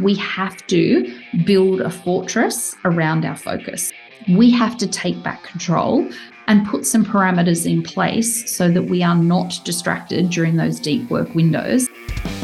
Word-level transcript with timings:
We 0.00 0.14
have 0.14 0.64
to 0.68 1.12
build 1.44 1.80
a 1.80 1.90
fortress 1.90 2.76
around 2.84 3.24
our 3.24 3.34
focus. 3.34 3.92
We 4.28 4.48
have 4.52 4.78
to 4.78 4.86
take 4.86 5.20
back 5.24 5.42
control 5.42 6.08
and 6.46 6.64
put 6.68 6.86
some 6.86 7.04
parameters 7.04 7.68
in 7.68 7.82
place 7.82 8.48
so 8.48 8.70
that 8.70 8.84
we 8.84 9.02
are 9.02 9.16
not 9.16 9.58
distracted 9.64 10.30
during 10.30 10.54
those 10.54 10.78
deep 10.78 11.10
work 11.10 11.34
windows. 11.34 11.88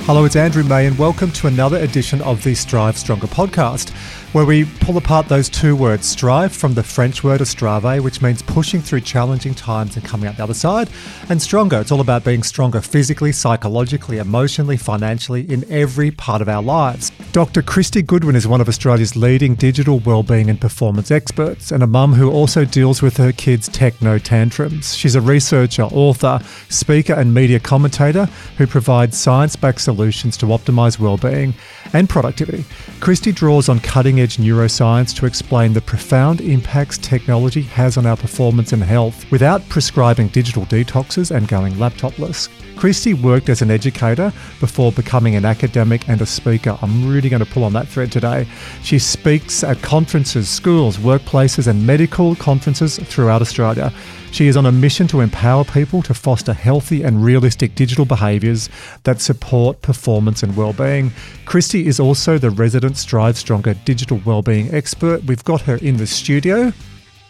Hello, 0.01 0.25
it's 0.25 0.35
Andrew 0.35 0.65
May, 0.65 0.89
and 0.89 0.99
welcome 0.99 1.31
to 1.31 1.47
another 1.47 1.77
edition 1.77 2.21
of 2.23 2.43
the 2.43 2.57
Strive 2.57 2.99
Stronger 2.99 3.29
podcast 3.29 3.93
where 4.35 4.45
we 4.45 4.65
pull 4.81 4.97
apart 4.97 5.29
those 5.29 5.49
two 5.49 5.77
words 5.77 6.05
strive 6.05 6.53
from 6.53 6.75
the 6.75 6.83
French 6.83 7.23
word 7.23 7.41
estrave, 7.41 8.03
which 8.03 8.21
means 8.21 8.43
pushing 8.43 8.81
through 8.81 9.01
challenging 9.01 9.55
times 9.55 9.95
and 9.95 10.05
coming 10.05 10.29
out 10.29 10.37
the 10.37 10.43
other 10.43 10.53
side, 10.53 10.91
and 11.29 11.41
stronger. 11.41 11.79
It's 11.79 11.93
all 11.93 12.01
about 12.01 12.25
being 12.25 12.43
stronger 12.43 12.81
physically, 12.81 13.31
psychologically, 13.31 14.19
emotionally, 14.19 14.77
financially, 14.77 15.49
in 15.49 15.65
every 15.71 16.11
part 16.11 16.43
of 16.43 16.49
our 16.49 16.63
lives. 16.63 17.13
Dr. 17.31 17.63
Kristy 17.63 18.05
Goodwin 18.05 18.35
is 18.35 18.49
one 18.49 18.61
of 18.61 18.69
Australia's 18.69 19.15
leading 19.15 19.55
digital 19.55 20.01
wellbeing 20.01 20.51
and 20.51 20.61
performance 20.61 21.13
experts, 21.13 21.71
and 21.71 21.85
a 21.85 21.87
mum 21.87 22.15
who 22.15 22.29
also 22.29 22.65
deals 22.65 23.03
with 23.03 23.17
her 23.19 23.31
kids' 23.31 23.69
techno 23.69 24.19
tantrums. 24.19 24.97
She's 24.97 25.15
a 25.15 25.21
researcher, 25.21 25.85
author, 25.85 26.41
speaker, 26.69 27.13
and 27.13 27.33
media 27.33 27.61
commentator 27.61 28.25
who 28.59 28.67
provides 28.67 29.17
science 29.17 29.55
backed 29.55 29.81
solutions 29.81 30.37
to 30.39 30.47
optimize 30.47 30.99
wellbeing 30.99 31.55
and 31.93 32.09
productivity. 32.09 32.65
Kristy 32.99 33.33
draws 33.33 33.69
on 33.69 33.79
cutting 33.79 34.19
edge 34.21 34.24
neuroscience 34.33 35.15
to 35.17 35.27
explain 35.27 35.73
the 35.73 35.81
profound 35.81 36.41
impacts 36.41 36.99
technology 36.99 37.63
has 37.63 37.97
on 37.97 38.07
our 38.07 38.17
performance 38.17 38.73
and 38.73 38.83
health 38.83 39.31
without 39.31 39.67
prescribing 39.69 40.29
digital 40.29 40.67
detoxes 40.67 41.31
and 41.31 41.47
going 41.49 41.75
laptopless. 41.75 42.49
Kristy 42.75 43.15
worked 43.15 43.49
as 43.49 43.63
an 43.63 43.71
educator 43.71 44.33
before 44.61 44.91
becoming 44.93 45.37
an 45.37 45.45
academic 45.45 46.09
and 46.09 46.21
a 46.21 46.27
speaker. 46.27 46.77
I'm 46.83 47.09
really 47.09 47.29
going 47.29 47.45
to 47.45 47.51
pull 47.51 47.65
on 47.65 47.73
that 47.75 47.89
thread 47.89 48.11
today. 48.11 48.47
She 48.83 48.99
speaks 48.99 49.63
at 49.63 49.81
conferences, 49.81 50.49
schools, 50.49 50.97
workplaces, 50.97 51.67
and 51.67 51.87
medical 51.87 52.35
conferences 52.35 52.99
throughout 52.99 53.43
Australia. 53.43 53.93
She 54.35 54.49
is 54.49 54.57
on 54.57 54.67
a 54.67 54.73
mission 54.73 55.07
to 55.07 55.21
empower 55.21 55.63
people 55.63 56.03
to 56.03 56.13
foster 56.13 56.53
healthy 56.53 57.05
and 57.05 57.25
realistic 57.25 57.77
digital 57.77 58.05
behaviours 58.05 58.69
that 59.05 59.21
support 59.21 59.81
performance 59.81 60.43
and 60.43 60.57
well-being. 60.57 61.13
Kristy 61.45 61.85
is 61.85 62.01
also 62.01 62.37
the 62.37 62.51
resident 62.51 62.97
Strive 62.97 63.37
Stronger 63.37 63.75
digital 63.85 64.21
well-being 64.25 64.75
expert. 64.75 65.23
We've 65.23 65.45
got 65.45 65.61
her 65.61 65.77
in 65.77 65.99
the 65.99 66.07
studio. 66.09 66.73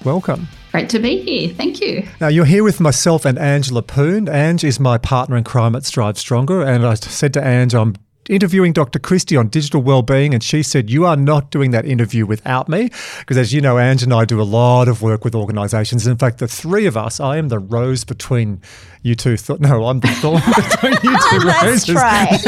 Welcome. 0.02 0.48
Great 0.72 0.88
to 0.88 0.98
be 0.98 1.20
here. 1.20 1.54
Thank 1.54 1.82
you. 1.82 2.08
Now, 2.22 2.28
you're 2.28 2.46
here 2.46 2.64
with 2.64 2.80
myself 2.80 3.26
and 3.26 3.38
Angela 3.38 3.82
Poon. 3.82 4.26
Ange 4.26 4.64
is 4.64 4.80
my 4.80 4.96
partner 4.96 5.36
in 5.36 5.44
crime 5.44 5.76
at 5.76 5.84
Strive 5.84 6.18
Stronger. 6.18 6.62
And 6.62 6.86
I 6.86 6.94
said 6.94 7.34
to 7.34 7.46
Ange, 7.46 7.74
I'm 7.74 7.96
interviewing 8.28 8.72
Dr. 8.72 8.98
Kristy 8.98 9.38
on 9.38 9.48
digital 9.48 9.82
well-being, 9.82 10.34
and 10.34 10.42
she 10.42 10.62
said, 10.62 10.90
"You 10.90 11.04
are 11.06 11.16
not 11.16 11.50
doing 11.50 11.70
that 11.72 11.84
interview 11.84 12.26
without 12.26 12.68
me," 12.68 12.90
because 13.20 13.36
as 13.36 13.52
you 13.52 13.60
know, 13.60 13.78
Ange 13.78 14.02
and 14.02 14.12
I 14.12 14.24
do 14.24 14.40
a 14.40 14.44
lot 14.44 14.88
of 14.88 15.02
work 15.02 15.24
with 15.24 15.34
organisations. 15.34 16.06
In 16.06 16.16
fact, 16.16 16.38
the 16.38 16.48
three 16.48 16.86
of 16.86 16.96
us, 16.96 17.20
I 17.20 17.36
am 17.36 17.48
the 17.48 17.58
rose 17.58 18.04
between 18.04 18.60
you 19.04 19.14
two 19.14 19.36
thought, 19.36 19.60
no, 19.60 19.84
I'm 19.84 20.00
the 20.00 20.08
thorn 20.08 20.40
between 20.56 21.12
you 21.12 21.18
two 21.30 21.38
Let's 21.46 21.84
try. 21.84 22.24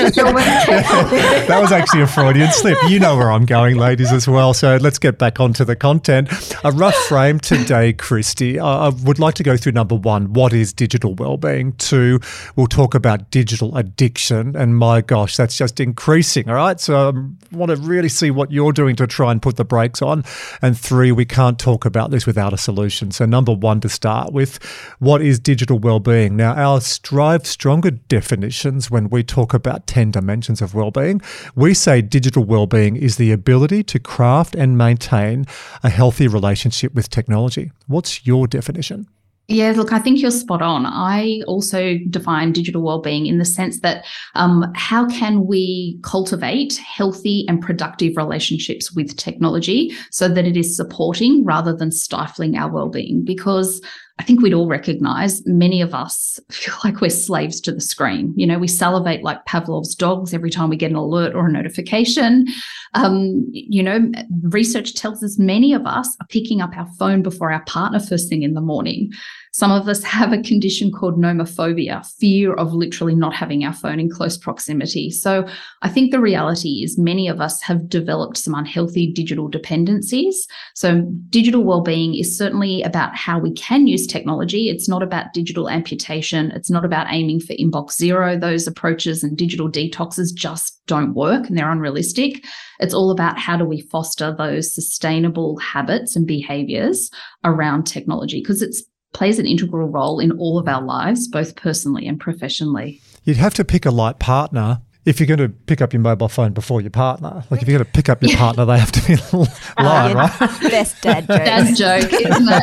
that 1.46 1.58
was 1.60 1.70
actually 1.70 2.00
a 2.00 2.06
Freudian 2.06 2.50
slip. 2.50 2.78
You 2.88 2.98
know 2.98 3.14
where 3.14 3.30
I'm 3.30 3.44
going, 3.44 3.76
ladies, 3.76 4.10
as 4.10 4.26
well. 4.26 4.54
So 4.54 4.78
let's 4.78 4.98
get 4.98 5.18
back 5.18 5.38
onto 5.38 5.66
the 5.66 5.76
content. 5.76 6.30
A 6.64 6.72
rough 6.72 6.94
frame 6.94 7.40
today, 7.40 7.92
Kristy. 7.92 8.58
I 8.58 8.88
would 9.04 9.18
like 9.18 9.34
to 9.34 9.42
go 9.42 9.58
through 9.58 9.72
number 9.72 9.96
one, 9.96 10.32
what 10.32 10.54
is 10.54 10.72
digital 10.72 11.14
well-being? 11.14 11.74
Two, 11.74 12.20
we'll 12.56 12.68
talk 12.68 12.94
about 12.94 13.30
digital 13.30 13.76
addiction. 13.76 14.56
And 14.56 14.78
my 14.78 15.02
gosh, 15.02 15.36
that's 15.36 15.58
just 15.58 15.78
increasing. 15.78 16.48
All 16.48 16.54
right. 16.54 16.80
So 16.80 17.10
I 17.10 17.54
want 17.54 17.68
to 17.68 17.76
really 17.76 18.08
see 18.08 18.30
what 18.30 18.50
you're 18.50 18.72
doing 18.72 18.96
to 18.96 19.06
try 19.06 19.30
and 19.30 19.42
put 19.42 19.56
the 19.56 19.64
brakes 19.66 20.00
on. 20.00 20.24
And 20.62 20.78
three, 20.78 21.12
we 21.12 21.26
can't 21.26 21.58
talk 21.58 21.84
about 21.84 22.10
this 22.12 22.24
without 22.24 22.54
a 22.54 22.58
solution. 22.58 23.10
So 23.10 23.26
number 23.26 23.52
one 23.52 23.82
to 23.82 23.91
start 23.91 24.32
with, 24.32 24.58
what 25.00 25.20
is 25.20 25.38
digital 25.38 25.78
well-being? 25.78 26.34
Now, 26.36 26.45
now, 26.46 26.54
our 26.54 26.80
Strive 26.80 27.44
Stronger 27.44 27.90
definitions, 27.90 28.88
when 28.88 29.10
we 29.10 29.24
talk 29.24 29.52
about 29.52 29.88
10 29.88 30.12
dimensions 30.12 30.62
of 30.62 30.76
well-being, 30.76 31.20
we 31.56 31.74
say 31.74 32.00
digital 32.00 32.44
well-being 32.44 32.94
is 32.94 33.16
the 33.16 33.32
ability 33.32 33.82
to 33.82 33.98
craft 33.98 34.54
and 34.54 34.78
maintain 34.78 35.46
a 35.82 35.88
healthy 35.88 36.28
relationship 36.28 36.94
with 36.94 37.10
technology. 37.10 37.72
What's 37.88 38.28
your 38.28 38.46
definition? 38.46 39.08
Yeah, 39.48 39.72
look, 39.72 39.92
I 39.92 39.98
think 39.98 40.22
you're 40.22 40.30
spot 40.30 40.62
on. 40.62 40.86
I 40.86 41.40
also 41.48 41.98
define 42.10 42.52
digital 42.52 42.82
well-being 42.82 43.26
in 43.26 43.38
the 43.38 43.44
sense 43.44 43.80
that 43.80 44.04
um, 44.36 44.72
how 44.76 45.08
can 45.08 45.46
we 45.46 45.98
cultivate 46.04 46.76
healthy 46.76 47.44
and 47.48 47.60
productive 47.60 48.16
relationships 48.16 48.92
with 48.92 49.16
technology 49.16 49.92
so 50.12 50.28
that 50.28 50.46
it 50.46 50.56
is 50.56 50.76
supporting 50.76 51.44
rather 51.44 51.74
than 51.74 51.90
stifling 51.90 52.56
our 52.56 52.70
well-being? 52.70 53.24
Because 53.24 53.80
I 54.19 54.22
think 54.22 54.41
we'd 54.41 54.54
all 54.54 54.66
recognize 54.66 55.44
many 55.47 55.82
of 55.82 55.94
us 55.94 56.41
feel 56.50 56.75
like 56.84 57.00
we're 57.00 57.10
slaves 57.10 57.60
to 57.62 57.72
the 57.72 57.81
screen. 57.81 58.32
You 58.37 58.47
know, 58.47 58.59
we 58.59 58.69
salivate 58.69 59.22
like 59.22 59.44
Pavlov's 59.44 59.94
dogs 59.94 60.32
every 60.32 60.50
time 60.50 60.71
we 60.71 60.77
get 60.77 60.91
an 60.91 60.97
alert 60.97 61.34
or 61.34 61.47
a 61.47 61.53
notification. 61.53 62.47
Um, 62.94 63.47
you 63.50 63.82
know, 63.82 64.10
research 64.43 64.94
tells 64.94 65.22
us 65.22 65.38
many 65.38 65.75
of 65.75 65.87
us 65.87 66.16
are 66.21 66.26
picking 66.28 66.60
up 66.60 66.76
our 66.76 66.88
phone 66.99 67.22
before 67.22 67.53
our 67.53 67.65
partner 67.65 68.00
first 68.00 68.28
thing 68.28 68.43
in 68.43 68.55
the 68.55 68.60
morning. 68.60 69.12
Some 69.56 69.72
of 69.72 69.89
us 69.89 70.03
have 70.03 70.34
a 70.34 70.43
condition 70.43 70.93
called 70.93 71.19
nomophobia, 71.19 72.05
fear 72.21 72.53
of 72.53 72.75
literally 72.75 73.15
not 73.15 73.33
having 73.33 73.65
our 73.65 73.72
phone 73.72 73.99
in 73.99 74.11
close 74.11 74.37
proximity. 74.37 75.11
So 75.11 75.49
I 75.81 75.89
think 75.89 76.11
the 76.11 76.21
reality 76.21 76.83
is 76.84 76.99
many 76.99 77.27
of 77.27 77.41
us 77.41 77.62
have 77.62 77.89
developed 77.89 78.37
some 78.37 78.55
unhealthy 78.55 79.11
digital 79.11 79.49
dependencies. 79.49 80.47
So 80.75 81.11
digital 81.31 81.65
well-being 81.65 82.15
is 82.17 82.37
certainly 82.37 82.83
about 82.83 83.17
how 83.17 83.39
we 83.39 83.50
can 83.55 83.87
use 83.87 84.06
technology. 84.06 84.69
It's 84.69 84.91
not 84.91 85.03
about 85.03 85.33
digital 85.33 85.71
amputation. 85.71 86.50
It's 86.50 86.71
not 86.71 86.84
about 86.84 87.06
aiming 87.09 87.41
for 87.41 87.55
inbox 87.55 87.93
zero. 87.93 88.38
Those 88.38 88.67
approaches 88.67 89.25
and 89.25 89.38
digital 89.38 89.71
detoxes 89.71 90.34
just 90.34 90.83
don't 90.87 91.15
work 91.15 91.49
and 91.49 91.56
they're 91.56 91.73
unrealistic. 91.73 92.44
It's 92.78 92.93
all 92.93 93.11
about 93.11 93.38
how 93.38 93.56
do 93.56 93.65
we 93.65 93.81
foster 93.81 94.37
those 94.37 94.75
sustainable 94.75 95.56
habits 95.61 96.15
and 96.15 96.27
behaviors 96.27 97.11
around 97.43 97.84
technology 97.84 98.43
because 98.43 98.61
it's 98.61 98.84
plays 99.12 99.39
an 99.39 99.47
integral 99.47 99.89
role 99.89 100.21
in 100.21 100.33
all 100.33 100.59
of 100.59 100.69
our 100.69 100.83
lives, 100.83 101.28
both 101.28 101.56
personally 101.56 102.06
and 102.06 102.21
professionally. 102.21 103.00
You'd 103.25 103.39
have 103.39 103.55
to 103.55 103.65
pick 103.65 103.87
a 103.87 103.91
light 103.91 104.19
partner 104.19 104.81
if 105.06 105.21
you're 105.21 105.27
going 105.28 105.39
to 105.39 105.49
pick 105.49 105.81
up 105.81 105.93
your 105.93 106.03
mobile 106.03 106.28
phone 106.28 106.53
before 106.53 106.81
your 106.81 106.91
partner, 106.91 107.44
like 107.49 107.62
if 107.62 107.69
you're 107.69 107.78
going 107.78 107.87
to 107.87 107.93
pick 107.93 108.09
up 108.09 108.21
your 108.25 108.37
partner, 108.37 108.65
they 108.65 108.77
have 108.77 108.91
to 108.91 109.06
be 109.06 109.15
live, 109.78 110.15
right? 110.17 110.61
Best 110.62 111.00
dad 111.00 111.27
joke. 111.28 111.39
Dad 111.39 111.77
joke, 111.77 112.12
isn't 112.12 112.49
it? 112.49 112.62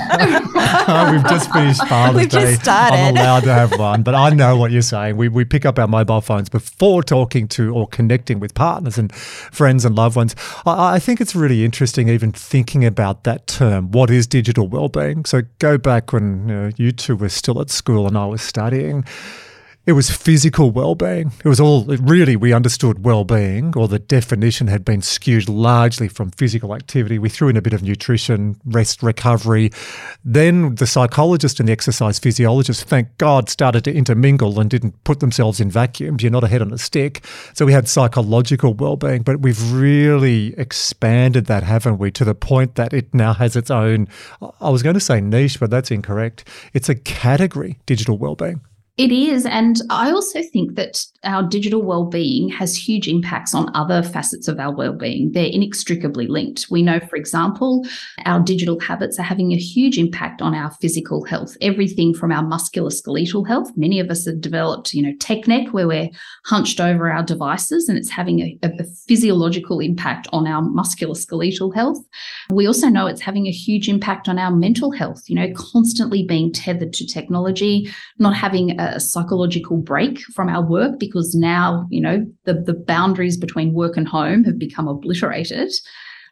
oh, 0.88 1.10
we've 1.14 1.24
just 1.24 1.52
finished 1.54 1.88
Father's 1.88 2.22
We've 2.22 2.30
Day. 2.30 2.42
just 2.42 2.62
started. 2.62 2.98
I'm 2.98 3.16
allowed 3.16 3.44
to 3.46 3.54
have 3.54 3.80
one, 3.80 4.04
but 4.04 4.14
I 4.14 4.30
know 4.32 4.58
what 4.58 4.72
you're 4.72 4.82
saying. 4.82 5.16
We, 5.16 5.30
we 5.30 5.46
pick 5.46 5.66
up 5.66 5.80
our 5.80 5.88
mobile 5.88 6.20
phones 6.20 6.50
before 6.50 7.02
talking 7.02 7.48
to 7.50 7.74
or 7.74 7.88
connecting 7.88 8.42
with 8.42 8.54
partners 8.54 8.98
and 8.98 9.14
friends 9.16 9.86
and 9.86 9.96
loved 9.96 10.18
ones. 10.18 10.36
I, 10.66 10.96
I 10.96 11.00
think 11.00 11.22
it's 11.22 11.34
really 11.34 11.64
interesting 11.64 12.10
even 12.10 12.34
thinking 12.34 12.84
about 12.84 13.24
that 13.24 13.48
term. 13.48 13.90
What 13.92 14.10
is 14.12 14.28
digital 14.28 14.68
well-being? 14.68 15.24
So 15.24 15.44
go 15.60 15.78
back 15.78 16.12
when 16.12 16.50
you, 16.50 16.54
know, 16.56 16.72
you 16.76 16.92
two 16.92 17.16
were 17.16 17.30
still 17.30 17.62
at 17.62 17.70
school 17.70 18.06
and 18.06 18.18
I 18.18 18.26
was 18.26 18.42
studying 18.42 19.06
it 19.86 19.94
was 19.94 20.10
physical 20.10 20.72
well-being. 20.72 21.34
It 21.44 21.50
was 21.50 21.60
all 21.60 21.84
really 21.84 22.38
we 22.38 22.54
understood 22.54 23.04
well-being, 23.04 23.74
or 23.76 23.90
the 23.90 24.00
definition 24.00 24.68
had 24.68 24.86
been 24.86 25.02
skewed 25.02 25.50
largely 25.50 26.08
from 26.08 26.32
physical 26.32 26.74
activity. 26.74 27.20
We 27.20 27.28
threw 27.28 27.50
in 27.50 27.58
a 27.58 27.62
bit 27.62 27.74
of 27.74 27.84
nutrition, 27.84 28.56
rest, 28.64 29.04
recovery. 29.04 29.72
Then 30.24 30.76
the 30.76 30.88
psychologist 30.88 31.60
and 31.60 31.68
the 31.68 31.74
exercise 31.74 32.18
physiologist, 32.18 32.86
thank 32.86 33.18
God, 33.18 33.50
started 33.50 33.84
to 33.84 33.94
intermingle 33.94 34.58
and 34.58 34.70
didn't 34.70 35.04
put 35.04 35.20
themselves 35.20 35.60
in 35.60 35.70
vacuums. 35.70 36.24
You're 36.24 36.32
not 36.32 36.46
a 36.46 36.48
head 36.48 36.62
on 36.62 36.72
a 36.72 36.78
stick. 36.78 37.26
So 37.54 37.66
we 37.66 37.74
had 37.74 37.90
psychological 37.90 38.74
well-being, 38.74 39.24
but 39.24 39.42
we've 39.42 39.74
really 39.74 40.58
expanded 40.58 41.48
that, 41.48 41.64
haven't 41.64 41.98
we, 41.98 42.10
to 42.12 42.24
the 42.24 42.36
point 42.36 42.76
that 42.76 42.94
it 42.94 43.14
now 43.14 43.34
has 43.34 43.58
its 43.58 43.70
own. 43.70 44.08
I 44.62 44.70
was 44.70 44.82
going 44.82 44.94
to 44.94 45.02
say 45.02 45.20
niche, 45.20 45.60
but 45.60 45.70
that's 45.70 45.92
incorrect. 45.92 46.48
It's 46.74 46.88
a 46.88 46.96
category, 46.96 47.80
digital 47.86 48.18
well-being. 48.18 48.62
It 48.96 49.12
is. 49.12 49.48
And 49.48 49.82
I 49.90 50.12
also 50.12 50.44
think 50.44 50.76
that 50.76 51.04
our 51.24 51.42
digital 51.42 51.82
well-being 51.82 52.50
has 52.50 52.76
huge 52.76 53.08
impacts 53.08 53.56
on 53.56 53.76
other 53.76 54.04
facets 54.04 54.48
of 54.48 54.60
our 54.60 54.72
well-being. 54.72 55.32
They're 55.32 55.48
inextricably 55.48 56.28
linked. 56.28 56.68
We 56.70 56.84
know, 56.84 57.00
for 57.00 57.16
example, 57.16 57.84
our 58.26 58.40
digital 58.40 58.80
habits 58.80 59.18
are 59.18 59.24
having 59.24 59.52
a 59.52 59.58
huge 59.58 59.98
impact 59.98 60.44
on 60.44 60.54
our 60.54 60.70
physical 60.80 61.26
health. 61.26 61.58
Everything 61.60 62.14
from 62.14 62.32
our 62.32 62.44
musculoskeletal 62.44 63.48
health. 63.48 63.72
Many 63.76 64.00
of 64.00 64.12
us 64.12 64.28
have 64.28 64.42
developed, 64.42 64.94
you 64.94 65.02
know, 65.02 65.14
tech 65.20 65.48
neck 65.48 65.70
where 65.70 65.88
we're 65.88 66.10
hunched 66.46 66.80
over 66.80 67.12
our 67.12 67.24
devices 67.24 67.90
and 67.90 67.98
it's 67.98 68.12
having 68.12 68.42
a, 68.42 68.60
a 68.62 68.84
physiological 69.08 69.80
impact 69.80 70.28
on 70.32 70.46
our 70.46 70.62
musculoskeletal 70.62 71.74
health. 71.74 71.98
We 72.52 72.68
also 72.68 72.90
know 72.90 73.08
it's 73.08 73.22
having 73.22 73.48
a 73.48 73.52
huge 73.52 73.90
impact 73.90 74.30
on 74.30 74.38
our 74.38 74.52
mental 74.52 74.92
health, 74.92 75.24
you 75.26 75.36
know, 75.36 75.52
constantly 75.56 76.24
being 76.24 76.52
tethered 76.52 76.94
to 76.94 77.08
technology, 77.08 77.92
not 78.20 78.36
having 78.36 78.80
a 78.90 79.00
psychological 79.00 79.78
break 79.78 80.20
from 80.34 80.50
our 80.50 80.66
work 80.66 81.00
because 81.00 81.36
now, 81.36 81.88
you 81.90 82.02
know, 82.02 82.26
the, 82.46 82.54
the 82.54 82.74
boundaries 82.74 83.38
between 83.38 83.74
work 83.74 83.98
and 83.98 84.08
home 84.08 84.44
have 84.44 84.60
become 84.60 84.88
obliterated. 84.88 85.72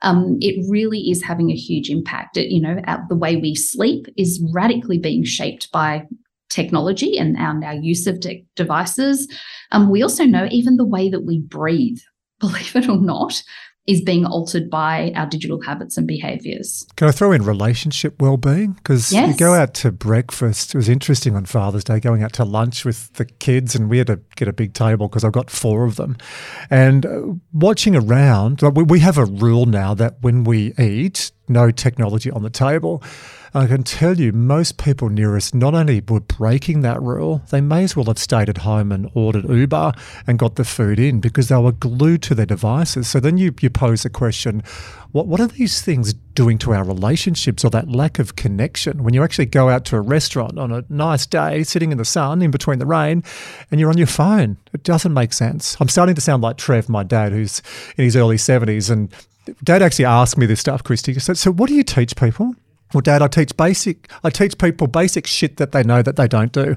Um, 0.01 0.37
it 0.41 0.65
really 0.69 1.11
is 1.11 1.23
having 1.23 1.51
a 1.51 1.55
huge 1.55 1.89
impact. 1.89 2.37
It, 2.37 2.51
you 2.51 2.61
know, 2.61 2.81
the 3.07 3.15
way 3.15 3.35
we 3.35 3.55
sleep 3.55 4.07
is 4.17 4.43
radically 4.53 4.97
being 4.97 5.23
shaped 5.23 5.71
by 5.71 6.07
technology 6.49 7.17
and 7.17 7.37
our, 7.37 7.63
our 7.63 7.75
use 7.75 8.07
of 8.07 8.19
de- 8.19 8.45
devices. 8.55 9.27
Um, 9.71 9.89
we 9.89 10.01
also 10.01 10.25
know 10.25 10.47
even 10.51 10.77
the 10.77 10.85
way 10.85 11.09
that 11.09 11.21
we 11.25 11.39
breathe, 11.39 11.99
believe 12.39 12.75
it 12.75 12.89
or 12.89 12.97
not, 12.97 13.41
is 13.87 14.01
being 14.01 14.25
altered 14.25 14.69
by 14.69 15.11
our 15.15 15.25
digital 15.25 15.59
habits 15.61 15.97
and 15.97 16.07
behaviors. 16.07 16.85
Can 16.95 17.07
I 17.07 17.11
throw 17.11 17.31
in 17.31 17.43
relationship 17.43 18.21
well-being? 18.21 18.73
Because 18.73 19.11
yes. 19.11 19.27
you 19.27 19.37
go 19.37 19.53
out 19.53 19.73
to 19.75 19.91
breakfast. 19.91 20.75
It 20.75 20.77
was 20.77 20.87
interesting 20.87 21.35
on 21.35 21.45
Father's 21.45 21.83
Day 21.83 21.99
going 21.99 22.21
out 22.21 22.33
to 22.33 22.45
lunch 22.45 22.85
with 22.85 23.11
the 23.13 23.25
kids, 23.25 23.73
and 23.73 23.89
we 23.89 23.97
had 23.97 24.07
to 24.07 24.19
get 24.35 24.47
a 24.47 24.53
big 24.53 24.73
table 24.73 25.07
because 25.07 25.23
I've 25.23 25.31
got 25.31 25.49
four 25.49 25.85
of 25.85 25.95
them. 25.95 26.15
And 26.69 27.05
uh, 27.05 27.21
watching 27.51 27.95
around, 27.95 28.61
we 28.61 28.99
have 28.99 29.17
a 29.17 29.25
rule 29.25 29.65
now 29.65 29.95
that 29.95 30.21
when 30.21 30.43
we 30.43 30.73
eat, 30.77 31.31
no 31.51 31.71
technology 31.71 32.31
on 32.31 32.43
the 32.43 32.49
table. 32.49 33.03
I 33.53 33.67
can 33.67 33.83
tell 33.83 34.17
you, 34.17 34.31
most 34.31 34.77
people 34.77 35.09
near 35.09 35.35
us 35.35 35.53
not 35.53 35.73
only 35.73 36.01
were 36.07 36.21
breaking 36.21 36.81
that 36.81 37.01
rule, 37.01 37.41
they 37.49 37.59
may 37.59 37.83
as 37.83 37.97
well 37.97 38.05
have 38.05 38.17
stayed 38.17 38.47
at 38.47 38.59
home 38.59 38.93
and 38.93 39.11
ordered 39.13 39.49
Uber 39.49 39.91
and 40.25 40.39
got 40.39 40.55
the 40.55 40.63
food 40.63 40.99
in 40.99 41.19
because 41.19 41.49
they 41.49 41.57
were 41.57 41.73
glued 41.73 42.21
to 42.23 42.35
their 42.35 42.45
devices. 42.45 43.09
So 43.09 43.19
then 43.19 43.37
you, 43.37 43.53
you 43.59 43.69
pose 43.69 44.03
the 44.03 44.09
question 44.09 44.63
what, 45.11 45.27
what 45.27 45.41
are 45.41 45.47
these 45.47 45.81
things 45.81 46.13
doing 46.13 46.57
to 46.59 46.73
our 46.73 46.85
relationships 46.85 47.65
or 47.65 47.69
that 47.71 47.89
lack 47.89 48.19
of 48.19 48.37
connection 48.37 49.03
when 49.03 49.13
you 49.13 49.21
actually 49.21 49.47
go 49.47 49.67
out 49.67 49.83
to 49.85 49.97
a 49.97 50.01
restaurant 50.01 50.57
on 50.57 50.71
a 50.71 50.85
nice 50.87 51.25
day, 51.25 51.63
sitting 51.63 51.91
in 51.91 51.97
the 51.97 52.05
sun 52.05 52.41
in 52.41 52.51
between 52.51 52.79
the 52.79 52.85
rain, 52.85 53.21
and 53.69 53.81
you're 53.81 53.89
on 53.89 53.97
your 53.97 54.07
phone? 54.07 54.55
It 54.73 54.83
doesn't 54.83 55.13
make 55.13 55.33
sense. 55.33 55.75
I'm 55.81 55.89
starting 55.89 56.15
to 56.15 56.21
sound 56.21 56.41
like 56.41 56.55
Trev, 56.55 56.87
my 56.87 57.03
dad, 57.03 57.33
who's 57.33 57.61
in 57.97 58.05
his 58.05 58.15
early 58.15 58.37
70s. 58.37 58.89
And 58.89 59.13
dad 59.63 59.81
actually 59.81 60.05
asked 60.05 60.37
me 60.37 60.45
this 60.45 60.59
stuff, 60.59 60.83
Kristy. 60.83 61.19
So, 61.21 61.33
so 61.33 61.51
what 61.51 61.69
do 61.69 61.75
you 61.75 61.83
teach 61.83 62.15
people? 62.15 62.55
Well, 62.93 63.01
Dad, 63.01 63.21
I 63.21 63.27
teach 63.27 63.55
basic. 63.55 64.11
I 64.23 64.29
teach 64.29 64.57
people 64.57 64.87
basic 64.87 65.25
shit 65.25 65.57
that 65.57 65.71
they 65.71 65.83
know 65.83 66.01
that 66.01 66.15
they 66.17 66.27
don't 66.27 66.51
do. 66.51 66.75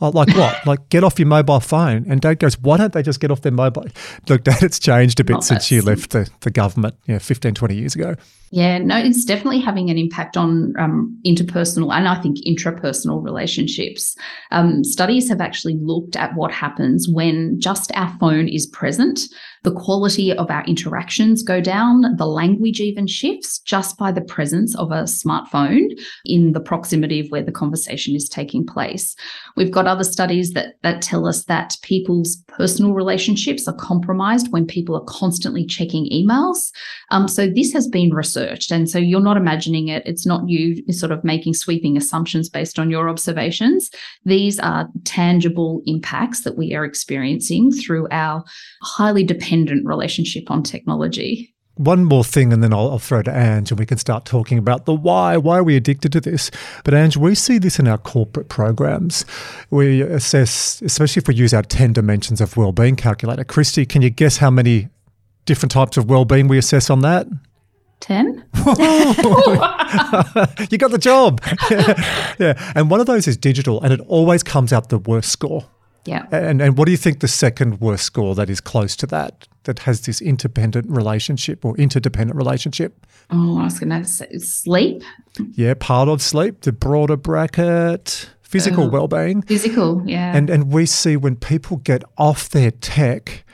Oh, 0.00 0.10
like 0.10 0.28
what? 0.36 0.64
like 0.66 0.88
get 0.90 1.02
off 1.02 1.18
your 1.18 1.26
mobile 1.26 1.60
phone. 1.60 2.06
And 2.08 2.20
Dad 2.20 2.38
goes, 2.38 2.58
why 2.58 2.76
don't 2.76 2.92
they 2.92 3.02
just 3.02 3.20
get 3.20 3.30
off 3.30 3.42
their 3.42 3.52
mobile? 3.52 3.86
Look, 4.28 4.44
Dad, 4.44 4.62
it's 4.62 4.78
changed 4.78 5.18
a 5.20 5.24
bit 5.24 5.36
oh, 5.36 5.40
since 5.40 5.70
you 5.70 5.82
left 5.82 6.10
the, 6.10 6.28
the 6.40 6.50
government, 6.50 6.94
yeah, 7.06 7.12
you 7.12 7.14
know, 7.14 7.20
15, 7.20 7.54
20 7.54 7.74
years 7.74 7.94
ago. 7.94 8.14
Yeah, 8.50 8.78
no, 8.78 8.96
it's 8.96 9.24
definitely 9.24 9.60
having 9.60 9.90
an 9.90 9.98
impact 9.98 10.36
on 10.36 10.72
um, 10.78 11.20
interpersonal 11.26 11.92
and 11.92 12.06
I 12.06 12.20
think 12.22 12.38
intrapersonal 12.46 13.22
relationships. 13.24 14.16
Um, 14.52 14.84
studies 14.84 15.28
have 15.28 15.40
actually 15.40 15.78
looked 15.80 16.14
at 16.16 16.34
what 16.36 16.52
happens 16.52 17.08
when 17.08 17.58
just 17.58 17.90
our 17.94 18.16
phone 18.20 18.46
is 18.48 18.66
present. 18.66 19.20
The 19.64 19.72
quality 19.72 20.32
of 20.32 20.48
our 20.48 20.64
interactions 20.66 21.42
go 21.42 21.60
down, 21.60 22.14
the 22.18 22.26
language 22.26 22.80
even 22.80 23.08
shifts 23.08 23.58
just 23.58 23.98
by 23.98 24.12
the 24.12 24.20
presence 24.20 24.76
of 24.76 24.92
a 24.92 25.02
smartphone 25.02 25.98
in 26.24 26.52
the 26.52 26.60
proximity 26.60 27.18
of 27.18 27.26
where 27.30 27.42
the 27.42 27.50
conversation 27.50 28.14
is 28.14 28.28
taking 28.28 28.64
place. 28.64 29.16
We've 29.56 29.72
got 29.72 29.88
other 29.88 30.04
studies 30.04 30.52
that, 30.52 30.74
that 30.82 31.02
tell 31.02 31.26
us 31.26 31.46
that 31.46 31.76
people's 31.82 32.36
personal 32.46 32.94
relationships 32.94 33.66
are 33.66 33.74
compromised 33.74 34.52
when 34.52 34.68
people 34.68 34.94
are 34.94 35.04
constantly 35.08 35.66
checking 35.66 36.08
emails. 36.12 36.70
Um, 37.10 37.26
so 37.26 37.48
this 37.48 37.72
has 37.72 37.88
been 37.88 38.10
researched. 38.36 38.70
And 38.70 38.88
so 38.88 38.98
you're 38.98 39.20
not 39.20 39.36
imagining 39.36 39.88
it. 39.88 40.02
It's 40.06 40.26
not 40.26 40.48
you 40.48 40.82
sort 40.92 41.12
of 41.12 41.24
making 41.24 41.54
sweeping 41.54 41.96
assumptions 41.96 42.48
based 42.48 42.78
on 42.78 42.90
your 42.90 43.08
observations. 43.08 43.90
These 44.24 44.58
are 44.58 44.88
tangible 45.04 45.82
impacts 45.86 46.42
that 46.42 46.56
we 46.56 46.74
are 46.74 46.84
experiencing 46.84 47.72
through 47.72 48.08
our 48.10 48.44
highly 48.82 49.24
dependent 49.24 49.86
relationship 49.86 50.50
on 50.50 50.62
technology 50.62 51.52
one 51.78 52.06
more 52.06 52.24
thing, 52.24 52.54
and 52.54 52.62
then 52.62 52.72
I'll, 52.72 52.92
I'll, 52.92 52.98
throw 52.98 53.20
to 53.20 53.30
Ange, 53.30 53.70
and 53.70 53.78
we 53.78 53.84
can 53.84 53.98
start 53.98 54.24
talking 54.24 54.56
about 54.56 54.86
the 54.86 54.94
why. 54.94 55.36
Why 55.36 55.58
are 55.58 55.62
we 55.62 55.76
addicted 55.76 56.10
to 56.12 56.22
this? 56.22 56.50
But 56.84 56.94
Ange, 56.94 57.18
we 57.18 57.34
see 57.34 57.58
this 57.58 57.78
in 57.78 57.86
our 57.86 57.98
corporate 57.98 58.48
programs. 58.48 59.26
We 59.68 60.00
assess, 60.00 60.80
especially 60.80 61.20
if 61.20 61.28
we 61.28 61.34
use 61.34 61.52
our 61.52 61.60
ten 61.60 61.92
dimensions 61.92 62.40
of 62.40 62.56
well-being 62.56 62.96
calculator. 62.96 63.44
Kristy, 63.44 63.86
can 63.86 64.00
you 64.00 64.08
guess 64.08 64.38
how 64.38 64.50
many 64.50 64.88
different 65.44 65.70
types 65.70 65.98
of 65.98 66.08
well-being 66.08 66.48
we 66.48 66.56
assess 66.56 66.88
on 66.88 67.00
that? 67.00 67.26
10. 68.00 68.44
you 70.70 70.78
got 70.78 70.90
the 70.90 70.98
job. 71.00 71.40
yeah. 72.38 72.72
And 72.74 72.90
one 72.90 73.00
of 73.00 73.06
those 73.06 73.26
is 73.26 73.36
digital, 73.36 73.82
and 73.82 73.92
it 73.92 74.00
always 74.00 74.42
comes 74.42 74.72
out 74.72 74.88
the 74.88 74.98
worst 74.98 75.30
score. 75.30 75.66
Yeah. 76.04 76.26
And, 76.30 76.62
and 76.62 76.78
what 76.78 76.84
do 76.86 76.92
you 76.92 76.96
think 76.96 77.20
the 77.20 77.28
second 77.28 77.80
worst 77.80 78.04
score 78.04 78.34
that 78.36 78.48
is 78.48 78.60
close 78.60 78.96
to 78.96 79.06
that, 79.08 79.48
that 79.64 79.80
has 79.80 80.02
this 80.02 80.20
independent 80.20 80.88
relationship 80.88 81.64
or 81.64 81.76
interdependent 81.76 82.36
relationship? 82.36 83.06
Oh, 83.30 83.58
I 83.58 83.64
was 83.64 83.80
going 83.80 83.90
to 83.90 84.04
say 84.04 84.28
sleep. 84.38 85.02
Yeah, 85.54 85.74
part 85.78 86.08
of 86.08 86.22
sleep, 86.22 86.60
the 86.60 86.72
broader 86.72 87.16
bracket, 87.16 88.30
physical 88.42 88.84
oh, 88.84 88.88
well-being. 88.88 89.42
Physical, 89.42 90.02
yeah. 90.06 90.36
And 90.36 90.48
and 90.48 90.72
we 90.72 90.86
see 90.86 91.16
when 91.16 91.36
people 91.36 91.78
get 91.78 92.04
off 92.16 92.48
their 92.50 92.70
tech, 92.70 93.44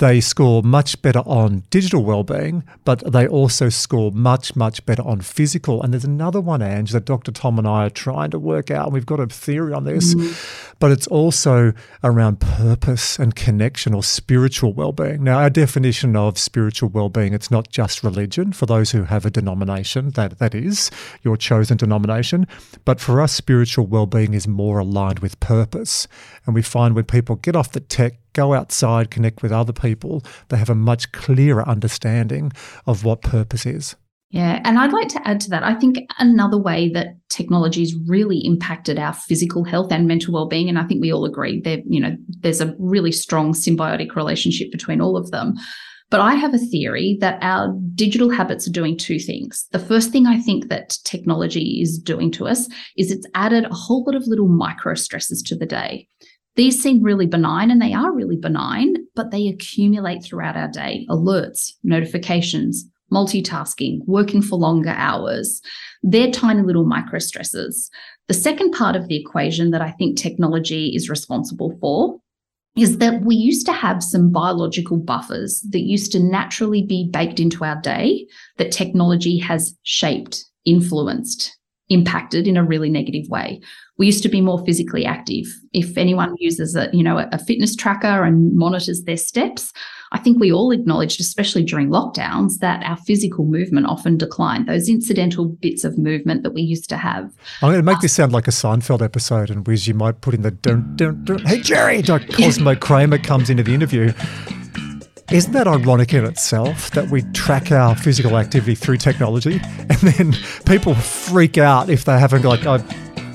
they 0.00 0.18
score 0.18 0.62
much 0.62 1.00
better 1.02 1.20
on 1.20 1.62
digital 1.68 2.02
well-being, 2.02 2.64
but 2.84 3.12
they 3.12 3.28
also 3.28 3.68
score 3.68 4.10
much, 4.10 4.56
much 4.56 4.84
better 4.86 5.02
on 5.02 5.20
physical. 5.20 5.82
And 5.82 5.92
there's 5.92 6.06
another 6.06 6.40
one, 6.40 6.62
Ange, 6.62 6.92
that 6.92 7.04
Dr. 7.04 7.30
Tom 7.30 7.58
and 7.58 7.68
I 7.68 7.84
are 7.84 7.90
trying 7.90 8.30
to 8.30 8.38
work 8.38 8.70
out. 8.70 8.86
And 8.86 8.94
we've 8.94 9.04
got 9.04 9.20
a 9.20 9.26
theory 9.26 9.74
on 9.74 9.84
this, 9.84 10.14
mm. 10.14 10.74
but 10.78 10.90
it's 10.90 11.06
also 11.06 11.74
around 12.02 12.40
purpose 12.40 13.18
and 13.18 13.36
connection 13.36 13.92
or 13.92 14.02
spiritual 14.02 14.72
well-being. 14.72 15.22
Now, 15.22 15.40
our 15.40 15.50
definition 15.50 16.16
of 16.16 16.38
spiritual 16.38 16.88
well-being, 16.88 17.34
it's 17.34 17.50
not 17.50 17.68
just 17.68 18.02
religion 18.02 18.52
for 18.54 18.64
those 18.64 18.92
who 18.92 19.04
have 19.04 19.26
a 19.26 19.30
denomination, 19.30 20.12
that 20.12 20.38
that 20.38 20.54
is 20.54 20.90
your 21.22 21.36
chosen 21.36 21.76
denomination. 21.76 22.46
But 22.86 23.00
for 23.00 23.20
us, 23.20 23.34
spiritual 23.34 23.86
well-being 23.86 24.32
is 24.32 24.48
more 24.48 24.78
aligned 24.78 25.18
with 25.18 25.38
purpose. 25.40 26.08
And 26.46 26.54
we 26.54 26.62
find 26.62 26.94
when 26.94 27.04
people 27.04 27.36
get 27.36 27.54
off 27.54 27.72
the 27.72 27.80
tech, 27.80 28.14
go 28.32 28.54
outside, 28.54 29.10
connect 29.10 29.42
with 29.42 29.52
other 29.52 29.72
people, 29.72 30.22
they 30.48 30.56
have 30.56 30.70
a 30.70 30.74
much 30.74 31.12
clearer 31.12 31.68
understanding 31.68 32.52
of 32.86 33.04
what 33.04 33.22
purpose 33.22 33.66
is. 33.66 33.96
Yeah, 34.30 34.60
and 34.64 34.78
I'd 34.78 34.92
like 34.92 35.08
to 35.08 35.28
add 35.28 35.40
to 35.40 35.50
that. 35.50 35.64
I 35.64 35.74
think 35.74 35.98
another 36.20 36.56
way 36.56 36.88
that 36.90 37.16
technology 37.30 37.80
has 37.80 37.96
really 38.06 38.38
impacted 38.44 38.96
our 38.96 39.12
physical 39.12 39.64
health 39.64 39.90
and 39.90 40.06
mental 40.06 40.32
well-being, 40.32 40.68
and 40.68 40.78
I 40.78 40.84
think 40.84 41.00
we 41.00 41.12
all 41.12 41.24
agree 41.24 41.60
that 41.62 41.80
you 41.84 42.00
know 42.00 42.16
there's 42.28 42.60
a 42.60 42.74
really 42.78 43.10
strong 43.10 43.52
symbiotic 43.52 44.14
relationship 44.14 44.70
between 44.70 45.00
all 45.00 45.16
of 45.16 45.32
them. 45.32 45.54
But 46.10 46.20
I 46.20 46.34
have 46.34 46.54
a 46.54 46.58
theory 46.58 47.18
that 47.20 47.38
our 47.40 47.72
digital 47.94 48.30
habits 48.30 48.66
are 48.68 48.72
doing 48.72 48.96
two 48.96 49.18
things. 49.18 49.66
The 49.70 49.78
first 49.78 50.10
thing 50.10 50.26
I 50.26 50.40
think 50.40 50.68
that 50.68 50.98
technology 51.04 51.80
is 51.80 51.98
doing 51.98 52.32
to 52.32 52.48
us 52.48 52.68
is 52.96 53.10
it's 53.10 53.26
added 53.34 53.64
a 53.64 53.74
whole 53.74 54.04
lot 54.04 54.16
of 54.16 54.26
little 54.26 54.48
micro 54.48 54.94
stresses 54.94 55.40
to 55.42 55.56
the 55.56 55.66
day. 55.66 56.08
These 56.56 56.82
seem 56.82 57.02
really 57.02 57.26
benign 57.26 57.70
and 57.70 57.80
they 57.80 57.92
are 57.92 58.12
really 58.12 58.36
benign, 58.36 58.96
but 59.14 59.30
they 59.30 59.48
accumulate 59.48 60.22
throughout 60.22 60.56
our 60.56 60.68
day 60.68 61.06
alerts, 61.08 61.72
notifications, 61.82 62.84
multitasking, 63.12 64.00
working 64.06 64.42
for 64.42 64.58
longer 64.58 64.94
hours. 64.96 65.60
They're 66.02 66.30
tiny 66.30 66.62
little 66.62 66.86
micro 66.86 67.18
stresses. 67.18 67.90
The 68.28 68.34
second 68.34 68.72
part 68.72 68.96
of 68.96 69.08
the 69.08 69.16
equation 69.16 69.70
that 69.70 69.82
I 69.82 69.90
think 69.92 70.16
technology 70.16 70.92
is 70.94 71.10
responsible 71.10 71.76
for 71.80 72.20
is 72.76 72.98
that 72.98 73.22
we 73.22 73.34
used 73.34 73.66
to 73.66 73.72
have 73.72 74.02
some 74.02 74.30
biological 74.30 74.96
buffers 74.96 75.60
that 75.70 75.80
used 75.80 76.12
to 76.12 76.20
naturally 76.20 76.82
be 76.82 77.10
baked 77.12 77.40
into 77.40 77.64
our 77.64 77.80
day 77.80 78.26
that 78.58 78.70
technology 78.70 79.38
has 79.38 79.76
shaped, 79.82 80.44
influenced, 80.64 81.56
impacted 81.88 82.46
in 82.46 82.56
a 82.56 82.64
really 82.64 82.88
negative 82.88 83.28
way. 83.28 83.60
We 84.00 84.06
used 84.06 84.22
to 84.22 84.30
be 84.30 84.40
more 84.40 84.64
physically 84.64 85.04
active. 85.04 85.44
If 85.74 85.98
anyone 85.98 86.34
uses 86.38 86.74
a, 86.74 86.88
you 86.90 87.02
know, 87.02 87.18
a 87.18 87.38
fitness 87.38 87.76
tracker 87.76 88.24
and 88.24 88.56
monitors 88.56 89.02
their 89.02 89.18
steps, 89.18 89.74
I 90.12 90.18
think 90.18 90.40
we 90.40 90.50
all 90.50 90.70
acknowledged, 90.70 91.20
especially 91.20 91.64
during 91.64 91.90
lockdowns, 91.90 92.60
that 92.60 92.82
our 92.82 92.96
physical 92.96 93.44
movement 93.44 93.84
often 93.84 94.16
declined. 94.16 94.66
Those 94.66 94.88
incidental 94.88 95.44
bits 95.44 95.84
of 95.84 95.98
movement 95.98 96.44
that 96.44 96.54
we 96.54 96.62
used 96.62 96.88
to 96.88 96.96
have. 96.96 97.24
I'm 97.60 97.72
going 97.72 97.76
to 97.76 97.82
make 97.82 98.00
this 98.00 98.14
uh, 98.14 98.22
sound 98.22 98.32
like 98.32 98.48
a 98.48 98.52
Seinfeld 98.52 99.02
episode, 99.02 99.50
and 99.50 99.66
Wiz, 99.66 99.86
you 99.86 99.92
might 99.92 100.22
put 100.22 100.32
in 100.32 100.40
the 100.40 100.50
don't, 100.50 100.96
don't, 100.96 101.22
don't, 101.26 101.46
Hey 101.46 101.60
Jerry, 101.60 102.00
like 102.08 102.26
Cosmo 102.32 102.76
Kramer 102.76 103.18
comes 103.18 103.50
into 103.50 103.62
the 103.62 103.74
interview. 103.74 104.14
Isn't 105.30 105.52
that 105.52 105.68
ironic 105.68 106.14
in 106.14 106.24
itself 106.24 106.90
that 106.92 107.10
we 107.10 107.20
track 107.34 107.70
our 107.70 107.94
physical 107.94 108.38
activity 108.38 108.74
through 108.74 108.96
technology 108.96 109.60
and 109.62 109.98
then 109.98 110.32
people 110.64 110.94
freak 110.94 111.58
out 111.58 111.88
if 111.88 112.04
they 112.04 112.18
haven't 112.18 112.42
like 112.42 112.66
I 112.66 112.78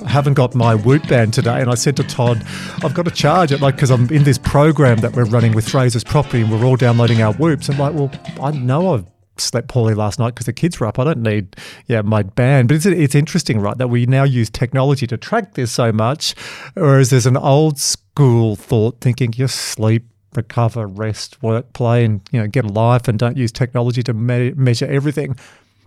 haven't 0.08 0.34
got 0.34 0.56
my 0.56 0.76
Whoop 0.76 1.08
band 1.08 1.34
today 1.34 1.62
and 1.62 1.70
I 1.70 1.76
said 1.76 1.96
to 1.98 2.04
Todd 2.04 2.44
I've 2.84 2.94
got 2.94 3.06
to 3.06 3.12
charge 3.12 3.52
it 3.52 3.62
like 3.62 3.76
because 3.76 3.92
I'm 3.92 4.10
in 4.10 4.24
this 4.24 4.38
program 4.38 4.98
that 5.00 5.14
we're 5.14 5.26
running 5.26 5.54
with 5.54 5.68
Fraser's 5.68 6.04
property 6.04 6.42
and 6.42 6.52
we're 6.52 6.66
all 6.66 6.76
downloading 6.76 7.22
our 7.22 7.34
Whoops 7.34 7.70
I'm 7.70 7.78
like 7.78 7.94
well 7.94 8.12
I 8.42 8.52
know 8.52 8.94
I've 8.94 9.06
slept 9.38 9.68
poorly 9.68 9.94
last 9.94 10.20
night 10.20 10.30
because 10.34 10.46
the 10.46 10.54
kids 10.54 10.80
were 10.80 10.88
up. 10.88 11.00
I 11.00 11.04
don't 11.04 11.22
need 11.22 11.56
yeah 11.88 12.02
my 12.02 12.24
band. 12.24 12.68
But 12.68 12.76
it's 12.76 12.86
it's 12.86 13.16
interesting, 13.16 13.60
right, 13.60 13.78
that 13.78 13.90
we 13.90 14.06
now 14.06 14.24
use 14.24 14.50
technology 14.50 15.08
to 15.08 15.18
track 15.18 15.54
this 15.54 15.72
so 15.72 15.92
much, 15.92 16.36
whereas 16.74 17.10
there's 17.10 17.26
an 17.26 17.38
old 17.38 17.80
school 17.80 18.56
thought 18.56 19.02
thinking 19.02 19.32
just 19.32 19.56
sleep. 19.58 20.06
Recover, 20.36 20.86
rest, 20.86 21.42
work, 21.42 21.72
play, 21.72 22.04
and 22.04 22.20
you 22.32 22.42
know, 22.42 22.48
get 22.48 22.66
a 22.66 22.68
life, 22.68 23.08
and 23.08 23.18
don't 23.18 23.38
use 23.38 23.54
technology 23.54 24.04
to 24.04 24.14
me- 24.14 24.52
measure 24.52 24.86
everything. 24.86 25.38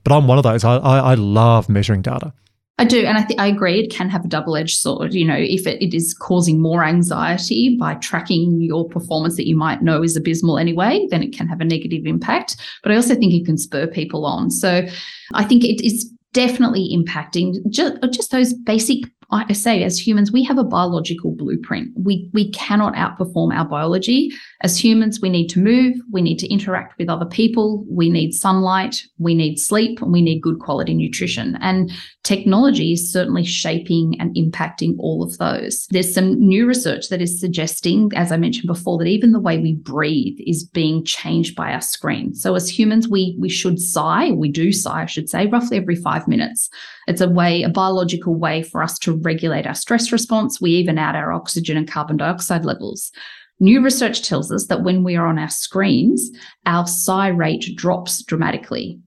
But 0.05 0.15
I'm 0.15 0.27
one 0.27 0.39
of 0.39 0.45
those. 0.45 0.65
I, 0.65 0.77
I, 0.77 0.99
I 0.99 1.15
love 1.15 1.69
measuring 1.69 2.01
data. 2.01 2.33
I 2.81 2.85
do, 2.85 3.05
and 3.05 3.19
I 3.19 3.23
think 3.23 3.41
I 3.41 3.49
agree. 3.49 3.81
It 3.81 3.91
can 3.91 4.09
have 4.09 4.25
a 4.25 4.29
double-edged 4.29 4.79
sword. 4.79 5.13
You 5.13 5.27
know, 5.27 5.37
if 5.37 5.67
it, 5.67 5.83
it 5.83 5.95
is 5.95 6.15
causing 6.15 6.63
more 6.63 6.85
anxiety 6.85 7.77
by 7.77 7.95
tracking 7.95 8.61
your 8.63 8.89
performance 8.89 9.37
that 9.37 9.49
you 9.49 9.57
might 9.57 9.83
know 9.83 10.03
is 10.03 10.17
abysmal 10.17 10.59
anyway, 10.59 11.07
then 11.11 11.23
it 11.23 11.37
can 11.37 11.49
have 11.49 11.61
a 11.61 11.65
negative 11.65 12.07
impact. 12.07 12.57
But 12.85 12.93
I 12.93 12.95
also 12.95 13.17
think 13.17 13.35
it 13.35 13.45
can 13.45 13.59
spur 13.59 13.89
people 13.89 14.25
on. 14.25 14.53
So 14.53 14.87
I 15.35 15.45
think 15.45 15.65
it 15.65 15.85
is 15.85 16.09
definitely 16.33 16.97
impacting 16.97 17.57
just, 17.69 17.97
just 18.13 18.31
those 18.31 18.55
basic 18.55 19.05
I 19.31 19.53
say, 19.53 19.83
as 19.83 19.99
humans, 19.99 20.33
we 20.33 20.43
have 20.45 20.57
a 20.57 20.65
biological 20.65 21.33
blueprint. 21.33 21.91
We 21.97 22.31
we 22.33 22.51
cannot 22.51 22.95
outperform 22.95 23.55
our 23.55 23.67
biology. 23.67 24.31
As 24.63 24.83
humans, 24.83 25.21
we 25.21 25.29
need 25.29 25.49
to 25.49 25.61
move, 25.61 25.97
we 26.11 26.23
need 26.23 26.39
to 26.39 26.49
interact 26.51 26.99
with 26.99 27.11
other 27.11 27.27
people, 27.27 27.85
we 27.91 28.09
need 28.09 28.33
sunlight, 28.33 29.03
we 29.19 29.35
need 29.35 29.59
sleep, 29.59 30.01
and 30.01 30.13
we 30.13 30.23
need 30.23 30.41
good 30.41 30.61
quality 30.61 30.95
nutrition. 30.95 31.59
And 31.61 31.91
technology 32.25 32.93
is 32.93 33.13
certainly 33.13 33.45
shaping 33.45 34.19
and 34.19 34.35
impacting 34.35 34.95
all 34.99 35.23
of 35.23 35.37
those. 35.37 35.87
There's 35.91 36.15
some 36.15 36.41
new 36.41 36.67
research 36.67 37.11
that 37.11 37.21
is 37.21 37.39
suggesting, 37.39 38.11
as 38.17 38.33
I 38.33 38.39
mentioned 38.39 38.67
before, 38.67 38.97
that 38.99 39.09
even 39.09 39.33
the 39.33 39.41
way 39.41 39.59
we 39.59 39.75
breathe 39.75 40.39
is 40.47 40.65
being 40.65 41.05
changed 41.05 41.55
by 41.55 41.73
our 41.73 41.83
screen. 41.83 42.35
So 42.35 42.55
as 42.55 42.69
humans, 42.69 43.09
we 43.09 43.37
we 43.39 43.51
should 43.51 43.79
sigh, 43.79 44.31
we 44.31 44.51
do 44.51 44.73
sigh, 44.73 45.03
I 45.03 45.07
should 45.07 45.29
say, 45.29 45.47
roughly 45.49 45.77
every 45.77 45.97
five 45.97 46.27
minutes. 46.27 46.71
It's 47.09 47.23
a 47.23 47.29
way, 47.29 47.63
a 47.63 47.71
biological 47.71 48.35
way 48.35 48.63
for 48.63 48.83
us 48.83 48.99
to 49.01 49.17
regulate 49.17 49.67
our 49.67 49.75
stress 49.75 50.13
response. 50.13 50.61
We 50.61 50.73
even 50.73 50.99
out 50.99 51.17
our 51.17 51.33
oxygen 51.33 51.79
and 51.79 51.91
carbon 51.91 52.19
dioxide 52.19 52.67
levels. 52.67 53.11
New 53.61 53.83
research 53.83 54.23
tells 54.23 54.53
us 54.53 54.67
that 54.67 54.83
when 54.83 55.03
we 55.03 55.17
are 55.17 55.27
on 55.27 55.39
our 55.39 55.49
screens, 55.49 56.31
our 56.67 56.87
sigh 56.87 57.29
rate 57.29 57.75
drops 57.77 58.23
dramatically. 58.23 59.01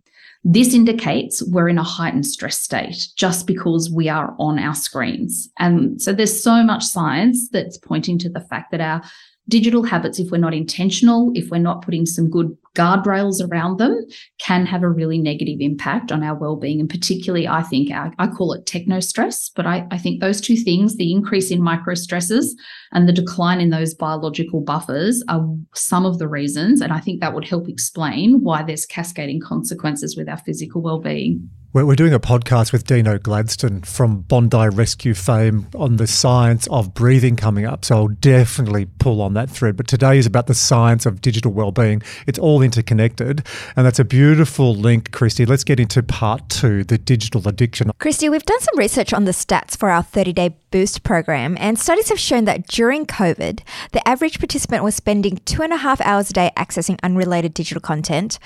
This 0.44 0.74
indicates 0.74 1.44
we're 1.44 1.70
in 1.70 1.78
a 1.78 1.84
heightened 1.84 2.26
stress 2.26 2.60
state 2.60 3.10
just 3.16 3.46
because 3.46 3.92
we 3.92 4.10
are 4.10 4.36
on 4.40 4.58
our 4.58 4.74
screens. 4.74 5.50
And 5.60 6.02
so 6.02 6.12
there's 6.12 6.44
so 6.44 6.64
much 6.64 6.84
science 6.84 7.50
that's 7.50 7.78
pointing 7.78 8.18
to 8.20 8.30
the 8.30 8.42
fact 8.42 8.72
that 8.72 8.82
our 8.82 9.04
digital 9.50 9.84
habits, 9.84 10.20
if 10.20 10.32
we're 10.32 10.38
not 10.38 10.54
intentional, 10.54 11.32
if 11.36 11.50
we're 11.50 11.58
not 11.58 11.84
putting 11.84 12.06
some 12.06 12.30
good 12.30 12.56
guardrails 12.76 13.46
around 13.46 13.80
them, 13.80 14.06
can 14.40 14.66
have 14.66 14.82
a 14.82 14.90
really 14.90 15.18
negative 15.18 15.58
impact 15.60 16.12
on 16.12 16.24
our 16.24 16.36
well-being. 16.36 16.80
And 16.80 16.90
particularly, 16.90 17.48
I 17.48 17.64
think 17.64 17.92
I 17.92 18.28
call 18.28 18.54
it 18.54 18.66
techno 18.66 19.02
stress, 19.02 19.50
but 19.54 19.66
I, 19.66 19.86
I 19.92 19.98
think 19.98 20.22
those 20.22 20.40
two 20.40 20.56
things, 20.56 20.96
the 20.96 21.12
increase 21.12 21.52
in 21.52 21.62
micro 21.62 21.96
stresses 21.96 22.56
and 22.94 23.10
the 23.10 23.14
decline 23.14 23.60
in 23.60 23.72
those 23.72 23.94
biological 23.94 24.62
buffers, 24.62 25.22
are 25.28 25.46
some 25.76 26.06
of 26.06 26.18
the 26.18 26.30
reasons. 26.30 26.80
And 26.80 26.94
I 26.94 27.00
think 27.00 27.20
that 27.20 27.34
would 27.34 27.48
help 27.48 27.68
explain 27.68 28.42
why 28.42 28.64
there's 28.64 28.86
cascading 28.86 29.42
consequences 29.42 30.16
with 30.16 30.30
our 30.30 30.38
physical 30.38 30.82
well-being. 30.82 31.50
We're 31.74 31.96
doing 31.96 32.14
a 32.14 32.20
podcast 32.20 32.74
with 32.74 32.86
Dino 32.86 33.18
Gladstone 33.18 33.84
from 33.84 34.24
Bondi 34.24 34.68
Rescue 34.68 35.14
fame 35.14 35.70
on 35.74 35.96
the 35.96 36.06
science 36.06 36.68
of 36.68 36.94
breathing 36.94 37.38
coming 37.38 37.66
up. 37.66 37.86
So 37.86 37.96
I'll 37.96 38.08
definitely 38.10 38.88
pull 39.00 39.22
on 39.22 39.36
that 39.36 39.50
thread. 39.50 39.78
But 39.78 39.88
today 39.88 40.18
is 40.18 40.26
about 40.26 40.48
the 40.48 40.54
science 40.54 41.06
of 41.06 41.22
digital 41.22 41.54
well-being. 41.54 42.02
It's 42.28 42.38
all 42.38 42.62
interconnected. 42.62 43.48
And 43.78 43.86
that's 43.86 44.00
a 44.00 44.04
beautiful 44.04 44.76
link, 44.76 45.12
Kristy. 45.12 45.48
Let's 45.48 45.64
get 45.64 45.80
into 45.80 46.04
part 46.04 46.50
two, 46.50 46.84
the 46.84 46.98
digital 46.98 47.48
addiction. 47.48 47.90
Kristy, 48.02 48.30
we've 48.30 48.44
done 48.44 48.60
some 48.60 48.78
research 48.78 49.14
on 49.14 49.24
the 49.24 49.32
stats 49.32 49.78
for 49.78 49.90
our 49.90 50.04
30-day 50.04 50.58
boost 50.72 51.04
program, 51.04 51.58
and 51.60 51.78
studies 51.78 52.10
have 52.10 52.20
shown 52.20 52.46
that 52.46 52.68
during 52.68 53.06
COVID, 53.06 53.62
the 53.92 54.08
average 54.08 54.40
participant 54.40 54.84
was 54.84 54.96
spending 54.96 55.38
two 55.46 55.62
and 55.62 55.74
a 55.74 55.78
half 55.78 56.02
hours 56.02 56.30
a 56.30 56.34
day 56.34 56.52
accessing 56.58 57.00
unrelated 57.04 57.54
digital 57.54 57.82
content. 57.82 58.40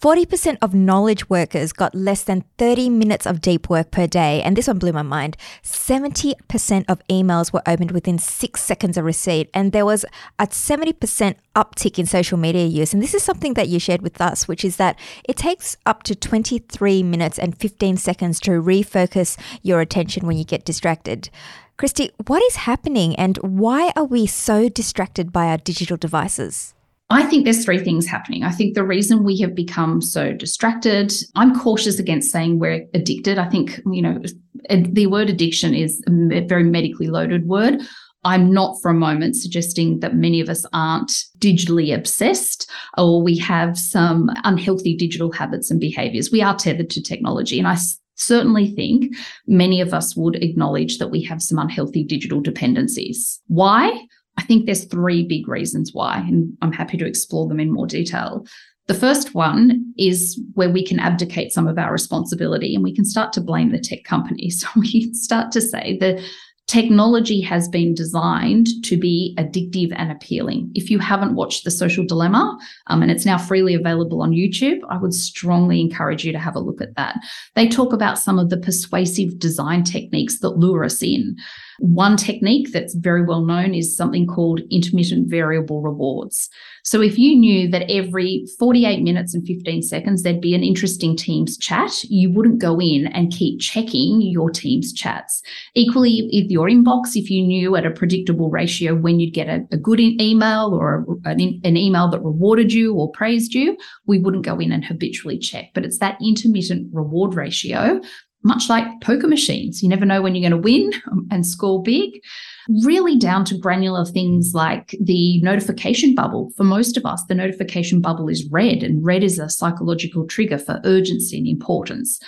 40% 0.00 0.58
of 0.62 0.74
knowledge 0.74 1.28
workers 1.28 1.72
got 1.72 1.94
less 1.94 2.22
than 2.22 2.44
30 2.58 2.88
minutes 2.90 3.26
of 3.26 3.40
deep 3.40 3.68
work 3.68 3.90
per 3.90 4.06
day. 4.06 4.42
And 4.42 4.56
this 4.56 4.68
one 4.68 4.78
blew 4.78 4.92
my 4.92 5.02
mind. 5.02 5.36
70% 5.64 6.84
of 6.88 7.02
emails 7.08 7.52
were 7.52 7.62
opened 7.66 7.90
within 7.90 8.18
six 8.18 8.62
seconds 8.62 8.96
of 8.96 9.04
receipt. 9.04 9.50
And 9.52 9.72
there 9.72 9.86
was 9.86 10.04
a 10.38 10.46
70% 10.46 11.34
uptick 11.58 11.98
in 11.98 12.06
social 12.06 12.38
media 12.38 12.64
use. 12.64 12.94
And 12.94 13.02
this 13.02 13.14
is 13.14 13.22
something 13.24 13.54
that 13.54 13.68
you 13.68 13.80
shared 13.80 14.02
with 14.02 14.20
us, 14.20 14.46
which 14.46 14.64
is 14.64 14.76
that 14.76 14.96
it 15.24 15.36
takes 15.36 15.76
up 15.84 16.04
to 16.04 16.14
23 16.14 17.02
minutes 17.02 17.38
and 17.38 17.58
15 17.58 17.96
seconds 17.96 18.38
to 18.40 18.52
refocus 18.62 19.36
your 19.62 19.80
attention 19.80 20.26
when 20.26 20.38
you 20.38 20.44
get 20.44 20.64
distracted. 20.64 21.30
Kristy, 21.76 22.10
what 22.26 22.42
is 22.44 22.56
happening 22.56 23.16
and 23.16 23.36
why 23.38 23.92
are 23.96 24.04
we 24.04 24.26
so 24.26 24.68
distracted 24.68 25.32
by 25.32 25.46
our 25.46 25.58
digital 25.58 25.96
devices? 25.96 26.74
I 27.10 27.22
think 27.22 27.44
there's 27.44 27.64
three 27.64 27.78
things 27.78 28.06
happening. 28.06 28.44
I 28.44 28.50
think 28.50 28.74
the 28.74 28.84
reason 28.84 29.24
we 29.24 29.38
have 29.40 29.54
become 29.54 30.02
so 30.02 30.32
distracted, 30.32 31.12
I'm 31.36 31.58
cautious 31.58 31.98
against 31.98 32.30
saying 32.30 32.58
we're 32.58 32.86
addicted. 32.92 33.38
I 33.38 33.48
think, 33.48 33.80
you 33.90 34.02
know, 34.02 34.20
the 34.68 35.06
word 35.06 35.30
addiction 35.30 35.74
is 35.74 36.02
a 36.06 36.40
very 36.42 36.64
medically 36.64 37.08
loaded 37.08 37.46
word. 37.46 37.80
I'm 38.28 38.52
not 38.52 38.76
for 38.82 38.90
a 38.90 38.94
moment 38.94 39.36
suggesting 39.36 40.00
that 40.00 40.14
many 40.14 40.42
of 40.42 40.50
us 40.50 40.66
aren't 40.74 41.10
digitally 41.38 41.94
obsessed 41.94 42.70
or 42.98 43.22
we 43.22 43.38
have 43.38 43.78
some 43.78 44.28
unhealthy 44.44 44.94
digital 44.94 45.32
habits 45.32 45.70
and 45.70 45.80
behaviors. 45.80 46.30
We 46.30 46.42
are 46.42 46.54
tethered 46.54 46.90
to 46.90 47.02
technology. 47.02 47.58
And 47.58 47.66
I 47.66 47.78
certainly 48.16 48.70
think 48.70 49.16
many 49.46 49.80
of 49.80 49.94
us 49.94 50.14
would 50.14 50.42
acknowledge 50.42 50.98
that 50.98 51.10
we 51.10 51.22
have 51.22 51.40
some 51.40 51.58
unhealthy 51.58 52.04
digital 52.04 52.42
dependencies. 52.42 53.40
Why? 53.46 53.98
I 54.36 54.42
think 54.42 54.66
there's 54.66 54.84
three 54.84 55.26
big 55.26 55.48
reasons 55.48 55.92
why, 55.94 56.18
and 56.18 56.52
I'm 56.60 56.72
happy 56.72 56.98
to 56.98 57.06
explore 57.06 57.48
them 57.48 57.58
in 57.58 57.72
more 57.72 57.86
detail. 57.86 58.44
The 58.88 58.94
first 58.94 59.34
one 59.34 59.92
is 59.96 60.40
where 60.52 60.70
we 60.70 60.84
can 60.84 60.98
abdicate 60.98 61.52
some 61.52 61.66
of 61.66 61.78
our 61.78 61.92
responsibility 61.92 62.74
and 62.74 62.84
we 62.84 62.94
can 62.94 63.04
start 63.04 63.32
to 63.34 63.40
blame 63.40 63.72
the 63.72 63.80
tech 63.80 64.04
companies. 64.04 64.60
So 64.60 64.68
we 64.76 65.12
start 65.14 65.50
to 65.52 65.62
say 65.62 65.96
the 65.98 66.22
technology 66.68 67.40
has 67.40 67.66
been 67.66 67.94
designed 67.94 68.68
to 68.84 68.98
be 68.98 69.34
addictive 69.38 69.90
and 69.96 70.12
appealing. 70.12 70.70
If 70.74 70.90
you 70.90 70.98
haven't 70.98 71.34
watched 71.34 71.64
The 71.64 71.70
Social 71.70 72.04
Dilemma, 72.04 72.58
um, 72.88 73.02
and 73.02 73.10
it's 73.10 73.24
now 73.24 73.38
freely 73.38 73.74
available 73.74 74.20
on 74.22 74.32
YouTube, 74.32 74.80
I 74.90 74.98
would 74.98 75.14
strongly 75.14 75.80
encourage 75.80 76.24
you 76.26 76.32
to 76.32 76.38
have 76.38 76.54
a 76.54 76.60
look 76.60 76.82
at 76.82 76.94
that. 76.96 77.18
They 77.54 77.68
talk 77.68 77.94
about 77.94 78.18
some 78.18 78.38
of 78.38 78.50
the 78.50 78.58
persuasive 78.58 79.38
design 79.38 79.82
techniques 79.82 80.40
that 80.40 80.58
lure 80.58 80.84
us 80.84 81.02
in. 81.02 81.36
One 81.78 82.16
technique 82.16 82.72
that's 82.72 82.94
very 82.94 83.24
well 83.24 83.44
known 83.44 83.72
is 83.72 83.96
something 83.96 84.26
called 84.26 84.60
intermittent 84.70 85.30
variable 85.30 85.80
rewards. 85.80 86.50
So 86.88 87.02
if 87.02 87.18
you 87.18 87.36
knew 87.36 87.68
that 87.68 87.90
every 87.90 88.46
48 88.58 89.02
minutes 89.02 89.34
and 89.34 89.46
15 89.46 89.82
seconds 89.82 90.22
there'd 90.22 90.40
be 90.40 90.54
an 90.54 90.64
interesting 90.64 91.16
Teams 91.16 91.58
chat, 91.58 92.02
you 92.04 92.32
wouldn't 92.32 92.62
go 92.62 92.80
in 92.80 93.08
and 93.08 93.30
keep 93.30 93.60
checking 93.60 94.22
your 94.22 94.48
Teams 94.48 94.94
chats. 94.94 95.42
Equally, 95.74 96.30
with 96.32 96.50
your 96.50 96.66
inbox, 96.66 97.08
if 97.14 97.28
you 97.28 97.42
knew 97.42 97.76
at 97.76 97.84
a 97.84 97.90
predictable 97.90 98.48
ratio 98.48 98.94
when 98.94 99.20
you'd 99.20 99.34
get 99.34 99.50
a, 99.50 99.66
a 99.70 99.76
good 99.76 100.00
email 100.00 100.74
or 100.74 101.04
a, 101.26 101.28
an, 101.28 101.60
an 101.62 101.76
email 101.76 102.08
that 102.08 102.24
rewarded 102.24 102.72
you 102.72 102.94
or 102.94 103.12
praised 103.12 103.52
you, 103.52 103.76
we 104.06 104.18
wouldn't 104.18 104.46
go 104.46 104.58
in 104.58 104.72
and 104.72 104.82
habitually 104.82 105.38
check. 105.38 105.66
But 105.74 105.84
it's 105.84 105.98
that 105.98 106.16
intermittent 106.22 106.88
reward 106.94 107.34
ratio 107.34 108.00
much 108.44 108.68
like 108.68 108.86
poker 109.02 109.26
machines. 109.26 109.82
You 109.82 109.88
never 109.88 110.06
know 110.06 110.22
when 110.22 110.34
you're 110.34 110.48
going 110.48 110.62
to 110.62 110.64
win 110.64 110.92
and 111.30 111.46
score 111.46 111.82
big. 111.82 112.22
Really 112.68 113.16
down 113.16 113.46
to 113.46 113.56
granular 113.56 114.04
things 114.04 114.52
like 114.54 114.94
the 115.00 115.40
notification 115.40 116.14
bubble. 116.14 116.52
For 116.56 116.64
most 116.64 116.98
of 116.98 117.06
us, 117.06 117.24
the 117.26 117.34
notification 117.34 118.02
bubble 118.02 118.28
is 118.28 118.46
red, 118.50 118.82
and 118.82 119.02
red 119.04 119.24
is 119.24 119.38
a 119.38 119.48
psychological 119.48 120.26
trigger 120.26 120.58
for 120.58 120.80
urgency 120.84 121.38
and 121.38 121.46
importance. 121.46 122.20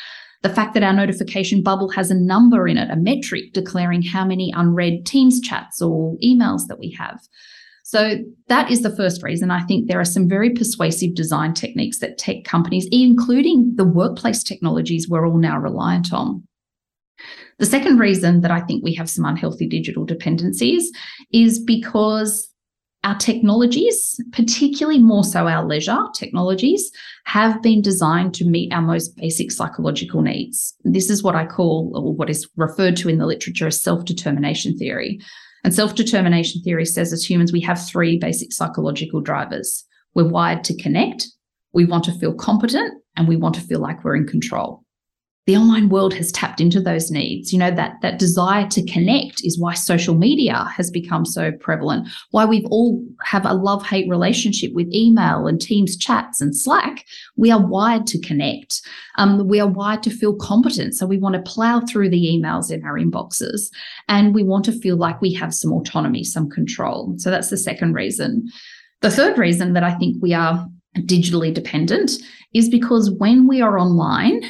The 0.43 0.49
fact 0.49 0.73
that 0.73 0.83
our 0.83 0.95
notification 0.95 1.63
bubble 1.63 1.91
has 1.91 2.11
a 2.11 2.19
number 2.19 2.67
in 2.67 2.79
it, 2.79 2.91
a 2.91 2.97
metric 2.97 3.53
declaring 3.53 4.01
how 4.01 4.25
many 4.25 4.51
unread 4.57 5.05
Teams 5.05 5.41
chats 5.43 5.83
or 5.83 6.17
emails 6.25 6.63
that 6.69 6.79
we 6.79 6.91
have. 6.99 7.21
So 7.85 8.19
that 8.49 8.71
is 8.71 8.83
the 8.83 8.97
first 8.97 9.23
reason. 9.23 9.51
I 9.51 9.65
think 9.65 9.89
there 9.89 10.01
are 10.01 10.05
some 10.05 10.29
very 10.29 10.51
persuasive 10.51 11.15
design 11.15 11.53
techniques 11.53 11.99
that 11.99 12.17
tech 12.17 12.45
companies, 12.45 12.89
including 12.91 13.75
the 13.77 13.85
workplace 13.85 14.43
technologies 14.43 15.07
we're 15.07 15.29
all 15.29 15.37
now 15.37 15.59
reliant 15.59 16.15
on. 16.15 16.45
The 17.61 17.67
second 17.67 17.99
reason 17.99 18.41
that 18.41 18.51
I 18.51 18.61
think 18.61 18.83
we 18.83 18.95
have 18.95 19.11
some 19.11 19.27
unhealthy 19.27 19.69
digital 19.69 20.07
dependencies 20.07 20.91
is 21.31 21.63
because 21.63 22.49
our 23.05 23.17
technologies, 23.17 24.19
particularly 24.33 24.99
more 24.99 25.25
so 25.25 25.47
our 25.47 25.67
leisure 25.67 26.07
technologies, 26.15 26.91
have 27.27 27.61
been 27.63 27.83
designed 27.83 28.33
to 28.35 28.47
meet 28.47 28.73
our 28.73 28.81
most 28.81 29.15
basic 29.17 29.51
psychological 29.51 30.23
needs. 30.23 30.75
This 30.85 31.11
is 31.11 31.23
what 31.23 31.37
I 31.37 31.45
call, 31.45 31.93
or 31.95 32.15
what 32.15 32.31
is 32.31 32.49
referred 32.57 32.97
to 32.97 33.11
in 33.11 33.19
the 33.19 33.27
literature 33.27 33.67
as 33.67 33.83
self 33.83 34.07
determination 34.07 34.79
theory. 34.79 35.21
And 35.63 35.75
self 35.75 35.95
determination 35.95 36.63
theory 36.63 36.87
says 36.87 37.13
as 37.13 37.29
humans, 37.29 37.53
we 37.53 37.61
have 37.61 37.87
three 37.87 38.19
basic 38.19 38.55
psychological 38.55 39.21
drivers. 39.21 39.85
We're 40.15 40.29
wired 40.29 40.65
to 40.65 40.83
connect, 40.83 41.27
we 41.75 41.85
want 41.85 42.05
to 42.05 42.13
feel 42.13 42.33
competent, 42.33 43.03
and 43.19 43.29
we 43.29 43.37
want 43.37 43.55
to 43.57 43.61
feel 43.61 43.81
like 43.81 44.03
we're 44.03 44.17
in 44.17 44.27
control 44.27 44.83
the 45.51 45.57
online 45.57 45.89
world 45.89 46.15
has 46.15 46.31
tapped 46.31 46.61
into 46.61 46.81
those 46.81 47.11
needs. 47.11 47.53
You 47.53 47.59
know, 47.59 47.73
that 47.73 47.97
that 48.03 48.21
desire 48.21 48.69
to 48.69 48.87
connect 48.87 49.41
is 49.43 49.59
why 49.59 49.75
social 49.75 50.15
media 50.15 50.65
has 50.77 50.93
become 50.93 51.25
so 51.25 51.51
prevalent, 51.51 52.09
why 52.31 52.45
we've 52.45 52.67
all 52.67 53.05
have 53.25 53.45
a 53.45 53.55
love-hate 53.55 54.09
relationship 54.09 54.73
with 54.75 54.95
email 54.95 55.49
and 55.49 55.61
Teams 55.61 55.97
chats 55.97 56.41
and 56.41 56.57
Slack. 56.57 57.05
We 57.37 57.51
are 57.51 57.67
wired 57.67 58.07
to 58.07 58.21
connect. 58.21 58.81
Um, 59.19 59.49
we 59.49 59.59
are 59.59 59.67
wired 59.67 60.05
to 60.05 60.11
feel 60.11 60.37
competent. 60.37 60.95
So 60.95 61.05
we 61.05 61.19
want 61.19 61.35
to 61.35 61.43
plow 61.43 61.81
through 61.81 62.11
the 62.11 62.27
emails 62.27 62.71
in 62.71 62.85
our 62.85 62.97
inboxes 62.97 63.73
and 64.09 64.33
we 64.33 64.45
want 64.45 64.65
to 64.67 64.73
feel 64.81 64.97
like 64.97 65.21
we 65.21 65.35
have 65.35 65.53
some 65.53 65.73
autonomy, 65.73 66.23
some 66.23 66.49
control. 66.49 67.15
So 67.17 67.29
that's 67.29 67.51
the 67.51 67.57
second 67.57 67.95
reason. 67.95 68.47
The 69.01 69.11
third 69.11 69.37
reason 69.37 69.73
that 69.73 69.83
I 69.83 69.95
think 69.95 70.23
we 70.23 70.33
are 70.33 70.65
digitally 70.99 71.53
dependent 71.53 72.13
is 72.55 72.69
because 72.69 73.11
when 73.11 73.49
we 73.49 73.61
are 73.61 73.81
online, 73.81 74.43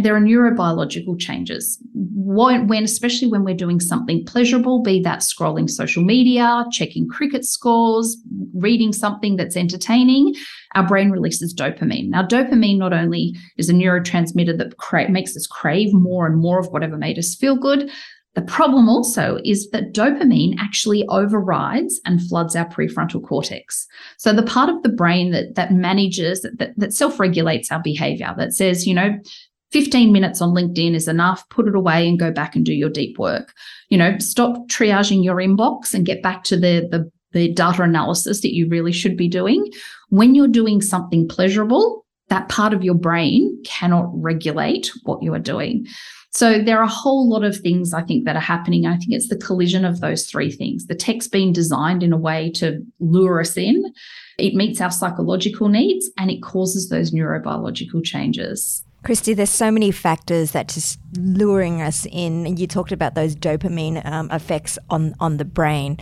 there 0.00 0.16
are 0.16 0.20
neurobiological 0.20 1.18
changes 1.18 1.78
when, 1.94 2.66
when, 2.66 2.84
especially 2.84 3.28
when 3.28 3.44
we're 3.44 3.54
doing 3.54 3.80
something 3.80 4.24
pleasurable 4.24 4.82
be 4.82 5.00
that 5.00 5.20
scrolling 5.20 5.68
social 5.68 6.02
media 6.02 6.64
checking 6.70 7.08
cricket 7.08 7.44
scores 7.44 8.16
reading 8.54 8.92
something 8.92 9.36
that's 9.36 9.56
entertaining 9.56 10.34
our 10.74 10.86
brain 10.86 11.10
releases 11.10 11.54
dopamine 11.54 12.08
now 12.08 12.26
dopamine 12.26 12.78
not 12.78 12.92
only 12.92 13.34
is 13.56 13.68
a 13.68 13.72
neurotransmitter 13.72 14.56
that 14.56 14.76
cra- 14.78 15.10
makes 15.10 15.36
us 15.36 15.46
crave 15.46 15.92
more 15.92 16.26
and 16.26 16.40
more 16.40 16.58
of 16.58 16.68
whatever 16.68 16.96
made 16.96 17.18
us 17.18 17.34
feel 17.34 17.56
good 17.56 17.90
the 18.34 18.42
problem 18.42 18.88
also 18.88 19.38
is 19.44 19.68
that 19.70 19.92
dopamine 19.92 20.56
actually 20.58 21.06
overrides 21.08 22.00
and 22.06 22.26
floods 22.28 22.56
our 22.56 22.66
prefrontal 22.66 23.22
cortex. 23.22 23.86
So 24.16 24.32
the 24.32 24.42
part 24.42 24.70
of 24.70 24.82
the 24.82 24.88
brain 24.88 25.32
that 25.32 25.54
that 25.56 25.72
manages 25.72 26.40
that, 26.40 26.72
that 26.74 26.94
self-regulates 26.94 27.70
our 27.70 27.82
behavior, 27.82 28.34
that 28.38 28.54
says, 28.54 28.86
you 28.86 28.94
know, 28.94 29.18
15 29.72 30.12
minutes 30.12 30.40
on 30.40 30.54
LinkedIn 30.54 30.94
is 30.94 31.08
enough. 31.08 31.48
Put 31.48 31.66
it 31.66 31.74
away 31.74 32.08
and 32.08 32.18
go 32.18 32.30
back 32.30 32.54
and 32.54 32.64
do 32.64 32.74
your 32.74 32.90
deep 32.90 33.18
work. 33.18 33.54
You 33.88 33.98
know, 33.98 34.18
stop 34.18 34.68
triaging 34.68 35.24
your 35.24 35.36
inbox 35.36 35.94
and 35.94 36.06
get 36.06 36.22
back 36.22 36.44
to 36.44 36.56
the, 36.56 36.86
the, 36.90 37.10
the 37.32 37.52
data 37.52 37.82
analysis 37.82 38.42
that 38.42 38.54
you 38.54 38.68
really 38.68 38.92
should 38.92 39.16
be 39.16 39.28
doing. 39.28 39.66
When 40.10 40.34
you're 40.34 40.48
doing 40.48 40.82
something 40.82 41.26
pleasurable, 41.26 42.04
that 42.28 42.48
part 42.48 42.72
of 42.72 42.84
your 42.84 42.94
brain 42.94 43.60
cannot 43.64 44.10
regulate 44.12 44.90
what 45.04 45.22
you 45.22 45.34
are 45.34 45.38
doing. 45.38 45.86
So 46.34 46.62
there 46.62 46.78
are 46.78 46.84
a 46.84 46.88
whole 46.88 47.28
lot 47.28 47.44
of 47.44 47.58
things 47.58 47.92
I 47.92 48.02
think 48.02 48.24
that 48.24 48.36
are 48.36 48.40
happening. 48.40 48.86
I 48.86 48.96
think 48.96 49.12
it's 49.12 49.28
the 49.28 49.36
collision 49.36 49.84
of 49.84 50.00
those 50.00 50.24
three 50.24 50.50
things. 50.50 50.86
The 50.86 50.94
tech's 50.94 51.28
been 51.28 51.52
designed 51.52 52.02
in 52.02 52.12
a 52.12 52.18
way 52.18 52.50
to 52.52 52.80
lure 53.00 53.40
us 53.40 53.58
in. 53.58 53.92
It 54.38 54.54
meets 54.54 54.80
our 54.80 54.90
psychological 54.90 55.68
needs 55.68 56.10
and 56.16 56.30
it 56.30 56.42
causes 56.42 56.88
those 56.88 57.10
neurobiological 57.10 58.02
changes. 58.02 58.82
Kristy, 59.02 59.34
there's 59.34 59.50
so 59.50 59.72
many 59.72 59.90
factors 59.90 60.52
that 60.52 60.68
just 60.68 61.00
luring 61.16 61.82
us 61.82 62.06
in. 62.12 62.56
You 62.56 62.68
talked 62.68 62.92
about 62.92 63.16
those 63.16 63.34
dopamine 63.34 64.04
um, 64.06 64.30
effects 64.30 64.78
on, 64.90 65.14
on 65.18 65.38
the 65.38 65.44
brain. 65.44 65.98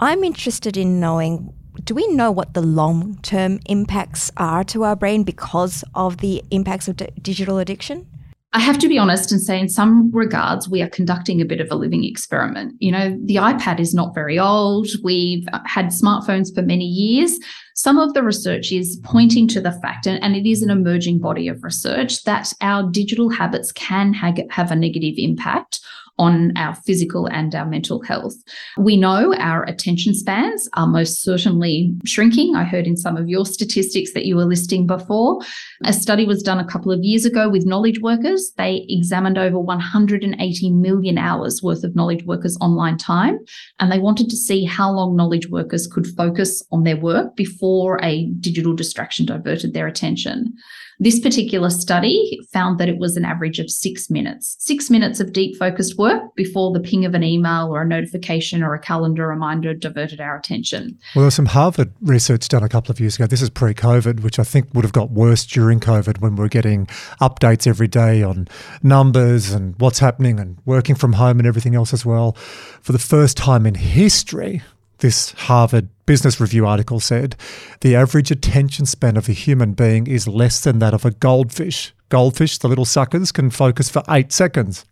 I'm 0.00 0.22
interested 0.22 0.76
in 0.76 1.00
knowing 1.00 1.54
do 1.84 1.94
we 1.94 2.06
know 2.08 2.30
what 2.30 2.52
the 2.52 2.60
long 2.60 3.18
term 3.22 3.58
impacts 3.66 4.30
are 4.36 4.62
to 4.64 4.84
our 4.84 4.94
brain 4.94 5.24
because 5.24 5.82
of 5.94 6.18
the 6.18 6.44
impacts 6.50 6.86
of 6.86 6.96
d- 6.96 7.08
digital 7.22 7.58
addiction? 7.58 8.06
I 8.54 8.60
have 8.60 8.78
to 8.80 8.88
be 8.88 8.98
honest 8.98 9.32
and 9.32 9.40
say, 9.40 9.58
in 9.58 9.70
some 9.70 10.10
regards, 10.12 10.68
we 10.68 10.82
are 10.82 10.88
conducting 10.88 11.40
a 11.40 11.46
bit 11.46 11.60
of 11.60 11.70
a 11.70 11.74
living 11.74 12.04
experiment. 12.04 12.74
You 12.80 12.92
know, 12.92 13.18
the 13.24 13.36
iPad 13.36 13.80
is 13.80 13.94
not 13.94 14.14
very 14.14 14.38
old. 14.38 14.88
We've 15.02 15.46
had 15.64 15.86
smartphones 15.86 16.54
for 16.54 16.60
many 16.60 16.84
years. 16.84 17.38
Some 17.74 17.98
of 17.98 18.14
the 18.14 18.22
research 18.22 18.70
is 18.72 19.00
pointing 19.02 19.48
to 19.48 19.60
the 19.60 19.72
fact, 19.72 20.06
and, 20.06 20.22
and 20.22 20.36
it 20.36 20.48
is 20.48 20.62
an 20.62 20.70
emerging 20.70 21.18
body 21.18 21.48
of 21.48 21.64
research, 21.64 22.24
that 22.24 22.52
our 22.60 22.90
digital 22.90 23.30
habits 23.30 23.72
can 23.72 24.12
ha- 24.12 24.34
have 24.50 24.70
a 24.70 24.76
negative 24.76 25.14
impact 25.16 25.80
on 26.22 26.52
our 26.56 26.74
physical 26.86 27.26
and 27.26 27.52
our 27.52 27.66
mental 27.66 28.00
health. 28.02 28.36
We 28.78 28.96
know 28.96 29.34
our 29.38 29.64
attention 29.64 30.14
spans 30.14 30.68
are 30.74 30.86
most 30.86 31.24
certainly 31.24 31.92
shrinking. 32.04 32.54
I 32.54 32.62
heard 32.62 32.86
in 32.86 32.96
some 32.96 33.16
of 33.16 33.28
your 33.28 33.44
statistics 33.44 34.12
that 34.12 34.24
you 34.24 34.36
were 34.36 34.44
listing 34.44 34.86
before. 34.86 35.40
A 35.84 35.92
study 35.92 36.24
was 36.24 36.40
done 36.40 36.60
a 36.60 36.64
couple 36.64 36.92
of 36.92 37.02
years 37.02 37.24
ago 37.24 37.48
with 37.48 37.66
knowledge 37.66 38.00
workers. 38.00 38.52
They 38.56 38.86
examined 38.88 39.36
over 39.36 39.58
180 39.58 40.70
million 40.70 41.18
hours 41.18 41.60
worth 41.60 41.82
of 41.82 41.96
knowledge 41.96 42.24
workers' 42.24 42.56
online 42.60 42.98
time, 42.98 43.38
and 43.80 43.90
they 43.90 43.98
wanted 43.98 44.30
to 44.30 44.36
see 44.36 44.64
how 44.64 44.92
long 44.92 45.16
knowledge 45.16 45.48
workers 45.48 45.88
could 45.88 46.06
focus 46.06 46.62
on 46.70 46.84
their 46.84 46.96
work 46.96 47.34
before 47.34 47.98
a 48.04 48.26
digital 48.38 48.74
distraction 48.74 49.26
diverted 49.26 49.74
their 49.74 49.88
attention. 49.88 50.54
This 51.02 51.18
particular 51.18 51.68
study 51.68 52.38
found 52.52 52.78
that 52.78 52.88
it 52.88 52.96
was 52.96 53.16
an 53.16 53.24
average 53.24 53.58
of 53.58 53.68
six 53.68 54.08
minutes, 54.08 54.54
six 54.60 54.88
minutes 54.88 55.18
of 55.18 55.32
deep 55.32 55.56
focused 55.56 55.98
work 55.98 56.32
before 56.36 56.72
the 56.72 56.78
ping 56.78 57.04
of 57.04 57.12
an 57.12 57.24
email 57.24 57.74
or 57.74 57.82
a 57.82 57.84
notification 57.84 58.62
or 58.62 58.72
a 58.72 58.78
calendar 58.78 59.26
reminder 59.26 59.74
diverted 59.74 60.20
our 60.20 60.38
attention. 60.38 60.96
Well, 61.16 61.22
there 61.22 61.24
was 61.24 61.34
some 61.34 61.46
Harvard 61.46 61.92
research 62.02 62.46
done 62.46 62.62
a 62.62 62.68
couple 62.68 62.92
of 62.92 63.00
years 63.00 63.16
ago. 63.16 63.26
This 63.26 63.42
is 63.42 63.50
pre 63.50 63.74
COVID, 63.74 64.20
which 64.20 64.38
I 64.38 64.44
think 64.44 64.68
would 64.74 64.84
have 64.84 64.92
got 64.92 65.10
worse 65.10 65.44
during 65.44 65.80
COVID 65.80 66.20
when 66.20 66.36
we 66.36 66.44
are 66.44 66.48
getting 66.48 66.86
updates 67.20 67.66
every 67.66 67.88
day 67.88 68.22
on 68.22 68.46
numbers 68.84 69.50
and 69.50 69.74
what's 69.80 69.98
happening 69.98 70.38
and 70.38 70.58
working 70.66 70.94
from 70.94 71.14
home 71.14 71.40
and 71.40 71.48
everything 71.48 71.74
else 71.74 71.92
as 71.92 72.06
well. 72.06 72.34
For 72.80 72.92
the 72.92 73.00
first 73.00 73.36
time 73.36 73.66
in 73.66 73.74
history, 73.74 74.62
this 75.02 75.32
Harvard 75.32 75.88
Business 76.06 76.40
Review 76.40 76.66
article 76.66 77.00
said 77.00 77.36
the 77.80 77.94
average 77.94 78.30
attention 78.30 78.86
span 78.86 79.16
of 79.16 79.28
a 79.28 79.32
human 79.32 79.74
being 79.74 80.06
is 80.06 80.26
less 80.26 80.60
than 80.60 80.78
that 80.78 80.94
of 80.94 81.04
a 81.04 81.10
goldfish. 81.10 81.92
Goldfish, 82.08 82.58
the 82.58 82.68
little 82.68 82.84
suckers, 82.84 83.32
can 83.32 83.50
focus 83.50 83.90
for 83.90 84.02
eight 84.08 84.32
seconds. 84.32 84.84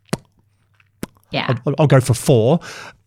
Yeah. 1.31 1.55
I'll, 1.65 1.75
I'll 1.79 1.87
go 1.87 2.01
for 2.01 2.15
four. 2.15 2.59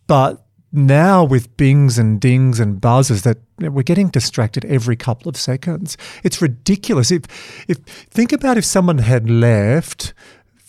But 0.08 0.46
now 0.72 1.24
with 1.24 1.56
bings 1.58 2.00
and 2.00 2.20
dings 2.20 2.60
and 2.60 2.80
buzzes 2.80 3.24
that 3.24 3.38
we're 3.60 3.84
getting 3.84 4.08
distracted 4.08 4.66
every 4.66 4.96
couple 4.96 5.30
of 5.30 5.38
seconds. 5.38 5.98
It's 6.24 6.42
ridiculous. 6.42 7.12
If 7.12 7.24
if 7.68 7.78
think 7.78 8.32
about 8.32 8.58
if 8.58 8.66
someone 8.66 9.00
had 9.00 9.30
left 9.30 10.14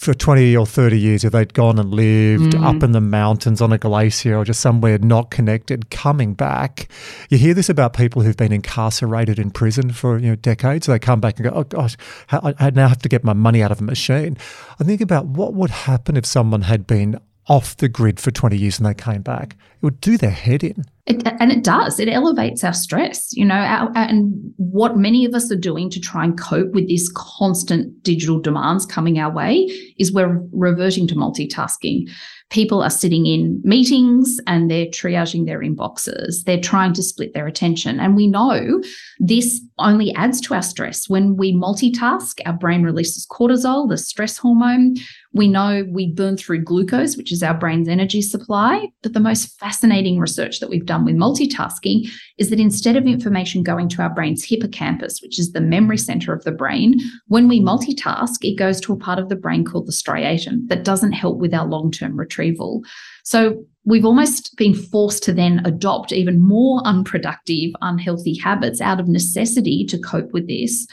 for 0.05 0.15
20 0.15 0.57
or 0.57 0.67
30 0.67 0.99
years, 0.99 1.25
if 1.25 1.33
they'd 1.33 1.55
gone 1.55 1.79
and 1.79 1.91
lived 1.93 2.53
mm. 2.53 2.65
up 2.65 2.83
in 2.83 2.93
the 2.93 3.01
mountains 3.01 3.61
on 3.61 3.73
a 3.73 3.79
glacier 3.79 4.37
or 4.37 4.45
just 4.45 4.61
somewhere 4.61 4.99
not 4.99 5.31
connected, 5.31 5.91
coming 5.91 6.35
back, 6.35 6.89
you 7.31 7.39
hear 7.39 7.55
this 7.55 7.69
about 7.69 7.95
people 7.95 8.23
who've 8.23 8.37
been 8.37 8.53
incarcerated 8.53 9.39
in 9.39 9.51
prison 9.51 9.91
for 9.93 10.19
you 10.19 10.29
know 10.29 10.37
decades. 10.37 10.87
They 10.87 10.99
come 10.99 11.21
back 11.21 11.39
and 11.39 11.49
go, 11.49 11.55
"Oh 11.55 11.65
gosh, 11.65 11.97
I 12.31 12.71
now 12.71 12.89
have 12.89 13.03
to 13.03 13.09
get 13.09 13.25
my 13.25 13.33
money 13.33 13.63
out 13.63 13.73
of 13.73 13.81
a 13.81 13.85
machine." 13.85 14.37
I 14.79 14.85
think 14.85 15.01
about 15.01 15.27
what 15.27 15.55
would 15.55 15.71
happen 15.71 16.17
if 16.17 16.27
someone 16.27 16.63
had 16.63 16.87
been 16.87 17.19
off 17.47 17.77
the 17.77 17.89
grid 17.89 18.21
for 18.21 18.31
20 18.31 18.57
years 18.57 18.79
and 18.79 18.87
they 18.87 18.95
came 18.95 19.23
back. 19.23 19.57
It 19.77 19.83
would 19.83 20.01
do 20.01 20.17
their 20.17 20.31
head 20.31 20.65
in. 20.65 20.85
It, 21.07 21.23
and 21.39 21.53
it 21.53 21.63
does. 21.63 22.01
It 22.01 22.09
elevates 22.09 22.65
our 22.65 22.73
stress, 22.73 23.37
you 23.37 23.45
know, 23.45 23.55
our, 23.55 23.93
and 23.95 24.33
what 24.57 24.97
many 24.97 25.27
of 25.27 25.35
us 25.35 25.53
are 25.53 25.57
doing 25.57 25.91
to 25.91 26.01
try 26.01 26.25
and 26.25 26.41
cope 26.41 26.73
with 26.73 26.89
this 26.89 27.13
constant 27.15 28.03
digital 28.03 28.41
demands 28.41 28.87
coming 28.87 29.19
our 29.19 29.31
way 29.31 29.71
is 29.99 30.13
we're 30.13 30.41
reverting 30.51 31.07
to 31.09 31.15
multitasking. 31.15 32.09
People 32.49 32.83
are 32.83 32.91
sitting 32.91 33.27
in 33.27 33.61
meetings 33.65 34.39
and 34.47 34.71
they're 34.71 34.87
triaging 34.87 35.45
their 35.45 35.61
inboxes. 35.61 36.45
They're 36.45 36.61
trying 36.61 36.95
to 36.95 37.03
split 37.03 37.35
their 37.35 37.47
attention. 37.47 38.01
And 38.01 38.17
we 38.17 38.27
know 38.27 38.81
this 39.19 39.61
only 39.79 40.15
adds 40.15 40.41
to 40.43 40.55
our 40.55 40.63
stress. 40.63 41.09
When 41.09 41.37
we 41.37 41.55
multitask, 41.55 42.41
our 42.47 42.53
brain 42.55 42.83
releases 42.83 43.27
cortisol, 43.27 43.89
the 43.89 43.99
stress 43.99 44.39
hormone. 44.39 44.95
We 45.35 45.49
know 45.49 45.85
we 45.91 46.13
burn 46.13 46.37
through 46.37 46.63
glucose, 46.63 47.17
which 47.17 47.33
is 47.33 47.43
our 47.43 47.55
brain's 47.55 47.89
energy 47.89 48.23
supply. 48.23 48.89
But 49.03 49.13
the 49.13 49.21
most 49.21 49.59
fascinating 49.59 50.21
research 50.21 50.61
that 50.61 50.71
we've 50.71 50.87
done 50.87 51.05
with 51.05 51.17
multitasking 51.17 52.09
is 52.39 52.51
that 52.51 52.61
instead 52.61 52.97
of 52.97 53.07
information 53.07 53.65
going 53.65 53.89
to 53.91 54.03
our 54.03 54.15
brain's 54.15 54.45
hippocampus, 54.45 55.21
which 55.21 55.39
is 55.39 55.53
the 55.53 55.61
memory 55.61 55.99
center 55.99 56.33
of 56.33 56.45
the 56.45 56.53
brain, 56.53 57.01
when 57.27 57.49
we 57.49 57.61
multitask, 57.61 58.37
it 58.43 58.57
goes 58.57 58.81
to 58.83 58.93
a 58.93 58.99
part 58.99 59.19
of 59.19 59.29
the 59.29 59.37
brain 59.37 59.65
called 59.65 59.87
the 59.87 59.93
striatum 59.93 60.69
that 60.69 60.85
doesn't 60.85 61.13
help 61.13 61.39
with 61.39 61.53
our 61.53 61.67
long 61.67 61.91
term 61.91 62.17
retrieval. 62.17 62.83
So 63.25 63.65
we've 63.85 64.05
almost 64.05 64.57
been 64.57 64.75
forced 64.75 65.23
to 65.25 65.33
then 65.33 65.63
adopt 65.65 66.13
even 66.13 66.41
more 66.41 66.81
unproductive, 66.85 67.73
unhealthy 67.81 68.39
habits 68.39 68.81
out 68.81 69.01
of 69.01 69.09
necessity 69.09 69.85
to 69.87 69.99
cope 69.99 70.33
with 70.33 70.47
this. 70.47 70.87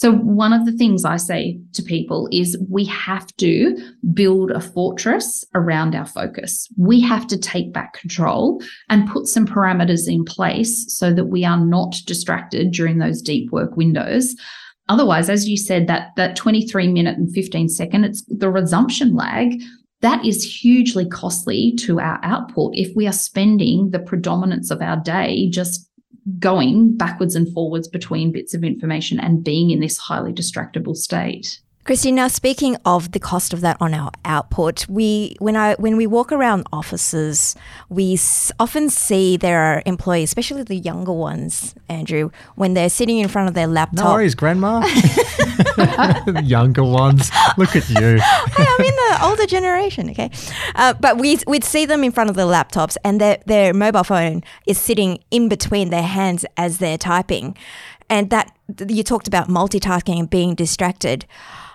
So, 0.00 0.14
one 0.14 0.54
of 0.54 0.64
the 0.64 0.72
things 0.72 1.04
I 1.04 1.18
say 1.18 1.60
to 1.74 1.82
people 1.82 2.26
is 2.32 2.56
we 2.70 2.86
have 2.86 3.26
to 3.36 3.76
build 4.14 4.50
a 4.50 4.58
fortress 4.58 5.44
around 5.54 5.94
our 5.94 6.06
focus. 6.06 6.66
We 6.78 7.02
have 7.02 7.26
to 7.26 7.36
take 7.36 7.74
back 7.74 7.92
control 7.92 8.62
and 8.88 9.10
put 9.10 9.26
some 9.26 9.46
parameters 9.46 10.08
in 10.08 10.24
place 10.24 10.86
so 10.96 11.12
that 11.12 11.26
we 11.26 11.44
are 11.44 11.62
not 11.62 11.96
distracted 12.06 12.70
during 12.70 12.96
those 12.96 13.20
deep 13.20 13.52
work 13.52 13.76
windows. 13.76 14.34
Otherwise, 14.88 15.28
as 15.28 15.46
you 15.46 15.58
said, 15.58 15.86
that, 15.88 16.12
that 16.16 16.34
23 16.34 16.88
minute 16.88 17.18
and 17.18 17.30
15 17.34 17.68
second, 17.68 18.04
it's 18.04 18.24
the 18.26 18.48
resumption 18.48 19.14
lag 19.14 19.60
that 20.00 20.24
is 20.24 20.42
hugely 20.42 21.06
costly 21.06 21.74
to 21.76 22.00
our 22.00 22.18
output 22.22 22.72
if 22.74 22.94
we 22.96 23.06
are 23.06 23.12
spending 23.12 23.90
the 23.90 23.98
predominance 23.98 24.70
of 24.70 24.80
our 24.80 24.96
day 24.96 25.50
just 25.50 25.89
going 26.38 26.96
backwards 26.96 27.34
and 27.34 27.52
forwards 27.52 27.88
between 27.88 28.32
bits 28.32 28.54
of 28.54 28.64
information 28.64 29.18
and 29.18 29.44
being 29.44 29.70
in 29.70 29.80
this 29.80 29.98
highly 29.98 30.32
distractible 30.32 30.96
state. 30.96 31.60
Kristy, 31.86 32.12
now 32.12 32.28
speaking 32.28 32.76
of 32.84 33.12
the 33.12 33.18
cost 33.18 33.54
of 33.54 33.62
that 33.62 33.76
on 33.80 33.94
our 33.94 34.10
output, 34.26 34.86
we 34.88 35.34
when 35.38 35.56
I 35.56 35.74
when 35.76 35.96
we 35.96 36.06
walk 36.06 36.30
around 36.30 36.66
offices, 36.72 37.56
we 37.88 38.14
s- 38.14 38.52
often 38.60 38.90
see 38.90 39.38
there 39.38 39.58
are 39.60 39.82
employees, 39.86 40.28
especially 40.28 40.62
the 40.62 40.76
younger 40.76 41.12
ones, 41.12 41.74
Andrew, 41.88 42.30
when 42.54 42.74
they're 42.74 42.90
sitting 42.90 43.18
in 43.18 43.28
front 43.28 43.48
of 43.48 43.54
their 43.54 43.66
laptop. 43.66 44.04
No 44.04 44.12
worries, 44.12 44.34
Grandma. 44.34 44.86
younger 46.44 46.84
ones, 46.84 47.30
look 47.56 47.74
at 47.74 47.88
you. 47.88 48.18
hey, 48.20 48.66
I'm 48.68 48.84
in 48.84 48.94
the 48.94 49.18
older 49.22 49.46
generation, 49.46 50.10
okay? 50.10 50.30
Uh, 50.74 50.92
but 51.00 51.16
we 51.16 51.38
we'd 51.46 51.64
see 51.64 51.86
them 51.86 52.04
in 52.04 52.12
front 52.12 52.28
of 52.28 52.36
the 52.36 52.42
laptops, 52.46 52.98
and 53.04 53.18
their 53.20 53.38
their 53.46 53.72
mobile 53.72 54.04
phone 54.04 54.42
is 54.66 54.78
sitting 54.78 55.18
in 55.30 55.48
between 55.48 55.88
their 55.88 56.02
hands 56.02 56.44
as 56.58 56.76
they're 56.76 56.98
typing, 56.98 57.56
and 58.10 58.28
that 58.28 58.54
you 58.86 59.02
talked 59.02 59.26
about 59.26 59.48
multitasking 59.48 60.18
and 60.20 60.28
being 60.30 60.54
distracted. 60.54 61.24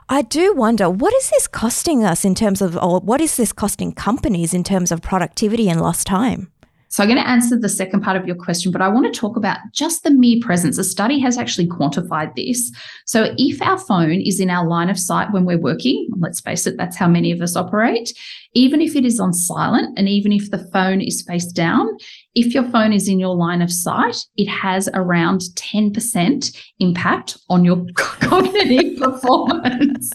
I 0.07 0.21
do 0.21 0.53
wonder 0.53 0.87
what 0.87 1.13
is 1.15 1.31
this 1.31 1.47
costing 1.47 2.03
us 2.03 2.23
in 2.23 2.35
terms 2.35 2.61
of, 2.61 2.77
or 2.77 2.99
what 2.99 3.21
is 3.21 3.37
this 3.37 3.51
costing 3.51 3.91
companies 3.91 4.53
in 4.53 4.63
terms 4.63 4.91
of 4.91 5.01
productivity 5.01 5.67
and 5.67 5.81
lost 5.81 6.05
time? 6.05 6.51
So 6.89 7.03
I'm 7.03 7.09
going 7.09 7.21
to 7.21 7.27
answer 7.27 7.59
the 7.59 7.67
second 7.67 8.01
part 8.01 8.15
of 8.15 8.27
your 8.27 8.35
question, 8.35 8.71
but 8.71 8.81
I 8.81 8.87
want 8.87 9.11
to 9.11 9.19
talk 9.19 9.35
about 9.35 9.57
just 9.73 10.03
the 10.03 10.11
mere 10.11 10.39
presence. 10.41 10.77
A 10.77 10.83
study 10.83 11.19
has 11.19 11.37
actually 11.37 11.67
quantified 11.67 12.35
this. 12.35 12.71
So 13.05 13.33
if 13.37 13.61
our 13.61 13.79
phone 13.79 14.21
is 14.21 14.39
in 14.39 14.49
our 14.49 14.65
line 14.65 14.89
of 14.89 14.99
sight 14.99 15.33
when 15.33 15.43
we're 15.43 15.59
working, 15.59 16.07
let's 16.19 16.39
face 16.39 16.67
it, 16.67 16.77
that's 16.77 16.95
how 16.95 17.07
many 17.07 17.31
of 17.31 17.41
us 17.41 17.55
operate, 17.55 18.13
even 18.53 18.81
if 18.81 18.95
it 18.95 19.05
is 19.05 19.19
on 19.19 19.33
silent 19.33 19.97
and 19.97 20.07
even 20.07 20.31
if 20.31 20.51
the 20.51 20.69
phone 20.71 21.01
is 21.01 21.23
face 21.23 21.47
down, 21.47 21.97
if 22.35 22.53
your 22.53 22.63
phone 22.65 22.93
is 22.93 23.07
in 23.07 23.19
your 23.19 23.35
line 23.35 23.61
of 23.61 23.71
sight, 23.71 24.17
it 24.35 24.47
has 24.47 24.89
around 24.93 25.41
10% 25.55 26.61
impact 26.79 27.37
on 27.49 27.63
your 27.63 27.85
cognitive 27.95 28.99
performance. 28.99 30.11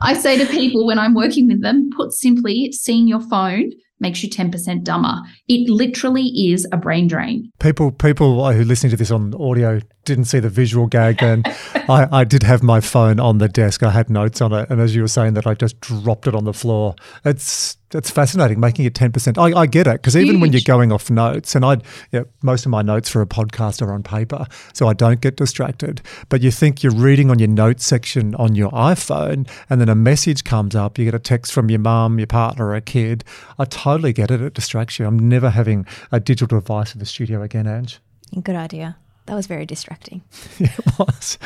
I 0.00 0.14
say 0.14 0.38
to 0.38 0.46
people 0.46 0.86
when 0.86 0.98
I'm 0.98 1.14
working 1.14 1.48
with 1.48 1.62
them, 1.62 1.90
put 1.94 2.12
simply, 2.12 2.72
seeing 2.72 3.06
your 3.06 3.20
phone 3.20 3.72
makes 3.98 4.22
you 4.22 4.28
10% 4.28 4.84
dumber. 4.84 5.14
It 5.48 5.70
literally 5.70 6.26
is 6.50 6.66
a 6.70 6.76
brain 6.76 7.08
drain. 7.08 7.50
People 7.60 7.90
people 7.90 8.34
who 8.34 8.40
are 8.40 8.64
listening 8.64 8.90
to 8.90 8.96
this 8.96 9.10
on 9.10 9.34
audio 9.34 9.80
didn't 10.04 10.26
see 10.26 10.38
the 10.38 10.50
visual 10.50 10.86
gag 10.86 11.18
then. 11.18 11.42
I, 11.88 12.06
I 12.12 12.24
did 12.24 12.42
have 12.42 12.62
my 12.62 12.80
phone 12.80 13.18
on 13.18 13.38
the 13.38 13.48
desk. 13.48 13.82
I 13.82 13.90
had 13.90 14.10
notes 14.10 14.40
on 14.40 14.52
it. 14.52 14.68
And 14.70 14.80
as 14.80 14.94
you 14.94 15.02
were 15.02 15.08
saying 15.08 15.34
that, 15.34 15.46
I 15.46 15.54
just 15.54 15.80
dropped 15.80 16.26
it 16.26 16.34
on 16.34 16.44
the 16.44 16.52
floor. 16.52 16.94
It's 17.24 17.78
it's 17.96 18.10
fascinating, 18.10 18.60
making 18.60 18.84
it 18.84 18.94
10%. 18.94 19.38
I, 19.38 19.60
I 19.60 19.66
get 19.66 19.86
it. 19.86 19.94
Because 19.94 20.16
even 20.16 20.40
when 20.40 20.52
you're 20.52 20.60
going 20.64 20.92
off 20.92 21.10
notes, 21.10 21.54
and 21.54 21.64
I, 21.64 21.78
yeah, 22.12 22.22
most 22.42 22.66
of 22.66 22.70
my 22.70 22.82
notes 22.82 23.08
for 23.08 23.22
a 23.22 23.26
podcast 23.26 23.82
are 23.82 23.92
on 23.92 24.02
paper, 24.02 24.46
so 24.72 24.88
I 24.88 24.92
don't 24.92 25.20
get 25.20 25.36
distracted. 25.36 26.02
But 26.28 26.42
you 26.42 26.50
think 26.50 26.82
you're 26.82 26.94
reading 26.94 27.30
on 27.30 27.38
your 27.38 27.48
notes 27.48 27.86
section 27.86 28.34
on 28.36 28.54
your 28.54 28.70
iPhone, 28.70 29.48
and 29.70 29.80
then 29.80 29.88
a 29.88 29.94
message 29.94 30.44
comes 30.44 30.74
up. 30.74 30.98
You 30.98 31.04
get 31.04 31.14
a 31.14 31.18
text 31.18 31.52
from 31.52 31.70
your 31.70 31.80
mum, 31.80 32.18
your 32.18 32.26
partner, 32.26 32.74
a 32.74 32.80
kid. 32.80 33.24
I 33.58 33.64
totally 33.64 34.12
get 34.12 34.30
it. 34.30 34.40
It 34.40 34.54
distracts 34.54 34.98
you. 34.98 35.06
I'm 35.06 35.18
never 35.18 35.50
having 35.50 35.86
a 36.12 36.20
digital 36.20 36.60
device 36.60 36.94
in 36.94 36.98
the 36.98 37.06
studio 37.06 37.42
again, 37.42 37.66
Ange. 37.66 38.00
Good 38.42 38.56
idea. 38.56 38.96
That 39.26 39.34
was 39.34 39.46
very 39.46 39.66
distracting. 39.66 40.22
it 40.58 40.98
was. 40.98 41.38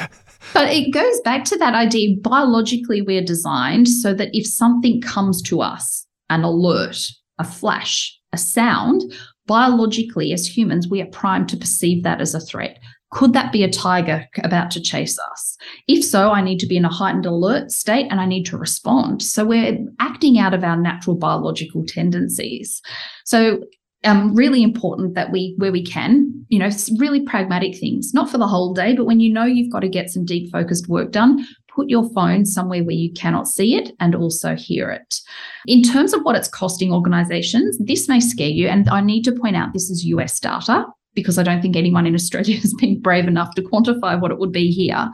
But 0.52 0.72
it 0.72 0.92
goes 0.92 1.20
back 1.20 1.44
to 1.44 1.56
that 1.58 1.74
idea 1.74 2.16
biologically, 2.20 3.02
we're 3.02 3.24
designed 3.24 3.88
so 3.88 4.14
that 4.14 4.30
if 4.32 4.46
something 4.46 5.00
comes 5.00 5.42
to 5.42 5.60
us, 5.62 6.06
an 6.30 6.44
alert, 6.44 6.96
a 7.38 7.44
flash, 7.44 8.18
a 8.32 8.38
sound, 8.38 9.02
biologically, 9.46 10.32
as 10.32 10.46
humans, 10.46 10.88
we 10.88 11.02
are 11.02 11.06
primed 11.06 11.48
to 11.48 11.56
perceive 11.56 12.04
that 12.04 12.20
as 12.20 12.34
a 12.34 12.40
threat. 12.40 12.78
Could 13.10 13.32
that 13.32 13.50
be 13.50 13.64
a 13.64 13.70
tiger 13.70 14.24
about 14.44 14.70
to 14.70 14.80
chase 14.80 15.18
us? 15.18 15.56
If 15.88 16.04
so, 16.04 16.30
I 16.30 16.40
need 16.40 16.60
to 16.60 16.66
be 16.66 16.76
in 16.76 16.84
a 16.84 16.92
heightened 16.92 17.26
alert 17.26 17.72
state 17.72 18.06
and 18.08 18.20
I 18.20 18.26
need 18.26 18.44
to 18.44 18.56
respond. 18.56 19.20
So 19.22 19.44
we're 19.44 19.78
acting 19.98 20.38
out 20.38 20.54
of 20.54 20.62
our 20.62 20.76
natural 20.76 21.16
biological 21.16 21.84
tendencies. 21.84 22.80
So 23.24 23.64
um, 24.04 24.34
really 24.34 24.62
important 24.62 25.14
that 25.16 25.32
we, 25.32 25.54
where 25.58 25.72
we 25.72 25.84
can, 25.84 26.46
you 26.48 26.60
know, 26.60 26.70
really 26.98 27.20
pragmatic 27.20 27.76
things, 27.76 28.14
not 28.14 28.30
for 28.30 28.38
the 28.38 28.46
whole 28.46 28.72
day, 28.72 28.94
but 28.94 29.04
when 29.04 29.18
you 29.18 29.32
know 29.32 29.44
you've 29.44 29.72
got 29.72 29.80
to 29.80 29.88
get 29.88 30.10
some 30.10 30.24
deep 30.24 30.50
focused 30.52 30.88
work 30.88 31.10
done, 31.10 31.44
put 31.74 31.88
your 31.88 32.08
phone 32.10 32.44
somewhere 32.44 32.84
where 32.84 32.94
you 32.94 33.12
cannot 33.12 33.48
see 33.48 33.76
it 33.76 33.92
and 34.00 34.14
also 34.14 34.54
hear 34.54 34.90
it. 34.90 35.20
In 35.66 35.82
terms 35.82 36.12
of 36.12 36.22
what 36.22 36.36
it's 36.36 36.48
costing 36.48 36.92
organizations, 36.92 37.78
this 37.78 38.08
may 38.08 38.20
scare 38.20 38.48
you. 38.48 38.68
And 38.68 38.88
I 38.88 39.00
need 39.00 39.24
to 39.24 39.32
point 39.32 39.56
out 39.56 39.72
this 39.72 39.90
is 39.90 40.04
US 40.04 40.38
data 40.40 40.86
because 41.14 41.38
I 41.38 41.42
don't 41.42 41.60
think 41.62 41.76
anyone 41.76 42.06
in 42.06 42.14
Australia 42.14 42.56
has 42.60 42.74
been 42.74 43.00
brave 43.00 43.26
enough 43.26 43.54
to 43.54 43.62
quantify 43.62 44.20
what 44.20 44.30
it 44.30 44.38
would 44.38 44.52
be 44.52 44.70
here. 44.70 45.10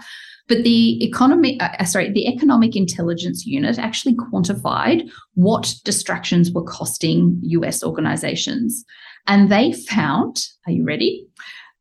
But 0.48 0.62
the 0.62 1.02
economy, 1.04 1.58
uh, 1.60 1.84
sorry, 1.84 2.12
the 2.12 2.28
Economic 2.28 2.76
Intelligence 2.76 3.44
Unit 3.46 3.78
actually 3.78 4.14
quantified 4.14 5.10
what 5.34 5.74
distractions 5.84 6.52
were 6.52 6.62
costing 6.62 7.38
US 7.42 7.82
organizations. 7.82 8.84
And 9.26 9.50
they 9.50 9.72
found, 9.72 10.46
are 10.66 10.72
you 10.72 10.84
ready? 10.84 11.26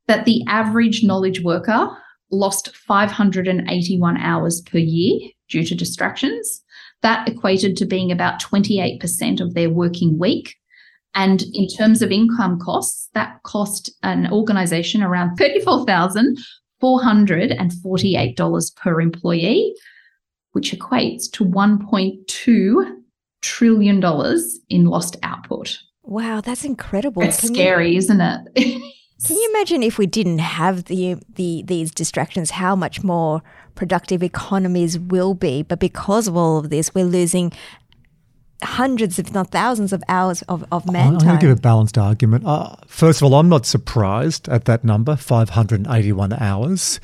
That 0.07 0.25
the 0.25 0.43
average 0.47 1.03
knowledge 1.03 1.41
worker 1.41 1.95
lost 2.31 2.75
581 2.75 4.17
hours 4.17 4.61
per 4.61 4.77
year 4.77 5.29
due 5.49 5.63
to 5.65 5.75
distractions. 5.75 6.63
That 7.01 7.27
equated 7.27 7.77
to 7.77 7.85
being 7.85 8.11
about 8.11 8.41
28% 8.41 9.39
of 9.39 9.53
their 9.53 9.69
working 9.69 10.17
week. 10.17 10.55
And 11.13 11.43
in 11.53 11.67
terms 11.67 12.01
of 12.01 12.11
income 12.11 12.59
costs, 12.59 13.09
that 13.13 13.41
cost 13.43 13.89
an 14.03 14.31
organization 14.31 15.01
around 15.01 15.37
34,000 15.37 16.37
$448 16.81 18.75
per 18.75 19.01
employee, 19.01 19.73
which 20.51 20.71
equates 20.71 21.31
to 21.31 21.43
$1.2 21.45 22.95
trillion 23.41 24.03
in 24.69 24.85
lost 24.85 25.17
output. 25.23 25.79
Wow, 26.03 26.41
that's 26.41 26.63
incredible. 26.63 27.23
It's 27.23 27.39
Can 27.39 27.53
scary, 27.53 27.91
you, 27.91 27.97
isn't 27.97 28.21
it? 28.21 28.39
can 29.23 29.37
you 29.37 29.49
imagine 29.51 29.81
if 29.81 29.97
we 29.97 30.05
didn't 30.05 30.39
have 30.39 30.85
the, 30.85 31.17
the 31.35 31.63
these 31.65 31.91
distractions, 31.91 32.51
how 32.51 32.75
much 32.75 33.03
more 33.03 33.41
productive 33.73 34.21
economies 34.21 34.99
will 34.99 35.33
be? 35.33 35.63
But 35.63 35.79
because 35.79 36.27
of 36.27 36.35
all 36.35 36.57
of 36.57 36.69
this, 36.69 36.93
we're 36.93 37.05
losing 37.05 37.53
hundreds, 38.61 39.17
if 39.17 39.33
not 39.33 39.51
thousands, 39.51 39.93
of 39.93 40.03
hours 40.09 40.41
of, 40.43 40.65
of 40.71 40.91
man 40.91 41.13
I'm 41.13 41.17
time. 41.19 41.27
going 41.27 41.39
to 41.39 41.47
give 41.47 41.57
a 41.57 41.61
balanced 41.61 41.97
argument. 41.97 42.45
Uh, 42.45 42.75
first 42.87 43.21
of 43.21 43.25
all, 43.25 43.35
I'm 43.35 43.49
not 43.49 43.65
surprised 43.65 44.49
at 44.49 44.65
that 44.65 44.83
number 44.83 45.15
581 45.15 46.33
hours. 46.33 46.99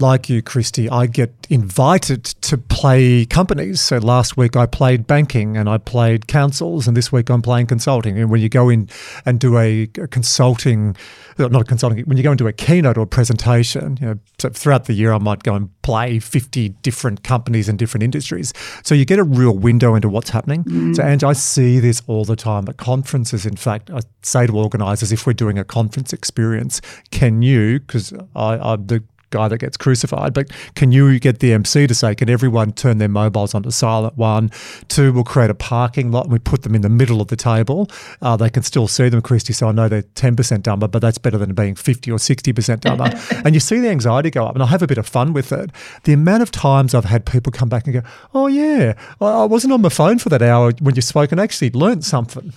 Like 0.00 0.30
you, 0.30 0.42
Kristy, 0.42 0.90
I 0.90 1.06
get 1.06 1.30
invited 1.50 2.24
to 2.24 2.56
play 2.56 3.26
companies. 3.26 3.80
So 3.80 3.98
last 3.98 4.36
week 4.36 4.56
I 4.56 4.64
played 4.64 5.06
banking 5.06 5.56
and 5.56 5.68
I 5.68 5.78
played 5.78 6.26
councils, 6.26 6.88
and 6.88 6.96
this 6.96 7.12
week 7.12 7.28
I'm 7.28 7.42
playing 7.42 7.66
consulting. 7.66 8.18
And 8.18 8.30
when 8.30 8.40
you 8.40 8.48
go 8.48 8.68
in 8.68 8.88
and 9.26 9.38
do 9.38 9.58
a, 9.58 9.86
consulting, 10.10 10.96
not 11.38 11.54
a 11.54 11.64
consulting, 11.64 12.04
when 12.04 12.16
you 12.16 12.22
go 12.22 12.32
into 12.32 12.46
a 12.46 12.52
keynote 12.52 12.96
or 12.96 13.02
a 13.02 13.06
presentation, 13.06 13.98
you 14.00 14.06
know, 14.06 14.18
so 14.38 14.48
throughout 14.48 14.86
the 14.86 14.94
year 14.94 15.12
I 15.12 15.18
might 15.18 15.42
go 15.42 15.54
and 15.54 15.68
play 15.82 16.18
50 16.18 16.70
different 16.82 17.22
companies 17.22 17.68
in 17.68 17.76
different 17.76 18.02
industries. 18.02 18.54
So 18.82 18.94
you 18.94 19.04
get 19.04 19.18
a 19.18 19.24
real 19.24 19.56
window 19.56 19.94
into 19.94 20.08
what's 20.08 20.30
happening. 20.30 20.64
Mm. 20.64 20.96
So, 20.96 21.02
Ange, 21.02 21.24
I 21.24 21.32
see 21.34 21.78
this 21.78 22.02
all 22.06 22.24
the 22.24 22.36
time 22.36 22.68
at 22.68 22.76
conferences. 22.76 23.44
In 23.44 23.56
fact, 23.56 23.90
I 23.90 24.00
say 24.22 24.46
to 24.46 24.56
organisers, 24.56 25.12
if 25.12 25.26
we're 25.26 25.32
doing 25.32 25.58
a 25.58 25.64
conference 25.64 26.12
experience, 26.12 26.80
can 27.10 27.42
you, 27.42 27.80
because 27.80 28.12
I'm 28.34 28.86
the 28.86 29.02
guy 29.30 29.48
that 29.48 29.58
gets 29.58 29.76
crucified. 29.76 30.34
But 30.34 30.50
can 30.74 30.92
you 30.92 31.18
get 31.18 31.38
the 31.38 31.52
MC 31.52 31.86
to 31.86 31.94
say, 31.94 32.14
can 32.14 32.28
everyone 32.28 32.72
turn 32.72 32.98
their 32.98 33.08
mobiles 33.08 33.54
onto 33.54 33.70
silent? 33.70 34.16
One, 34.16 34.50
two, 34.88 35.12
we'll 35.12 35.24
create 35.24 35.50
a 35.50 35.54
parking 35.54 36.10
lot 36.10 36.24
and 36.24 36.32
we 36.32 36.38
put 36.38 36.62
them 36.62 36.74
in 36.74 36.82
the 36.82 36.88
middle 36.88 37.20
of 37.20 37.28
the 37.28 37.36
table. 37.36 37.88
Uh, 38.20 38.36
they 38.36 38.50
can 38.50 38.62
still 38.62 38.88
see 38.88 39.08
them, 39.08 39.22
Kristy. 39.22 39.54
So 39.54 39.68
I 39.68 39.72
know 39.72 39.88
they're 39.88 40.02
10% 40.02 40.62
dumber, 40.62 40.88
but 40.88 41.00
that's 41.00 41.18
better 41.18 41.38
than 41.38 41.54
being 41.54 41.74
50 41.74 42.10
or 42.10 42.18
60% 42.18 42.80
dumber. 42.80 43.10
and 43.44 43.54
you 43.54 43.60
see 43.60 43.80
the 43.80 43.88
anxiety 43.88 44.30
go 44.30 44.46
up, 44.46 44.54
and 44.54 44.62
I 44.62 44.66
have 44.66 44.82
a 44.82 44.86
bit 44.86 44.98
of 44.98 45.06
fun 45.06 45.32
with 45.32 45.52
it. 45.52 45.70
The 46.04 46.12
amount 46.12 46.42
of 46.42 46.50
times 46.50 46.94
I've 46.94 47.04
had 47.04 47.24
people 47.24 47.52
come 47.52 47.68
back 47.68 47.86
and 47.86 47.94
go, 47.94 48.02
oh, 48.34 48.46
yeah, 48.46 48.94
I 49.20 49.44
wasn't 49.44 49.72
on 49.72 49.82
my 49.82 49.88
phone 49.88 50.18
for 50.18 50.28
that 50.30 50.42
hour 50.42 50.72
when 50.80 50.94
you 50.94 51.02
spoke 51.02 51.32
and 51.32 51.40
actually 51.40 51.70
learned 51.70 52.04
something 52.04 52.52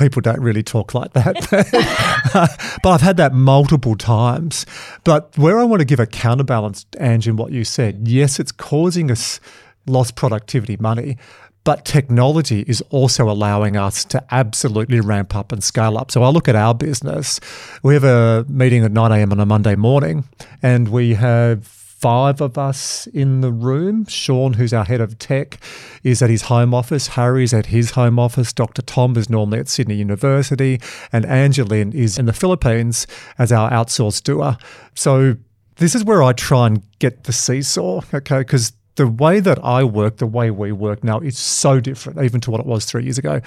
people 0.00 0.22
don't 0.22 0.40
really 0.40 0.62
talk 0.62 0.94
like 0.94 1.12
that. 1.12 1.36
but 2.82 2.90
I've 2.90 3.00
had 3.02 3.18
that 3.18 3.34
multiple 3.34 3.94
times. 3.94 4.66
But 5.04 5.36
where 5.36 5.60
I 5.60 5.64
want 5.64 5.80
to 5.80 5.84
give 5.84 6.00
a 6.00 6.06
counterbalance, 6.06 6.86
Ange, 6.98 7.28
in 7.28 7.36
what 7.36 7.52
you 7.52 7.64
said, 7.64 8.08
yes, 8.08 8.40
it's 8.40 8.50
causing 8.50 9.10
us 9.10 9.38
lost 9.86 10.16
productivity 10.16 10.76
money. 10.78 11.18
But 11.62 11.84
technology 11.84 12.64
is 12.66 12.82
also 12.88 13.28
allowing 13.30 13.76
us 13.76 14.04
to 14.06 14.24
absolutely 14.30 15.00
ramp 15.00 15.36
up 15.36 15.52
and 15.52 15.62
scale 15.62 15.98
up. 15.98 16.10
So 16.10 16.22
I 16.22 16.30
look 16.30 16.48
at 16.48 16.56
our 16.56 16.74
business. 16.74 17.38
We 17.82 17.92
have 17.92 18.04
a 18.04 18.46
meeting 18.48 18.82
at 18.82 18.92
9 18.92 19.12
a.m. 19.12 19.32
on 19.32 19.40
a 19.40 19.46
Monday 19.46 19.76
morning, 19.76 20.24
and 20.62 20.88
we 20.88 21.14
have 21.14 21.79
five 22.00 22.40
of 22.40 22.56
us 22.56 23.06
in 23.08 23.42
the 23.42 23.52
room. 23.52 24.06
Sean, 24.06 24.54
who's 24.54 24.72
our 24.72 24.84
head 24.84 25.00
of 25.00 25.18
tech, 25.18 25.58
is 26.02 26.22
at 26.22 26.30
his 26.30 26.42
home 26.42 26.72
office. 26.72 27.08
Harry's 27.08 27.52
at 27.52 27.66
his 27.66 27.92
home 27.92 28.18
office. 28.18 28.52
Dr. 28.52 28.82
Tom 28.82 29.16
is 29.16 29.28
normally 29.28 29.58
at 29.58 29.68
Sydney 29.68 29.96
University. 29.96 30.80
And 31.12 31.26
Angeline 31.26 31.92
is 31.92 32.18
in 32.18 32.26
the 32.26 32.32
Philippines 32.32 33.06
as 33.38 33.52
our 33.52 33.70
outsourced 33.70 34.22
doer. 34.22 34.56
So 34.94 35.36
this 35.76 35.94
is 35.94 36.04
where 36.04 36.22
I 36.22 36.32
try 36.32 36.66
and 36.66 36.82
get 36.98 37.24
the 37.24 37.32
seesaw, 37.32 38.00
okay? 38.14 38.38
Because 38.38 38.72
the 38.96 39.06
way 39.06 39.40
that 39.40 39.62
I 39.64 39.84
work, 39.84 40.16
the 40.16 40.26
way 40.26 40.50
we 40.50 40.72
work 40.72 41.04
now, 41.04 41.20
is 41.20 41.38
so 41.38 41.80
different, 41.80 42.22
even 42.22 42.40
to 42.42 42.50
what 42.50 42.60
it 42.60 42.66
was 42.66 42.84
three 42.84 43.04
years 43.04 43.18
ago. 43.18 43.40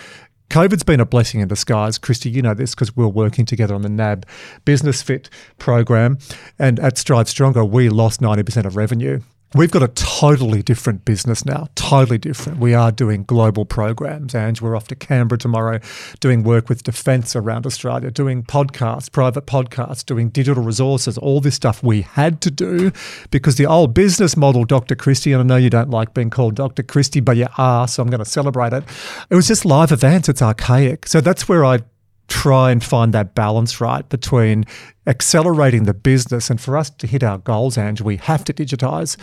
COVID's 0.53 0.83
been 0.83 0.99
a 0.99 1.05
blessing 1.07 1.39
in 1.39 1.47
disguise. 1.47 1.97
Kristy, 1.97 2.31
you 2.31 2.43
know 2.43 2.53
this 2.53 2.75
because 2.75 2.95
we're 2.95 3.07
working 3.07 3.43
together 3.43 3.73
on 3.73 3.81
the 3.81 3.89
NAB 3.89 4.23
Business 4.65 5.01
Fit 5.01 5.27
program. 5.57 6.19
And 6.59 6.79
at 6.79 6.99
Strive 6.99 7.27
Stronger, 7.27 7.65
we 7.65 7.89
lost 7.89 8.21
90% 8.21 8.65
of 8.65 8.75
revenue. 8.75 9.21
We've 9.55 9.69
got 9.69 9.83
a 9.83 9.87
totally 9.89 10.63
different 10.63 11.05
business 11.05 11.45
now, 11.45 11.67
totally 11.75 12.17
different. 12.17 12.57
We 12.57 12.73
are 12.73 12.91
doing 12.91 13.23
global 13.23 13.65
programs. 13.65 14.33
And 14.33 14.59
we're 14.59 14.75
off 14.75 14.87
to 14.87 14.95
Canberra 14.95 15.37
tomorrow 15.37 15.79
doing 16.19 16.41
work 16.41 16.69
with 16.69 16.81
defence 16.81 17.35
around 17.35 17.67
Australia, 17.67 18.09
doing 18.09 18.41
podcasts, 18.41 19.11
private 19.11 19.45
podcasts, 19.45 20.03
doing 20.03 20.29
digital 20.29 20.63
resources, 20.63 21.19
all 21.19 21.39
this 21.39 21.53
stuff 21.53 21.83
we 21.83 22.01
had 22.01 22.41
to 22.41 22.49
do 22.49 22.91
because 23.29 23.57
the 23.57 23.67
old 23.67 23.93
business 23.93 24.35
model, 24.35 24.65
Dr. 24.65 24.95
Kristy, 24.95 25.33
and 25.33 25.41
I 25.41 25.55
know 25.55 25.61
you 25.61 25.69
don't 25.69 25.91
like 25.91 26.15
being 26.15 26.31
called 26.31 26.55
Dr. 26.55 26.81
Kristy, 26.81 27.23
but 27.23 27.37
you 27.37 27.45
are, 27.59 27.87
so 27.87 28.01
I'm 28.01 28.09
going 28.09 28.23
to 28.23 28.25
celebrate 28.25 28.73
it. 28.73 28.83
It 29.29 29.35
was 29.35 29.47
just 29.47 29.65
live 29.65 29.91
events, 29.91 30.29
it's 30.29 30.41
archaic. 30.41 31.05
So 31.05 31.21
that's 31.21 31.47
where 31.47 31.63
I 31.63 31.81
try 32.33 32.71
and 32.71 32.83
find 32.83 33.13
that 33.13 33.35
balance 33.35 33.79
right 33.79 34.09
between 34.09 34.65
accelerating 35.05 35.83
the 35.83 35.93
business 35.93 36.49
and 36.49 36.59
for 36.59 36.75
us 36.75 36.89
to 36.89 37.05
hit 37.05 37.21
our 37.21 37.37
goals, 37.37 37.77
Ange, 37.77 38.01
we 38.01 38.17
have 38.17 38.43
to 38.45 38.53
digitize. 38.53 39.17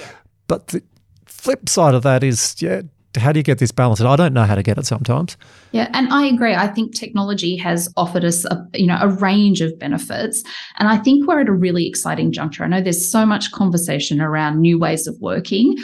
But 0.46 0.68
the 0.68 0.81
flip 1.27 1.68
side 1.68 1.94
of 1.94 2.05
that 2.05 2.23
is, 2.23 2.55
yeah, 2.62 2.83
how 3.16 3.33
do 3.33 3.40
you 3.40 3.42
get 3.42 3.59
this 3.59 3.73
balance? 3.73 3.99
And 3.99 4.09
I 4.09 4.14
don't 4.14 4.33
know 4.33 4.44
how 4.44 4.55
to 4.55 4.62
get 4.62 4.79
it 4.79 4.87
sometimes. 4.87 5.37
Yeah, 5.73 5.88
and 5.92 6.09
I 6.12 6.27
agree. 6.27 6.55
I 6.55 6.68
think 6.68 6.94
technology 6.94 7.57
has 7.57 7.92
offered 7.96 8.25
us 8.25 8.44
a 8.44 8.64
you 8.75 8.87
know 8.87 8.99
a 9.01 9.09
range 9.09 9.61
of 9.61 9.77
benefits, 9.77 10.44
and 10.79 10.88
I 10.88 10.96
think 10.96 11.27
we're 11.27 11.40
at 11.40 11.49
a 11.49 11.53
really 11.53 11.88
exciting 11.88 12.31
juncture. 12.31 12.62
I 12.62 12.68
know 12.68 12.81
there's 12.81 13.11
so 13.11 13.27
much 13.27 13.51
conversation 13.51 14.20
around 14.20 14.61
new 14.61 14.79
ways 14.79 15.09
of 15.09 15.16
working. 15.20 15.77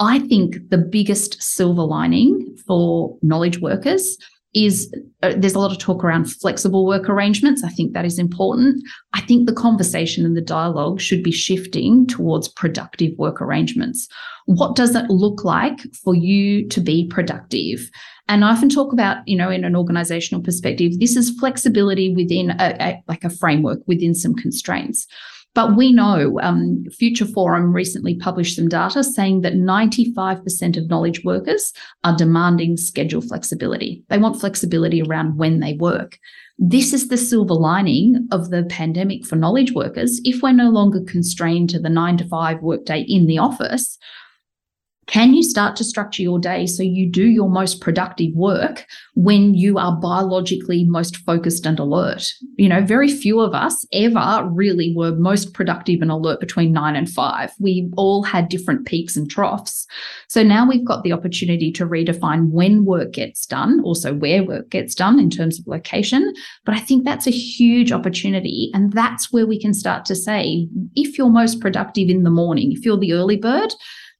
I 0.00 0.18
think 0.18 0.56
the 0.70 0.78
biggest 0.78 1.40
silver 1.40 1.84
lining 1.84 2.56
for 2.66 3.16
knowledge 3.22 3.60
workers 3.60 4.18
is 4.54 4.92
uh, 5.22 5.32
there's 5.36 5.54
a 5.54 5.58
lot 5.58 5.70
of 5.70 5.78
talk 5.78 6.04
around 6.04 6.26
flexible 6.26 6.86
work 6.86 7.08
arrangements. 7.08 7.64
I 7.64 7.70
think 7.70 7.92
that 7.92 8.04
is 8.04 8.18
important. 8.18 8.82
I 9.14 9.22
think 9.22 9.46
the 9.46 9.54
conversation 9.54 10.26
and 10.26 10.36
the 10.36 10.42
dialogue 10.42 11.00
should 11.00 11.22
be 11.22 11.32
shifting 11.32 12.06
towards 12.06 12.48
productive 12.48 13.16
work 13.18 13.40
arrangements. 13.40 14.08
What 14.46 14.76
does 14.76 14.94
it 14.94 15.08
look 15.08 15.44
like 15.44 15.80
for 16.04 16.14
you 16.14 16.68
to 16.68 16.80
be 16.80 17.06
productive? 17.08 17.90
And 18.28 18.44
I 18.44 18.50
often 18.50 18.68
talk 18.68 18.92
about, 18.92 19.26
you 19.26 19.36
know, 19.36 19.50
in 19.50 19.64
an 19.64 19.76
organizational 19.76 20.42
perspective, 20.42 20.98
this 21.00 21.16
is 21.16 21.38
flexibility 21.38 22.14
within 22.14 22.50
a, 22.50 22.76
a 22.80 23.02
like 23.08 23.24
a 23.24 23.30
framework 23.30 23.80
within 23.86 24.14
some 24.14 24.34
constraints. 24.34 25.06
But 25.54 25.76
we 25.76 25.92
know 25.92 26.40
um, 26.40 26.84
Future 26.98 27.26
Forum 27.26 27.74
recently 27.74 28.16
published 28.16 28.56
some 28.56 28.68
data 28.68 29.04
saying 29.04 29.42
that 29.42 29.52
95% 29.52 30.76
of 30.78 30.88
knowledge 30.88 31.24
workers 31.24 31.72
are 32.04 32.16
demanding 32.16 32.76
schedule 32.78 33.20
flexibility. 33.20 34.02
They 34.08 34.18
want 34.18 34.40
flexibility 34.40 35.02
around 35.02 35.36
when 35.36 35.60
they 35.60 35.74
work. 35.74 36.18
This 36.58 36.92
is 36.92 37.08
the 37.08 37.16
silver 37.16 37.54
lining 37.54 38.28
of 38.30 38.50
the 38.50 38.64
pandemic 38.64 39.26
for 39.26 39.36
knowledge 39.36 39.72
workers. 39.72 40.20
If 40.24 40.42
we're 40.42 40.52
no 40.52 40.70
longer 40.70 41.00
constrained 41.00 41.70
to 41.70 41.78
the 41.78 41.88
nine 41.90 42.16
to 42.18 42.28
five 42.28 42.62
workday 42.62 43.04
in 43.08 43.26
the 43.26 43.38
office, 43.38 43.98
can 45.08 45.34
you 45.34 45.42
start 45.42 45.74
to 45.76 45.84
structure 45.84 46.22
your 46.22 46.38
day 46.38 46.64
so 46.66 46.82
you 46.82 47.10
do 47.10 47.26
your 47.26 47.50
most 47.50 47.80
productive 47.80 48.32
work 48.34 48.86
when 49.14 49.52
you 49.52 49.76
are 49.76 49.98
biologically 50.00 50.84
most 50.84 51.16
focused 51.18 51.66
and 51.66 51.78
alert? 51.78 52.32
You 52.56 52.68
know, 52.68 52.80
very 52.82 53.08
few 53.08 53.40
of 53.40 53.52
us 53.52 53.84
ever 53.92 54.48
really 54.48 54.94
were 54.96 55.14
most 55.16 55.54
productive 55.54 56.02
and 56.02 56.10
alert 56.10 56.38
between 56.38 56.72
nine 56.72 56.94
and 56.94 57.10
five. 57.10 57.52
We 57.58 57.90
all 57.96 58.22
had 58.22 58.48
different 58.48 58.86
peaks 58.86 59.16
and 59.16 59.28
troughs. 59.28 59.86
So 60.28 60.44
now 60.44 60.68
we've 60.68 60.84
got 60.84 61.02
the 61.02 61.12
opportunity 61.12 61.72
to 61.72 61.86
redefine 61.86 62.50
when 62.50 62.84
work 62.84 63.12
gets 63.12 63.44
done, 63.44 63.82
also 63.84 64.14
where 64.14 64.44
work 64.44 64.70
gets 64.70 64.94
done 64.94 65.18
in 65.18 65.30
terms 65.30 65.58
of 65.58 65.66
location. 65.66 66.32
But 66.64 66.76
I 66.76 66.78
think 66.78 67.04
that's 67.04 67.26
a 67.26 67.32
huge 67.32 67.90
opportunity. 67.90 68.70
And 68.72 68.92
that's 68.92 69.32
where 69.32 69.46
we 69.46 69.60
can 69.60 69.74
start 69.74 70.04
to 70.06 70.14
say, 70.14 70.68
if 70.94 71.18
you're 71.18 71.28
most 71.28 71.60
productive 71.60 72.08
in 72.08 72.22
the 72.22 72.30
morning, 72.30 72.70
if 72.70 72.84
you're 72.84 72.96
the 72.96 73.14
early 73.14 73.36
bird, 73.36 73.74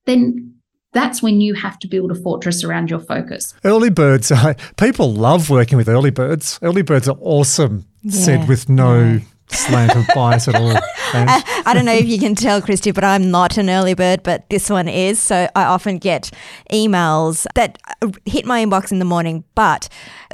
then 0.07 0.53
that's 0.93 1.23
when 1.23 1.41
you 1.41 1.55
have 1.55 1.79
to 1.81 1.89
build 1.89 2.11
a 2.11 2.15
fortress 2.15 2.65
around 2.65 2.91
your 2.91 3.01
focus. 3.01 3.55
Early 3.65 3.91
birds, 3.91 4.31
people 4.77 5.13
love 5.13 5.51
working 5.51 5.79
with 5.79 5.89
early 5.89 6.11
birds. 6.11 6.59
Early 6.63 6.83
birds 6.83 7.09
are 7.09 7.17
awesome, 7.21 7.87
yeah. 8.03 8.13
said 8.13 8.49
with 8.49 8.69
no 8.69 9.01
yeah. 9.01 9.19
Slant 9.53 9.95
of 9.95 10.07
bias 10.15 10.49
at 10.49 10.55
all. 10.55 10.73
I, 11.15 11.63
I 11.67 11.75
don't 11.75 11.85
know 11.85 11.95
if 11.95 12.07
you 12.07 12.19
can 12.19 12.35
tell, 12.35 12.63
Kristy, 12.63 12.95
but 12.95 13.05
I'm 13.05 13.31
not 13.31 13.59
an 13.59 13.69
early 13.69 13.95
bird, 13.95 14.23
but 14.23 14.49
this 14.49 14.71
one 14.71 14.89
is. 14.89 15.21
So 15.21 15.49
I 15.55 15.65
often 15.65 15.99
get 15.99 16.31
emails 16.71 17.47
that 17.55 17.79
hit 18.25 18.47
my 18.47 18.65
inbox 18.65 18.93
in 18.93 18.99
the 18.99 19.05
morning. 19.05 19.45
But 19.55 19.89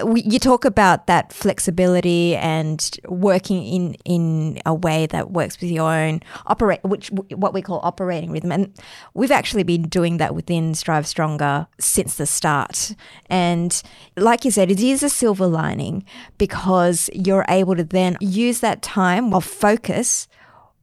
we, 0.05 0.23
you 0.23 0.39
talk 0.39 0.65
about 0.65 1.07
that 1.09 1.33
flexibility 1.33 2.37
and 2.37 2.89
working 3.09 3.65
in 3.65 3.95
in 4.05 4.61
a 4.65 4.75
way 4.75 5.07
that 5.07 5.31
works 5.33 5.61
with 5.61 5.71
your 5.71 5.91
own 5.91 6.21
operate, 6.47 6.83
which 6.85 7.11
what 7.11 7.53
we 7.53 7.63
call 7.63 7.81
operating 7.83 8.31
rhythm. 8.31 8.53
And 8.53 8.73
we've 9.15 9.33
actually 9.33 9.65
been 9.65 9.83
doing 9.83 10.19
that 10.19 10.35
within 10.35 10.75
Strive 10.75 11.07
Stronger 11.07 11.67
since 11.81 12.15
the 12.17 12.27
start. 12.27 12.95
And 13.27 13.83
like 14.17 14.45
you 14.45 14.51
said, 14.51 14.71
it 14.71 14.81
is 14.81 15.03
a 15.03 15.09
silver 15.09 15.47
lining 15.47 16.05
because 16.39 17.11
you're 17.13 17.45
able 17.49 17.75
to 17.75 17.85
then 17.85 18.17
use 18.21 18.61
that 18.61 18.83
time 18.83 19.08
of 19.17 19.45
focus 19.45 20.29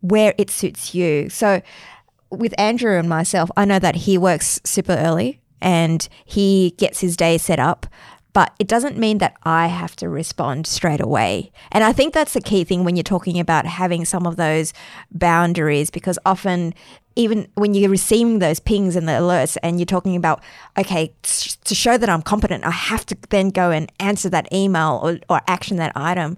where 0.01 0.33
it 0.37 0.49
suits 0.49 0.93
you. 0.93 1.29
So 1.29 1.61
with 2.29 2.53
Andrew 2.59 2.97
and 2.97 3.09
myself, 3.09 3.49
I 3.57 3.65
know 3.65 3.79
that 3.79 3.95
he 3.95 4.17
works 4.17 4.59
super 4.63 4.93
early 4.93 5.41
and 5.61 6.07
he 6.25 6.75
gets 6.77 6.99
his 6.99 7.17
day 7.17 7.37
set 7.37 7.59
up, 7.59 7.87
but 8.33 8.53
it 8.59 8.67
doesn't 8.67 8.97
mean 8.97 9.19
that 9.19 9.37
I 9.43 9.67
have 9.67 9.95
to 9.97 10.09
respond 10.09 10.67
straight 10.67 11.01
away. 11.01 11.51
And 11.71 11.83
I 11.83 11.93
think 11.93 12.13
that's 12.13 12.33
the 12.33 12.41
key 12.41 12.63
thing 12.63 12.83
when 12.83 12.95
you're 12.95 13.03
talking 13.03 13.39
about 13.39 13.65
having 13.65 14.03
some 14.05 14.27
of 14.27 14.35
those 14.35 14.73
boundaries 15.09 15.89
because 15.89 16.19
often 16.25 16.73
even 17.15 17.47
when 17.55 17.73
you're 17.73 17.89
receiving 17.89 18.39
those 18.39 18.59
pings 18.59 18.95
and 18.95 19.07
the 19.07 19.13
alerts 19.13 19.57
and 19.63 19.79
you're 19.79 19.85
talking 19.85 20.15
about 20.17 20.43
okay 20.77 21.13
to 21.23 21.73
show 21.73 21.97
that 21.97 22.09
i'm 22.09 22.21
competent 22.21 22.65
i 22.65 22.71
have 22.71 23.05
to 23.05 23.15
then 23.29 23.49
go 23.49 23.71
and 23.71 23.89
answer 24.01 24.29
that 24.29 24.51
email 24.51 24.99
or, 25.01 25.17
or 25.29 25.39
action 25.47 25.77
that 25.77 25.93
item 25.95 26.37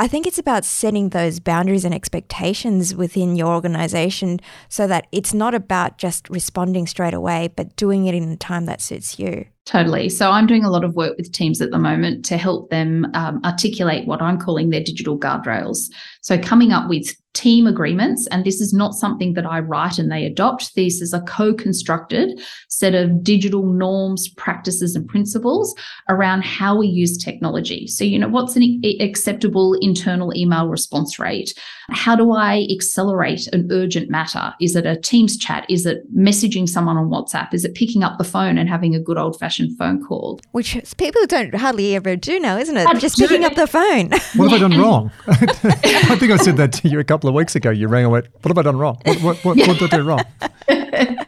I 0.00 0.08
think 0.08 0.26
it's 0.26 0.38
about 0.38 0.64
setting 0.64 1.10
those 1.10 1.40
boundaries 1.40 1.84
and 1.84 1.94
expectations 1.94 2.94
within 2.94 3.36
your 3.36 3.48
organization 3.48 4.40
so 4.70 4.86
that 4.86 5.06
it's 5.12 5.34
not 5.34 5.54
about 5.54 5.98
just 5.98 6.30
responding 6.30 6.86
straight 6.86 7.12
away, 7.12 7.50
but 7.54 7.76
doing 7.76 8.06
it 8.06 8.14
in 8.14 8.30
a 8.30 8.36
time 8.36 8.64
that 8.64 8.80
suits 8.80 9.18
you. 9.18 9.44
Totally. 9.66 10.08
So 10.08 10.30
I'm 10.30 10.46
doing 10.46 10.64
a 10.64 10.70
lot 10.70 10.84
of 10.84 10.96
work 10.96 11.18
with 11.18 11.30
teams 11.32 11.60
at 11.60 11.70
the 11.70 11.78
moment 11.78 12.24
to 12.24 12.38
help 12.38 12.70
them 12.70 13.08
um, 13.12 13.42
articulate 13.44 14.06
what 14.06 14.22
I'm 14.22 14.38
calling 14.38 14.70
their 14.70 14.82
digital 14.82 15.18
guardrails. 15.18 15.90
So 16.22 16.38
coming 16.38 16.72
up 16.72 16.88
with 16.88 17.14
team 17.34 17.66
agreements, 17.66 18.26
and 18.28 18.44
this 18.44 18.60
is 18.60 18.72
not 18.72 18.94
something 18.94 19.34
that 19.34 19.46
I 19.46 19.60
write 19.60 19.98
and 19.98 20.10
they 20.10 20.24
adopt. 20.24 20.74
This 20.74 21.00
is 21.00 21.12
a 21.12 21.20
co-constructed 21.22 22.40
set 22.68 22.94
of 22.94 23.22
digital 23.22 23.64
norms, 23.66 24.28
practices, 24.28 24.96
and 24.96 25.06
principles 25.06 25.74
around 26.08 26.44
how 26.44 26.76
we 26.76 26.88
use 26.88 27.16
technology. 27.16 27.86
So, 27.86 28.04
you 28.04 28.18
know, 28.18 28.28
what's 28.28 28.56
an 28.56 28.82
acceptable 29.00 29.74
internal 29.80 30.32
email 30.36 30.68
response 30.68 31.18
rate? 31.18 31.54
How 31.90 32.16
do 32.16 32.32
I 32.32 32.66
accelerate 32.70 33.46
an 33.48 33.68
urgent 33.70 34.10
matter? 34.10 34.54
Is 34.60 34.76
it 34.76 34.86
a 34.86 34.96
Teams 34.96 35.36
chat? 35.36 35.66
Is 35.68 35.86
it 35.86 36.02
messaging 36.14 36.68
someone 36.68 36.96
on 36.96 37.10
WhatsApp? 37.10 37.54
Is 37.54 37.64
it 37.64 37.74
picking 37.74 38.02
up 38.02 38.18
the 38.18 38.24
phone 38.24 38.58
and 38.58 38.68
having 38.68 38.94
a 38.94 39.00
good 39.00 39.18
old 39.18 39.38
fashioned 39.38 39.76
phone 39.78 40.04
call? 40.04 40.40
Which 40.52 40.76
people 40.96 41.26
don't 41.26 41.54
hardly 41.54 41.94
ever 41.94 42.16
do 42.16 42.38
now, 42.38 42.56
isn't 42.56 42.76
it? 42.76 42.86
I'm 42.88 42.98
just 42.98 43.18
picking 43.18 43.44
up 43.44 43.54
the 43.54 43.66
phone. 43.66 44.10
What 44.36 44.50
have 44.50 44.52
I 44.52 44.58
done 44.58 44.80
wrong? 44.80 45.10
I 45.26 46.16
think 46.16 46.32
I 46.32 46.36
said 46.36 46.56
that 46.56 46.72
to 46.74 46.88
you 46.88 47.00
a 47.00 47.04
couple 47.04 47.19
of 47.28 47.34
weeks 47.34 47.54
ago. 47.56 47.70
You 47.70 47.88
rang 47.88 48.04
and 48.04 48.12
went, 48.12 48.26
What 48.32 48.48
have 48.48 48.58
I 48.58 48.62
done 48.62 48.78
wrong? 48.78 49.00
What, 49.04 49.22
what, 49.22 49.44
what, 49.44 49.58
what 49.58 49.78
did 49.78 49.94
I 49.94 49.96
do 49.96 50.02
wrong? 50.02 50.24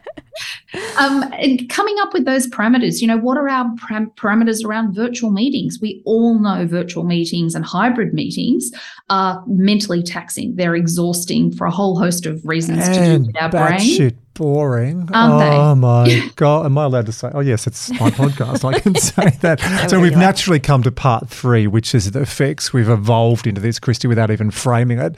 um, 0.97 1.23
coming 1.69 1.95
up 2.01 2.13
with 2.13 2.25
those 2.25 2.47
parameters, 2.47 3.01
you 3.01 3.07
know, 3.07 3.17
what 3.17 3.37
are 3.37 3.47
our 3.47 3.65
param- 3.75 4.13
parameters 4.15 4.65
around 4.65 4.93
virtual 4.93 5.31
meetings? 5.31 5.79
We 5.81 6.01
all 6.05 6.39
know 6.39 6.65
virtual 6.65 7.03
meetings 7.03 7.55
and 7.55 7.65
hybrid 7.65 8.13
meetings 8.13 8.71
are 9.09 9.43
mentally 9.47 10.03
taxing. 10.03 10.55
They're 10.55 10.75
exhausting 10.75 11.51
for 11.51 11.65
a 11.65 11.71
whole 11.71 11.97
host 11.97 12.25
of 12.25 12.45
reasons 12.45 12.87
and 12.87 12.93
to 12.93 13.17
do 13.17 13.25
with 13.27 13.41
our 13.41 13.49
brain. 13.49 13.79
Shit 13.79 14.15
boring. 14.33 15.09
Aren't 15.13 15.33
oh 15.33 15.75
they? 15.75 15.79
my 15.79 16.31
god! 16.35 16.65
Am 16.65 16.77
I 16.77 16.85
allowed 16.85 17.05
to 17.05 17.11
say? 17.11 17.29
Oh 17.33 17.39
yes, 17.39 17.67
it's 17.67 17.91
my 17.91 18.09
podcast. 18.09 18.65
I 18.65 18.79
can 18.79 18.95
say 18.95 19.29
that. 19.41 19.89
so 19.89 19.99
we've 19.99 20.17
naturally 20.17 20.59
come 20.59 20.83
to 20.83 20.91
part 20.91 21.29
three, 21.29 21.67
which 21.67 21.93
is 21.93 22.11
the 22.11 22.21
effects 22.21 22.73
we've 22.73 22.89
evolved 22.89 23.47
into 23.47 23.61
this, 23.61 23.79
Kristy, 23.79 24.07
without 24.07 24.31
even 24.31 24.51
framing 24.51 24.99
it. 24.99 25.17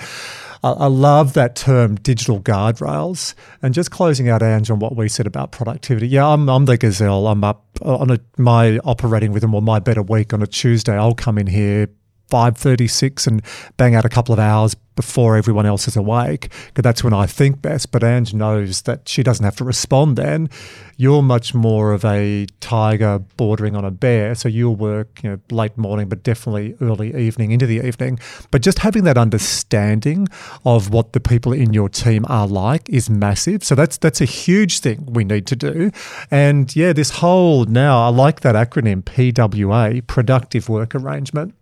I, 0.73 0.87
love 0.87 1.33
that 1.33 1.55
term, 1.55 1.95
digital 1.95 2.39
guardrails. 2.41 3.35
And 3.61 3.73
just 3.73 3.91
closing 3.91 4.29
out, 4.29 4.41
Ange, 4.41 4.71
on 4.71 4.79
what 4.79 4.95
we 4.95 5.07
said 5.07 5.27
about 5.27 5.51
productivity. 5.51 6.07
Yeah, 6.07 6.27
I'm, 6.27 6.49
I'm 6.49 6.65
the 6.65 6.77
gazelle. 6.77 7.27
I'm 7.27 7.43
up 7.43 7.65
uh, 7.83 7.97
on 7.97 8.11
a, 8.11 8.19
my 8.37 8.79
operating 8.79 9.31
rhythm 9.31 9.53
or 9.53 9.61
my 9.61 9.79
better 9.79 10.01
week 10.01 10.33
on 10.33 10.41
a 10.41 10.47
Tuesday. 10.47 10.97
I'll 10.97 11.13
come 11.13 11.37
in 11.37 11.47
here 11.47 11.89
5.36 12.29 13.27
and 13.27 13.41
bang 13.77 13.95
out 13.95 14.05
a 14.05 14.09
couple 14.09 14.33
of 14.33 14.39
hours 14.39 14.75
before 14.95 15.35
everyone 15.35 15.65
else 15.65 15.87
is 15.87 15.95
awake 15.95 16.49
because 16.67 16.83
that's 16.83 17.03
when 17.03 17.13
I 17.13 17.25
think 17.25 17.61
best. 17.61 17.91
But 17.91 18.03
Ange 18.03 18.33
knows 18.33 18.83
that 18.83 19.07
she 19.07 19.23
doesn't 19.23 19.43
have 19.43 19.55
to 19.57 19.63
respond 19.63 20.17
then. 20.17 20.49
You're 20.97 21.21
much 21.21 21.53
more 21.53 21.91
of 21.91 22.05
a 22.05 22.47
tiger 22.61 23.19
bordering 23.35 23.75
on 23.75 23.83
a 23.83 23.91
bear. 23.91 24.35
So 24.35 24.47
you'll 24.47 24.77
work 24.77 25.21
you 25.23 25.31
know, 25.31 25.39
late 25.51 25.77
morning, 25.77 26.07
but 26.07 26.23
definitely 26.23 26.75
early 26.81 27.15
evening 27.15 27.51
into 27.51 27.65
the 27.65 27.85
evening. 27.85 28.19
But 28.51 28.61
just 28.61 28.79
having 28.79 29.03
that 29.03 29.17
understanding 29.17 30.27
of 30.63 30.89
what 30.91 31.13
the 31.13 31.19
people 31.19 31.51
in 31.51 31.73
your 31.73 31.89
team 31.89 32.25
are 32.29 32.47
like 32.47 32.87
is 32.89 33.09
massive. 33.09 33.63
So 33.63 33.75
that's 33.75 33.97
that's 33.97 34.21
a 34.21 34.25
huge 34.25 34.79
thing 34.79 35.05
we 35.05 35.25
need 35.25 35.45
to 35.47 35.55
do. 35.55 35.91
And 36.31 36.73
yeah, 36.75 36.93
this 36.93 37.09
whole 37.09 37.65
now 37.65 38.05
I 38.05 38.09
like 38.09 38.41
that 38.41 38.55
acronym 38.55 39.03
PWA, 39.03 40.05
productive 40.07 40.69
work 40.69 40.95
arrangement. 40.95 41.53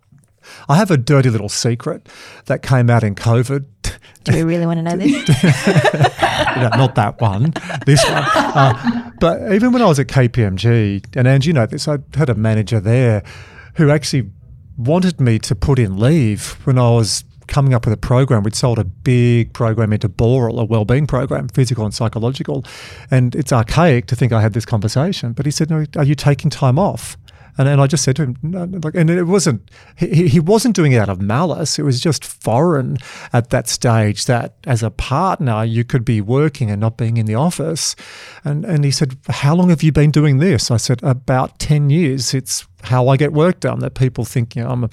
I 0.69 0.75
have 0.77 0.91
a 0.91 0.97
dirty 0.97 1.29
little 1.29 1.49
secret 1.49 2.07
that 2.45 2.61
came 2.61 2.89
out 2.89 3.03
in 3.03 3.15
COVID. 3.15 3.65
Do 4.23 4.33
we 4.33 4.43
really 4.43 4.65
want 4.65 4.77
to 4.77 4.83
know 4.83 4.95
this? 4.95 5.27
not 6.77 6.95
that 6.95 7.15
one, 7.19 7.53
this 7.85 8.03
one. 8.05 8.23
Uh, 8.23 9.11
but 9.19 9.51
even 9.53 9.73
when 9.73 9.81
I 9.81 9.85
was 9.85 9.99
at 9.99 10.07
KPMG, 10.07 11.17
and 11.17 11.27
Angie, 11.27 11.47
you 11.47 11.53
know 11.53 11.65
this, 11.65 11.87
I 11.87 11.97
had 12.15 12.29
a 12.29 12.35
manager 12.35 12.79
there 12.79 13.23
who 13.75 13.89
actually 13.89 14.29
wanted 14.77 15.19
me 15.19 15.39
to 15.39 15.55
put 15.55 15.77
in 15.77 15.97
leave 15.97 16.57
when 16.63 16.79
I 16.79 16.89
was 16.89 17.25
coming 17.47 17.73
up 17.73 17.85
with 17.85 17.93
a 17.93 17.97
program. 17.97 18.43
We'd 18.43 18.55
sold 18.55 18.79
a 18.79 18.83
big 18.83 19.53
program 19.53 19.93
into 19.93 20.09
Boral, 20.09 20.59
a 20.59 20.65
wellbeing 20.65 21.07
program, 21.07 21.47
physical 21.49 21.85
and 21.85 21.93
psychological. 21.93 22.63
And 23.11 23.35
it's 23.35 23.51
archaic 23.51 24.07
to 24.07 24.15
think 24.15 24.31
I 24.31 24.41
had 24.41 24.53
this 24.53 24.65
conversation. 24.65 25.33
But 25.33 25.45
he 25.45 25.51
said, 25.51 25.69
no, 25.69 25.85
Are 25.97 26.03
you 26.03 26.15
taking 26.15 26.49
time 26.49 26.79
off? 26.79 27.17
And, 27.57 27.67
and 27.67 27.81
I 27.81 27.87
just 27.87 28.03
said 28.03 28.15
to 28.17 28.23
him, 28.23 28.37
no, 28.41 28.65
like, 28.65 28.95
and 28.95 29.09
it 29.09 29.23
wasn't, 29.23 29.69
he, 29.95 30.27
he 30.27 30.39
wasn't 30.39 30.75
doing 30.75 30.91
it 30.91 30.97
out 30.97 31.09
of 31.09 31.21
malice. 31.21 31.77
It 31.77 31.83
was 31.83 31.99
just 31.99 32.25
foreign 32.25 32.97
at 33.31 33.49
that 33.51 33.67
stage 33.67 34.25
that 34.25 34.55
as 34.65 34.83
a 34.83 34.91
partner, 34.91 35.63
you 35.63 35.83
could 35.83 36.05
be 36.05 36.21
working 36.21 36.71
and 36.71 36.81
not 36.81 36.97
being 36.97 37.17
in 37.17 37.25
the 37.25 37.35
office. 37.35 37.95
And, 38.43 38.65
and 38.65 38.83
he 38.83 38.91
said, 38.91 39.17
how 39.29 39.55
long 39.55 39.69
have 39.69 39.83
you 39.83 39.91
been 39.91 40.11
doing 40.11 40.39
this? 40.39 40.71
I 40.71 40.77
said, 40.77 41.01
about 41.03 41.59
10 41.59 41.89
years. 41.89 42.33
It's 42.33 42.65
how 42.83 43.07
I 43.07 43.17
get 43.17 43.33
work 43.33 43.59
done. 43.59 43.79
That 43.79 43.95
people 43.95 44.25
think 44.25 44.55
you 44.55 44.63
know, 44.63 44.69
I'm 44.69 44.83
a 44.83 44.89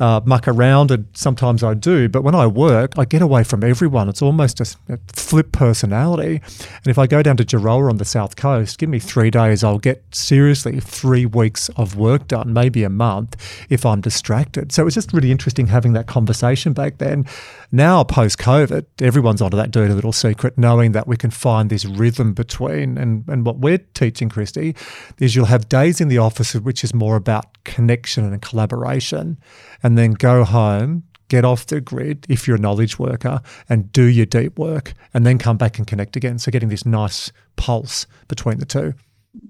uh, 0.00 0.20
muck 0.24 0.48
around, 0.48 0.90
and 0.90 1.06
sometimes 1.12 1.62
I 1.62 1.74
do. 1.74 2.08
But 2.08 2.22
when 2.22 2.34
I 2.34 2.46
work, 2.46 2.92
I 2.98 3.04
get 3.04 3.22
away 3.22 3.44
from 3.44 3.64
everyone. 3.64 4.08
It's 4.08 4.22
almost 4.22 4.60
a, 4.60 4.76
a 4.88 4.98
flip 5.12 5.52
personality. 5.52 6.36
And 6.36 6.86
if 6.86 6.98
I 6.98 7.06
go 7.06 7.22
down 7.22 7.36
to 7.38 7.44
Gerroa 7.44 7.88
on 7.88 7.98
the 7.98 8.04
south 8.04 8.36
coast, 8.36 8.78
give 8.78 8.88
me 8.88 8.98
three 8.98 9.30
days, 9.30 9.64
I'll 9.64 9.78
get 9.78 10.02
seriously 10.14 10.80
three 10.80 11.26
weeks 11.26 11.68
of 11.70 11.96
work 11.96 12.28
done, 12.28 12.52
maybe 12.52 12.84
a 12.84 12.90
month, 12.90 13.36
if 13.68 13.84
I'm 13.84 14.00
distracted. 14.00 14.72
So 14.72 14.82
it 14.82 14.84
was 14.84 14.94
just 14.94 15.12
really 15.12 15.30
interesting 15.30 15.66
having 15.66 15.92
that 15.94 16.06
conversation 16.06 16.72
back 16.72 16.98
then. 16.98 17.26
Now, 17.74 18.04
post 18.04 18.38
COVID, 18.38 18.84
everyone's 19.00 19.40
onto 19.40 19.56
that 19.56 19.70
dirty 19.70 19.94
little 19.94 20.12
secret, 20.12 20.58
knowing 20.58 20.92
that 20.92 21.08
we 21.08 21.16
can 21.16 21.30
find 21.30 21.70
this 21.70 21.86
rhythm 21.86 22.34
between. 22.34 22.98
And, 22.98 23.26
and 23.28 23.46
what 23.46 23.58
we're 23.58 23.78
teaching, 23.94 24.28
Kristy, 24.28 24.76
is 25.18 25.34
you'll 25.34 25.46
have 25.46 25.70
days 25.70 26.00
in 26.00 26.08
the 26.08 26.18
office 26.18 26.54
which 26.54 26.84
is 26.84 26.92
more 26.92 27.16
about 27.16 27.31
connection 27.64 28.24
and 28.24 28.42
collaboration, 28.42 29.38
and 29.82 29.96
then 29.96 30.12
go 30.12 30.44
home, 30.44 31.04
get 31.28 31.44
off 31.44 31.66
the 31.66 31.80
grid 31.80 32.26
if 32.28 32.46
you're 32.46 32.56
a 32.56 32.60
knowledge 32.60 32.98
worker 32.98 33.40
and 33.68 33.90
do 33.92 34.04
your 34.04 34.26
deep 34.26 34.58
work, 34.58 34.94
and 35.14 35.24
then 35.24 35.38
come 35.38 35.56
back 35.56 35.78
and 35.78 35.86
connect 35.86 36.16
again. 36.16 36.38
So, 36.38 36.50
getting 36.50 36.68
this 36.68 36.84
nice 36.84 37.32
pulse 37.56 38.06
between 38.28 38.58
the 38.58 38.66
two. 38.66 38.94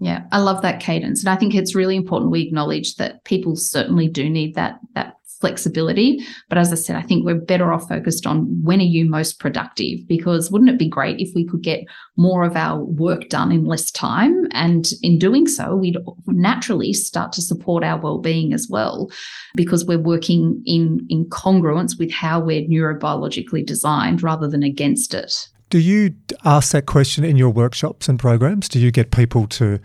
Yeah, 0.01 0.25
I 0.31 0.39
love 0.39 0.63
that 0.63 0.81
cadence. 0.81 1.25
And 1.25 1.29
I 1.29 1.37
think 1.37 1.55
it's 1.55 1.75
really 1.75 1.97
important 1.97 2.31
we 2.31 2.43
acknowledge 2.43 2.97
that 2.97 3.25
people 3.25 3.57
certainly 3.57 4.09
do 4.09 4.31
need 4.31 4.55
that 4.55 4.79
that 4.95 5.15
flexibility. 5.43 6.25
But 6.49 6.57
as 6.57 6.73
I 6.73 6.77
said, 6.77 6.97
I 6.97 7.03
think 7.03 7.27
we're 7.27 7.35
better 7.35 7.71
off 7.75 7.87
focused 7.89 8.27
on 8.27 8.47
when 8.63 8.81
are 8.81 8.85
you 8.85 9.05
most 9.05 9.39
productive? 9.39 9.99
Because 10.07 10.51
wouldn't 10.51 10.71
it 10.71 10.79
be 10.79 10.89
great 10.89 11.21
if 11.21 11.29
we 11.35 11.47
could 11.47 11.63
get 11.63 11.81
more 12.17 12.45
of 12.45 12.57
our 12.57 12.83
work 12.83 13.29
done 13.29 13.53
in 13.53 13.67
less 13.67 13.91
time? 13.91 14.47
And 14.53 14.87
in 15.03 15.19
doing 15.19 15.47
so, 15.47 15.77
we'd 15.77 15.99
naturally 16.27 16.95
start 16.95 17.33
to 17.33 17.43
support 17.43 17.85
our 17.85 18.01
well-being 18.01 18.55
as 18.55 18.69
well, 18.71 19.11
because 19.55 19.85
we're 19.85 19.99
working 19.99 20.63
in, 20.65 21.07
in 21.11 21.27
congruence 21.27 21.99
with 21.99 22.11
how 22.11 22.41
we're 22.41 22.63
neurobiologically 22.63 23.67
designed 23.67 24.23
rather 24.23 24.49
than 24.49 24.63
against 24.63 25.13
it. 25.13 25.49
Do 25.69 25.79
you 25.79 26.15
ask 26.45 26.73
that 26.73 26.87
question 26.87 27.25
in 27.25 27.37
your 27.37 27.51
workshops 27.51 28.09
and 28.09 28.19
programs? 28.19 28.69
Do 28.69 28.79
you 28.79 28.91
get 28.91 29.11
people 29.11 29.47
to 29.49 29.81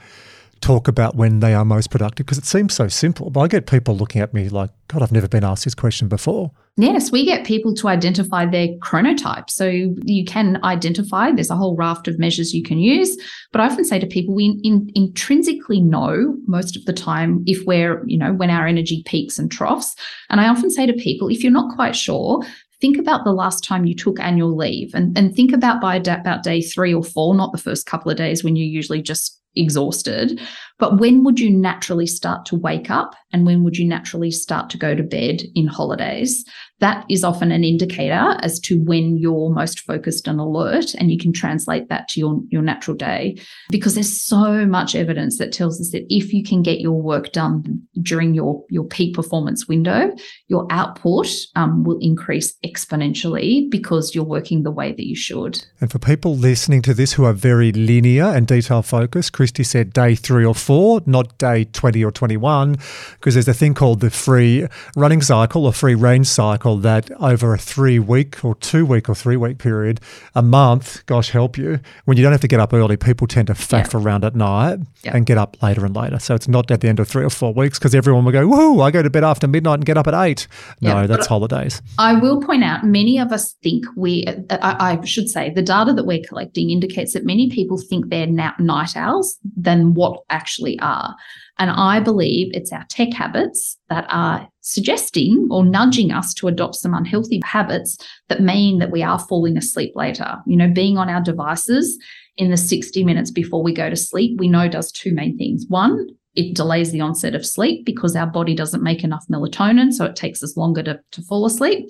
talk 0.61 0.87
about 0.87 1.15
when 1.15 1.39
they 1.39 1.53
are 1.53 1.65
most 1.65 1.91
productive? 1.91 2.25
Because 2.25 2.37
it 2.37 2.45
seems 2.45 2.73
so 2.73 2.87
simple, 2.87 3.29
but 3.29 3.41
I 3.41 3.47
get 3.47 3.67
people 3.67 3.95
looking 3.95 4.21
at 4.21 4.33
me 4.33 4.49
like, 4.49 4.69
God, 4.87 5.01
I've 5.01 5.11
never 5.11 5.27
been 5.27 5.43
asked 5.43 5.63
this 5.63 5.75
question 5.75 6.07
before. 6.07 6.51
Yes, 6.79 7.11
we 7.11 7.25
get 7.25 7.45
people 7.45 7.73
to 7.73 7.87
identify 7.87 8.45
their 8.45 8.67
chronotype. 8.77 9.49
So 9.49 9.67
you 9.67 10.23
can 10.25 10.63
identify, 10.63 11.31
there's 11.31 11.49
a 11.49 11.55
whole 11.55 11.75
raft 11.75 12.07
of 12.07 12.19
measures 12.19 12.53
you 12.53 12.61
can 12.61 12.77
use. 12.77 13.17
But 13.51 13.61
I 13.61 13.65
often 13.65 13.83
say 13.83 13.97
to 13.97 14.05
people, 14.05 14.35
we 14.35 14.59
in, 14.63 14.91
intrinsically 14.93 15.81
know 15.81 16.37
most 16.45 16.77
of 16.77 16.85
the 16.85 16.93
time 16.93 17.43
if 17.47 17.65
we're, 17.65 18.03
you 18.05 18.17
know, 18.17 18.31
when 18.31 18.51
our 18.51 18.67
energy 18.67 19.01
peaks 19.07 19.39
and 19.39 19.51
troughs. 19.51 19.95
And 20.29 20.39
I 20.39 20.47
often 20.47 20.69
say 20.69 20.85
to 20.85 20.93
people, 20.93 21.29
if 21.29 21.41
you're 21.41 21.51
not 21.51 21.73
quite 21.75 21.95
sure, 21.95 22.43
think 22.79 22.99
about 22.99 23.23
the 23.23 23.33
last 23.33 23.63
time 23.63 23.87
you 23.87 23.95
took 23.95 24.19
annual 24.19 24.55
leave 24.55 24.93
and, 24.93 25.17
and 25.17 25.35
think 25.35 25.51
about 25.51 25.81
by 25.81 25.95
about 25.95 26.43
day 26.43 26.61
three 26.61 26.93
or 26.93 27.03
four, 27.03 27.33
not 27.33 27.51
the 27.51 27.57
first 27.57 27.87
couple 27.87 28.11
of 28.11 28.17
days 28.17 28.43
when 28.43 28.55
you 28.55 28.65
usually 28.65 29.01
just 29.01 29.41
exhausted. 29.59 30.39
But 30.79 30.99
when 30.99 31.23
would 31.23 31.39
you 31.39 31.49
naturally 31.49 32.07
start 32.07 32.45
to 32.47 32.55
wake 32.55 32.89
up 32.89 33.15
and 33.33 33.45
when 33.45 33.63
would 33.63 33.77
you 33.77 33.87
naturally 33.87 34.31
start 34.31 34.69
to 34.71 34.77
go 34.77 34.95
to 34.95 35.03
bed 35.03 35.43
in 35.55 35.67
holidays? 35.67 36.45
That 36.79 37.05
is 37.09 37.23
often 37.23 37.51
an 37.51 37.63
indicator 37.63 38.37
as 38.41 38.59
to 38.61 38.79
when 38.83 39.17
you're 39.17 39.49
most 39.49 39.79
focused 39.79 40.27
and 40.27 40.39
alert, 40.39 40.93
and 40.93 41.11
you 41.11 41.17
can 41.17 41.33
translate 41.33 41.89
that 41.89 42.07
to 42.09 42.19
your, 42.19 42.39
your 42.49 42.61
natural 42.61 42.95
day 42.95 43.37
because 43.69 43.95
there's 43.95 44.21
so 44.21 44.65
much 44.65 44.93
evidence 44.93 45.39
that 45.39 45.51
tells 45.51 45.81
us 45.81 45.89
that 45.91 46.05
if 46.09 46.31
you 46.31 46.43
can 46.43 46.61
get 46.61 46.79
your 46.79 47.01
work 47.01 47.31
done 47.31 47.81
during 48.01 48.35
your, 48.35 48.63
your 48.69 48.83
peak 48.83 49.15
performance 49.15 49.67
window, 49.67 50.13
your 50.49 50.67
output 50.69 51.27
um, 51.55 51.83
will 51.83 51.97
increase 51.99 52.55
exponentially 52.63 53.69
because 53.71 54.13
you're 54.13 54.23
working 54.23 54.61
the 54.61 54.71
way 54.71 54.91
that 54.91 55.07
you 55.07 55.15
should. 55.15 55.65
And 55.81 55.91
for 55.91 55.97
people 55.97 56.35
listening 56.35 56.83
to 56.83 56.93
this 56.93 57.13
who 57.13 57.23
are 57.25 57.33
very 57.33 57.71
linear 57.71 58.25
and 58.25 58.45
detail 58.45 58.83
focused, 58.83 59.33
Kristy 59.33 59.65
said 59.65 59.93
day 59.93 60.13
three 60.13 60.45
or 60.45 60.53
four, 60.53 61.01
not 61.07 61.39
day 61.39 61.63
20 61.63 62.03
or 62.03 62.11
21, 62.11 62.77
because 63.13 63.33
there's 63.33 63.47
a 63.47 63.53
thing 63.53 63.73
called 63.73 64.01
the 64.01 64.11
free 64.11 64.67
running 64.95 65.23
cycle 65.23 65.65
or 65.65 65.73
free 65.73 65.95
range 65.95 66.27
cycle 66.27 66.66
that 66.75 67.09
over 67.21 67.53
a 67.53 67.57
three 67.57 67.99
week 67.99 68.43
or 68.43 68.55
two 68.55 68.85
week 68.85 69.07
or 69.07 69.15
three 69.15 69.37
week 69.37 69.57
period, 69.57 70.01
a 70.35 70.41
month, 70.41 71.05
gosh 71.05 71.29
help 71.29 71.57
you, 71.57 71.79
when 72.05 72.17
you 72.17 72.23
don't 72.23 72.33
have 72.33 72.41
to 72.41 72.47
get 72.47 72.59
up 72.59 72.73
early, 72.73 72.97
people 72.97 73.27
tend 73.27 73.47
to 73.47 73.53
faff 73.53 73.93
yeah. 73.93 73.99
around 73.99 74.25
at 74.25 74.35
night 74.35 74.79
yeah. 75.03 75.15
and 75.15 75.25
get 75.25 75.37
up 75.37 75.61
later 75.63 75.85
and 75.85 75.95
later. 75.95 76.19
So 76.19 76.35
it's 76.35 76.47
not 76.47 76.69
at 76.69 76.81
the 76.81 76.89
end 76.89 76.99
of 76.99 77.07
three 77.07 77.23
or 77.23 77.29
four 77.29 77.53
weeks 77.53 77.79
because 77.79 77.95
everyone 77.95 78.25
will 78.25 78.33
go, 78.33 78.45
woohoo, 78.45 78.83
I 78.83 78.91
go 78.91 79.01
to 79.01 79.09
bed 79.09 79.23
after 79.23 79.47
midnight 79.47 79.75
and 79.75 79.85
get 79.85 79.97
up 79.97 80.07
at 80.07 80.13
eight. 80.13 80.47
No, 80.81 81.01
yeah, 81.01 81.07
that's 81.07 81.27
holidays. 81.27 81.81
I 81.97 82.13
will 82.19 82.41
point 82.41 82.63
out 82.63 82.83
many 82.83 83.17
of 83.19 83.31
us 83.31 83.53
think 83.63 83.85
we, 83.95 84.25
I, 84.49 84.97
I 84.99 85.05
should 85.05 85.29
say, 85.29 85.51
the 85.51 85.61
data 85.61 85.93
that 85.93 86.05
we're 86.05 86.23
collecting 86.27 86.69
indicates 86.69 87.13
that 87.13 87.25
many 87.25 87.49
people 87.49 87.77
think 87.77 88.09
they're 88.09 88.27
night 88.27 88.97
owls 88.97 89.37
than 89.55 89.93
what 89.93 90.23
actually 90.29 90.79
are. 90.79 91.15
And 91.59 91.71
I 91.71 91.99
believe 91.99 92.51
it's 92.53 92.71
our 92.71 92.85
tech 92.89 93.13
habits 93.13 93.77
that 93.89 94.05
are 94.09 94.47
suggesting 94.67 95.47
or 95.49 95.63
nudging 95.63 96.11
us 96.11 96.33
to 96.33 96.47
adopt 96.49 96.75
some 96.75 96.93
unhealthy 96.93 97.39
habits 97.45 97.97
that 98.27 98.41
mean 98.41 98.79
that 98.79 98.91
we 98.91 99.01
are 99.01 99.17
falling 99.17 99.57
asleep 99.57 99.93
later. 99.95 100.37
You 100.45 100.57
know, 100.57 100.67
being 100.67 100.97
on 100.97 101.09
our 101.09 101.21
devices 101.21 101.97
in 102.35 102.51
the 102.51 102.57
60 102.57 103.05
minutes 103.05 103.31
before 103.31 103.63
we 103.63 103.73
go 103.73 103.89
to 103.89 103.95
sleep, 103.95 104.37
we 104.39 104.49
know 104.49 104.67
does 104.67 104.91
two 104.91 105.13
main 105.13 105.37
things. 105.37 105.65
One, 105.69 106.07
it 106.35 106.53
delays 106.53 106.91
the 106.91 106.99
onset 106.99 107.33
of 107.33 107.45
sleep 107.45 107.85
because 107.85 108.13
our 108.15 108.27
body 108.27 108.53
doesn't 108.55 108.83
make 108.83 109.05
enough 109.05 109.25
melatonin, 109.31 109.93
so 109.93 110.03
it 110.03 110.17
takes 110.17 110.43
us 110.43 110.57
longer 110.57 110.83
to, 110.83 110.99
to 111.11 111.21
fall 111.21 111.45
asleep. 111.45 111.89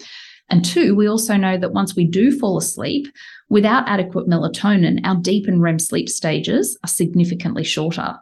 And 0.50 0.63
two, 0.63 0.94
we 0.94 1.08
also 1.08 1.36
know 1.36 1.58
that 1.58 1.74
once 1.74 1.96
we 1.96 2.08
do 2.08 2.38
fall 2.38 2.60
asleep, 2.60 3.08
without 3.50 3.90
adequate 3.90 4.28
melatonin, 4.28 5.02
our 5.04 5.16
deep 5.16 5.48
and 5.48 5.63
REM 5.63 5.80
sleep 5.80 6.08
stages 6.08 6.78
are 6.84 6.88
significantly 6.88 7.63
shorter 7.63 8.18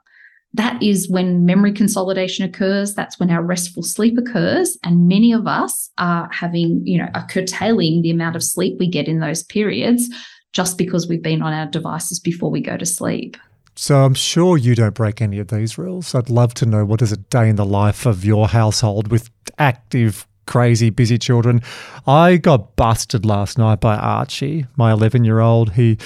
that 0.56 0.82
is 0.82 1.10
when 1.10 1.46
memory 1.46 1.74
consolidation 1.74 2.46
occurs. 2.46 2.96
That's 2.96 3.20
when 3.20 3.30
our 3.30 3.44
restful 3.44 3.84
sleep 3.84 4.18
occurs. 4.18 4.78
And 4.84 5.08
many 5.08 5.34
of 5.34 5.48
us 5.48 5.90
are 5.98 6.30
having, 6.32 6.82
you 6.86 6.98
know, 6.98 7.10
are 7.14 7.28
curtailing 7.28 8.02
the 8.02 8.12
amount 8.12 8.38
of 8.38 8.44
sleep 8.44 8.78
we 8.80 8.90
get 8.90 9.08
in 9.08 9.20
those 9.20 9.44
periods 9.44 10.10
just 10.54 10.78
because 10.78 11.08
we've 11.08 11.22
been 11.22 11.42
on 11.42 11.52
our 11.52 11.66
devices 11.66 12.20
before 12.20 12.50
we 12.50 12.62
go 12.62 12.78
to 12.78 12.86
sleep. 12.86 13.36
So 13.76 14.06
I'm 14.06 14.14
sure 14.14 14.58
you 14.58 14.74
don't 14.76 14.96
break 14.96 15.22
any 15.22 15.40
of 15.40 15.50
these 15.50 15.78
rules. 15.78 16.16
I'd 16.16 16.30
love 16.30 16.54
to 16.56 16.66
know 16.66 16.86
what 16.86 17.02
is 17.02 17.12
a 17.12 17.18
day 17.18 17.50
in 17.50 17.58
the 17.58 17.66
life 17.66 18.06
of 18.06 18.24
your 18.24 18.48
household 18.48 19.10
with 19.10 19.30
active 19.60 20.26
crazy, 20.48 20.90
busy 20.90 21.18
children. 21.18 21.62
I 22.08 22.38
got 22.38 22.78
busted 22.78 23.26
last 23.26 23.58
night 23.58 23.82
by 23.82 23.98
Archie, 23.98 24.68
my 24.78 24.94
11 24.94 25.26
year 25.26 25.40
old. 25.40 25.74
He 25.74 25.98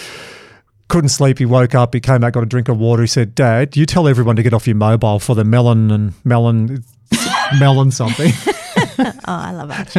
couldn't 0.90 1.10
sleep. 1.10 1.40
He 1.40 1.46
woke 1.46 1.74
up. 1.74 1.94
He 1.94 2.02
came 2.02 2.24
out, 2.24 2.34
got 2.34 2.44
a 2.44 2.48
drink 2.48 2.68
of 2.68 2.78
water. 2.78 3.04
He 3.04 3.08
said, 3.08 3.34
"Dad, 3.34 3.78
you 3.78 3.86
tell 3.86 4.08
everyone 4.08 4.36
to 4.36 4.44
get 4.44 4.54
off 4.54 4.68
your 4.68 4.76
mobile 4.76 5.20
for 5.20 5.36
the 5.36 5.46
melon 5.46 5.90
and 5.92 6.14
melon, 6.26 6.84
melon 7.60 7.92
something." 7.92 8.34
oh, 9.00 9.14
I 9.28 9.52
love 9.52 9.72
it. 9.72 9.96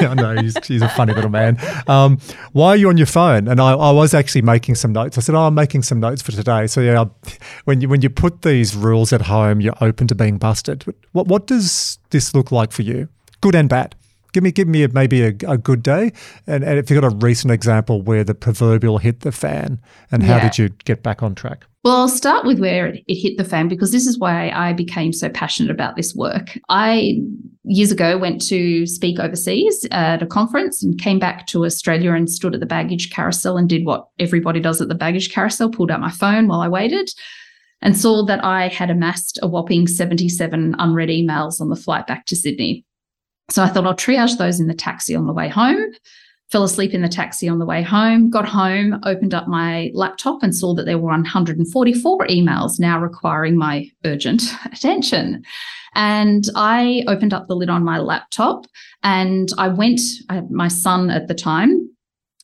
yeah, 0.00 0.10
I 0.10 0.14
know 0.14 0.40
he's, 0.40 0.56
he's 0.66 0.82
a 0.82 0.88
funny 0.88 1.12
little 1.12 1.30
man. 1.30 1.58
Um, 1.88 2.18
why 2.52 2.68
are 2.68 2.76
you 2.76 2.88
on 2.88 2.96
your 2.96 3.06
phone? 3.06 3.48
And 3.48 3.60
I, 3.60 3.72
I, 3.72 3.90
was 3.90 4.14
actually 4.14 4.42
making 4.42 4.76
some 4.76 4.92
notes. 4.92 5.18
I 5.18 5.20
said, 5.20 5.34
"Oh, 5.34 5.46
I'm 5.46 5.54
making 5.54 5.82
some 5.82 5.98
notes 5.98 6.22
for 6.22 6.30
today." 6.30 6.66
So 6.68 6.80
yeah, 6.80 7.06
when 7.64 7.80
you 7.80 7.88
when 7.88 8.02
you 8.02 8.10
put 8.10 8.42
these 8.42 8.76
rules 8.76 9.12
at 9.12 9.22
home, 9.22 9.60
you're 9.60 9.74
open 9.80 10.06
to 10.08 10.14
being 10.14 10.38
busted. 10.38 10.84
What 11.12 11.26
what 11.26 11.46
does 11.46 11.98
this 12.10 12.34
look 12.34 12.52
like 12.52 12.70
for 12.70 12.82
you? 12.82 13.08
Good 13.40 13.54
and 13.54 13.68
bad. 13.68 13.96
Give 14.32 14.42
me, 14.42 14.52
give 14.52 14.68
me 14.68 14.84
a, 14.84 14.88
maybe 14.88 15.22
a, 15.22 15.34
a 15.46 15.58
good 15.58 15.82
day, 15.82 16.12
and, 16.46 16.64
and 16.64 16.78
if 16.78 16.90
you've 16.90 17.00
got 17.00 17.12
a 17.12 17.16
recent 17.16 17.52
example 17.52 18.02
where 18.02 18.24
the 18.24 18.34
proverbial 18.34 18.98
hit 18.98 19.20
the 19.20 19.32
fan, 19.32 19.80
and 20.10 20.22
how 20.22 20.36
yeah. 20.36 20.42
did 20.42 20.58
you 20.58 20.68
get 20.84 21.02
back 21.02 21.22
on 21.22 21.34
track? 21.34 21.66
Well, 21.82 21.96
I'll 21.96 22.08
start 22.08 22.44
with 22.44 22.58
where 22.58 22.88
it, 22.88 23.02
it 23.08 23.14
hit 23.14 23.38
the 23.38 23.44
fan 23.44 23.68
because 23.68 23.90
this 23.90 24.06
is 24.06 24.18
why 24.18 24.50
I 24.50 24.72
became 24.74 25.12
so 25.12 25.30
passionate 25.30 25.70
about 25.70 25.96
this 25.96 26.14
work. 26.14 26.58
I 26.68 27.20
years 27.64 27.92
ago 27.92 28.18
went 28.18 28.40
to 28.48 28.86
speak 28.86 29.18
overseas 29.18 29.86
at 29.90 30.22
a 30.22 30.26
conference 30.26 30.82
and 30.82 31.00
came 31.00 31.18
back 31.18 31.46
to 31.46 31.64
Australia 31.64 32.12
and 32.12 32.28
stood 32.28 32.54
at 32.54 32.60
the 32.60 32.66
baggage 32.66 33.10
carousel 33.10 33.56
and 33.56 33.68
did 33.68 33.86
what 33.86 34.08
everybody 34.18 34.60
does 34.60 34.80
at 34.80 34.88
the 34.88 34.94
baggage 34.94 35.32
carousel, 35.32 35.70
pulled 35.70 35.90
out 35.90 36.00
my 36.00 36.10
phone 36.10 36.48
while 36.48 36.60
I 36.60 36.68
waited 36.68 37.10
and 37.82 37.96
saw 37.96 38.24
that 38.26 38.44
I 38.44 38.68
had 38.68 38.90
amassed 38.90 39.38
a 39.42 39.48
whopping 39.48 39.86
77 39.86 40.74
unread 40.78 41.08
emails 41.08 41.60
on 41.60 41.70
the 41.70 41.76
flight 41.76 42.06
back 42.06 42.26
to 42.26 42.36
Sydney. 42.36 42.84
So 43.50 43.62
I 43.62 43.68
thought 43.68 43.86
I'll 43.86 43.94
triage 43.94 44.38
those 44.38 44.60
in 44.60 44.66
the 44.66 44.74
taxi 44.74 45.14
on 45.14 45.26
the 45.26 45.32
way 45.32 45.48
home. 45.48 45.92
Fell 46.50 46.64
asleep 46.64 46.94
in 46.94 47.02
the 47.02 47.08
taxi 47.08 47.48
on 47.48 47.60
the 47.60 47.66
way 47.66 47.80
home, 47.82 48.28
got 48.28 48.48
home, 48.48 48.98
opened 49.04 49.34
up 49.34 49.46
my 49.46 49.90
laptop 49.94 50.42
and 50.42 50.54
saw 50.54 50.74
that 50.74 50.84
there 50.84 50.98
were 50.98 51.10
144 51.10 52.26
emails 52.26 52.80
now 52.80 52.98
requiring 52.98 53.56
my 53.56 53.88
urgent 54.04 54.42
attention. 54.72 55.44
And 55.94 56.44
I 56.56 57.04
opened 57.06 57.34
up 57.34 57.46
the 57.46 57.56
lid 57.56 57.70
on 57.70 57.84
my 57.84 57.98
laptop 57.98 58.66
and 59.02 59.48
I 59.58 59.68
went, 59.68 60.00
I 60.28 60.42
my 60.50 60.68
son 60.68 61.10
at 61.10 61.28
the 61.28 61.34
time, 61.34 61.79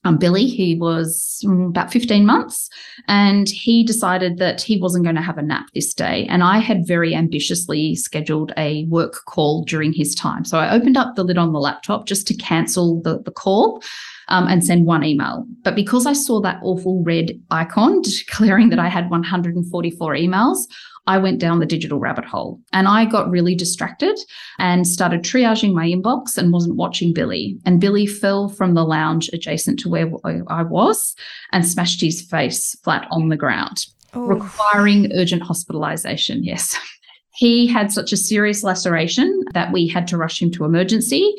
um, 0.07 0.19
Billy. 0.19 0.47
He 0.47 0.77
was 0.77 1.43
mm, 1.45 1.69
about 1.69 1.93
15 1.93 2.25
months 2.25 2.71
and 3.09 3.49
he 3.49 3.85
decided 3.85 4.39
that 4.39 4.63
he 4.63 4.81
wasn't 4.81 5.05
going 5.05 5.17
to 5.17 5.23
have 5.23 5.39
a 5.39 5.43
nap 5.43 5.67
this 5.75 5.93
day. 5.93 6.27
And 6.29 6.43
I 6.43 6.59
had 6.59 6.87
very 6.87 7.15
ambitiously 7.15 7.97
scheduled 7.97 8.53
a 8.57 8.85
work 8.87 9.25
call 9.27 9.65
during 9.65 9.93
his 9.93 10.15
time. 10.15 10.45
So 10.45 10.59
I 10.59 10.71
opened 10.71 10.97
up 10.97 11.17
the 11.17 11.25
lid 11.25 11.39
on 11.39 11.53
the 11.53 11.61
laptop 11.61 12.07
just 12.07 12.27
to 12.29 12.35
cancel 12.35 13.03
the, 13.03 13.19
the 13.19 13.33
call. 13.33 13.83
Um, 14.29 14.49
and 14.49 14.65
send 14.65 14.87
one 14.87 15.05
email. 15.05 15.47
But 15.63 15.77
because 15.77 16.05
I 16.05 16.13
saw 16.13 16.41
that 16.41 16.59
awful 16.61 17.05
red 17.05 17.31
icon 17.53 18.03
declaring 18.27 18.71
that 18.71 18.81
I 18.81 18.89
had 18.89 19.09
144 19.09 20.15
emails, 20.15 20.59
I 21.07 21.19
went 21.19 21.39
down 21.39 21.61
the 21.61 21.67
digital 21.67 22.01
rabbit 22.01 22.25
hole 22.25 22.61
and 22.73 22.89
I 22.89 23.05
got 23.05 23.31
really 23.31 23.55
distracted 23.55 24.19
and 24.59 24.87
started 24.87 25.23
triaging 25.23 25.73
my 25.73 25.87
inbox 25.87 26.37
and 26.37 26.53
wasn't 26.53 26.77
watching 26.77 27.13
Billy. 27.13 27.57
And 27.65 27.81
Billy 27.81 28.07
fell 28.07 28.49
from 28.49 28.75
the 28.75 28.85
lounge 28.85 29.31
adjacent 29.33 29.79
to 29.81 29.89
where 29.89 30.11
I 30.49 30.63
was 30.63 31.15
and 31.53 31.67
smashed 31.67 32.01
his 32.01 32.23
face 32.23 32.77
flat 32.83 33.07
on 33.13 33.29
the 33.29 33.37
ground, 33.37 33.87
oh. 34.15 34.23
requiring 34.23 35.13
urgent 35.15 35.43
hospitalization. 35.43 36.45
Yes. 36.45 36.77
He 37.39 37.67
had 37.67 37.93
such 37.93 38.13
a 38.13 38.17
serious 38.17 38.63
laceration 38.63 39.45
that 39.53 39.71
we 39.71 39.87
had 39.87 40.07
to 40.09 40.17
rush 40.17 40.41
him 40.41 40.51
to 40.53 40.65
emergency. 40.65 41.35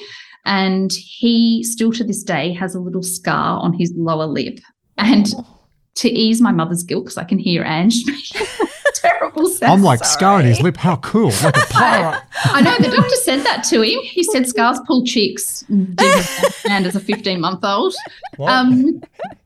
And 0.45 0.91
he 0.93 1.63
still 1.63 1.91
to 1.93 2.03
this 2.03 2.23
day 2.23 2.53
has 2.53 2.75
a 2.75 2.79
little 2.79 3.03
scar 3.03 3.59
on 3.59 3.73
his 3.73 3.93
lower 3.95 4.25
lip. 4.25 4.59
And 4.97 5.27
oh. 5.35 5.59
to 5.95 6.09
ease 6.09 6.41
my 6.41 6.51
mother's 6.51 6.83
guilt, 6.83 7.05
because 7.05 7.17
I 7.17 7.23
can 7.23 7.39
hear 7.39 7.63
Ange 7.63 8.03
terrible. 9.01 9.49
I'm 9.61 9.83
like 9.83 9.99
sorry. 9.99 10.09
scarring 10.09 10.45
his 10.47 10.61
lip. 10.61 10.77
How 10.77 10.97
cool! 10.97 11.31
Like 11.43 11.57
a 11.57 11.61
pirate. 11.69 12.21
I 12.45 12.61
know 12.61 12.77
the 12.77 12.95
doctor 12.95 13.15
said 13.15 13.43
that 13.43 13.63
to 13.65 13.81
him. 13.81 13.99
He 14.01 14.23
said 14.23 14.47
scars 14.47 14.79
pull 14.85 15.05
cheeks. 15.05 15.61
Didn't 15.67 16.85
as 16.85 16.95
a 16.95 16.99
15 16.99 17.39
month 17.39 17.63
old. 17.63 17.93
Um, 18.39 19.01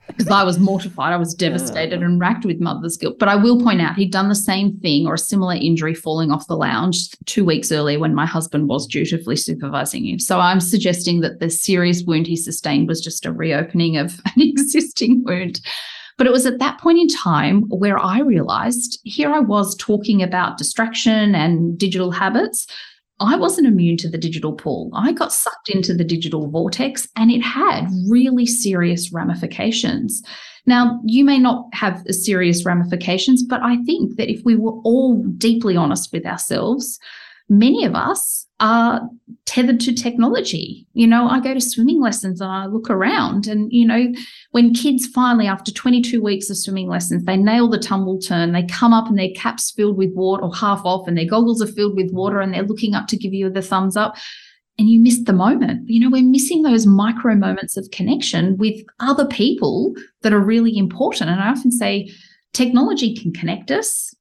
because 0.07 0.31
I 0.31 0.43
was 0.43 0.59
mortified. 0.59 1.13
I 1.13 1.17
was 1.17 1.33
devastated 1.33 2.01
and 2.03 2.19
racked 2.19 2.45
with 2.45 2.59
mother's 2.59 2.97
guilt. 2.97 3.17
But 3.19 3.29
I 3.29 3.35
will 3.35 3.61
point 3.61 3.81
out 3.81 3.95
he'd 3.95 4.11
done 4.11 4.29
the 4.29 4.35
same 4.35 4.77
thing 4.77 5.07
or 5.07 5.15
a 5.15 5.19
similar 5.19 5.55
injury 5.55 5.93
falling 5.93 6.31
off 6.31 6.47
the 6.47 6.55
lounge 6.57 7.09
two 7.25 7.45
weeks 7.45 7.71
earlier 7.71 7.99
when 7.99 8.15
my 8.15 8.25
husband 8.25 8.67
was 8.67 8.87
dutifully 8.87 9.35
supervising 9.35 10.05
him. 10.05 10.19
So 10.19 10.39
I'm 10.39 10.59
suggesting 10.59 11.21
that 11.21 11.39
the 11.39 11.49
serious 11.49 12.03
wound 12.03 12.27
he 12.27 12.35
sustained 12.35 12.87
was 12.87 13.01
just 13.01 13.25
a 13.25 13.31
reopening 13.31 13.97
of 13.97 14.19
an 14.25 14.41
existing 14.41 15.23
wound. 15.23 15.61
But 16.17 16.27
it 16.27 16.33
was 16.33 16.45
at 16.45 16.59
that 16.59 16.79
point 16.79 16.99
in 16.99 17.07
time 17.07 17.63
where 17.69 17.99
I 17.99 18.19
realized 18.19 18.99
here 19.03 19.31
I 19.31 19.39
was 19.39 19.75
talking 19.77 20.21
about 20.21 20.57
distraction 20.57 21.35
and 21.35 21.77
digital 21.77 22.11
habits. 22.11 22.67
I 23.19 23.35
wasn't 23.35 23.67
immune 23.67 23.97
to 23.97 24.09
the 24.09 24.17
digital 24.17 24.53
pull. 24.53 24.91
I 24.95 25.11
got 25.11 25.29
mm. 25.29 25.33
sucked 25.33 25.69
into 25.69 25.93
the 25.93 26.03
digital 26.03 26.49
vortex 26.49 27.07
and 27.15 27.31
it 27.31 27.41
had 27.41 27.87
really 28.09 28.45
serious 28.45 29.13
ramifications. 29.13 30.21
Now, 30.65 30.99
you 31.05 31.23
may 31.25 31.39
not 31.39 31.65
have 31.73 32.03
serious 32.09 32.65
ramifications, 32.65 33.43
but 33.43 33.61
I 33.63 33.77
think 33.83 34.17
that 34.17 34.29
if 34.29 34.41
we 34.43 34.55
were 34.55 34.73
all 34.83 35.23
deeply 35.37 35.75
honest 35.75 36.11
with 36.11 36.25
ourselves, 36.25 36.99
many 37.49 37.83
of 37.85 37.95
us 37.95 38.47
are 38.61 39.01
tethered 39.45 39.81
to 39.81 39.93
technology. 39.93 40.87
You 40.93 41.07
know, 41.07 41.27
I 41.27 41.41
go 41.41 41.53
to 41.53 41.59
swimming 41.59 41.99
lessons 41.99 42.39
and 42.39 42.49
I 42.49 42.67
look 42.67 42.89
around, 42.89 43.47
and, 43.47 43.73
you 43.73 43.85
know, 43.85 44.13
when 44.51 44.73
kids 44.73 45.07
finally, 45.07 45.47
after 45.47 45.71
22 45.71 46.21
weeks 46.21 46.49
of 46.49 46.57
swimming 46.57 46.87
lessons, 46.87 47.25
they 47.25 47.35
nail 47.35 47.67
the 47.67 47.79
tumble 47.79 48.19
turn, 48.19 48.53
they 48.53 48.65
come 48.67 48.93
up 48.93 49.07
and 49.07 49.19
their 49.19 49.31
cap's 49.35 49.71
filled 49.71 49.97
with 49.97 50.13
water 50.13 50.43
or 50.43 50.55
half 50.55 50.81
off, 50.85 51.07
and 51.07 51.17
their 51.17 51.25
goggles 51.25 51.61
are 51.61 51.67
filled 51.67 51.97
with 51.97 52.11
water, 52.11 52.39
and 52.39 52.53
they're 52.53 52.63
looking 52.63 52.93
up 52.93 53.07
to 53.07 53.17
give 53.17 53.33
you 53.33 53.49
the 53.49 53.61
thumbs 53.61 53.97
up. 53.97 54.15
And 54.77 54.89
you 54.89 54.99
miss 54.99 55.21
the 55.25 55.33
moment. 55.33 55.89
You 55.89 55.99
know, 55.99 56.09
we're 56.09 56.23
missing 56.23 56.61
those 56.63 56.87
micro 56.87 57.35
moments 57.35 57.77
of 57.77 57.91
connection 57.91 58.57
with 58.57 58.81
other 58.99 59.25
people 59.25 59.93
that 60.21 60.33
are 60.33 60.39
really 60.39 60.75
important. 60.77 61.29
And 61.29 61.41
I 61.41 61.49
often 61.49 61.71
say 61.71 62.09
technology 62.53 63.15
can 63.15 63.33
connect 63.33 63.69
us, 63.69 64.15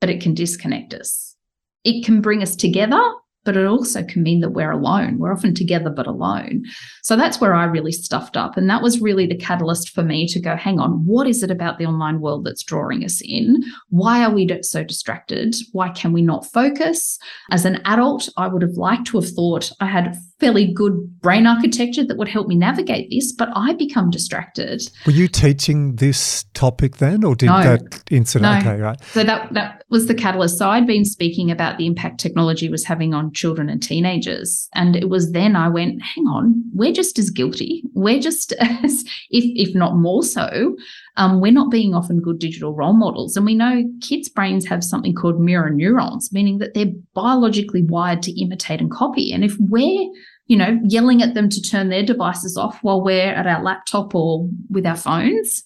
but 0.00 0.08
it 0.08 0.20
can 0.20 0.34
disconnect 0.34 0.94
us. 0.94 1.36
It 1.84 2.04
can 2.06 2.20
bring 2.20 2.42
us 2.42 2.56
together, 2.56 3.02
but 3.44 3.56
it 3.56 3.66
also 3.66 4.02
can 4.02 4.22
mean 4.22 4.40
that 4.40 4.50
we're 4.50 4.70
alone. 4.70 5.18
We're 5.18 5.32
often 5.32 5.54
together, 5.54 5.90
but 5.90 6.06
alone. 6.06 6.64
So 7.02 7.16
that's 7.16 7.40
where 7.40 7.54
I 7.54 7.64
really 7.64 7.92
stuffed 7.92 8.36
up. 8.36 8.56
And 8.56 8.68
that 8.68 8.82
was 8.82 9.00
really 9.00 9.26
the 9.26 9.36
catalyst 9.36 9.90
for 9.90 10.02
me 10.02 10.26
to 10.28 10.40
go, 10.40 10.56
hang 10.56 10.78
on, 10.78 11.04
what 11.06 11.26
is 11.26 11.42
it 11.42 11.50
about 11.50 11.78
the 11.78 11.86
online 11.86 12.20
world 12.20 12.44
that's 12.44 12.62
drawing 12.62 13.04
us 13.04 13.22
in? 13.24 13.62
Why 13.88 14.24
are 14.24 14.32
we 14.32 14.48
so 14.62 14.84
distracted? 14.84 15.54
Why 15.72 15.88
can 15.90 16.12
we 16.12 16.22
not 16.22 16.46
focus? 16.52 17.18
As 17.50 17.64
an 17.64 17.80
adult, 17.84 18.28
I 18.36 18.48
would 18.48 18.62
have 18.62 18.76
liked 18.76 19.06
to 19.08 19.20
have 19.20 19.30
thought 19.30 19.72
I 19.80 19.86
had 19.86 20.16
fairly 20.40 20.72
good 20.72 21.20
brain 21.20 21.46
architecture 21.46 22.04
that 22.04 22.16
would 22.16 22.28
help 22.28 22.46
me 22.46 22.56
navigate 22.56 23.10
this, 23.10 23.32
but 23.32 23.48
I 23.54 23.74
become 23.74 24.10
distracted. 24.10 24.82
Were 25.04 25.12
you 25.12 25.26
teaching 25.26 25.96
this 25.96 26.44
topic 26.54 26.98
then, 26.98 27.24
or 27.24 27.34
did 27.34 27.46
no, 27.46 27.62
that 27.62 28.02
incident? 28.10 28.64
No. 28.64 28.70
Okay, 28.70 28.80
right. 28.80 29.02
So 29.06 29.24
that 29.24 29.52
that 29.54 29.84
was 29.90 30.06
the 30.06 30.14
catalyst. 30.14 30.58
So 30.58 30.68
I'd 30.68 30.86
been 30.86 31.04
speaking 31.04 31.50
about 31.50 31.78
the 31.78 31.86
impact 31.86 32.20
technology 32.20 32.68
was 32.68 32.84
having 32.84 33.14
on 33.14 33.32
children 33.32 33.68
and 33.68 33.82
teenagers, 33.82 34.68
and 34.74 34.94
it 34.94 35.08
was 35.08 35.32
then 35.32 35.56
I 35.56 35.68
went, 35.68 36.02
hang 36.02 36.24
on, 36.26 36.62
we're 36.72 36.92
just 36.92 37.18
as 37.18 37.30
guilty. 37.30 37.82
We're 37.94 38.20
just 38.20 38.52
as, 38.60 39.04
if 39.30 39.68
if 39.68 39.74
not 39.74 39.96
more 39.96 40.22
so. 40.22 40.76
Um, 41.18 41.40
we're 41.40 41.52
not 41.52 41.70
being 41.70 41.94
often 41.94 42.20
good 42.20 42.38
digital 42.38 42.74
role 42.74 42.94
models. 42.94 43.36
And 43.36 43.44
we 43.44 43.54
know 43.54 43.84
kids' 44.00 44.28
brains 44.28 44.66
have 44.66 44.82
something 44.82 45.14
called 45.14 45.40
mirror 45.40 45.68
neurons, 45.70 46.32
meaning 46.32 46.58
that 46.58 46.74
they're 46.74 46.92
biologically 47.12 47.82
wired 47.82 48.22
to 48.22 48.40
imitate 48.40 48.80
and 48.80 48.90
copy. 48.90 49.32
And 49.32 49.44
if 49.44 49.56
we're 49.58 50.08
you 50.48 50.56
know, 50.56 50.80
yelling 50.82 51.22
at 51.22 51.34
them 51.34 51.48
to 51.50 51.62
turn 51.62 51.90
their 51.90 52.02
devices 52.02 52.56
off 52.56 52.82
while 52.82 53.02
we're 53.02 53.32
at 53.32 53.46
our 53.46 53.62
laptop 53.62 54.14
or 54.14 54.48
with 54.70 54.86
our 54.86 54.96
phones, 54.96 55.62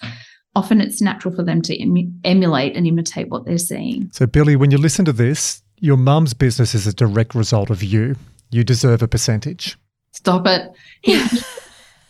often 0.56 0.80
it's 0.80 1.00
natural 1.00 1.34
for 1.34 1.44
them 1.44 1.62
to 1.62 1.80
em- 1.80 2.20
emulate 2.24 2.76
and 2.76 2.86
imitate 2.86 3.28
what 3.28 3.46
they're 3.46 3.58
seeing. 3.58 4.10
So, 4.12 4.26
Billy, 4.26 4.56
when 4.56 4.72
you 4.72 4.78
listen 4.78 5.04
to 5.04 5.12
this, 5.12 5.62
your 5.78 5.96
mum's 5.96 6.34
business 6.34 6.74
is 6.74 6.86
a 6.86 6.92
direct 6.92 7.34
result 7.34 7.70
of 7.70 7.82
you. 7.82 8.16
You 8.50 8.64
deserve 8.64 9.02
a 9.02 9.08
percentage. 9.08 9.78
Stop 10.10 10.46
it. 10.46 10.70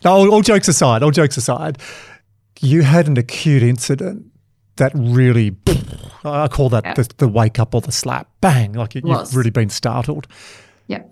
no, 0.03 0.11
all, 0.11 0.31
all 0.31 0.43
jokes 0.43 0.67
aside, 0.67 1.03
all 1.03 1.11
jokes 1.11 1.37
aside, 1.37 1.79
you 2.63 2.83
had 2.83 3.09
an 3.09 3.19
acute 3.19 3.63
incident 3.63 4.27
that 4.77 4.93
really, 4.95 5.55
I 6.25 6.49
call 6.49 6.69
that 6.71 6.85
yeah. 6.85 6.95
the, 6.95 7.11
the, 7.19 7.29
wake 7.29 7.59
up 7.59 7.75
or 7.75 7.81
the 7.81 7.93
slap, 7.93 8.29
bang, 8.41 8.73
like 8.73 8.95
you, 8.95 9.03
have 9.09 9.35
really 9.35 9.51
been 9.51 9.69
startled. 9.69 10.27
Yeah. 10.87 11.03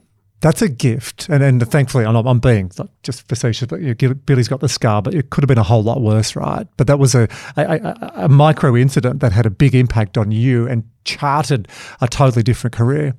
That's 0.40 0.62
a 0.62 0.68
gift. 0.68 1.28
And, 1.28 1.42
and 1.42 1.68
thankfully, 1.68 2.06
I'm, 2.06 2.16
I'm 2.16 2.38
being 2.38 2.70
just 3.02 3.28
facetious, 3.28 3.66
but 3.66 3.80
you 3.82 3.94
know, 4.00 4.14
Billy's 4.14 4.48
got 4.48 4.60
the 4.60 4.68
scar, 4.68 5.02
but 5.02 5.14
it 5.14 5.30
could 5.30 5.42
have 5.42 5.48
been 5.48 5.58
a 5.58 5.62
whole 5.62 5.82
lot 5.82 6.00
worse, 6.00 6.34
right? 6.34 6.66
But 6.78 6.86
that 6.86 6.98
was 6.98 7.14
a, 7.14 7.28
a, 7.56 7.62
a, 7.62 8.12
a 8.24 8.28
micro 8.28 8.74
incident 8.76 9.20
that 9.20 9.32
had 9.32 9.44
a 9.44 9.50
big 9.50 9.74
impact 9.74 10.16
on 10.16 10.30
you 10.30 10.66
and 10.66 10.84
charted 11.04 11.68
a 12.00 12.08
totally 12.08 12.42
different 12.42 12.74
career. 12.74 13.14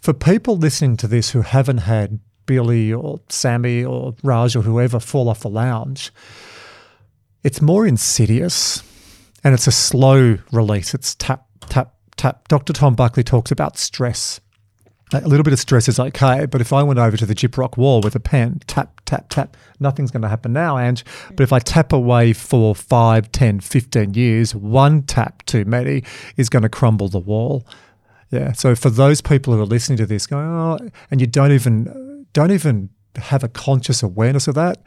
For 0.00 0.12
people 0.12 0.56
listening 0.56 0.96
to 0.98 1.08
this 1.08 1.30
who 1.30 1.40
haven't 1.40 1.78
had 1.78 2.20
Billy 2.46 2.92
or 2.92 3.20
Sammy 3.28 3.82
or 3.82 4.14
Raj 4.22 4.54
or 4.54 4.62
whoever 4.62 5.00
fall 5.00 5.28
off 5.28 5.40
the 5.40 5.48
lounge, 5.48 6.12
it's 7.44 7.60
more 7.60 7.86
insidious 7.86 8.82
and 9.44 9.54
it's 9.54 9.66
a 9.66 9.72
slow 9.72 10.38
release. 10.50 10.94
It's 10.94 11.14
tap, 11.14 11.46
tap, 11.60 11.94
tap. 12.16 12.48
Dr. 12.48 12.72
Tom 12.72 12.94
Buckley 12.94 13.22
talks 13.22 13.50
about 13.50 13.76
stress. 13.76 14.40
A 15.12 15.28
little 15.28 15.44
bit 15.44 15.52
of 15.52 15.60
stress 15.60 15.86
is 15.86 16.00
okay, 16.00 16.46
but 16.46 16.60
if 16.60 16.72
I 16.72 16.82
went 16.82 16.98
over 16.98 17.16
to 17.16 17.26
the 17.26 17.34
Gyprock 17.34 17.76
wall 17.76 18.00
with 18.00 18.16
a 18.16 18.20
pen, 18.20 18.60
tap, 18.66 19.00
tap, 19.04 19.28
tap, 19.28 19.56
nothing's 19.78 20.10
going 20.10 20.22
to 20.22 20.28
happen 20.28 20.52
now, 20.52 20.78
Ange. 20.78 21.04
But 21.28 21.40
if 21.40 21.52
I 21.52 21.60
tap 21.60 21.92
away 21.92 22.32
for 22.32 22.74
5, 22.74 23.30
10, 23.30 23.60
15 23.60 24.14
years, 24.14 24.54
one 24.54 25.02
tap 25.02 25.44
too 25.44 25.64
many 25.66 26.02
is 26.36 26.48
going 26.48 26.62
to 26.62 26.68
crumble 26.68 27.08
the 27.08 27.20
wall. 27.20 27.64
Yeah. 28.30 28.52
So 28.52 28.74
for 28.74 28.90
those 28.90 29.20
people 29.20 29.54
who 29.54 29.60
are 29.60 29.66
listening 29.66 29.98
to 29.98 30.06
this, 30.06 30.26
going, 30.26 30.46
oh, 30.46 30.78
and 31.10 31.20
you 31.20 31.26
don't 31.26 31.52
even 31.52 32.26
don't 32.32 32.50
even 32.50 32.88
have 33.16 33.44
a 33.44 33.48
conscious 33.48 34.02
awareness 34.02 34.48
of 34.48 34.56
that, 34.56 34.84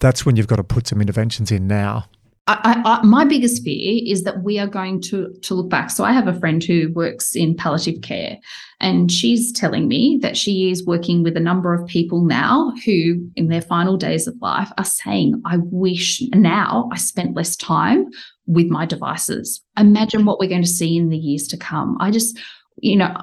that's 0.00 0.24
when 0.24 0.36
you've 0.36 0.46
got 0.46 0.56
to 0.56 0.64
put 0.64 0.86
some 0.86 1.00
interventions 1.00 1.50
in 1.50 1.66
now. 1.66 2.06
I, 2.50 2.80
I, 2.82 3.06
my 3.06 3.26
biggest 3.26 3.62
fear 3.62 4.00
is 4.06 4.22
that 4.22 4.42
we 4.42 4.58
are 4.58 4.66
going 4.66 5.02
to 5.02 5.34
to 5.42 5.54
look 5.54 5.68
back. 5.68 5.90
So 5.90 6.02
I 6.02 6.12
have 6.12 6.28
a 6.28 6.38
friend 6.40 6.64
who 6.64 6.90
works 6.94 7.36
in 7.36 7.54
palliative 7.54 8.00
care, 8.00 8.38
and 8.80 9.12
she's 9.12 9.52
telling 9.52 9.86
me 9.86 10.18
that 10.22 10.34
she 10.34 10.70
is 10.70 10.86
working 10.86 11.22
with 11.22 11.36
a 11.36 11.40
number 11.40 11.74
of 11.74 11.86
people 11.86 12.24
now 12.24 12.72
who, 12.86 13.28
in 13.36 13.48
their 13.48 13.60
final 13.60 13.98
days 13.98 14.26
of 14.26 14.34
life, 14.40 14.72
are 14.78 14.84
saying, 14.84 15.42
"I 15.44 15.58
wish 15.58 16.22
now 16.34 16.88
I 16.90 16.96
spent 16.96 17.36
less 17.36 17.54
time 17.54 18.06
with 18.46 18.68
my 18.68 18.86
devices." 18.86 19.62
Imagine 19.78 20.24
what 20.24 20.38
we're 20.38 20.48
going 20.48 20.62
to 20.62 20.68
see 20.68 20.96
in 20.96 21.10
the 21.10 21.18
years 21.18 21.46
to 21.48 21.58
come. 21.58 21.98
I 22.00 22.10
just, 22.10 22.38
you 22.78 22.96
know, 22.96 23.14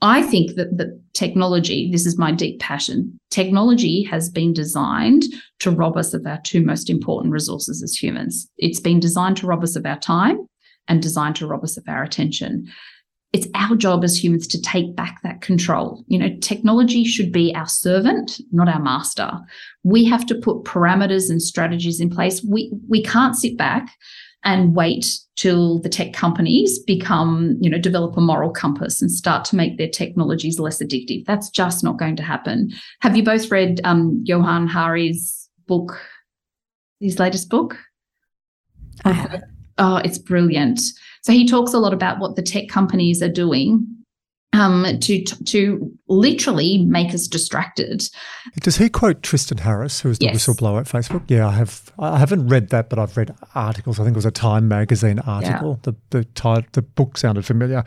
I 0.00 0.22
think 0.22 0.54
that 0.54 0.76
the 0.76 1.00
technology, 1.12 1.90
this 1.90 2.06
is 2.06 2.18
my 2.18 2.30
deep 2.30 2.60
passion, 2.60 3.18
technology 3.30 4.04
has 4.04 4.30
been 4.30 4.52
designed 4.52 5.24
to 5.58 5.72
rob 5.72 5.96
us 5.96 6.14
of 6.14 6.24
our 6.24 6.40
two 6.42 6.64
most 6.64 6.88
important 6.88 7.32
resources 7.32 7.82
as 7.82 8.00
humans. 8.00 8.48
It's 8.58 8.80
been 8.80 9.00
designed 9.00 9.38
to 9.38 9.46
rob 9.46 9.64
us 9.64 9.74
of 9.74 9.84
our 9.86 9.98
time 9.98 10.46
and 10.86 11.02
designed 11.02 11.36
to 11.36 11.48
rob 11.48 11.64
us 11.64 11.76
of 11.76 11.84
our 11.88 12.04
attention. 12.04 12.68
It's 13.32 13.48
our 13.54 13.76
job 13.76 14.04
as 14.04 14.22
humans 14.22 14.46
to 14.48 14.62
take 14.62 14.94
back 14.94 15.18
that 15.22 15.42
control. 15.42 16.04
You 16.06 16.18
know, 16.18 16.30
technology 16.40 17.04
should 17.04 17.32
be 17.32 17.54
our 17.54 17.66
servant, 17.66 18.40
not 18.52 18.68
our 18.68 18.80
master. 18.80 19.30
We 19.82 20.04
have 20.04 20.24
to 20.26 20.34
put 20.36 20.64
parameters 20.64 21.28
and 21.28 21.42
strategies 21.42 22.00
in 22.00 22.08
place. 22.08 22.42
We 22.42 22.72
we 22.88 23.02
can't 23.02 23.36
sit 23.36 23.58
back 23.58 23.90
and 24.44 24.74
wait 24.74 25.18
till 25.36 25.80
the 25.80 25.88
tech 25.88 26.12
companies 26.12 26.78
become, 26.78 27.56
you 27.60 27.68
know, 27.68 27.78
develop 27.78 28.16
a 28.16 28.20
moral 28.20 28.50
compass 28.50 29.02
and 29.02 29.10
start 29.10 29.44
to 29.46 29.56
make 29.56 29.78
their 29.78 29.88
technologies 29.88 30.58
less 30.58 30.82
addictive. 30.82 31.24
That's 31.26 31.50
just 31.50 31.82
not 31.82 31.98
going 31.98 32.16
to 32.16 32.22
happen. 32.22 32.70
Have 33.00 33.16
you 33.16 33.22
both 33.22 33.50
read 33.50 33.80
um, 33.84 34.22
Johann 34.24 34.68
Hari's 34.68 35.48
book, 35.66 36.00
his 37.00 37.18
latest 37.18 37.48
book? 37.48 37.76
I 39.04 39.12
have. 39.12 39.42
Oh, 39.78 39.96
it's 39.96 40.18
brilliant. 40.18 40.80
So 41.22 41.32
he 41.32 41.46
talks 41.46 41.72
a 41.72 41.78
lot 41.78 41.92
about 41.92 42.18
what 42.18 42.36
the 42.36 42.42
tech 42.42 42.68
companies 42.68 43.22
are 43.22 43.28
doing 43.28 43.86
um, 44.52 44.86
to 45.00 45.24
to 45.24 45.92
literally 46.08 46.84
make 46.84 47.12
us 47.14 47.26
distracted. 47.26 48.08
Does 48.60 48.76
he 48.78 48.88
quote 48.88 49.22
Tristan 49.22 49.58
Harris, 49.58 50.00
who 50.00 50.10
is 50.10 50.18
the 50.18 50.26
Yes. 50.26 50.46
whistleblower 50.46 50.80
at 50.80 50.86
Facebook? 50.86 51.22
Yeah, 51.28 51.46
I 51.48 51.52
have. 51.52 51.92
I 51.98 52.18
haven't 52.18 52.48
read 52.48 52.70
that, 52.70 52.88
but 52.88 52.98
I've 52.98 53.16
read 53.16 53.34
articles. 53.54 54.00
I 54.00 54.04
think 54.04 54.14
it 54.14 54.18
was 54.18 54.24
a 54.24 54.30
Time 54.30 54.66
magazine 54.68 55.18
article. 55.20 55.78
The 55.82 55.94
the 56.10 56.24
ti- 56.24 56.66
the 56.72 56.82
book 56.82 57.18
sounded 57.18 57.44
familiar. 57.44 57.84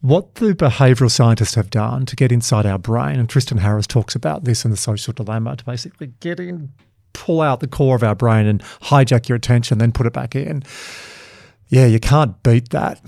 What 0.00 0.34
the 0.36 0.52
behavioural 0.54 1.10
scientists 1.10 1.54
have 1.54 1.70
done 1.70 2.06
to 2.06 2.16
get 2.16 2.32
inside 2.32 2.66
our 2.66 2.78
brain, 2.78 3.20
and 3.20 3.28
Tristan 3.28 3.58
Harris 3.58 3.86
talks 3.86 4.16
about 4.16 4.42
this 4.42 4.64
in 4.64 4.72
the 4.72 4.76
Social 4.76 5.12
Dilemma, 5.12 5.54
to 5.56 5.64
basically 5.64 6.08
get 6.18 6.40
in, 6.40 6.70
pull 7.12 7.40
out 7.40 7.60
the 7.60 7.68
core 7.68 7.94
of 7.94 8.02
our 8.02 8.16
brain 8.16 8.46
and 8.46 8.60
hijack 8.82 9.28
your 9.28 9.36
attention, 9.36 9.78
then 9.78 9.92
put 9.92 10.06
it 10.06 10.12
back 10.12 10.34
in. 10.34 10.64
Yeah, 11.68 11.86
you 11.86 12.00
can't 12.00 12.42
beat 12.42 12.70
that 12.70 13.00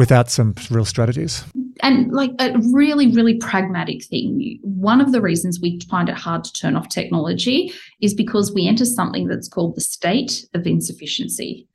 without 0.00 0.28
some 0.30 0.56
real 0.68 0.84
strategies. 0.84 1.44
And 1.82 2.12
like 2.12 2.32
a 2.38 2.58
really 2.72 3.10
really 3.12 3.36
pragmatic 3.36 4.04
thing. 4.04 4.58
One 4.62 5.00
of 5.00 5.12
the 5.12 5.20
reasons 5.20 5.60
we 5.60 5.80
find 5.90 6.08
it 6.08 6.16
hard 6.16 6.44
to 6.44 6.52
turn 6.52 6.76
off 6.76 6.88
technology 6.88 7.72
is 8.00 8.14
because 8.14 8.52
we 8.52 8.66
enter 8.66 8.84
something 8.84 9.26
that's 9.26 9.48
called 9.48 9.76
the 9.76 9.80
state 9.80 10.46
of 10.54 10.66
insufficiency. 10.66 11.66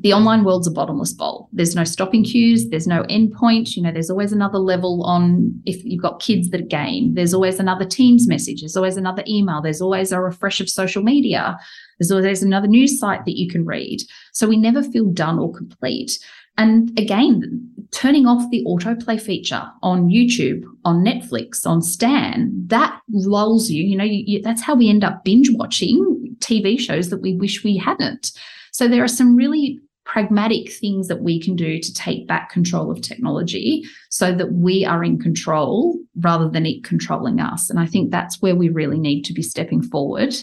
The 0.00 0.14
online 0.14 0.44
world's 0.44 0.66
a 0.66 0.70
bottomless 0.70 1.12
bowl. 1.12 1.50
There's 1.52 1.76
no 1.76 1.84
stopping 1.84 2.24
cues 2.24 2.70
there's 2.70 2.86
no 2.86 3.02
end 3.10 3.32
point. 3.34 3.76
You 3.76 3.82
know 3.82 3.92
there's 3.92 4.08
always 4.08 4.32
another 4.32 4.58
level 4.58 5.02
on 5.04 5.60
if 5.66 5.84
you've 5.84 6.02
got 6.02 6.22
kids 6.22 6.48
that 6.50 6.68
game. 6.68 7.14
There's 7.14 7.34
always 7.34 7.60
another 7.60 7.84
teams 7.84 8.26
message. 8.26 8.60
There's 8.60 8.76
always 8.76 8.96
another 8.96 9.22
email. 9.28 9.60
There's 9.60 9.82
always 9.82 10.10
a 10.10 10.20
refresh 10.20 10.60
of 10.60 10.70
social 10.70 11.02
media. 11.02 11.58
There's 11.98 12.10
always 12.10 12.42
another 12.42 12.68
news 12.68 12.98
site 12.98 13.26
that 13.26 13.38
you 13.38 13.48
can 13.48 13.66
read. 13.66 13.98
So 14.32 14.48
we 14.48 14.56
never 14.56 14.82
feel 14.82 15.10
done 15.10 15.38
or 15.38 15.52
complete 15.52 16.18
and 16.56 16.98
again, 16.98 17.68
turning 17.92 18.26
off 18.26 18.50
the 18.50 18.64
autoplay 18.66 19.20
feature 19.20 19.64
on 19.82 20.08
YouTube, 20.08 20.64
on 20.84 21.04
Netflix, 21.04 21.66
on 21.66 21.82
Stan, 21.82 22.50
that 22.66 23.00
lulls 23.10 23.70
you. 23.70 23.84
You 23.84 23.96
know, 23.96 24.04
you, 24.04 24.24
you, 24.26 24.42
that's 24.42 24.62
how 24.62 24.74
we 24.74 24.88
end 24.88 25.04
up 25.04 25.24
binge 25.24 25.50
watching 25.52 26.36
TV 26.40 26.78
shows 26.78 27.10
that 27.10 27.20
we 27.20 27.36
wish 27.36 27.62
we 27.62 27.76
hadn't. 27.76 28.32
So 28.72 28.88
there 28.88 29.04
are 29.04 29.08
some 29.08 29.36
really 29.36 29.78
pragmatic 30.04 30.72
things 30.72 31.08
that 31.08 31.22
we 31.22 31.40
can 31.40 31.54
do 31.54 31.78
to 31.78 31.94
take 31.94 32.26
back 32.26 32.50
control 32.50 32.90
of 32.90 33.00
technology 33.00 33.84
so 34.10 34.32
that 34.32 34.52
we 34.52 34.84
are 34.84 35.04
in 35.04 35.18
control 35.18 35.96
rather 36.16 36.48
than 36.48 36.66
it 36.66 36.82
controlling 36.82 37.40
us. 37.40 37.70
And 37.70 37.78
I 37.78 37.86
think 37.86 38.10
that's 38.10 38.42
where 38.42 38.56
we 38.56 38.68
really 38.68 38.98
need 38.98 39.22
to 39.22 39.32
be 39.32 39.42
stepping 39.42 39.82
forward 39.82 40.34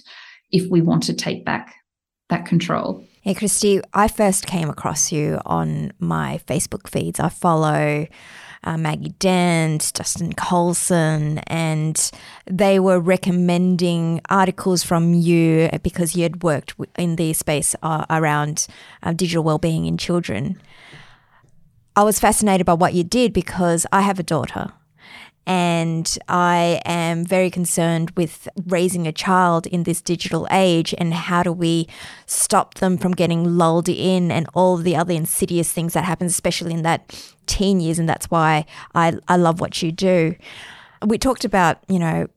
if 0.52 0.70
we 0.72 0.82
want 0.82 1.04
to 1.04 1.14
take 1.14 1.46
back 1.46 1.76
that 2.30 2.46
control. 2.46 3.04
Hey, 3.22 3.34
Kristy, 3.34 3.82
I 3.94 4.08
first 4.08 4.46
came 4.46 4.70
across 4.70 5.12
you 5.12 5.42
on 5.46 5.92
my 6.00 6.40
Facebook 6.48 6.88
feeds. 6.88 7.20
I 7.20 7.28
follow 7.28 8.08
uh, 8.64 8.78
Maggie 8.78 9.14
Dent, 9.20 9.92
Justin 9.94 10.32
Coulson, 10.32 11.40
and 11.40 12.12
they 12.46 12.80
were 12.80 12.98
recommending 12.98 14.22
articles 14.30 14.84
from 14.84 15.14
you 15.14 15.70
because 15.84 16.16
you 16.16 16.24
had 16.24 16.44
worked 16.44 16.76
in 16.98 17.18
the 17.18 17.34
space 17.34 17.76
uh, 17.84 18.06
around 18.10 18.68
uh, 19.04 19.12
digital 19.12 19.44
well-being 19.44 19.86
in 19.86 19.98
children. 19.98 20.58
I 21.98 22.04
was 22.04 22.22
fascinated 22.22 22.66
by 22.66 22.76
what 22.76 22.94
you 22.94 23.04
did 23.04 23.34
because 23.34 23.86
I 23.92 24.00
have 24.00 24.20
a 24.20 24.24
daughter 24.24 24.72
and 25.50 26.16
I 26.28 26.80
am 26.86 27.26
very 27.26 27.50
concerned 27.50 28.12
with 28.12 28.48
raising 28.68 29.08
a 29.08 29.12
child 29.12 29.66
in 29.66 29.82
this 29.82 30.00
digital 30.00 30.48
age 30.52 30.94
and 31.00 31.12
how 31.12 31.42
do 31.42 31.52
we 31.52 31.88
stop 32.28 32.76
them 32.76 33.00
from 33.00 33.14
getting 33.14 33.58
lulled 33.58 33.90
in 33.90 34.30
and 34.30 34.48
all 34.54 34.78
the 34.78 34.96
other 34.96 35.12
insidious 35.12 35.74
things 35.74 35.94
that 35.94 36.04
happen, 36.04 36.28
especially 36.28 36.72
in 36.72 36.84
that 36.84 37.34
teen 37.48 37.80
years. 37.80 37.98
And 37.98 38.08
that's 38.08 38.30
why 38.30 38.68
I, 38.94 39.18
I 39.28 39.38
love 39.38 39.60
what 39.60 39.82
you 39.82 39.92
do. 39.92 40.36
We 41.04 41.18
talked 41.18 41.46
about, 41.46 41.80
you 41.88 41.98
know, 41.98 42.28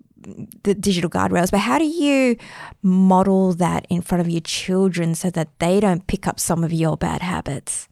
the 0.62 0.74
digital 0.74 1.10
guardrails, 1.10 1.50
but 1.50 1.60
how 1.60 1.78
do 1.78 1.84
you 1.84 2.38
model 2.80 3.52
that 3.52 3.86
in 3.90 4.00
front 4.00 4.22
of 4.22 4.30
your 4.30 4.40
children 4.40 5.14
so 5.14 5.28
that 5.28 5.48
they 5.58 5.80
don't 5.80 6.06
pick 6.06 6.26
up 6.26 6.40
some 6.40 6.64
of 6.64 6.72
your 6.72 6.96
bad 6.96 7.20
habits? 7.20 7.88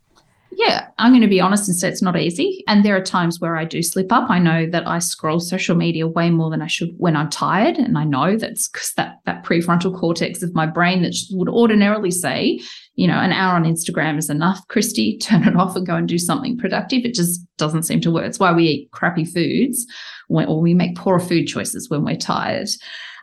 Yeah, 0.53 0.88
I'm 0.98 1.12
going 1.12 1.22
to 1.22 1.28
be 1.28 1.40
honest 1.40 1.68
and 1.68 1.76
say 1.76 1.88
it's 1.88 2.03
not 2.03 2.18
easy. 2.18 2.64
And 2.66 2.84
there 2.84 2.96
are 2.96 3.03
times 3.03 3.40
where 3.40 3.57
I 3.57 3.64
do 3.64 3.82
slip 3.82 4.11
up. 4.11 4.28
I 4.28 4.40
know 4.40 4.68
that 4.68 4.86
I 4.86 4.98
scroll 4.98 5.38
social 5.38 5.76
media 5.76 6.09
way 6.09 6.30
more 6.30 6.51
than 6.51 6.61
I 6.61 6.66
should 6.66 6.90
when 6.98 7.16
I'm 7.16 7.30
tired. 7.30 7.76
And 7.76 7.96
I 7.96 8.05
know 8.05 8.36
that's 8.36 8.68
because 8.68 8.92
that, 8.96 9.18
that 9.26 9.44
prefrontal 9.44 9.96
cortex 9.96 10.42
of 10.42 10.55
my 10.55 10.66
brain 10.66 11.03
that 11.03 11.14
would 11.30 11.48
ordinarily 11.48 12.11
say, 12.11 12.61
you 12.96 13.07
know, 13.07 13.18
an 13.18 13.32
hour 13.32 13.55
on 13.55 13.64
Instagram 13.64 14.18
is 14.18 14.28
enough, 14.28 14.66
Kristy, 14.68 15.20
turn 15.22 15.46
it 15.46 15.57
off 15.57 15.76
and 15.76 15.86
go 15.86 15.94
and 15.94 16.09
do 16.09 16.18
something 16.18 16.59
productive. 16.59 17.05
It 17.05 17.14
just 17.14 17.40
doesn't 17.57 17.84
seem 17.84 18.01
to 18.01 18.11
work. 18.11 18.26
It's 18.26 18.40
why 18.40 18.53
we 18.53 18.64
eat 18.64 18.90
crappy 18.90 19.24
foods 19.24 19.86
when, 20.28 20.48
or 20.48 20.61
we 20.61 20.74
make 20.74 20.96
poor 20.96 21.20
food 21.20 21.46
choices 21.46 21.88
when 21.88 22.05
we're 22.05 22.16
tired. 22.16 22.68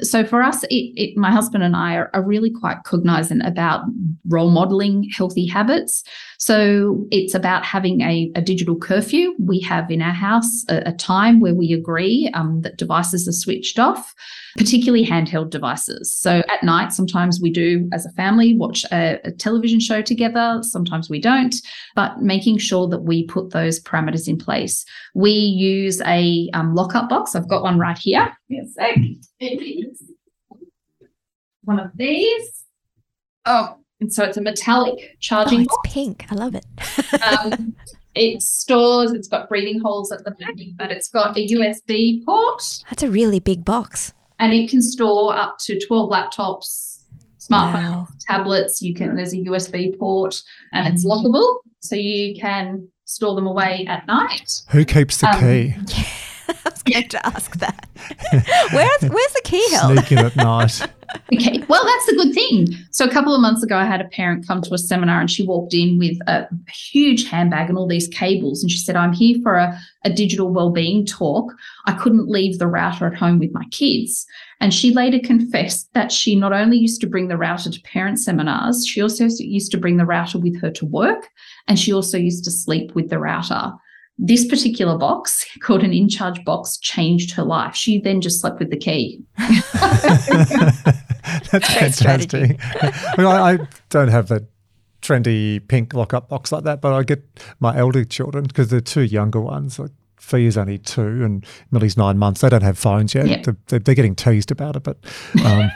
So 0.02 0.24
for 0.24 0.43
us, 0.43 0.64
it, 0.66 0.93
it, 0.95 1.18
my 1.18 1.32
husband 1.32 1.64
and 1.64 1.76
I 1.76 1.95
are, 1.95 2.10
are 2.14 2.24
really 2.24 2.52
quite 2.52 2.84
cognizant 2.84 3.41
about 3.45 3.82
role 4.28 4.52
modeling 4.52 5.10
healthy 5.16 5.48
habits. 5.48 6.04
So 6.38 7.08
it's 7.12 7.34
about 7.34 7.66
having 7.66 8.02
a, 8.02 8.32
a 8.36 8.41
digital 8.41 8.78
curfew. 8.78 9.34
We 9.39 9.60
have 9.62 9.89
in 9.89 10.02
our 10.02 10.14
house 10.14 10.66
a, 10.70 10.89
a 10.89 10.93
time 10.93 11.39
where 11.39 11.56
we 11.56 11.74
agree 11.74 12.30
um, 12.34 12.62
that 12.62 12.78
devices 12.78 13.28
are 13.28 13.32
switched 13.32 13.80
off, 13.80 14.14
particularly 14.58 15.05
handheld 15.05 15.49
devices. 15.51 16.14
So 16.14 16.43
at 16.49 16.64
night, 16.64 16.91
sometimes 16.91 17.39
we 17.39 17.51
do 17.51 17.88
as 17.93 18.05
a 18.05 18.12
family 18.12 18.55
watch 18.58 18.84
a, 18.91 19.20
a 19.24 19.32
television 19.32 19.80
show 19.80 20.01
together. 20.01 20.60
Sometimes 20.64 21.10
we 21.10 21.20
don't, 21.22 21.55
but 21.95 22.22
making 22.22 22.58
sure 22.58 22.88
that 22.89 23.03
we 23.03 23.26
put 23.28 23.51
those 23.51 23.80
parameters 23.80 24.28
in 24.28 24.38
place. 24.38 24.84
We 25.14 25.32
use 25.32 26.01
a 26.01 26.49
um, 26.53 26.74
lockup 26.76 27.08
box. 27.10 27.36
I've 27.36 27.47
got 27.47 27.64
one 27.64 27.80
right 27.80 27.97
here. 27.97 28.26
Give 28.49 28.60
me 28.60 28.66
a 28.66 28.68
sec. 28.68 28.97
It 29.39 29.62
is 29.62 30.03
one 31.64 31.80
of 31.80 31.91
these. 31.95 32.64
Oh, 33.45 33.78
and 33.99 34.12
so 34.12 34.24
it's 34.24 34.38
a 34.38 34.41
metallic 34.41 34.95
Oh, 34.97 35.16
charging 35.20 35.62
it's 35.62 35.68
box. 35.70 35.93
pink. 35.93 36.26
I 36.32 36.36
love 36.36 36.55
it. 36.55 36.66
Um, 37.24 37.76
it 38.16 38.41
stores, 38.41 39.12
it's 39.12 39.28
got 39.28 39.47
breathing 39.47 39.80
holes 39.80 40.12
at 40.12 40.24
the 40.24 40.32
back, 40.32 40.55
but 40.76 40.91
it's 40.91 41.10
got 41.10 41.38
a 41.38 41.47
USB 41.47 42.26
port. 42.26 42.84
That's 42.89 43.03
a 43.03 43.10
really 43.10 43.39
big 43.39 43.64
box. 43.64 44.14
And 44.40 44.54
it 44.54 44.70
can 44.70 44.82
store 44.82 45.36
up 45.36 45.58
to 45.66 45.80
12 45.80 46.10
laptops, 46.10 47.00
smartphones, 47.40 47.74
Wow. 47.74 48.08
tablets. 48.28 48.82
You 48.82 48.94
can 48.94 49.16
there's 49.16 49.34
a 49.34 49.38
USB 49.38 49.98
port 49.98 50.42
and 50.74 50.88
it's 50.94 51.06
lockable, 51.06 51.58
so 51.80 51.96
you 51.96 52.36
can 52.40 52.88
store 53.06 53.36
them 53.36 53.48
away 53.48 53.86
at 53.88 54.06
night. 54.08 54.62
Who 54.72 54.84
keeps 54.86 55.18
the 55.18 55.30
Um, 55.30 55.40
key? 55.40 55.76
I 56.66 56.70
was 56.70 56.84
going 56.84 57.10
to 57.10 57.26
ask 57.26 57.58
that. 57.58 57.88
where's 58.72 59.12
where's 59.12 59.34
the 59.34 59.41
key 59.43 59.66
held? 59.72 59.98
Sneak 60.00 60.12
at 60.14 60.36
night. 60.36 60.82
Okay, 61.34 61.64
well, 61.70 61.86
that's 61.86 62.06
the 62.06 62.16
good 62.16 62.34
thing. 62.34 62.68
So, 62.91 63.06
a 63.06 63.10
couple 63.10 63.34
of 63.34 63.39
months 63.39 63.64
ago, 63.64 63.78
I 63.78 63.86
had 63.86 64.02
a 64.02 64.10
parent 64.10 64.45
come 64.45 64.62
to 64.62 64.74
a 64.74 64.78
seminar 64.78 65.22
and 65.22 65.32
she 65.32 65.45
walked 65.45 65.74
in 65.74 65.98
with 65.98 66.18
a 66.28 66.48
huge 66.70 67.30
handbag 67.30 67.70
and 67.70 67.78
all 67.78 67.88
these 67.88 68.10
cables. 68.10 68.62
And 68.62 68.70
she 68.70 68.78
said, 68.78 68.98
I'm 68.98 69.14
here 69.14 69.38
for 69.41 69.56
a, 69.56 69.80
a 70.04 70.10
digital 70.10 70.50
wellbeing 70.50 71.06
talk. 71.06 71.54
I 71.86 71.93
couldn't 71.93 72.28
leave 72.28 72.60
the 72.60 72.68
router 72.68 73.08
at 73.08 73.16
home 73.16 73.39
with 73.39 73.54
my 73.54 73.64
kids. 73.72 74.26
And 74.60 74.74
she 74.74 74.93
later 74.93 75.20
confessed 75.20 75.93
that 75.93 76.12
she 76.12 76.36
not 76.36 76.52
only 76.52 76.78
used 76.78 77.00
to 77.02 77.08
bring 77.08 77.30
the 77.30 77.38
router 77.38 77.72
to 77.72 77.82
parent 77.82 78.20
seminars, 78.20 78.86
she 78.86 79.02
also 79.02 79.28
used 79.39 79.72
to 79.72 79.78
bring 79.78 79.98
the 79.98 80.06
router 80.06 80.39
with 80.39 80.60
her 80.62 80.72
to 80.72 80.86
work. 80.86 81.30
And 81.68 81.80
she 81.80 81.93
also 81.93 82.18
used 82.18 82.43
to 82.45 82.52
sleep 82.52 82.95
with 82.95 83.10
the 83.10 83.20
router. 83.20 83.72
This 84.20 84.47
particular 84.47 84.97
box, 84.97 85.45
called 85.61 85.84
an 85.84 85.93
in 85.93 86.09
charge 86.09 86.43
box, 86.43 86.78
changed 86.78 87.32
her 87.36 87.43
life. 87.43 87.76
She 87.76 87.99
then 87.99 88.20
just 88.20 88.41
slept 88.41 88.59
with 88.59 88.72
the 88.72 88.78
key. 88.78 89.22
That's 91.51 91.78
Great 91.78 91.93
strategy. 91.93 92.57
fantastic. 92.57 93.18
Well, 93.18 93.28
I, 93.28 93.53
I 93.53 93.59
don't 93.89 94.07
have 94.07 94.28
that 94.30 94.43
trendy 95.01 95.65
pink 95.68 95.93
lock-up 95.93 96.30
box 96.30 96.51
like 96.51 96.63
that, 96.63 96.82
but 96.82 96.93
I 96.93 97.03
get 97.03 97.24
my 97.59 97.78
elder 97.78 98.03
children 98.03 98.45
because 98.45 98.70
they're 98.70 98.82
two 98.82 99.03
younger 99.03 99.39
ones. 99.39 99.78
Like 99.78 99.91
is 100.34 100.57
only 100.57 100.78
two 100.78 101.24
and 101.24 101.45
Millie's 101.72 101.95
nine 101.95 102.18
months. 102.18 102.41
They 102.41 102.49
don't 102.49 102.63
have 102.63 102.78
phones 102.78 103.13
yet. 103.15 103.28
Yeah. 103.28 103.41
They're, 103.43 103.57
they're, 103.68 103.80
they're 103.80 103.95
getting 103.95 104.15
teased 104.15 104.51
about 104.51 104.76
it, 104.76 104.84
but 104.84 104.97
um, 105.45 105.72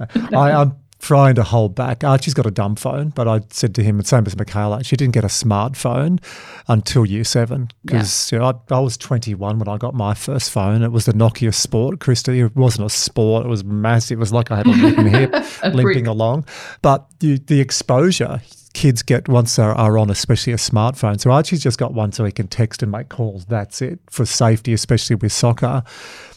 I, 0.34 0.52
I'm 0.52 0.74
trying 0.98 1.34
to 1.36 1.42
hold 1.42 1.74
back. 1.74 2.02
Archie's 2.02 2.34
got 2.34 2.46
a 2.46 2.50
dumb 2.50 2.76
phone, 2.76 3.10
but 3.10 3.28
I 3.28 3.40
said 3.50 3.74
to 3.76 3.82
him, 3.82 3.98
the 3.98 4.04
same 4.04 4.26
as 4.26 4.36
Michaela, 4.36 4.82
she 4.82 4.96
didn't 4.96 5.14
get 5.14 5.24
a 5.24 5.28
smartphone 5.28 6.22
until 6.66 7.06
year 7.06 7.24
seven 7.24 7.68
because 7.84 8.32
you 8.32 8.38
know, 8.38 8.46
I, 8.70 8.74
I 8.74 8.80
was 8.80 8.96
21 8.96 9.58
when 9.58 9.68
I 9.68 9.76
got 9.76 9.94
my 9.94 10.14
first 10.14 10.50
phone. 10.50 10.82
It 10.82 10.92
was 10.92 11.06
the 11.06 11.12
Nokia 11.12 11.54
Sport, 11.54 12.00
Kristy. 12.00 12.44
It 12.44 12.56
wasn't 12.56 12.86
a 12.86 12.90
sport. 12.90 13.46
It 13.46 13.48
was 13.48 13.64
massive. 13.64 14.18
It 14.18 14.20
was 14.20 14.32
like 14.32 14.50
I 14.50 14.56
had 14.56 14.66
a 14.66 14.70
wooden 14.82 15.06
hip 15.06 15.32
limping 15.62 15.82
brick. 15.82 16.06
along. 16.06 16.46
But 16.82 17.06
the, 17.20 17.38
the 17.38 17.60
exposure 17.60 18.40
kids 18.74 19.02
get 19.02 19.28
once 19.28 19.56
they 19.56 19.62
are 19.62 19.98
on, 19.98 20.10
especially 20.10 20.52
a 20.52 20.56
smartphone. 20.56 21.20
So 21.20 21.30
Archie's 21.30 21.62
just 21.62 21.78
got 21.78 21.94
one 21.94 22.12
so 22.12 22.24
he 22.24 22.32
can 22.32 22.48
text 22.48 22.82
and 22.82 22.92
make 22.92 23.08
calls. 23.08 23.46
That's 23.46 23.82
it 23.82 23.98
for 24.10 24.24
safety, 24.26 24.72
especially 24.72 25.16
with 25.16 25.32
soccer. 25.32 25.82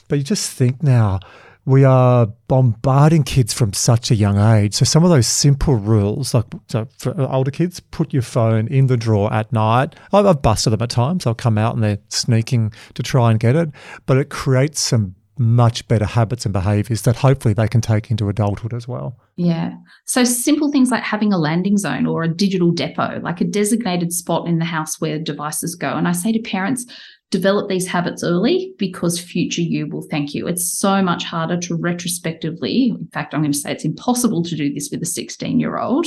But 0.07 0.17
you 0.17 0.23
just 0.23 0.51
think 0.51 0.81
now, 0.81 1.19
we 1.65 1.83
are 1.83 2.27
bombarding 2.47 3.23
kids 3.23 3.53
from 3.53 3.73
such 3.73 4.09
a 4.09 4.15
young 4.15 4.39
age. 4.39 4.73
So 4.73 4.85
some 4.85 5.03
of 5.03 5.09
those 5.09 5.27
simple 5.27 5.75
rules, 5.75 6.33
like 6.33 6.45
so 6.67 6.87
for 6.97 7.19
older 7.31 7.51
kids, 7.51 7.79
put 7.79 8.13
your 8.13 8.23
phone 8.23 8.67
in 8.67 8.87
the 8.87 8.97
drawer 8.97 9.31
at 9.31 9.51
night. 9.53 9.95
I've, 10.11 10.25
I've 10.25 10.41
busted 10.41 10.73
them 10.73 10.81
at 10.81 10.89
times. 10.89 11.27
I'll 11.27 11.35
come 11.35 11.57
out 11.57 11.75
and 11.75 11.83
they're 11.83 11.99
sneaking 12.09 12.73
to 12.95 13.03
try 13.03 13.29
and 13.31 13.39
get 13.39 13.55
it, 13.55 13.69
but 14.05 14.17
it 14.17 14.29
creates 14.29 14.81
some 14.81 15.15
much 15.37 15.87
better 15.87 16.05
habits 16.05 16.45
and 16.45 16.53
behaviors 16.53 17.01
that 17.03 17.15
hopefully 17.15 17.53
they 17.53 17.67
can 17.67 17.81
take 17.81 18.11
into 18.11 18.29
adulthood 18.29 18.73
as 18.73 18.87
well. 18.87 19.17
Yeah. 19.37 19.73
So 20.05 20.23
simple 20.23 20.71
things 20.71 20.91
like 20.91 21.03
having 21.03 21.33
a 21.33 21.37
landing 21.37 21.77
zone 21.77 22.05
or 22.05 22.23
a 22.23 22.27
digital 22.27 22.71
depot, 22.71 23.19
like 23.23 23.41
a 23.41 23.45
designated 23.45 24.13
spot 24.13 24.47
in 24.47 24.59
the 24.59 24.65
house 24.65 24.99
where 25.01 25.17
devices 25.17 25.75
go. 25.75 25.89
And 25.89 26.07
I 26.07 26.11
say 26.11 26.31
to 26.31 26.39
parents, 26.39 26.85
develop 27.31 27.69
these 27.69 27.87
habits 27.87 28.23
early 28.23 28.73
because 28.77 29.19
future 29.19 29.61
you 29.61 29.87
will 29.87 30.05
thank 30.11 30.33
you. 30.33 30.47
It's 30.47 30.77
so 30.77 31.01
much 31.01 31.23
harder 31.23 31.57
to 31.61 31.75
retrospectively, 31.75 32.89
in 32.89 33.07
fact, 33.13 33.33
I'm 33.33 33.41
going 33.41 33.53
to 33.53 33.57
say 33.57 33.71
it's 33.71 33.85
impossible 33.85 34.43
to 34.43 34.55
do 34.55 34.71
this 34.71 34.89
with 34.91 35.01
a 35.01 35.07
16 35.07 35.59
year 35.59 35.79
old. 35.79 36.05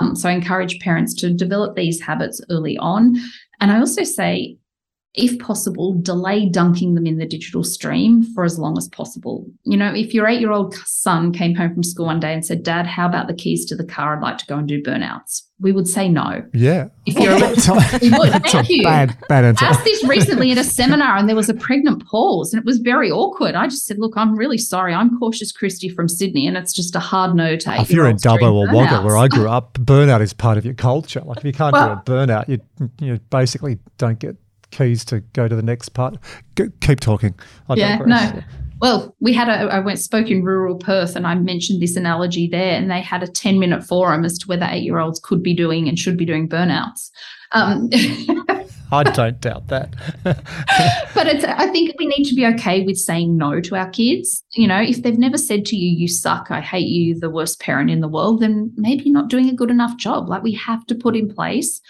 Um, 0.00 0.16
so 0.16 0.28
I 0.28 0.32
encourage 0.32 0.80
parents 0.80 1.14
to 1.14 1.32
develop 1.32 1.76
these 1.76 2.00
habits 2.00 2.40
early 2.50 2.76
on. 2.78 3.16
And 3.60 3.70
I 3.70 3.78
also 3.78 4.02
say, 4.02 4.56
if 5.16 5.38
possible, 5.38 5.94
delay 5.94 6.46
dunking 6.46 6.94
them 6.94 7.06
in 7.06 7.16
the 7.16 7.26
digital 7.26 7.64
stream 7.64 8.22
for 8.34 8.44
as 8.44 8.58
long 8.58 8.76
as 8.76 8.86
possible. 8.88 9.46
You 9.64 9.76
know, 9.78 9.92
if 9.94 10.12
your 10.12 10.26
eight 10.26 10.40
year 10.40 10.52
old 10.52 10.74
son 10.84 11.32
came 11.32 11.54
home 11.54 11.72
from 11.72 11.82
school 11.82 12.06
one 12.06 12.20
day 12.20 12.34
and 12.34 12.44
said, 12.44 12.62
Dad, 12.62 12.86
how 12.86 13.06
about 13.06 13.26
the 13.26 13.34
keys 13.34 13.64
to 13.66 13.76
the 13.76 13.84
car? 13.84 14.14
I'd 14.16 14.22
like 14.22 14.36
to 14.38 14.46
go 14.46 14.58
and 14.58 14.68
do 14.68 14.82
burnouts. 14.82 15.42
We 15.58 15.72
would 15.72 15.88
say 15.88 16.10
no. 16.10 16.44
Yeah. 16.52 16.88
If 17.06 17.18
you're 17.18 17.32
a 17.32 17.38
We 18.02 18.10
would. 18.10 18.44
Thank 18.46 18.68
you. 18.68 18.82
bad, 18.82 19.16
bad 19.26 19.46
answer. 19.46 19.64
asked 19.64 19.84
this 19.84 20.04
recently 20.04 20.52
at 20.52 20.58
a 20.58 20.64
seminar 20.64 21.16
and 21.16 21.26
there 21.30 21.34
was 21.36 21.48
a 21.48 21.54
pregnant 21.54 22.06
pause 22.06 22.52
and 22.52 22.60
it 22.60 22.66
was 22.66 22.76
very 22.78 23.10
awkward. 23.10 23.54
I 23.54 23.66
just 23.68 23.86
said, 23.86 23.98
Look, 23.98 24.18
I'm 24.18 24.36
really 24.36 24.58
sorry. 24.58 24.92
I'm 24.92 25.18
cautious 25.18 25.50
Kristy 25.50 25.92
from 25.94 26.10
Sydney 26.10 26.46
and 26.46 26.58
it's 26.58 26.74
just 26.74 26.94
a 26.94 27.00
hard 27.00 27.34
no 27.34 27.56
to 27.56 27.80
If 27.80 27.90
you're 27.90 28.06
in 28.06 28.18
Dubbo 28.18 28.52
or 28.52 28.66
Wagga, 28.74 29.02
where 29.02 29.16
I 29.16 29.28
grew 29.28 29.48
up, 29.48 29.78
burnout 29.78 30.20
is 30.20 30.34
part 30.34 30.58
of 30.58 30.66
your 30.66 30.74
culture. 30.74 31.22
Like 31.24 31.38
if 31.38 31.44
you 31.44 31.52
can't 31.54 31.72
Well- 31.72 32.02
do 32.04 32.12
a 32.12 32.16
burnout, 32.16 32.48
you 32.48 32.60
you 33.00 33.18
basically 33.30 33.78
don't 33.96 34.18
get 34.18 34.36
keys 34.76 35.04
to 35.06 35.20
go 35.20 35.48
to 35.48 35.56
the 35.56 35.62
next 35.62 35.90
part. 35.90 36.16
Keep 36.80 37.00
talking. 37.00 37.34
I 37.68 37.74
Yeah, 37.74 37.98
digress. 37.98 38.34
no. 38.34 38.42
Well, 38.80 39.16
we 39.20 39.32
had 39.32 39.48
a, 39.48 39.72
I 39.72 39.78
went 39.78 39.98
spoke 39.98 40.30
in 40.30 40.44
rural 40.44 40.76
Perth 40.76 41.16
and 41.16 41.26
I 41.26 41.34
mentioned 41.34 41.80
this 41.80 41.96
analogy 41.96 42.46
there, 42.46 42.76
and 42.76 42.90
they 42.90 43.00
had 43.00 43.22
a 43.22 43.26
10 43.26 43.58
minute 43.58 43.82
forum 43.82 44.24
as 44.24 44.36
to 44.38 44.48
whether 44.48 44.66
eight 44.68 44.82
year 44.82 44.98
olds 44.98 45.18
could 45.18 45.42
be 45.42 45.54
doing 45.54 45.88
and 45.88 45.98
should 45.98 46.18
be 46.18 46.26
doing 46.26 46.48
burnouts. 46.48 47.10
Um, 47.52 47.88
I 48.92 49.02
don't 49.02 49.40
doubt 49.40 49.68
that. 49.68 49.94
but 50.24 51.26
it's, 51.26 51.44
I 51.44 51.66
think 51.68 51.94
we 51.98 52.06
need 52.06 52.24
to 52.24 52.34
be 52.34 52.46
okay 52.46 52.84
with 52.84 52.96
saying 52.96 53.36
no 53.36 53.60
to 53.60 53.76
our 53.76 53.88
kids. 53.90 54.44
You 54.54 54.68
know, 54.68 54.80
if 54.80 55.02
they've 55.02 55.18
never 55.18 55.38
said 55.38 55.64
to 55.66 55.76
you, 55.76 55.96
you 55.96 56.06
suck, 56.06 56.50
I 56.50 56.60
hate 56.60 56.86
you, 56.86 57.18
the 57.18 57.30
worst 57.30 57.60
parent 57.60 57.90
in 57.90 58.00
the 58.00 58.08
world, 58.08 58.40
then 58.40 58.72
maybe 58.76 59.04
you're 59.04 59.14
not 59.14 59.28
doing 59.28 59.48
a 59.48 59.54
good 59.54 59.70
enough 59.70 59.96
job. 59.96 60.28
Like 60.28 60.42
we 60.42 60.52
have 60.52 60.86
to 60.86 60.94
put 60.94 61.16
in 61.16 61.32
place 61.32 61.80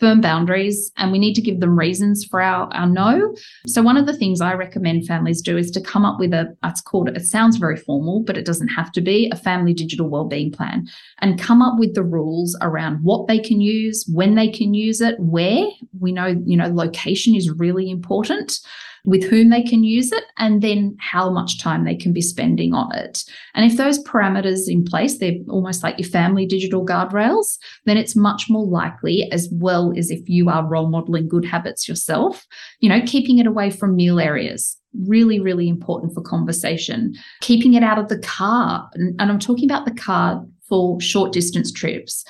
firm 0.00 0.20
boundaries 0.20 0.90
and 0.96 1.12
we 1.12 1.18
need 1.18 1.34
to 1.34 1.40
give 1.40 1.60
them 1.60 1.78
reasons 1.78 2.24
for 2.24 2.40
our, 2.40 2.68
our 2.74 2.86
no. 2.86 3.34
So 3.66 3.82
one 3.82 3.96
of 3.96 4.06
the 4.06 4.16
things 4.16 4.40
I 4.40 4.54
recommend 4.54 5.06
families 5.06 5.40
do 5.40 5.56
is 5.56 5.70
to 5.72 5.80
come 5.80 6.04
up 6.04 6.18
with 6.18 6.32
a, 6.32 6.56
it's 6.64 6.80
called, 6.80 7.08
it 7.08 7.24
sounds 7.24 7.56
very 7.56 7.76
formal, 7.76 8.22
but 8.22 8.36
it 8.36 8.44
doesn't 8.44 8.68
have 8.68 8.90
to 8.92 9.00
be 9.00 9.30
a 9.30 9.36
family 9.36 9.72
digital 9.72 10.08
wellbeing 10.08 10.52
plan 10.52 10.86
and 11.20 11.40
come 11.40 11.62
up 11.62 11.78
with 11.78 11.94
the 11.94 12.02
rules 12.02 12.56
around 12.60 13.02
what 13.02 13.28
they 13.28 13.38
can 13.38 13.60
use, 13.60 14.04
when 14.12 14.34
they 14.34 14.48
can 14.48 14.74
use 14.74 15.00
it, 15.00 15.18
where 15.18 15.66
we 16.00 16.12
know, 16.12 16.26
you 16.44 16.56
know, 16.56 16.68
location 16.68 17.34
is 17.34 17.50
really 17.50 17.88
important 17.88 18.60
with 19.04 19.22
whom 19.24 19.50
they 19.50 19.62
can 19.62 19.84
use 19.84 20.12
it 20.12 20.24
and 20.38 20.62
then 20.62 20.96
how 20.98 21.30
much 21.30 21.60
time 21.60 21.84
they 21.84 21.94
can 21.94 22.12
be 22.12 22.22
spending 22.22 22.72
on 22.72 22.94
it. 22.94 23.22
And 23.54 23.70
if 23.70 23.76
those 23.76 24.02
parameters 24.04 24.62
in 24.66 24.84
place, 24.84 25.18
they're 25.18 25.36
almost 25.48 25.82
like 25.82 25.98
your 25.98 26.08
family 26.08 26.46
digital 26.46 26.84
guardrails, 26.84 27.58
then 27.84 27.98
it's 27.98 28.16
much 28.16 28.48
more 28.48 28.66
likely, 28.66 29.30
as 29.30 29.48
well 29.52 29.92
as 29.96 30.10
if 30.10 30.26
you 30.28 30.48
are 30.48 30.66
role 30.66 30.88
modeling 30.88 31.28
good 31.28 31.44
habits 31.44 31.86
yourself, 31.86 32.46
you 32.80 32.88
know, 32.88 33.02
keeping 33.04 33.38
it 33.38 33.46
away 33.46 33.70
from 33.70 33.94
meal 33.94 34.18
areas. 34.18 34.76
Really, 35.06 35.40
really 35.40 35.68
important 35.68 36.14
for 36.14 36.22
conversation. 36.22 37.14
Keeping 37.40 37.74
it 37.74 37.82
out 37.82 37.98
of 37.98 38.08
the 38.08 38.18
car. 38.18 38.88
And, 38.94 39.20
and 39.20 39.30
I'm 39.30 39.40
talking 39.40 39.68
about 39.68 39.84
the 39.84 39.94
car 39.94 40.44
for 40.68 40.98
short 41.00 41.32
distance 41.32 41.70
trips 41.70 42.24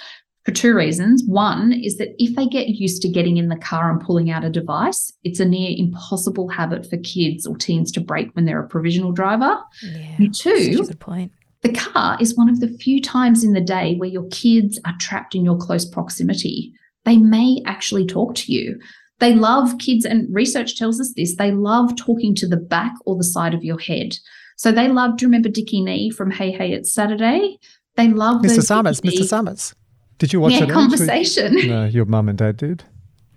for 0.44 0.52
two 0.52 0.74
reasons. 0.74 1.22
One 1.26 1.72
is 1.72 1.96
that 1.96 2.14
if 2.18 2.36
they 2.36 2.46
get 2.46 2.68
used 2.68 3.00
to 3.02 3.08
getting 3.08 3.38
in 3.38 3.48
the 3.48 3.56
car 3.56 3.90
and 3.90 4.00
pulling 4.00 4.30
out 4.30 4.44
a 4.44 4.50
device, 4.50 5.12
it's 5.24 5.40
a 5.40 5.44
near 5.44 5.74
impossible 5.76 6.48
habit 6.48 6.88
for 6.88 6.98
kids 6.98 7.46
or 7.46 7.56
teens 7.56 7.90
to 7.92 8.00
break 8.00 8.34
when 8.36 8.44
they're 8.44 8.62
a 8.62 8.68
provisional 8.68 9.12
driver. 9.12 9.56
Yeah. 9.82 10.16
And 10.18 10.36
Such 10.36 10.46
a 10.52 10.70
two, 10.72 10.86
good 10.86 11.00
point. 11.00 11.32
the 11.62 11.72
car 11.72 12.18
is 12.20 12.36
one 12.36 12.50
of 12.50 12.60
the 12.60 12.68
few 12.68 13.00
times 13.00 13.42
in 13.42 13.54
the 13.54 13.60
day 13.60 13.94
where 13.96 14.08
your 14.08 14.26
kids 14.30 14.78
are 14.84 14.94
trapped 15.00 15.34
in 15.34 15.44
your 15.44 15.56
close 15.56 15.86
proximity. 15.86 16.72
They 17.04 17.16
may 17.16 17.62
actually 17.66 18.06
talk 18.06 18.34
to 18.36 18.52
you. 18.52 18.78
They 19.20 19.34
love 19.34 19.78
kids, 19.78 20.04
and 20.04 20.26
research 20.34 20.76
tells 20.76 21.00
us 21.00 21.12
this 21.16 21.36
they 21.36 21.52
love 21.52 21.96
talking 21.96 22.34
to 22.34 22.48
the 22.48 22.56
back 22.56 22.92
or 23.06 23.16
the 23.16 23.24
side 23.24 23.54
of 23.54 23.62
your 23.64 23.78
head. 23.78 24.16
So 24.56 24.72
they 24.72 24.88
love, 24.88 25.16
do 25.16 25.22
you 25.24 25.28
remember 25.28 25.48
Dickie 25.48 25.80
Knee 25.82 26.10
from 26.10 26.30
Hey 26.30 26.50
Hey 26.50 26.72
It's 26.72 26.92
Saturday? 26.92 27.58
They 27.96 28.08
love 28.08 28.42
Mr. 28.42 28.56
those 28.56 28.66
Somers, 28.66 29.00
Mr. 29.00 29.20
Nee- 29.20 29.26
Somers. 29.26 29.74
Did 30.18 30.32
you 30.32 30.40
watch 30.40 30.52
Yeah, 30.52 30.60
that? 30.60 30.70
Ange? 30.70 30.72
conversation. 30.72 31.54
No, 31.68 31.84
your 31.86 32.04
mum 32.04 32.28
and 32.28 32.38
dad 32.38 32.56
did. 32.56 32.84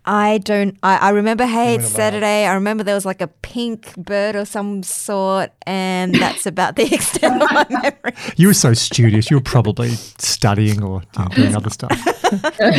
I 0.10 0.38
don't. 0.38 0.78
I, 0.84 0.96
I 0.98 1.10
remember. 1.10 1.46
Hey, 1.46 1.76
it's. 1.76 1.90
Saturday. 1.90 2.46
I 2.46 2.54
remember 2.54 2.82
there 2.86 2.96
was 2.96 3.06
like 3.06 3.22
a 3.22 3.28
pink 3.28 3.94
bird 3.98 4.38
or 4.38 4.46
some 4.46 4.82
sort, 4.82 5.52
and 5.64 6.16
that's 6.16 6.46
about 6.46 6.78
the 6.78 6.84
extent 6.94 7.44
of 7.44 7.52
my 7.52 7.66
memory. 7.70 8.14
You 8.38 8.48
were 8.48 8.54
so 8.54 8.74
studious. 8.74 9.30
You 9.30 9.36
were 9.36 9.42
probably 9.44 9.90
studying 10.18 10.82
or 10.82 11.02
you 11.18 11.24
know, 11.24 11.30
doing 11.36 11.56
other 11.58 11.70
stuff. 11.70 11.92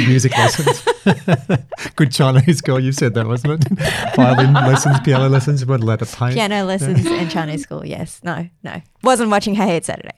Music 0.09 0.33
lessons. 0.39 0.83
Good 1.97 2.13
Chinese 2.13 2.63
girl. 2.63 2.81
You 2.81 2.93
said 2.93 3.13
that, 3.13 3.27
wasn't 3.27 3.63
it? 3.63 3.79
Violin 4.17 4.55
lessons, 4.55 4.99
piano 5.01 5.29
lessons. 5.29 5.61
You 5.61 5.67
weren't 5.67 5.83
allowed 5.83 5.99
to 5.99 6.07
paint. 6.07 6.33
Piano 6.33 6.65
lessons 6.65 7.05
and 7.05 7.31
Chinese 7.31 7.63
school. 7.63 7.85
Yes. 7.85 8.21
No. 8.25 8.49
No. 8.63 8.81
Wasn't 9.03 9.29
watching 9.29 9.55
Hey, 9.55 9.77
it's 9.77 9.87
Saturday. 9.89 10.17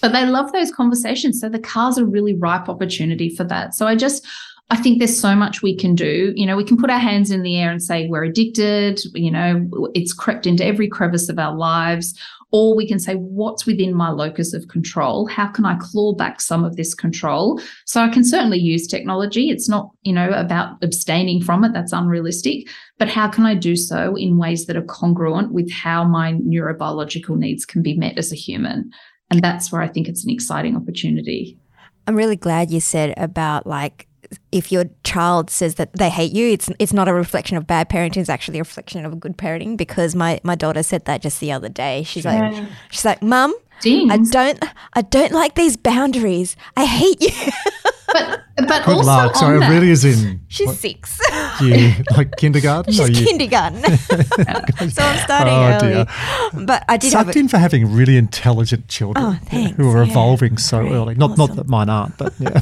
But 0.00 0.12
they 0.12 0.24
love 0.24 0.52
those 0.52 0.70
conversations. 0.70 1.40
So 1.40 1.48
the 1.48 1.58
car's 1.58 1.98
a 1.98 2.06
really 2.06 2.34
ripe 2.34 2.68
opportunity 2.68 3.28
for 3.34 3.44
that. 3.44 3.74
So 3.74 3.86
I 3.86 3.96
just, 3.96 4.26
I 4.70 4.76
think 4.76 4.98
there's 4.98 5.18
so 5.18 5.34
much 5.34 5.62
we 5.62 5.74
can 5.74 5.94
do. 5.94 6.32
You 6.36 6.46
know, 6.46 6.56
we 6.56 6.64
can 6.64 6.76
put 6.76 6.90
our 6.90 6.98
hands 6.98 7.30
in 7.30 7.42
the 7.42 7.56
air 7.58 7.70
and 7.70 7.82
say 7.82 8.06
we're 8.06 8.24
addicted, 8.24 9.00
you 9.14 9.30
know, 9.30 9.68
it's 9.94 10.12
crept 10.12 10.46
into 10.46 10.64
every 10.64 10.88
crevice 10.88 11.28
of 11.28 11.38
our 11.38 11.54
lives. 11.54 12.18
Or 12.50 12.74
we 12.74 12.88
can 12.88 12.98
say, 12.98 13.14
what's 13.14 13.66
within 13.66 13.92
my 13.92 14.08
locus 14.08 14.54
of 14.54 14.68
control? 14.68 15.26
How 15.26 15.48
can 15.48 15.66
I 15.66 15.76
claw 15.78 16.14
back 16.14 16.40
some 16.40 16.64
of 16.64 16.76
this 16.76 16.94
control? 16.94 17.60
So 17.84 18.00
I 18.00 18.08
can 18.08 18.24
certainly 18.24 18.58
use 18.58 18.86
technology. 18.86 19.50
It's 19.50 19.68
not, 19.68 19.90
you 20.02 20.14
know, 20.14 20.30
about 20.30 20.82
abstaining 20.82 21.42
from 21.42 21.62
it. 21.62 21.74
That's 21.74 21.92
unrealistic. 21.92 22.66
But 22.96 23.08
how 23.08 23.28
can 23.28 23.44
I 23.44 23.54
do 23.54 23.76
so 23.76 24.16
in 24.16 24.38
ways 24.38 24.64
that 24.64 24.78
are 24.78 24.82
congruent 24.82 25.52
with 25.52 25.70
how 25.70 26.04
my 26.04 26.32
neurobiological 26.32 27.36
needs 27.36 27.66
can 27.66 27.82
be 27.82 27.94
met 27.98 28.16
as 28.16 28.32
a 28.32 28.36
human? 28.36 28.90
And 29.30 29.42
that's 29.42 29.70
where 29.70 29.82
I 29.82 29.88
think 29.88 30.08
it's 30.08 30.24
an 30.24 30.30
exciting 30.30 30.76
opportunity. 30.76 31.58
I'm 32.06 32.16
really 32.16 32.36
glad 32.36 32.70
you 32.70 32.80
said 32.80 33.14
about 33.16 33.66
like 33.66 34.08
if 34.52 34.72
your 34.72 34.84
child 35.04 35.50
says 35.50 35.76
that 35.76 35.92
they 35.94 36.10
hate 36.10 36.32
you, 36.32 36.52
it's 36.52 36.70
it's 36.78 36.92
not 36.92 37.08
a 37.08 37.14
reflection 37.14 37.56
of 37.56 37.66
bad 37.66 37.88
parenting. 37.88 38.18
It's 38.18 38.28
actually 38.28 38.58
a 38.58 38.62
reflection 38.62 39.04
of 39.04 39.20
good 39.20 39.36
parenting. 39.36 39.76
Because 39.76 40.14
my, 40.14 40.40
my 40.42 40.54
daughter 40.54 40.82
said 40.82 41.04
that 41.04 41.22
just 41.22 41.40
the 41.40 41.52
other 41.52 41.68
day. 41.68 42.02
She's 42.04 42.24
yeah. 42.24 42.50
like, 42.50 42.68
she's 42.90 43.04
like, 43.04 43.22
Mum, 43.22 43.54
I 43.84 44.18
don't 44.30 44.64
I 44.94 45.02
don't 45.02 45.32
like 45.32 45.54
these 45.54 45.76
boundaries. 45.76 46.56
I 46.76 46.84
hate 46.84 47.20
you. 47.20 47.52
but 48.12 48.44
but 48.56 48.84
Good 48.84 48.96
also 48.96 49.06
luck. 49.06 49.36
So 49.36 49.50
it 49.50 49.68
really 49.68 49.90
is 49.90 50.04
in. 50.04 50.40
She's 50.48 50.66
what, 50.66 50.76
six. 50.76 51.20
You 51.60 51.92
like 52.16 52.36
kindergarten? 52.36 52.92
She's 52.92 53.18
kindergarten. 53.18 53.82
so 53.98 55.02
I'm 55.02 55.18
starting 55.18 55.54
oh, 55.54 55.78
early. 55.80 55.92
Dear. 55.92 56.66
But 56.66 56.84
I 56.88 56.96
did 56.96 57.12
sucked 57.12 57.36
a, 57.36 57.38
in 57.38 57.48
for 57.48 57.58
having 57.58 57.92
really 57.94 58.16
intelligent 58.16 58.88
children 58.88 59.24
oh, 59.24 59.38
thanks, 59.44 59.76
who 59.76 59.90
are 59.90 60.02
yeah. 60.02 60.10
evolving 60.10 60.56
so 60.58 60.80
Great. 60.80 60.92
early. 60.92 61.14
Not 61.14 61.32
awesome. 61.32 61.46
not 61.46 61.56
that 61.56 61.68
mine 61.68 61.88
aren't, 61.88 62.16
but 62.16 62.34
yeah. 62.38 62.60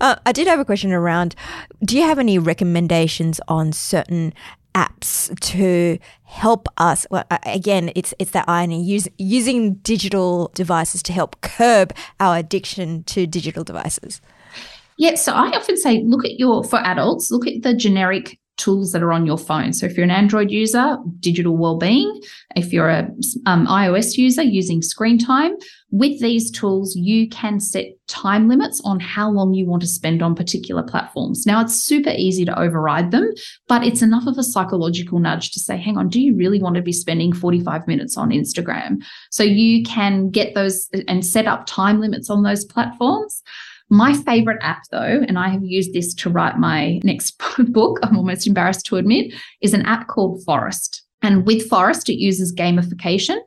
Uh, 0.02 0.16
I 0.26 0.32
did 0.32 0.48
have 0.48 0.60
a 0.60 0.66
question 0.66 0.94
around 0.94 1.36
do 1.84 1.98
you 1.98 2.04
have 2.04 2.20
any 2.20 2.40
recommendations 2.40 3.42
on 3.48 3.74
certain 3.74 4.34
apps 4.76 5.38
to 5.40 5.98
help 6.24 6.68
us 6.78 7.06
well, 7.10 7.26
again 7.46 7.92
it's 7.96 8.14
it's 8.20 8.32
that 8.32 8.46
irony 8.48 8.84
use, 8.84 9.08
using 9.18 9.76
digital 9.76 10.52
devices 10.54 11.02
to 11.04 11.14
help 11.14 11.40
curb 11.42 11.94
our 12.20 12.38
addiction 12.38 13.04
to 13.04 13.26
digital 13.26 13.64
devices 13.64 14.22
yeah 14.98 15.16
so 15.16 15.34
i 15.34 15.50
often 15.50 15.76
say 15.76 16.04
look 16.04 16.24
at 16.24 16.40
your 16.40 16.64
for 16.64 16.80
adults 16.80 17.32
look 17.32 17.48
at 17.48 17.64
the 17.64 17.74
generic 17.74 18.38
tools 18.60 18.92
that 18.92 19.02
are 19.02 19.12
on 19.12 19.26
your 19.26 19.38
phone. 19.38 19.74
So 19.74 19.86
if 19.86 19.96
you're 19.96 20.04
an 20.04 20.12
Android 20.12 20.52
user, 20.52 20.98
digital 21.20 21.58
well-being. 21.58 22.22
If 22.56 22.72
you're 22.72 22.90
a 22.90 23.10
um, 23.46 23.66
iOS 23.66 24.18
user 24.18 24.44
using 24.44 24.82
screen 24.82 25.18
time, 25.18 25.56
with 25.92 26.20
these 26.20 26.52
tools, 26.52 26.96
you 26.96 27.28
can 27.30 27.60
set 27.60 27.88
time 28.08 28.48
limits 28.48 28.82
on 28.86 29.00
how 29.00 29.30
long 29.30 29.54
you 29.54 29.66
want 29.66 29.82
to 29.82 29.88
spend 29.88 30.22
on 30.22 30.36
particular 30.36 30.84
platforms. 30.84 31.46
Now, 31.46 31.62
it's 31.62 31.76
super 31.76 32.12
easy 32.12 32.46
to 32.46 32.60
override 32.60 33.12
them, 33.12 33.32
but 33.68 33.84
it's 33.84 34.02
enough 34.02 34.28
of 34.28 34.38
a 34.38 34.44
psychological 34.44 35.20
nudge 35.20 35.52
to 35.52 35.60
say, 35.60 35.78
hang 35.78 35.98
on, 35.98 36.10
do 36.10 36.22
you 36.22 36.36
really 36.36 36.62
want 36.62 36.76
to 36.76 36.82
be 36.82 36.94
spending 36.94 37.34
45 37.34 37.88
minutes 37.88 38.18
on 38.18 38.30
Instagram? 38.30 39.04
So 39.32 39.44
you 39.44 39.84
can 39.84 40.30
get 40.30 40.54
those 40.54 40.90
and 41.08 41.26
set 41.26 41.48
up 41.48 41.66
time 41.66 42.00
limits 42.00 42.30
on 42.30 42.44
those 42.44 42.66
platforms. 42.66 43.42
My 43.90 44.14
favorite 44.14 44.62
app, 44.62 44.84
though, 44.92 45.24
and 45.28 45.40
I 45.40 45.50
have 45.50 45.64
used 45.64 45.94
this 45.94 46.14
to 46.16 46.30
write 46.30 46.60
my 46.60 47.00
next 47.04 47.42
book, 47.72 48.00
I'm 48.04 48.18
almost 48.18 48.46
embarrassed 48.46 48.86
to 48.88 48.98
admit, 48.98 49.34
is 49.62 49.74
an 49.74 49.86
app 49.88 50.08
called 50.08 50.44
Forest. 50.44 51.04
And 51.22 51.46
with 51.46 51.68
Forest, 51.68 52.10
it 52.10 52.20
uses 52.20 52.56
gamification 52.56 53.40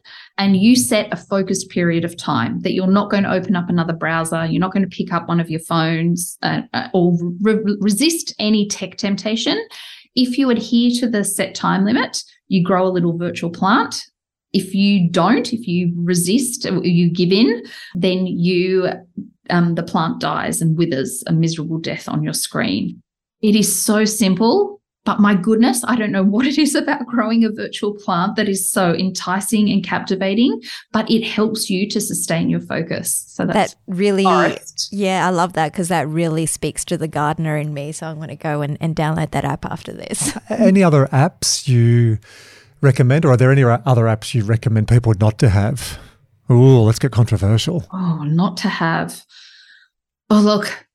and 0.43 0.57
you 0.57 0.75
set 0.75 1.07
a 1.13 1.17
focused 1.17 1.71
period 1.71 2.05
of 2.05 2.17
time 2.17 2.59
that 2.63 2.73
you're 2.73 2.89
not 2.89 3.13
going 3.13 3.23
to 3.23 3.33
open 3.33 3.55
up 3.55 3.69
another 3.69 3.93
browser, 3.93 4.45
you're 4.45 4.59
not 4.59 4.73
going 4.73 4.83
to 4.83 4.97
pick 4.97 5.13
up 5.13 5.29
one 5.29 5.39
of 5.39 5.49
your 5.49 5.61
phones 5.61 6.37
uh, 6.43 6.63
uh, 6.73 6.89
or 6.93 7.17
re- 7.41 7.77
resist 7.79 8.35
any 8.41 8.67
tech 8.67 8.97
temptation. 8.97 9.57
If 10.17 10.37
you 10.37 10.51
adhere 10.51 10.91
to 10.99 11.09
the 11.09 11.23
set 11.23 11.55
time 11.55 11.85
limit, 11.85 12.25
you 12.49 12.65
grow 12.65 12.85
a 12.85 12.91
little 12.91 13.17
virtual 13.17 13.51
plant. 13.51 14.05
If 14.53 14.75
you 14.75 15.09
don't, 15.09 15.53
if 15.53 15.69
you 15.69 15.93
resist, 15.97 16.65
you 16.65 17.09
give 17.09 17.31
in, 17.31 17.63
then 17.95 18.27
you 18.27 18.91
um, 19.49 19.77
the 19.77 19.85
plant 19.85 20.21
dies 20.21 20.61
and 20.61 20.77
withers 20.77 21.23
a 21.29 21.33
miserable 21.33 21.79
death 21.79 22.09
on 22.09 22.25
your 22.25 22.35
screen. 22.35 23.01
It 23.43 23.55
is 23.55 23.81
so 23.81 24.05
simple, 24.05 24.82
but 25.05 25.19
my 25.19 25.35
goodness, 25.35 25.83
I 25.87 25.97
don't 25.97 26.13
know 26.13 26.23
what 26.23 26.47
it 26.47 26.59
is 26.59 26.77
about 26.77 27.07
growing 27.07 27.45
a 27.45 27.51
virtual 27.51 27.93
plant 27.93 28.37
that 28.37 28.49
is 28.49 28.71
so 28.71 28.95
enticing 28.95 29.69
and 29.69 29.83
captivating, 29.83 30.63
but 30.93 31.11
it 31.11 31.25
helps 31.25 31.69
you 31.69 31.89
to 31.91 32.01
sustain 32.01 32.49
your 32.49 32.61
focus. 32.61 33.25
So 33.29 33.45
that 33.47 33.75
really, 33.89 34.23
forest. 34.23 34.89
yeah, 34.93 35.27
I 35.27 35.31
love 35.31 35.55
that 35.55 35.73
because 35.73 35.89
that 35.89 36.07
really 36.07 36.47
speaks 36.47 36.85
to 36.85 36.97
the 36.97 37.09
gardener 37.09 37.57
in 37.57 37.75
me. 37.75 37.91
So 37.91 38.07
I'm 38.07 38.17
going 38.17 38.29
to 38.29 38.37
go 38.37 38.63
and, 38.63 38.79
and 38.81 38.95
download 38.95 39.33
that 39.33 39.45
app 39.45 39.65
after 39.65 39.93
this. 39.93 40.39
Any 40.49 40.85
other 40.85 41.07
apps 41.07 41.67
you 41.67 42.19
recommend, 42.81 43.25
or 43.25 43.33
are 43.33 43.37
there 43.37 43.51
any 43.51 43.65
other 43.65 44.05
apps 44.05 44.35
you 44.35 44.45
recommend 44.45 44.87
people 44.87 45.15
not 45.21 45.39
to 45.39 45.49
have? 45.49 45.99
Oh, 46.49 46.85
let's 46.85 47.01
get 47.01 47.11
controversial. 47.11 47.87
Oh, 47.93 48.23
not 48.23 48.57
to 48.59 48.69
have. 48.69 49.25
Oh, 50.31 50.41
look, 50.41 50.87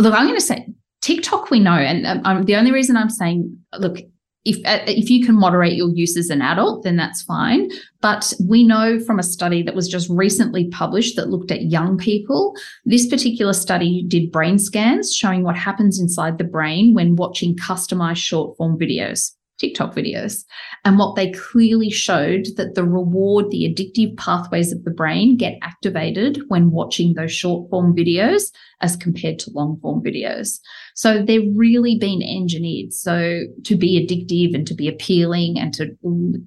look, 0.00 0.14
I'm 0.14 0.26
going 0.26 0.34
to 0.34 0.40
say 0.40 0.66
TikTok. 1.04 1.50
We 1.50 1.60
know, 1.60 1.74
and 1.74 2.26
um, 2.26 2.44
the 2.44 2.56
only 2.56 2.72
reason 2.72 2.96
I'm 2.96 3.10
saying, 3.10 3.58
look, 3.78 3.98
if 4.46 4.56
uh, 4.64 4.84
if 4.86 5.10
you 5.10 5.24
can 5.24 5.38
moderate 5.38 5.74
your 5.74 5.90
use 5.90 6.16
as 6.16 6.30
an 6.30 6.40
adult, 6.40 6.82
then 6.82 6.96
that's 6.96 7.22
fine. 7.22 7.70
But 8.00 8.32
we 8.48 8.64
know 8.64 8.98
from 9.00 9.18
a 9.18 9.22
study 9.22 9.62
that 9.62 9.74
was 9.74 9.86
just 9.86 10.08
recently 10.08 10.68
published 10.68 11.16
that 11.16 11.28
looked 11.28 11.50
at 11.50 11.70
young 11.70 11.98
people. 11.98 12.54
This 12.86 13.06
particular 13.06 13.52
study 13.52 14.04
did 14.08 14.32
brain 14.32 14.58
scans 14.58 15.14
showing 15.14 15.42
what 15.42 15.56
happens 15.56 16.00
inside 16.00 16.38
the 16.38 16.44
brain 16.44 16.94
when 16.94 17.16
watching 17.16 17.54
customized 17.56 18.16
short 18.16 18.56
form 18.56 18.78
videos. 18.78 19.32
TikTok 19.58 19.94
videos. 19.94 20.44
And 20.84 20.98
what 20.98 21.14
they 21.14 21.30
clearly 21.32 21.90
showed 21.90 22.46
that 22.56 22.74
the 22.74 22.84
reward, 22.84 23.50
the 23.50 23.64
addictive 23.64 24.16
pathways 24.16 24.72
of 24.72 24.84
the 24.84 24.90
brain 24.90 25.36
get 25.36 25.58
activated 25.62 26.40
when 26.48 26.70
watching 26.70 27.14
those 27.14 27.32
short 27.32 27.70
form 27.70 27.94
videos 27.94 28.50
as 28.80 28.96
compared 28.96 29.38
to 29.40 29.50
long 29.50 29.78
form 29.80 30.02
videos. 30.02 30.58
So 30.94 31.22
they've 31.22 31.50
really 31.54 31.96
been 31.98 32.22
engineered 32.22 32.92
so 32.92 33.42
to 33.64 33.76
be 33.76 34.04
addictive 34.04 34.54
and 34.54 34.66
to 34.66 34.74
be 34.74 34.88
appealing 34.88 35.58
and 35.58 35.72
to 35.74 35.96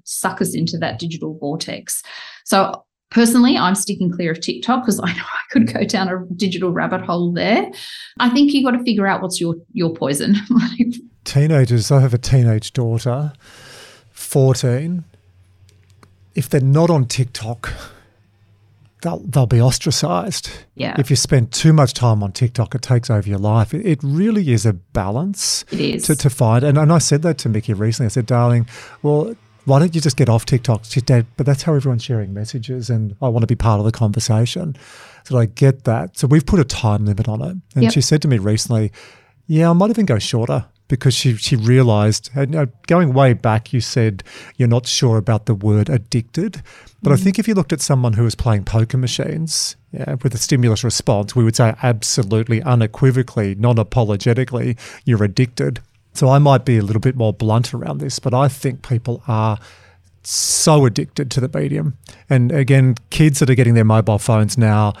suck 0.04 0.40
us 0.40 0.54
into 0.54 0.78
that 0.78 0.98
digital 0.98 1.36
vortex. 1.38 2.02
So 2.44 2.84
Personally, 3.10 3.56
I'm 3.56 3.74
sticking 3.74 4.12
clear 4.12 4.32
of 4.32 4.40
TikTok 4.40 4.82
because 4.82 5.00
I 5.04 5.12
know 5.12 5.22
I 5.22 5.52
could 5.52 5.72
go 5.72 5.84
down 5.84 6.08
a 6.08 6.26
digital 6.34 6.72
rabbit 6.72 7.00
hole 7.02 7.32
there. 7.32 7.70
I 8.18 8.28
think 8.28 8.52
you've 8.52 8.64
got 8.64 8.76
to 8.76 8.84
figure 8.84 9.06
out 9.06 9.22
what's 9.22 9.40
your 9.40 9.54
your 9.72 9.94
poison. 9.94 10.36
teenagers, 11.28 11.90
I 11.90 12.00
have 12.00 12.14
a 12.14 12.18
teenage 12.18 12.72
daughter, 12.72 13.32
14. 14.12 15.04
If 16.34 16.48
they're 16.48 16.60
not 16.60 16.88
on 16.88 17.04
TikTok, 17.04 17.72
they'll, 19.02 19.18
they'll 19.18 19.46
be 19.46 19.60
ostracized. 19.60 20.50
Yeah. 20.74 20.96
If 20.98 21.10
you 21.10 21.16
spend 21.16 21.52
too 21.52 21.72
much 21.72 21.92
time 21.92 22.22
on 22.22 22.32
TikTok, 22.32 22.74
it 22.74 22.82
takes 22.82 23.10
over 23.10 23.28
your 23.28 23.38
life. 23.38 23.74
It, 23.74 23.86
it 23.86 23.98
really 24.02 24.52
is 24.52 24.64
a 24.64 24.72
balance 24.72 25.64
it 25.70 25.80
is. 25.80 26.06
To, 26.06 26.16
to 26.16 26.30
find. 26.30 26.64
And, 26.64 26.78
and 26.78 26.92
I 26.92 26.98
said 26.98 27.22
that 27.22 27.38
to 27.38 27.48
Mickey 27.48 27.74
recently. 27.74 28.06
I 28.06 28.08
said, 28.08 28.26
darling, 28.26 28.66
well, 29.02 29.36
why 29.66 29.78
don't 29.78 29.94
you 29.94 30.00
just 30.00 30.16
get 30.16 30.30
off 30.30 30.46
TikTok? 30.46 30.84
She's 30.84 31.02
dead, 31.02 31.26
but 31.36 31.44
that's 31.44 31.62
how 31.62 31.74
everyone's 31.74 32.02
sharing 32.02 32.32
messages, 32.32 32.88
and 32.88 33.14
I 33.20 33.28
want 33.28 33.42
to 33.42 33.46
be 33.46 33.54
part 33.54 33.80
of 33.80 33.84
the 33.84 33.92
conversation. 33.92 34.76
So 35.24 35.36
I 35.36 35.44
get 35.44 35.84
that. 35.84 36.16
So 36.16 36.26
we've 36.26 36.46
put 36.46 36.58
a 36.58 36.64
time 36.64 37.04
limit 37.04 37.28
on 37.28 37.42
it. 37.42 37.56
And 37.74 37.82
yep. 37.84 37.92
she 37.92 38.00
said 38.00 38.22
to 38.22 38.28
me 38.28 38.38
recently, 38.38 38.92
Yeah, 39.46 39.68
I 39.68 39.72
might 39.74 39.90
even 39.90 40.06
go 40.06 40.18
shorter 40.18 40.64
because 40.88 41.14
she 41.14 41.36
she 41.36 41.54
realized 41.54 42.30
and, 42.34 42.56
uh, 42.56 42.66
going 42.86 43.12
way 43.12 43.34
back 43.34 43.72
you 43.72 43.80
said 43.80 44.22
you're 44.56 44.68
not 44.68 44.86
sure 44.86 45.16
about 45.16 45.46
the 45.46 45.54
word 45.54 45.88
addicted. 45.88 46.62
But 47.02 47.10
mm. 47.10 47.14
i 47.14 47.16
think 47.16 47.38
if 47.38 47.46
you 47.46 47.54
looked 47.54 47.72
at 47.72 47.80
someone 47.80 48.14
who 48.14 48.24
was 48.24 48.34
playing 48.34 48.64
poker 48.64 48.98
machines 48.98 49.76
yeah, 49.92 50.16
with 50.22 50.34
a 50.34 50.38
stimulus 50.38 50.82
response 50.82 51.36
we 51.36 51.44
would 51.44 51.56
say 51.56 51.74
absolutely 51.82 52.62
unequivocally 52.62 53.54
non-apologetically 53.54 54.76
you're 55.04 55.22
addicted. 55.22 55.80
So 56.14 56.28
i 56.28 56.38
might 56.38 56.64
be 56.64 56.78
a 56.78 56.82
little 56.82 57.00
bit 57.00 57.16
more 57.16 57.32
blunt 57.32 57.72
around 57.74 57.98
this 57.98 58.18
but 58.18 58.34
i 58.34 58.48
think 58.48 58.86
people 58.86 59.22
are 59.28 59.58
so 60.24 60.84
addicted 60.84 61.30
to 61.30 61.40
the 61.40 61.58
medium. 61.58 61.96
And 62.28 62.50
again 62.52 62.96
kids 63.10 63.38
that 63.38 63.50
are 63.50 63.54
getting 63.54 63.74
their 63.74 63.84
mobile 63.84 64.18
phones 64.18 64.58
now 64.58 64.94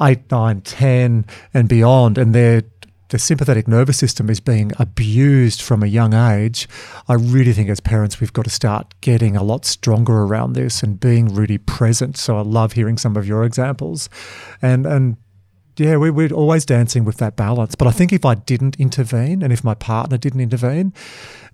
8 0.00 0.30
9 0.30 0.60
10 0.62 1.26
and 1.52 1.68
beyond 1.68 2.18
and 2.18 2.34
they're 2.34 2.62
the 3.08 3.18
sympathetic 3.18 3.68
nervous 3.68 3.98
system 3.98 4.30
is 4.30 4.40
being 4.40 4.72
abused 4.78 5.60
from 5.62 5.82
a 5.82 5.86
young 5.86 6.14
age, 6.14 6.68
I 7.08 7.14
really 7.14 7.52
think 7.52 7.68
as 7.68 7.80
parents 7.80 8.20
we've 8.20 8.32
got 8.32 8.44
to 8.44 8.50
start 8.50 8.94
getting 9.00 9.36
a 9.36 9.42
lot 9.42 9.64
stronger 9.64 10.22
around 10.22 10.54
this 10.54 10.82
and 10.82 10.98
being 10.98 11.34
really 11.34 11.58
present. 11.58 12.16
So 12.16 12.38
I 12.38 12.42
love 12.42 12.72
hearing 12.72 12.98
some 12.98 13.16
of 13.16 13.26
your 13.26 13.44
examples, 13.44 14.08
and 14.62 14.86
and 14.86 15.16
yeah, 15.76 15.96
we, 15.96 16.10
we're 16.10 16.32
always 16.32 16.64
dancing 16.64 17.04
with 17.04 17.16
that 17.16 17.36
balance. 17.36 17.74
But 17.74 17.88
I 17.88 17.90
think 17.90 18.12
if 18.12 18.24
I 18.24 18.34
didn't 18.34 18.76
intervene 18.78 19.42
and 19.42 19.52
if 19.52 19.64
my 19.64 19.74
partner 19.74 20.16
didn't 20.16 20.40
intervene, 20.40 20.92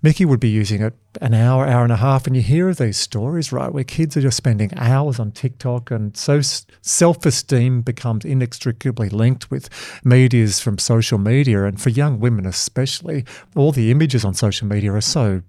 Mickey 0.03 0.25
would 0.25 0.39
be 0.39 0.49
using 0.49 0.81
it 0.81 0.93
an 1.21 1.33
hour, 1.33 1.65
hour 1.65 1.83
and 1.83 1.91
a 1.91 1.97
half. 1.97 2.27
And 2.27 2.35
you 2.35 2.41
hear 2.41 2.69
of 2.69 2.77
these 2.77 2.97
stories, 2.97 3.51
right, 3.51 3.73
where 3.73 3.83
kids 3.83 4.15
are 4.15 4.21
just 4.21 4.37
spending 4.37 4.71
hours 4.77 5.19
on 5.19 5.31
TikTok. 5.31 5.89
And 5.89 6.15
so 6.15 6.41
self 6.81 7.25
esteem 7.25 7.81
becomes 7.81 8.23
inextricably 8.23 9.09
linked 9.09 9.49
with 9.49 9.69
medias 10.03 10.59
from 10.59 10.77
social 10.77 11.17
media. 11.17 11.65
And 11.65 11.81
for 11.81 11.89
young 11.89 12.19
women, 12.19 12.45
especially, 12.45 13.25
all 13.55 13.71
the 13.71 13.89
images 13.89 14.23
on 14.23 14.35
social 14.35 14.67
media 14.67 14.93
are 14.93 15.01
so 15.01 15.41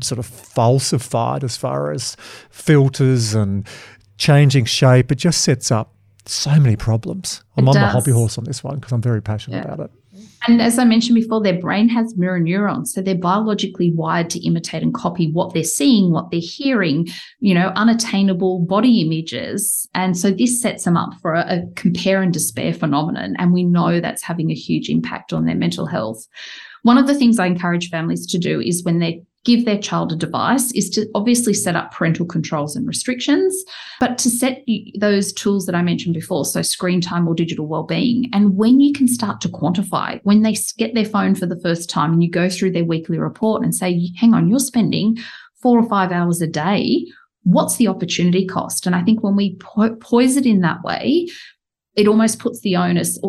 sort 0.00 0.18
of 0.18 0.26
falsified 0.26 1.42
as 1.44 1.56
far 1.56 1.90
as 1.90 2.16
filters 2.50 3.34
and 3.34 3.66
changing 4.16 4.64
shape. 4.64 5.10
It 5.10 5.16
just 5.16 5.42
sets 5.42 5.70
up 5.70 5.94
so 6.26 6.58
many 6.58 6.76
problems. 6.76 7.42
I'm 7.56 7.64
It 7.66 7.70
on 7.70 7.74
the 7.74 7.86
hobby 7.88 8.12
horse 8.12 8.38
on 8.38 8.44
this 8.44 8.62
one 8.62 8.76
because 8.76 8.92
I'm 8.92 9.02
very 9.02 9.22
passionate 9.22 9.64
Yeah. 9.64 9.74
about 9.74 9.86
it. 9.86 9.90
And 10.46 10.60
as 10.60 10.78
I 10.78 10.84
mentioned 10.84 11.14
before, 11.14 11.42
their 11.42 11.58
brain 11.58 11.88
has 11.88 12.16
mirror 12.16 12.40
neurons. 12.40 12.92
So 12.92 13.00
they're 13.00 13.14
biologically 13.14 13.92
wired 13.94 14.28
to 14.30 14.44
imitate 14.44 14.82
and 14.82 14.92
copy 14.92 15.30
what 15.30 15.54
they're 15.54 15.62
seeing, 15.64 16.10
what 16.10 16.30
they're 16.30 16.40
hearing, 16.42 17.08
you 17.40 17.54
know, 17.54 17.72
unattainable 17.76 18.60
body 18.66 19.00
images. 19.00 19.88
And 19.94 20.16
so 20.16 20.30
this 20.30 20.60
sets 20.60 20.84
them 20.84 20.96
up 20.96 21.10
for 21.22 21.34
a, 21.34 21.40
a 21.58 21.62
compare 21.76 22.22
and 22.22 22.32
despair 22.32 22.74
phenomenon. 22.74 23.36
And 23.38 23.52
we 23.52 23.62
know 23.64 24.00
that's 24.00 24.22
having 24.22 24.50
a 24.50 24.54
huge 24.54 24.88
impact 24.88 25.32
on 25.32 25.44
their 25.46 25.54
mental 25.54 25.86
health. 25.86 26.26
One 26.82 26.98
of 26.98 27.06
the 27.06 27.14
things 27.14 27.38
I 27.38 27.46
encourage 27.46 27.88
families 27.88 28.26
to 28.26 28.38
do 28.38 28.60
is 28.60 28.82
when 28.84 28.98
they 28.98 29.22
give 29.44 29.64
their 29.64 29.78
child 29.78 30.12
a 30.12 30.16
device 30.16 30.70
is 30.72 30.88
to 30.90 31.06
obviously 31.14 31.54
set 31.54 31.76
up 31.76 31.92
parental 31.92 32.26
controls 32.26 32.76
and 32.76 32.86
restrictions 32.86 33.64
but 34.02 34.18
to 34.18 34.28
set 34.28 34.64
those 34.98 35.32
tools 35.32 35.66
that 35.66 35.76
I 35.76 35.82
mentioned 35.82 36.14
before, 36.14 36.44
so 36.44 36.60
screen 36.60 37.00
time 37.00 37.28
or 37.28 37.34
digital 37.34 37.68
well-being, 37.68 38.28
and 38.32 38.56
when 38.56 38.80
you 38.80 38.92
can 38.92 39.06
start 39.06 39.40
to 39.42 39.48
quantify, 39.48 40.18
when 40.24 40.42
they 40.42 40.56
get 40.76 40.94
their 40.94 41.04
phone 41.04 41.36
for 41.36 41.46
the 41.46 41.60
first 41.60 41.88
time 41.88 42.12
and 42.12 42.20
you 42.20 42.28
go 42.28 42.48
through 42.48 42.72
their 42.72 42.84
weekly 42.84 43.18
report 43.18 43.62
and 43.62 43.74
say, 43.74 44.10
hang 44.16 44.34
on, 44.34 44.48
you're 44.48 44.58
spending 44.58 45.18
four 45.60 45.78
or 45.78 45.88
five 45.88 46.10
hours 46.10 46.42
a 46.42 46.48
day, 46.48 47.06
what's 47.44 47.76
the 47.76 47.86
opportunity 47.86 48.44
cost? 48.44 48.86
And 48.86 48.96
I 48.96 49.02
think 49.02 49.22
when 49.22 49.36
we 49.36 49.56
po- 49.56 49.94
poise 49.96 50.36
it 50.36 50.46
in 50.46 50.62
that 50.62 50.82
way, 50.82 51.28
it 51.94 52.08
almost 52.08 52.40
puts 52.40 52.60
the 52.62 52.74
onus 52.74 53.20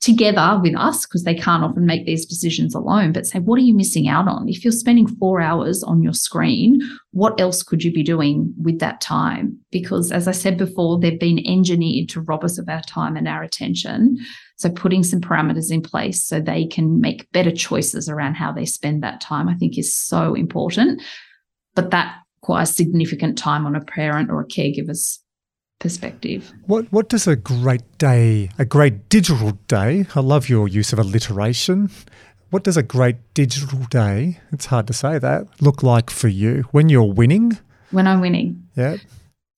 together 0.00 0.60
with 0.62 0.76
us 0.76 1.06
because 1.06 1.24
they 1.24 1.34
can't 1.34 1.64
often 1.64 1.84
make 1.84 2.06
these 2.06 2.24
decisions 2.24 2.74
alone 2.74 3.12
but 3.12 3.26
say 3.26 3.40
what 3.40 3.58
are 3.58 3.62
you 3.62 3.74
missing 3.74 4.08
out 4.08 4.28
on 4.28 4.48
if 4.48 4.64
you're 4.64 4.70
spending 4.70 5.08
4 5.08 5.40
hours 5.40 5.82
on 5.82 6.02
your 6.02 6.12
screen 6.12 6.80
what 7.18 7.40
else 7.40 7.64
could 7.64 7.82
you 7.82 7.92
be 7.92 8.04
doing 8.04 8.54
with 8.56 8.78
that 8.78 9.00
time? 9.00 9.58
Because 9.72 10.12
as 10.12 10.28
I 10.28 10.32
said 10.32 10.56
before, 10.56 11.00
they've 11.00 11.18
been 11.18 11.44
engineered 11.44 12.08
to 12.10 12.20
rob 12.20 12.44
us 12.44 12.58
of 12.58 12.68
our 12.68 12.82
time 12.82 13.16
and 13.16 13.26
our 13.26 13.42
attention. 13.42 14.18
So 14.56 14.70
putting 14.70 15.02
some 15.02 15.20
parameters 15.20 15.72
in 15.72 15.82
place 15.82 16.22
so 16.22 16.40
they 16.40 16.66
can 16.66 17.00
make 17.00 17.30
better 17.32 17.50
choices 17.50 18.08
around 18.08 18.34
how 18.34 18.52
they 18.52 18.66
spend 18.66 19.02
that 19.02 19.20
time, 19.20 19.48
I 19.48 19.56
think 19.56 19.76
is 19.76 19.92
so 19.92 20.34
important. 20.34 21.02
But 21.74 21.90
that 21.90 22.18
requires 22.40 22.70
significant 22.70 23.36
time 23.36 23.66
on 23.66 23.74
a 23.74 23.80
parent 23.80 24.30
or 24.30 24.40
a 24.40 24.46
caregiver's 24.46 25.20
perspective. 25.78 26.52
What 26.66 26.86
what 26.92 27.08
does 27.08 27.26
a 27.26 27.36
great 27.36 27.82
day, 27.98 28.50
a 28.58 28.64
great 28.64 29.08
digital 29.08 29.52
day? 29.68 30.06
I 30.14 30.20
love 30.20 30.48
your 30.48 30.68
use 30.68 30.92
of 30.92 30.98
alliteration. 30.98 31.90
What 32.50 32.64
does 32.64 32.76
a 32.76 32.82
great 32.82 33.16
digital 33.34 33.80
day? 33.90 34.40
It's 34.52 34.66
hard 34.66 34.86
to 34.86 34.92
say 34.92 35.18
that. 35.18 35.46
Look 35.60 35.82
like 35.82 36.10
for 36.10 36.28
you 36.28 36.64
when 36.70 36.88
you're 36.88 37.12
winning. 37.12 37.58
When 37.90 38.06
I'm 38.06 38.20
winning, 38.20 38.62
Yeah. 38.76 38.96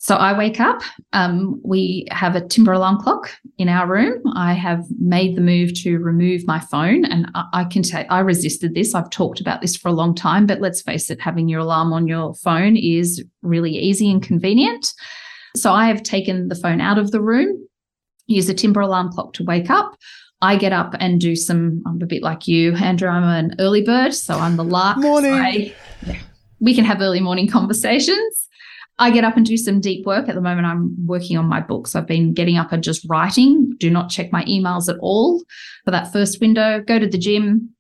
So 0.02 0.14
I 0.14 0.36
wake 0.36 0.60
up. 0.60 0.80
Um, 1.12 1.60
we 1.62 2.06
have 2.10 2.34
a 2.34 2.40
timber 2.40 2.72
alarm 2.72 3.00
clock 3.00 3.30
in 3.58 3.68
our 3.68 3.86
room. 3.86 4.22
I 4.34 4.54
have 4.54 4.86
made 4.98 5.36
the 5.36 5.42
move 5.42 5.74
to 5.82 5.98
remove 5.98 6.46
my 6.46 6.58
phone, 6.58 7.04
and 7.04 7.30
I, 7.34 7.44
I 7.52 7.64
can 7.64 7.84
say 7.84 8.06
I 8.08 8.20
resisted 8.20 8.74
this. 8.74 8.94
I've 8.94 9.10
talked 9.10 9.40
about 9.40 9.60
this 9.60 9.76
for 9.76 9.88
a 9.88 9.92
long 9.92 10.14
time, 10.14 10.46
but 10.46 10.62
let's 10.62 10.80
face 10.80 11.10
it, 11.10 11.20
having 11.20 11.50
your 11.50 11.60
alarm 11.60 11.92
on 11.92 12.08
your 12.08 12.34
phone 12.34 12.76
is 12.76 13.22
really 13.42 13.72
easy 13.72 14.10
and 14.10 14.22
convenient. 14.22 14.94
So 15.56 15.72
I 15.72 15.86
have 15.88 16.02
taken 16.02 16.48
the 16.48 16.54
phone 16.54 16.80
out 16.80 16.98
of 16.98 17.10
the 17.10 17.20
room, 17.20 17.66
use 18.26 18.48
a 18.48 18.54
timber 18.54 18.80
alarm 18.80 19.10
clock 19.12 19.32
to 19.34 19.44
wake 19.44 19.70
up. 19.70 19.96
I 20.42 20.56
get 20.56 20.72
up 20.72 20.94
and 21.00 21.20
do 21.20 21.36
some. 21.36 21.82
I'm 21.86 22.00
a 22.00 22.06
bit 22.06 22.22
like 22.22 22.48
you, 22.48 22.74
Andrew. 22.76 23.08
I'm 23.08 23.24
an 23.24 23.56
early 23.58 23.82
bird, 23.82 24.14
so 24.14 24.34
I'm 24.38 24.56
the 24.56 24.64
lark. 24.64 24.96
So 24.96 25.02
Morning. 25.02 25.32
I- 25.34 25.74
yeah, 26.06 26.18
we 26.60 26.74
can 26.74 26.84
have 26.84 27.00
early 27.02 27.20
morning 27.20 27.48
conversations. 27.50 28.46
I 28.98 29.10
get 29.10 29.24
up 29.24 29.36
and 29.36 29.46
do 29.46 29.56
some 29.56 29.80
deep 29.80 30.04
work. 30.04 30.28
At 30.28 30.34
the 30.34 30.40
moment, 30.42 30.66
I'm 30.66 30.94
working 31.06 31.38
on 31.38 31.46
my 31.46 31.60
books. 31.60 31.94
I've 31.94 32.06
been 32.06 32.34
getting 32.34 32.58
up 32.58 32.70
and 32.70 32.84
just 32.84 33.04
writing. 33.08 33.74
Do 33.78 33.88
not 33.90 34.10
check 34.10 34.30
my 34.30 34.44
emails 34.44 34.88
at 34.92 34.98
all 35.00 35.42
for 35.84 35.90
that 35.90 36.12
first 36.12 36.38
window. 36.40 36.82
Go 36.86 36.98
to 36.98 37.06
the 37.06 37.16
gym, 37.16 37.70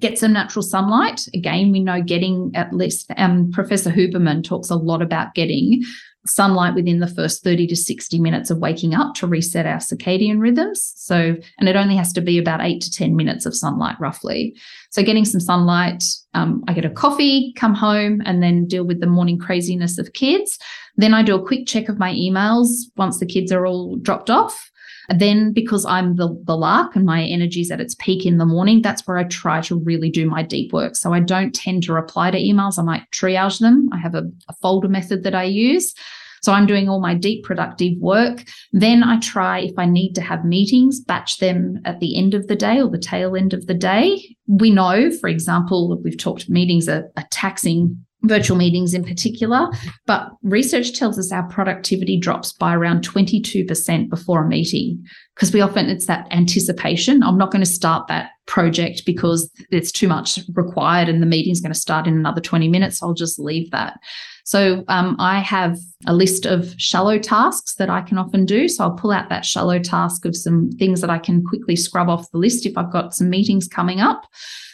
get 0.00 0.18
some 0.18 0.32
natural 0.32 0.64
sunlight. 0.64 1.24
Again, 1.34 1.70
we 1.70 1.80
know 1.80 2.02
getting 2.02 2.50
at 2.56 2.72
least, 2.72 3.10
um, 3.16 3.52
Professor 3.52 3.90
Huberman 3.92 4.42
talks 4.42 4.68
a 4.70 4.74
lot 4.74 5.02
about 5.02 5.34
getting 5.34 5.84
sunlight 6.28 6.74
within 6.74 7.00
the 7.00 7.06
first 7.06 7.42
30 7.42 7.66
to 7.68 7.76
60 7.76 8.18
minutes 8.18 8.50
of 8.50 8.58
waking 8.58 8.94
up 8.94 9.14
to 9.14 9.26
reset 9.26 9.66
our 9.66 9.78
circadian 9.78 10.40
rhythms. 10.40 10.92
So, 10.96 11.36
and 11.58 11.68
it 11.68 11.76
only 11.76 11.96
has 11.96 12.12
to 12.14 12.20
be 12.20 12.38
about 12.38 12.60
eight 12.60 12.80
to 12.82 12.90
10 12.90 13.16
minutes 13.16 13.46
of 13.46 13.54
sunlight 13.54 13.96
roughly. 14.00 14.56
So, 14.90 15.02
getting 15.02 15.24
some 15.24 15.40
sunlight, 15.40 16.04
um, 16.34 16.64
I 16.68 16.72
get 16.72 16.84
a 16.84 16.90
coffee, 16.90 17.52
come 17.54 17.74
home, 17.74 18.22
and 18.24 18.42
then 18.42 18.66
deal 18.66 18.84
with 18.84 19.00
the 19.00 19.06
morning 19.06 19.38
craziness 19.38 19.98
of 19.98 20.12
kids. 20.12 20.58
Then 20.96 21.14
I 21.14 21.22
do 21.22 21.34
a 21.34 21.46
quick 21.46 21.66
check 21.66 21.88
of 21.88 21.98
my 21.98 22.12
emails 22.12 22.68
once 22.96 23.18
the 23.18 23.26
kids 23.26 23.52
are 23.52 23.66
all 23.66 23.96
dropped 23.96 24.30
off. 24.30 24.70
Then, 25.08 25.52
because 25.52 25.84
I'm 25.86 26.16
the, 26.16 26.40
the 26.44 26.56
lark 26.56 26.96
and 26.96 27.04
my 27.04 27.22
energy's 27.22 27.70
at 27.70 27.80
its 27.80 27.94
peak 27.94 28.26
in 28.26 28.38
the 28.38 28.46
morning, 28.46 28.82
that's 28.82 29.06
where 29.06 29.18
I 29.18 29.24
try 29.24 29.60
to 29.62 29.78
really 29.78 30.10
do 30.10 30.28
my 30.28 30.42
deep 30.42 30.72
work. 30.72 30.96
So 30.96 31.12
I 31.12 31.20
don't 31.20 31.54
tend 31.54 31.84
to 31.84 31.92
reply 31.92 32.30
to 32.30 32.38
emails. 32.38 32.78
I 32.78 32.82
might 32.82 33.10
triage 33.10 33.60
them. 33.60 33.88
I 33.92 33.98
have 33.98 34.14
a, 34.14 34.24
a 34.48 34.52
folder 34.54 34.88
method 34.88 35.22
that 35.24 35.34
I 35.34 35.44
use. 35.44 35.94
So 36.42 36.52
I'm 36.52 36.66
doing 36.66 36.88
all 36.88 37.00
my 37.00 37.14
deep 37.14 37.44
productive 37.44 37.98
work. 37.98 38.44
Then 38.72 39.02
I 39.02 39.18
try, 39.18 39.60
if 39.60 39.74
I 39.78 39.86
need 39.86 40.12
to 40.14 40.20
have 40.20 40.44
meetings, 40.44 41.00
batch 41.00 41.38
them 41.38 41.80
at 41.84 41.98
the 41.98 42.16
end 42.16 42.34
of 42.34 42.46
the 42.46 42.54
day 42.54 42.80
or 42.80 42.88
the 42.88 42.98
tail 42.98 43.34
end 43.34 43.52
of 43.52 43.66
the 43.66 43.74
day. 43.74 44.36
We 44.46 44.70
know, 44.70 45.10
for 45.10 45.28
example, 45.28 46.00
we've 46.02 46.16
talked 46.16 46.48
meetings 46.48 46.88
are, 46.88 47.10
are 47.16 47.26
taxing 47.30 48.05
virtual 48.28 48.56
meetings 48.56 48.94
in 48.94 49.04
particular, 49.04 49.68
but 50.06 50.30
research 50.42 50.98
tells 50.98 51.18
us 51.18 51.32
our 51.32 51.48
productivity 51.48 52.18
drops 52.18 52.52
by 52.52 52.74
around 52.74 53.06
22% 53.06 54.08
before 54.08 54.44
a 54.44 54.48
meeting 54.48 55.04
because 55.34 55.52
we 55.52 55.60
often 55.60 55.90
it's 55.90 56.06
that 56.06 56.26
anticipation. 56.30 57.22
I'm 57.22 57.36
not 57.36 57.50
going 57.50 57.64
to 57.64 57.70
start 57.70 58.08
that 58.08 58.30
project 58.46 59.02
because 59.04 59.50
it's 59.70 59.92
too 59.92 60.08
much 60.08 60.40
required 60.54 61.08
and 61.08 61.20
the 61.20 61.26
meeting's 61.26 61.60
going 61.60 61.72
to 61.72 61.78
start 61.78 62.06
in 62.06 62.14
another 62.14 62.40
20 62.40 62.68
minutes. 62.68 63.02
I'll 63.02 63.12
just 63.12 63.38
leave 63.38 63.70
that. 63.70 63.98
So 64.44 64.84
um, 64.88 65.16
I 65.18 65.40
have 65.40 65.76
a 66.06 66.14
list 66.14 66.46
of 66.46 66.72
shallow 66.78 67.18
tasks 67.18 67.74
that 67.74 67.90
I 67.90 68.00
can 68.00 68.16
often 68.16 68.46
do. 68.46 68.68
So 68.68 68.84
I'll 68.84 68.94
pull 68.94 69.10
out 69.10 69.28
that 69.28 69.44
shallow 69.44 69.78
task 69.80 70.24
of 70.24 70.36
some 70.36 70.70
things 70.78 71.00
that 71.00 71.10
I 71.10 71.18
can 71.18 71.44
quickly 71.44 71.76
scrub 71.76 72.08
off 72.08 72.30
the 72.30 72.38
list 72.38 72.64
if 72.64 72.78
I've 72.78 72.92
got 72.92 73.12
some 73.12 73.28
meetings 73.28 73.68
coming 73.68 74.00
up. 74.00 74.24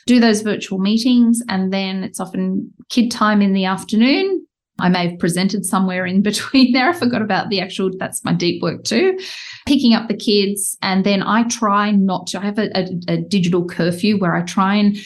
Do 0.07 0.20
those 0.20 0.42
virtual 0.42 0.78
meetings, 0.78 1.42
and 1.48 1.72
then 1.72 2.05
it's 2.05 2.20
often 2.20 2.72
kid 2.88 3.11
time 3.11 3.42
in 3.42 3.53
the 3.53 3.64
afternoon. 3.64 4.46
I 4.78 4.88
may 4.88 5.09
have 5.09 5.18
presented 5.18 5.64
somewhere 5.64 6.07
in 6.07 6.22
between 6.30 6.72
there. 6.72 6.90
I 6.90 6.92
forgot 6.92 7.22
about 7.22 7.48
the 7.48 7.61
actual, 7.61 7.90
that's 7.98 8.24
my 8.24 8.32
deep 8.32 8.62
work 8.62 8.84
too. 8.84 9.18
Picking 9.66 9.94
up 9.94 10.09
the 10.09 10.16
kids. 10.16 10.76
And 10.82 11.05
then 11.05 11.22
I 11.22 11.44
try 11.44 11.92
not 11.92 12.26
to, 12.28 12.40
I 12.40 12.44
have 12.44 12.59
a, 12.59 12.70
a, 12.76 13.14
a 13.14 13.16
digital 13.18 13.64
curfew 13.64 14.18
where 14.18 14.34
I 14.34 14.42
try 14.42 14.74
and 14.74 14.96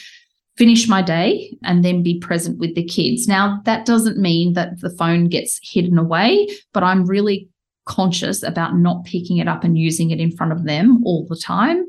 finish 0.57 0.87
my 0.87 1.03
day 1.03 1.55
and 1.63 1.85
then 1.85 2.01
be 2.01 2.19
present 2.19 2.57
with 2.57 2.73
the 2.73 2.83
kids. 2.83 3.27
Now, 3.27 3.61
that 3.65 3.85
doesn't 3.85 4.17
mean 4.17 4.53
that 4.53 4.79
the 4.81 4.89
phone 4.89 5.29
gets 5.29 5.59
hidden 5.61 5.99
away, 5.99 6.47
but 6.73 6.83
I'm 6.83 7.05
really 7.05 7.47
conscious 7.85 8.43
about 8.43 8.75
not 8.75 9.05
picking 9.05 9.37
it 9.37 9.47
up 9.47 9.63
and 9.63 9.77
using 9.77 10.09
it 10.09 10.19
in 10.19 10.35
front 10.35 10.51
of 10.51 10.65
them 10.65 11.03
all 11.05 11.25
the 11.29 11.37
time. 11.37 11.85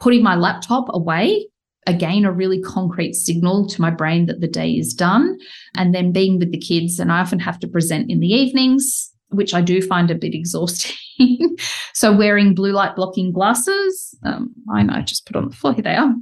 Putting 0.00 0.22
my 0.22 0.36
laptop 0.36 0.86
away, 0.88 1.48
again, 1.86 2.24
a 2.24 2.32
really 2.32 2.60
concrete 2.60 3.14
signal 3.14 3.66
to 3.68 3.80
my 3.80 3.90
brain 3.90 4.26
that 4.26 4.40
the 4.40 4.48
day 4.48 4.72
is 4.72 4.94
done. 4.94 5.38
And 5.76 5.94
then 5.94 6.12
being 6.12 6.38
with 6.38 6.52
the 6.52 6.58
kids, 6.58 6.98
and 6.98 7.10
I 7.10 7.20
often 7.20 7.38
have 7.40 7.58
to 7.60 7.68
present 7.68 8.10
in 8.10 8.20
the 8.20 8.28
evenings. 8.28 9.08
Which 9.30 9.54
I 9.54 9.62
do 9.62 9.80
find 9.80 10.10
a 10.10 10.14
bit 10.14 10.34
exhausting. 10.34 11.56
so, 11.94 12.14
wearing 12.14 12.54
blue 12.54 12.72
light 12.72 12.94
blocking 12.94 13.32
glasses, 13.32 14.14
um, 14.24 14.52
I 14.70 14.82
know, 14.82 15.00
just 15.00 15.24
put 15.24 15.36
on 15.36 15.48
the 15.48 15.56
floor. 15.56 15.72
Here 15.72 15.82
they 15.82 15.94
are. 15.94 16.12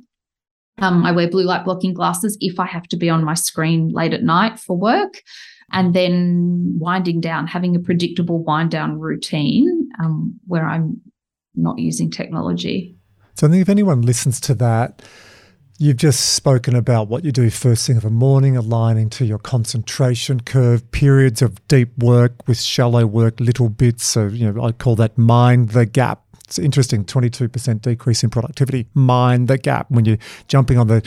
Um, 0.79 1.05
I 1.05 1.11
wear 1.11 1.29
blue 1.29 1.43
light 1.43 1.65
blocking 1.65 1.93
glasses 1.93 2.39
if 2.41 2.61
I 2.61 2.67
have 2.67 2.85
to 2.85 2.97
be 2.97 3.11
on 3.11 3.25
my 3.25 3.35
screen 3.35 3.89
late 3.89 4.15
at 4.15 4.23
night 4.23 4.61
for 4.61 4.77
work. 4.77 5.23
And 5.73 5.95
then 5.95 6.77
winding 6.79 7.21
down, 7.21 7.47
having 7.47 7.77
a 7.77 7.81
predictable 7.81 8.43
wind 8.43 8.71
down 8.71 8.99
routine 8.99 9.89
um, 10.03 10.39
where 10.47 10.67
I'm 10.67 11.01
not 11.55 11.79
using 11.79 12.11
technology. 12.11 12.97
So 13.35 13.47
I 13.47 13.51
think 13.51 13.63
if 13.63 13.69
anyone 13.69 14.03
listens 14.03 14.41
to 14.41 14.55
that, 14.55 15.03
you've 15.81 15.97
just 15.97 16.35
spoken 16.35 16.77
about 16.77 17.09
what 17.09 17.25
you 17.25 17.33
do 17.33 17.49
first 17.49 17.87
thing 17.87 17.97
of 17.97 18.03
the 18.03 18.11
morning, 18.11 18.55
aligning 18.55 19.09
to 19.09 19.25
your 19.25 19.39
concentration 19.39 20.41
curve, 20.41 20.89
periods 20.91 21.41
of 21.41 21.67
deep 21.69 21.97
work 21.97 22.47
with 22.47 22.61
shallow 22.61 23.07
work, 23.07 23.41
little 23.41 23.71
bits. 23.71 24.05
So, 24.05 24.27
you 24.27 24.53
know, 24.53 24.63
I 24.63 24.73
call 24.73 24.95
that 24.97 25.17
mind 25.17 25.71
the 25.71 25.87
gap 25.87 26.23
It's 26.51 26.59
interesting 26.59 27.05
22% 27.05 27.81
decrease 27.81 28.25
in 28.25 28.31
productivity. 28.31 28.89
Mind 28.93 29.47
the 29.47 29.57
gap. 29.57 29.89
When 29.89 30.05
you're 30.05 30.19
jumping 30.49 30.79
on 30.79 30.89
the 30.89 31.01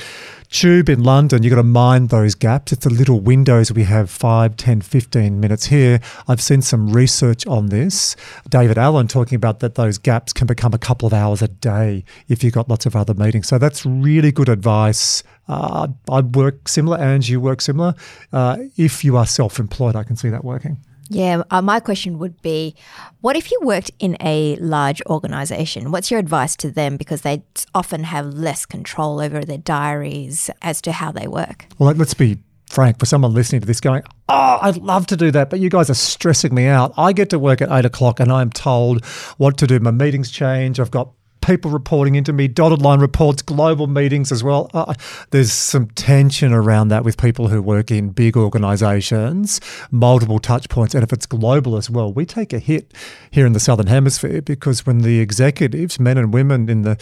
tube 0.49 0.87
in 0.87 1.03
London, 1.03 1.43
you've 1.43 1.51
got 1.51 1.57
to 1.57 1.63
mind 1.63 2.11
those 2.11 2.33
gaps. 2.33 2.71
It's 2.71 2.85
the 2.85 2.89
little 2.89 3.19
windows 3.19 3.69
we 3.69 3.83
have 3.83 4.09
5, 4.09 4.55
10, 4.55 4.79
15 4.79 5.41
minutes 5.41 5.65
here. 5.65 5.99
I've 6.29 6.39
seen 6.39 6.61
some 6.61 6.93
research 6.93 7.45
on 7.45 7.67
this. 7.67 8.15
David 8.47 8.77
Allen 8.77 9.09
talking 9.09 9.35
about 9.35 9.59
that 9.59 9.75
those 9.75 9.97
gaps 9.97 10.31
can 10.31 10.47
become 10.47 10.73
a 10.73 10.77
couple 10.77 11.07
of 11.07 11.13
hours 11.13 11.41
a 11.41 11.49
day 11.49 12.05
if 12.29 12.41
you've 12.41 12.53
got 12.53 12.69
lots 12.69 12.85
of 12.85 12.95
other 12.95 13.13
meetings. 13.13 13.49
So 13.49 13.57
that's 13.57 13.85
really 13.85 14.31
good 14.31 14.47
advice. 14.47 15.23
Uh, 15.49 15.89
I 16.09 16.21
work 16.21 16.69
similar, 16.69 16.97
and 16.97 17.27
you 17.27 17.41
work 17.41 17.59
similar. 17.59 17.95
Uh, 18.31 18.59
if 18.77 19.03
you 19.03 19.17
are 19.17 19.25
self 19.25 19.59
employed, 19.59 19.97
I 19.97 20.03
can 20.03 20.15
see 20.15 20.29
that 20.29 20.45
working. 20.45 20.77
Yeah, 21.09 21.43
uh, 21.51 21.61
my 21.61 21.79
question 21.79 22.17
would 22.19 22.41
be 22.41 22.75
what 23.21 23.35
if 23.35 23.51
you 23.51 23.59
worked 23.61 23.91
in 23.99 24.17
a 24.21 24.55
large 24.57 25.01
organization? 25.05 25.91
What's 25.91 26.09
your 26.09 26.19
advice 26.19 26.55
to 26.57 26.71
them 26.71 26.97
because 26.97 27.21
they 27.21 27.43
often 27.73 28.03
have 28.03 28.27
less 28.27 28.65
control 28.65 29.19
over 29.19 29.43
their 29.43 29.57
diaries 29.57 30.49
as 30.61 30.81
to 30.81 30.91
how 30.91 31.11
they 31.11 31.27
work? 31.27 31.65
Well, 31.77 31.93
let's 31.93 32.13
be 32.13 32.39
frank 32.67 32.99
for 32.99 33.05
someone 33.05 33.33
listening 33.33 33.61
to 33.61 33.67
this 33.67 33.79
going, 33.79 34.03
Oh, 34.29 34.59
I'd 34.61 34.77
love 34.77 35.05
to 35.07 35.17
do 35.17 35.29
that, 35.31 35.49
but 35.49 35.59
you 35.59 35.69
guys 35.69 35.89
are 35.89 35.95
stressing 35.95 36.55
me 36.55 36.65
out. 36.65 36.93
I 36.97 37.13
get 37.13 37.29
to 37.29 37.39
work 37.39 37.61
at 37.61 37.71
eight 37.71 37.85
o'clock 37.85 38.19
and 38.19 38.31
I'm 38.31 38.49
told 38.49 39.05
what 39.37 39.57
to 39.57 39.67
do. 39.67 39.79
My 39.79 39.91
meetings 39.91 40.31
change. 40.31 40.79
I've 40.79 40.91
got 40.91 41.11
people 41.43 41.71
reporting 41.71 42.15
into 42.15 42.31
me, 42.31 42.47
dotted 42.47 42.81
line 42.81 42.99
reports, 42.99 43.41
global 43.41 43.87
meetings 43.87 44.31
as 44.31 44.43
well. 44.43 44.69
Uh, 44.73 44.93
there's 45.31 45.51
some 45.51 45.87
tension 45.87 46.53
around 46.53 46.87
that 46.87 47.03
with 47.03 47.17
people 47.17 47.49
who 47.49 47.61
work 47.61 47.91
in 47.91 48.09
big 48.09 48.37
organizations, 48.37 49.59
multiple 49.91 50.39
touch 50.39 50.69
points. 50.69 50.95
And 50.95 51.03
if 51.03 51.11
it's 51.11 51.25
global 51.25 51.75
as 51.75 51.89
well, 51.89 52.11
we 52.13 52.25
take 52.25 52.53
a 52.53 52.59
hit 52.59 52.93
here 53.29 53.45
in 53.45 53.53
the 53.53 53.59
Southern 53.59 53.87
Hemisphere 53.87 54.41
because 54.41 54.85
when 54.85 54.99
the 54.99 55.19
executives, 55.19 55.99
men 55.99 56.17
and 56.17 56.33
women 56.33 56.69
in 56.69 56.83
the 56.83 56.97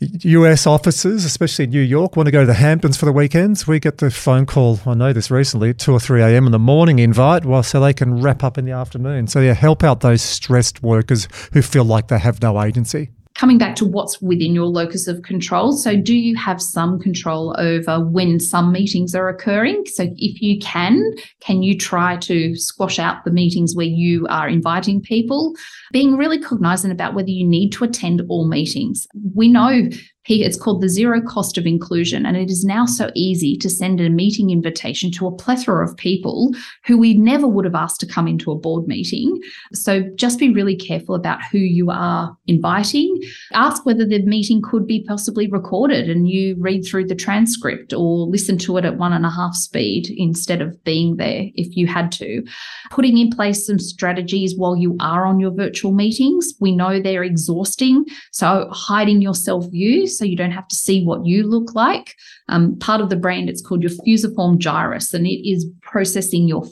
US 0.00 0.66
offices, 0.66 1.24
especially 1.24 1.64
in 1.64 1.70
New 1.70 1.80
York, 1.80 2.16
want 2.16 2.26
to 2.26 2.32
go 2.32 2.40
to 2.40 2.46
the 2.46 2.54
Hamptons 2.54 2.96
for 2.96 3.04
the 3.04 3.12
weekends, 3.12 3.66
we 3.66 3.78
get 3.80 3.98
the 3.98 4.10
phone 4.10 4.46
call, 4.46 4.80
I 4.86 4.94
know 4.94 5.12
this 5.12 5.30
recently, 5.30 5.74
2 5.74 5.92
or 5.92 6.00
3 6.00 6.22
a.m. 6.22 6.46
in 6.46 6.52
the 6.52 6.58
morning 6.58 6.98
invite, 6.98 7.44
well, 7.44 7.62
so 7.62 7.80
they 7.80 7.92
can 7.92 8.20
wrap 8.22 8.42
up 8.42 8.56
in 8.56 8.64
the 8.64 8.72
afternoon. 8.72 9.26
So, 9.26 9.40
yeah, 9.40 9.52
help 9.52 9.84
out 9.84 10.00
those 10.00 10.22
stressed 10.22 10.82
workers 10.82 11.28
who 11.52 11.60
feel 11.60 11.84
like 11.84 12.08
they 12.08 12.18
have 12.18 12.40
no 12.40 12.62
agency 12.62 13.10
coming 13.34 13.58
back 13.58 13.74
to 13.76 13.84
what's 13.84 14.20
within 14.20 14.54
your 14.54 14.66
locus 14.66 15.08
of 15.08 15.22
control. 15.22 15.72
So, 15.72 15.96
do 15.96 16.14
you 16.14 16.36
have 16.36 16.60
some 16.60 16.98
control 16.98 17.54
over 17.58 18.00
when 18.00 18.40
some 18.40 18.72
meetings 18.72 19.14
are 19.14 19.28
occurring? 19.28 19.84
So, 19.86 20.04
if 20.16 20.40
you 20.40 20.58
can, 20.60 21.12
can 21.40 21.62
you 21.62 21.76
try 21.76 22.16
to 22.18 22.54
squash 22.56 22.98
out 22.98 23.24
the 23.24 23.30
meetings 23.30 23.74
where 23.74 23.86
you 23.86 24.26
are 24.28 24.48
inviting 24.48 25.00
people? 25.00 25.54
Being 25.92 26.16
really 26.16 26.38
cognizant 26.38 26.92
about 26.92 27.14
whether 27.14 27.30
you 27.30 27.46
need 27.46 27.70
to 27.70 27.84
attend 27.84 28.22
all 28.28 28.46
meetings. 28.46 29.06
We 29.34 29.48
know 29.48 29.88
it's 30.26 30.56
called 30.56 30.80
the 30.80 30.88
zero 30.88 31.20
cost 31.20 31.58
of 31.58 31.66
inclusion. 31.66 32.24
And 32.24 32.36
it 32.36 32.50
is 32.50 32.64
now 32.64 32.86
so 32.86 33.10
easy 33.14 33.56
to 33.58 33.68
send 33.68 34.00
a 34.00 34.08
meeting 34.08 34.50
invitation 34.50 35.10
to 35.12 35.26
a 35.26 35.32
plethora 35.32 35.86
of 35.86 35.96
people 35.96 36.52
who 36.84 36.96
we 36.96 37.14
never 37.14 37.46
would 37.46 37.64
have 37.64 37.74
asked 37.74 38.00
to 38.00 38.06
come 38.06 38.26
into 38.26 38.50
a 38.50 38.58
board 38.58 38.86
meeting. 38.86 39.38
So 39.72 40.02
just 40.14 40.38
be 40.38 40.52
really 40.52 40.76
careful 40.76 41.14
about 41.14 41.40
who 41.50 41.58
you 41.58 41.90
are 41.90 42.36
inviting. 42.46 43.20
Ask 43.52 43.84
whether 43.84 44.06
the 44.06 44.22
meeting 44.22 44.62
could 44.62 44.86
be 44.86 45.04
possibly 45.04 45.48
recorded 45.48 46.08
and 46.08 46.28
you 46.28 46.56
read 46.58 46.84
through 46.84 47.06
the 47.06 47.14
transcript 47.14 47.92
or 47.92 48.26
listen 48.26 48.56
to 48.58 48.78
it 48.78 48.84
at 48.84 48.96
one 48.96 49.12
and 49.12 49.26
a 49.26 49.30
half 49.30 49.54
speed 49.54 50.12
instead 50.16 50.62
of 50.62 50.82
being 50.84 51.16
there 51.16 51.50
if 51.54 51.76
you 51.76 51.86
had 51.86 52.10
to. 52.12 52.42
Putting 52.90 53.18
in 53.18 53.30
place 53.30 53.66
some 53.66 53.78
strategies 53.78 54.56
while 54.56 54.76
you 54.76 54.96
are 55.00 55.26
on 55.26 55.38
your 55.38 55.52
virtual 55.52 55.92
meetings. 55.92 56.54
We 56.60 56.74
know 56.74 57.00
they're 57.00 57.24
exhausting. 57.24 58.06
So 58.32 58.68
hiding 58.70 59.20
your 59.20 59.34
self 59.34 59.70
views 59.70 60.13
so 60.16 60.24
you 60.24 60.36
don't 60.36 60.50
have 60.50 60.68
to 60.68 60.76
see 60.76 61.04
what 61.04 61.26
you 61.26 61.44
look 61.44 61.74
like. 61.74 62.14
Um, 62.48 62.78
part 62.78 63.00
of 63.00 63.10
the 63.10 63.16
brain, 63.16 63.48
it's 63.48 63.62
called 63.62 63.82
your 63.82 63.92
fusiform 64.04 64.58
gyrus, 64.58 65.14
and 65.14 65.26
it 65.26 65.48
is 65.48 65.66
processing 65.82 66.48
your 66.48 66.64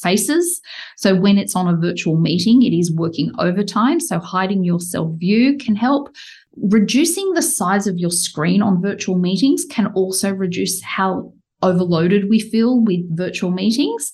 faces. 0.00 0.60
So 0.96 1.14
when 1.14 1.38
it's 1.38 1.56
on 1.56 1.68
a 1.68 1.76
virtual 1.76 2.16
meeting, 2.18 2.62
it 2.62 2.72
is 2.72 2.94
working 2.94 3.32
overtime. 3.38 4.00
So 4.00 4.18
hiding 4.18 4.64
your 4.64 4.80
self 4.80 5.12
view 5.18 5.56
can 5.58 5.76
help. 5.76 6.14
Reducing 6.56 7.32
the 7.32 7.42
size 7.42 7.86
of 7.86 7.98
your 7.98 8.10
screen 8.10 8.60
on 8.60 8.82
virtual 8.82 9.16
meetings 9.16 9.64
can 9.70 9.86
also 9.94 10.32
reduce 10.32 10.82
how 10.82 11.32
overloaded 11.62 12.28
we 12.28 12.40
feel 12.40 12.80
with 12.80 13.16
virtual 13.16 13.50
meetings. 13.50 14.12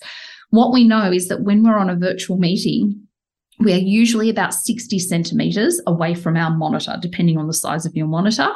What 0.51 0.71
we 0.71 0.83
know 0.83 1.11
is 1.11 1.27
that 1.27 1.41
when 1.41 1.63
we're 1.63 1.77
on 1.77 1.89
a 1.89 1.95
virtual 1.95 2.37
meeting, 2.37 3.07
we 3.59 3.73
are 3.73 3.77
usually 3.77 4.29
about 4.29 4.53
60 4.53 4.97
centimeters 4.99 5.81
away 5.85 6.15
from 6.15 6.37
our 6.37 6.55
monitor, 6.55 6.97
depending 7.01 7.37
on 7.37 7.47
the 7.47 7.53
size 7.53 7.85
of 7.85 7.95
your 7.95 8.07
monitor. 8.07 8.49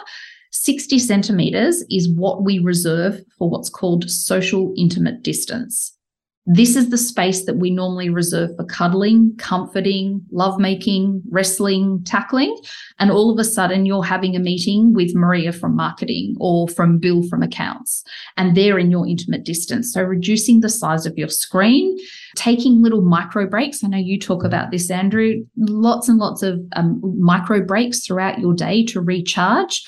60 0.52 1.00
centimeters 1.00 1.84
is 1.90 2.10
what 2.10 2.44
we 2.44 2.60
reserve 2.60 3.22
for 3.38 3.50
what's 3.50 3.70
called 3.70 4.10
social 4.10 4.74
intimate 4.78 5.22
distance. 5.22 5.98
This 6.46 6.76
is 6.76 6.90
the 6.90 6.98
space 6.98 7.46
that 7.46 7.56
we 7.56 7.70
normally 7.70 8.10
reserve 8.10 8.50
for 8.58 8.66
cuddling, 8.66 9.34
comforting, 9.38 10.22
lovemaking, 10.30 11.22
wrestling, 11.30 12.04
tackling. 12.04 12.58
And 13.00 13.12
all 13.12 13.32
of 13.32 13.40
a 13.40 13.46
sudden, 13.46 13.86
you're 13.86 14.04
having 14.04 14.36
a 14.36 14.40
meeting 14.40 14.94
with 14.94 15.16
Maria 15.16 15.54
from 15.54 15.74
marketing 15.74 16.36
or 16.40 16.68
from 16.68 16.98
Bill 16.98 17.24
from 17.30 17.44
accounts, 17.44 18.04
and 18.36 18.58
they're 18.58 18.78
in 18.78 18.92
your 18.92 19.08
intimate 19.08 19.46
distance. 19.46 19.94
So, 19.94 20.04
reducing 20.04 20.60
the 20.60 20.70
size 20.70 21.06
of 21.06 21.18
your 21.18 21.30
screen, 21.30 21.98
taking 22.36 22.82
little 22.82 23.02
micro 23.02 23.48
breaks. 23.48 23.82
I 23.82 23.88
know 23.88 23.98
you 23.98 24.20
talk 24.20 24.44
about 24.44 24.70
this, 24.70 24.92
Andrew. 24.92 25.46
Lots 25.56 26.10
and 26.10 26.20
lots 26.20 26.44
of 26.44 26.60
um, 26.76 27.02
micro 27.20 27.62
breaks 27.62 28.06
throughout 28.06 28.40
your 28.40 28.54
day 28.54 28.84
to 28.88 29.00
recharge 29.00 29.82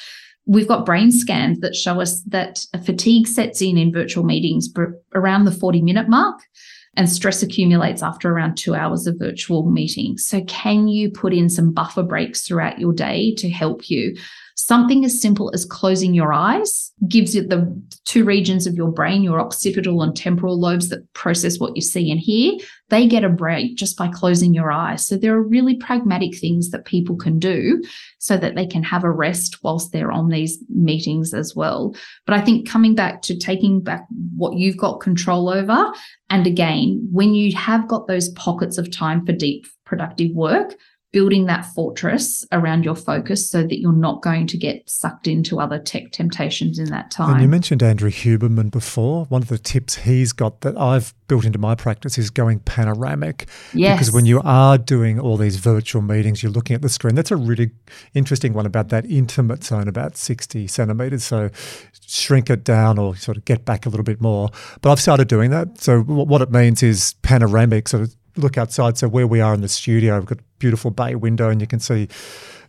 we've 0.45 0.67
got 0.67 0.85
brain 0.85 1.11
scans 1.11 1.59
that 1.59 1.75
show 1.75 1.99
us 1.99 2.21
that 2.23 2.65
fatigue 2.83 3.27
sets 3.27 3.61
in 3.61 3.77
in 3.77 3.91
virtual 3.91 4.23
meetings 4.23 4.69
around 5.13 5.45
the 5.45 5.51
40 5.51 5.81
minute 5.81 6.07
mark 6.07 6.39
and 6.97 7.09
stress 7.09 7.43
accumulates 7.43 8.01
after 8.01 8.31
around 8.31 8.55
two 8.55 8.73
hours 8.73 9.05
of 9.07 9.19
virtual 9.19 9.69
meeting. 9.69 10.17
So, 10.17 10.43
can 10.45 10.87
you 10.87 11.09
put 11.09 11.33
in 11.33 11.49
some 11.49 11.71
buffer 11.71 12.03
breaks 12.03 12.47
throughout 12.47 12.79
your 12.79 12.93
day 12.93 13.33
to 13.35 13.49
help 13.49 13.89
you? 13.89 14.15
Something 14.57 15.03
as 15.03 15.21
simple 15.21 15.51
as 15.53 15.65
closing 15.65 16.13
your 16.13 16.31
eyes 16.31 16.93
gives 17.09 17.35
you 17.35 17.45
the 17.45 17.81
two 18.05 18.23
regions 18.23 18.65
of 18.65 18.75
your 18.75 18.89
brain, 18.89 19.21
your 19.21 19.41
occipital 19.41 20.01
and 20.01 20.15
temporal 20.15 20.57
lobes 20.57 20.87
that 20.89 21.13
process 21.13 21.59
what 21.59 21.75
you 21.75 21.81
see 21.81 22.09
and 22.09 22.19
hear. 22.19 22.53
They 22.89 23.05
get 23.05 23.25
a 23.25 23.29
break 23.29 23.75
just 23.75 23.97
by 23.97 24.07
closing 24.07 24.53
your 24.53 24.71
eyes. 24.71 25.05
So 25.05 25.17
there 25.17 25.35
are 25.35 25.43
really 25.43 25.75
pragmatic 25.75 26.37
things 26.37 26.69
that 26.71 26.85
people 26.85 27.17
can 27.17 27.37
do 27.37 27.83
so 28.19 28.37
that 28.37 28.55
they 28.55 28.65
can 28.65 28.81
have 28.83 29.03
a 29.03 29.11
rest 29.11 29.61
whilst 29.61 29.91
they're 29.91 30.11
on 30.11 30.29
these 30.29 30.57
meetings 30.69 31.33
as 31.33 31.53
well. 31.53 31.93
But 32.25 32.37
I 32.37 32.41
think 32.41 32.67
coming 32.67 32.95
back 32.95 33.21
to 33.23 33.37
taking 33.37 33.81
back 33.81 34.07
what 34.37 34.55
you've 34.55 34.77
got 34.77 35.01
control 35.01 35.49
over, 35.49 35.91
and 36.29 36.47
again, 36.47 37.05
when 37.11 37.33
you 37.33 37.53
have 37.57 37.89
got 37.89 38.07
those 38.07 38.29
pockets 38.29 38.77
of 38.77 38.89
time 38.89 39.25
for 39.25 39.33
deep 39.33 39.67
productive 39.85 40.31
work, 40.31 40.75
building 41.15 41.45
that 41.45 41.65
fortress 41.67 42.45
around 42.51 42.83
your 42.83 42.93
focus 42.93 43.49
so 43.49 43.61
that 43.63 43.79
you're 43.79 43.93
not 43.93 44.21
going 44.21 44.45
to 44.45 44.57
get 44.57 44.83
sucked 44.89 45.27
into 45.27 45.61
other 45.61 45.79
tech 45.79 46.11
temptations 46.11 46.77
in 46.77 46.89
that 46.89 47.09
time. 47.09 47.35
And 47.35 47.41
you 47.41 47.47
mentioned 47.47 47.81
Andrew 47.81 48.11
Huberman 48.11 48.69
before. 48.69 49.23
One 49.29 49.41
of 49.41 49.47
the 49.47 49.57
tips 49.57 49.95
he's 49.95 50.33
got 50.33 50.59
that 50.59 50.77
I've 50.77 51.13
built 51.29 51.45
into 51.45 51.57
my 51.57 51.73
practice 51.73 52.17
is 52.17 52.29
going 52.29 52.59
panoramic. 52.59 53.47
Yes. 53.73 53.97
Because 53.97 54.11
when 54.11 54.25
you 54.25 54.41
are 54.43 54.77
doing 54.77 55.17
all 55.17 55.37
these 55.37 55.55
virtual 55.55 56.01
meetings, 56.01 56.43
you're 56.43 56.51
looking 56.51 56.75
at 56.75 56.81
the 56.81 56.89
screen. 56.89 57.15
That's 57.15 57.31
a 57.31 57.37
really 57.37 57.71
interesting 58.13 58.51
one 58.51 58.65
about 58.65 58.89
that 58.89 59.05
intimate 59.05 59.63
zone, 59.63 59.87
about 59.87 60.17
60 60.17 60.67
centimeters. 60.67 61.23
So 61.23 61.49
shrink 62.05 62.49
it 62.49 62.65
down 62.65 62.99
or 62.99 63.15
sort 63.15 63.37
of 63.37 63.45
get 63.45 63.63
back 63.63 63.85
a 63.85 63.89
little 63.89 64.03
bit 64.03 64.19
more. 64.19 64.49
But 64.81 64.91
I've 64.91 64.99
started 64.99 65.29
doing 65.29 65.49
that. 65.51 65.79
So 65.79 66.01
what 66.01 66.41
it 66.41 66.51
means 66.51 66.83
is 66.83 67.15
panoramic, 67.21 67.87
sort 67.87 68.03
of 68.03 68.13
look 68.35 68.57
outside. 68.57 68.97
So 68.97 69.07
where 69.07 69.27
we 69.27 69.41
are 69.41 69.53
in 69.53 69.61
the 69.61 69.69
studio, 69.69 70.17
we've 70.17 70.25
got 70.25 70.39
a 70.39 70.43
beautiful 70.59 70.91
bay 70.91 71.15
window, 71.15 71.49
and 71.49 71.61
you 71.61 71.67
can 71.67 71.79
see 71.79 72.07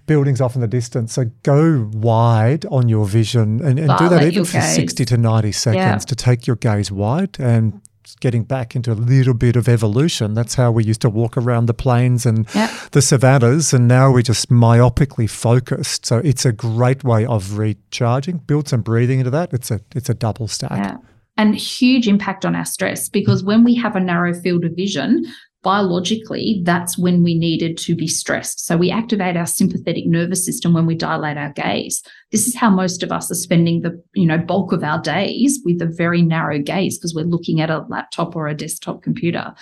buildings 0.07 0.41
off 0.41 0.55
in 0.55 0.61
the 0.61 0.69
distance. 0.69 1.13
So 1.13 1.27
go 1.43 1.91
wide 1.93 2.65
on 2.67 2.89
your 2.89 3.07
vision 3.07 3.61
and, 3.65 3.79
and 3.79 3.99
do 3.99 4.09
that 4.09 4.23
even 4.23 4.45
for 4.45 4.53
gaze. 4.53 4.75
60 4.75 5.05
to 5.05 5.17
90 5.17 5.53
seconds 5.53 5.77
yeah. 5.77 5.99
to 5.99 6.15
take 6.15 6.47
your 6.47 6.57
gaze 6.57 6.91
wide 6.93 7.39
and 7.41 7.81
getting 8.21 8.45
back 8.45 8.77
into 8.77 8.93
a 8.93 8.95
little 8.95 9.35
bit 9.35 9.57
of 9.57 9.69
evolution. 9.69 10.35
That's 10.35 10.55
how 10.55 10.71
we 10.71 10.85
used 10.85 11.01
to 11.03 11.11
walk 11.11 11.37
around 11.37 11.67
the 11.67 11.75
plains 11.75 12.25
and 12.25 12.47
yep. 12.55 12.71
the 12.93 13.03
savannas, 13.03 13.73
and 13.73 13.89
now 13.89 14.13
we're 14.13 14.23
just 14.23 14.49
myopically 14.49 15.29
focused. 15.29 16.07
So 16.07 16.19
it's 16.19 16.45
a 16.45 16.53
great 16.53 17.05
way 17.05 17.27
of 17.27 17.59
recharging. 17.59 18.39
Build 18.39 18.69
some 18.69 18.83
breathing 18.83 19.19
into 19.19 19.31
that. 19.33 19.53
It's 19.53 19.71
a 19.71 19.81
it's 19.95 20.09
a 20.09 20.15
double 20.15 20.49
stack. 20.49 20.71
Yeah. 20.73 20.97
And 21.39 21.55
huge 21.55 22.09
impact 22.09 22.47
on 22.47 22.57
our 22.57 22.65
stress 22.65 23.11
because 23.11 23.45
when 23.45 23.63
we 23.63 23.75
have 23.75 23.95
a 23.95 24.01
narrow 24.01 24.33
field 24.33 24.65
of 24.65 24.73
vision, 24.75 25.27
biologically, 25.67 26.61
that's 26.63 26.97
when 26.97 27.25
we 27.25 27.37
needed 27.37 27.77
to 27.77 27.97
be 27.97 28.07
stressed. 28.07 28.65
So 28.65 28.77
we 28.77 28.89
activate 28.89 29.37
our 29.37 29.47
sympathetic 29.47 30.07
nervous 30.07 30.45
system 30.45 30.73
when 30.73 30.87
we 30.87 30.95
dilate 30.95 31.37
our 31.37 31.51
gaze. 31.51 32.05
This 32.31 32.47
is 32.47 32.55
how 32.55 32.71
most 32.71 33.03
of 33.03 33.11
us 33.11 33.33
are 33.33 33.35
spending 33.35 33.83
the, 33.83 34.01
you 34.15 34.27
know, 34.27 34.39
bulk 34.39 34.71
of 34.71 34.85
our 34.85 35.03
days 35.03 35.59
with 35.65 35.83
a 35.83 35.87
very 35.87 36.23
narrow 36.23 36.61
gaze 36.61 36.97
because 36.97 37.17
we're 37.17 37.25
looking 37.25 37.61
at 37.61 37.69
a 37.69 37.85
laptop 37.89 38.37
or 38.37 38.47
a 38.47 38.55
desktop 38.55 39.03
computer. 39.03 39.53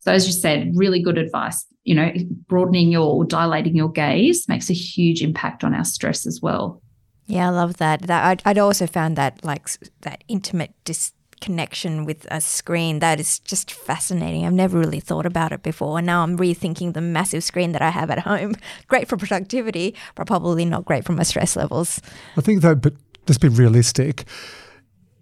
So, 0.00 0.10
as 0.10 0.26
you 0.26 0.32
said, 0.32 0.72
really 0.74 1.00
good 1.00 1.16
advice. 1.16 1.64
You 1.84 1.94
know, 1.94 2.12
broadening 2.48 2.90
your 2.90 3.14
or 3.14 3.24
dilating 3.24 3.76
your 3.76 3.92
gaze 3.92 4.48
makes 4.48 4.68
a 4.68 4.74
huge 4.74 5.22
impact 5.22 5.62
on 5.62 5.74
our 5.76 5.84
stress 5.84 6.26
as 6.26 6.40
well. 6.42 6.82
Yeah, 7.26 7.46
I 7.46 7.50
love 7.50 7.76
that. 7.76 8.02
That 8.02 8.24
I'd, 8.24 8.42
I'd 8.44 8.58
also 8.58 8.88
found 8.88 9.14
that 9.14 9.44
like 9.44 9.68
that 10.00 10.24
intimate 10.26 10.74
dis- 10.84 11.12
connection 11.42 12.06
with 12.06 12.26
a 12.30 12.40
screen 12.40 13.00
that 13.00 13.20
is 13.20 13.40
just 13.40 13.70
fascinating. 13.70 14.46
I've 14.46 14.54
never 14.54 14.78
really 14.78 15.00
thought 15.00 15.26
about 15.26 15.52
it 15.52 15.62
before, 15.62 15.98
and 15.98 16.06
now 16.06 16.22
I'm 16.22 16.38
rethinking 16.38 16.94
the 16.94 17.02
massive 17.02 17.44
screen 17.44 17.72
that 17.72 17.82
I 17.82 17.90
have 17.90 18.10
at 18.10 18.18
home. 18.30 18.54
Great 18.88 19.08
for 19.08 19.18
productivity, 19.18 19.94
but 20.14 20.26
probably 20.26 20.64
not 20.64 20.86
great 20.86 21.04
for 21.04 21.12
my 21.12 21.24
stress 21.24 21.56
levels. 21.56 22.00
I 22.38 22.40
think 22.40 22.62
though, 22.62 22.74
but 22.74 22.94
let's 23.28 23.38
be 23.38 23.48
realistic. 23.48 24.24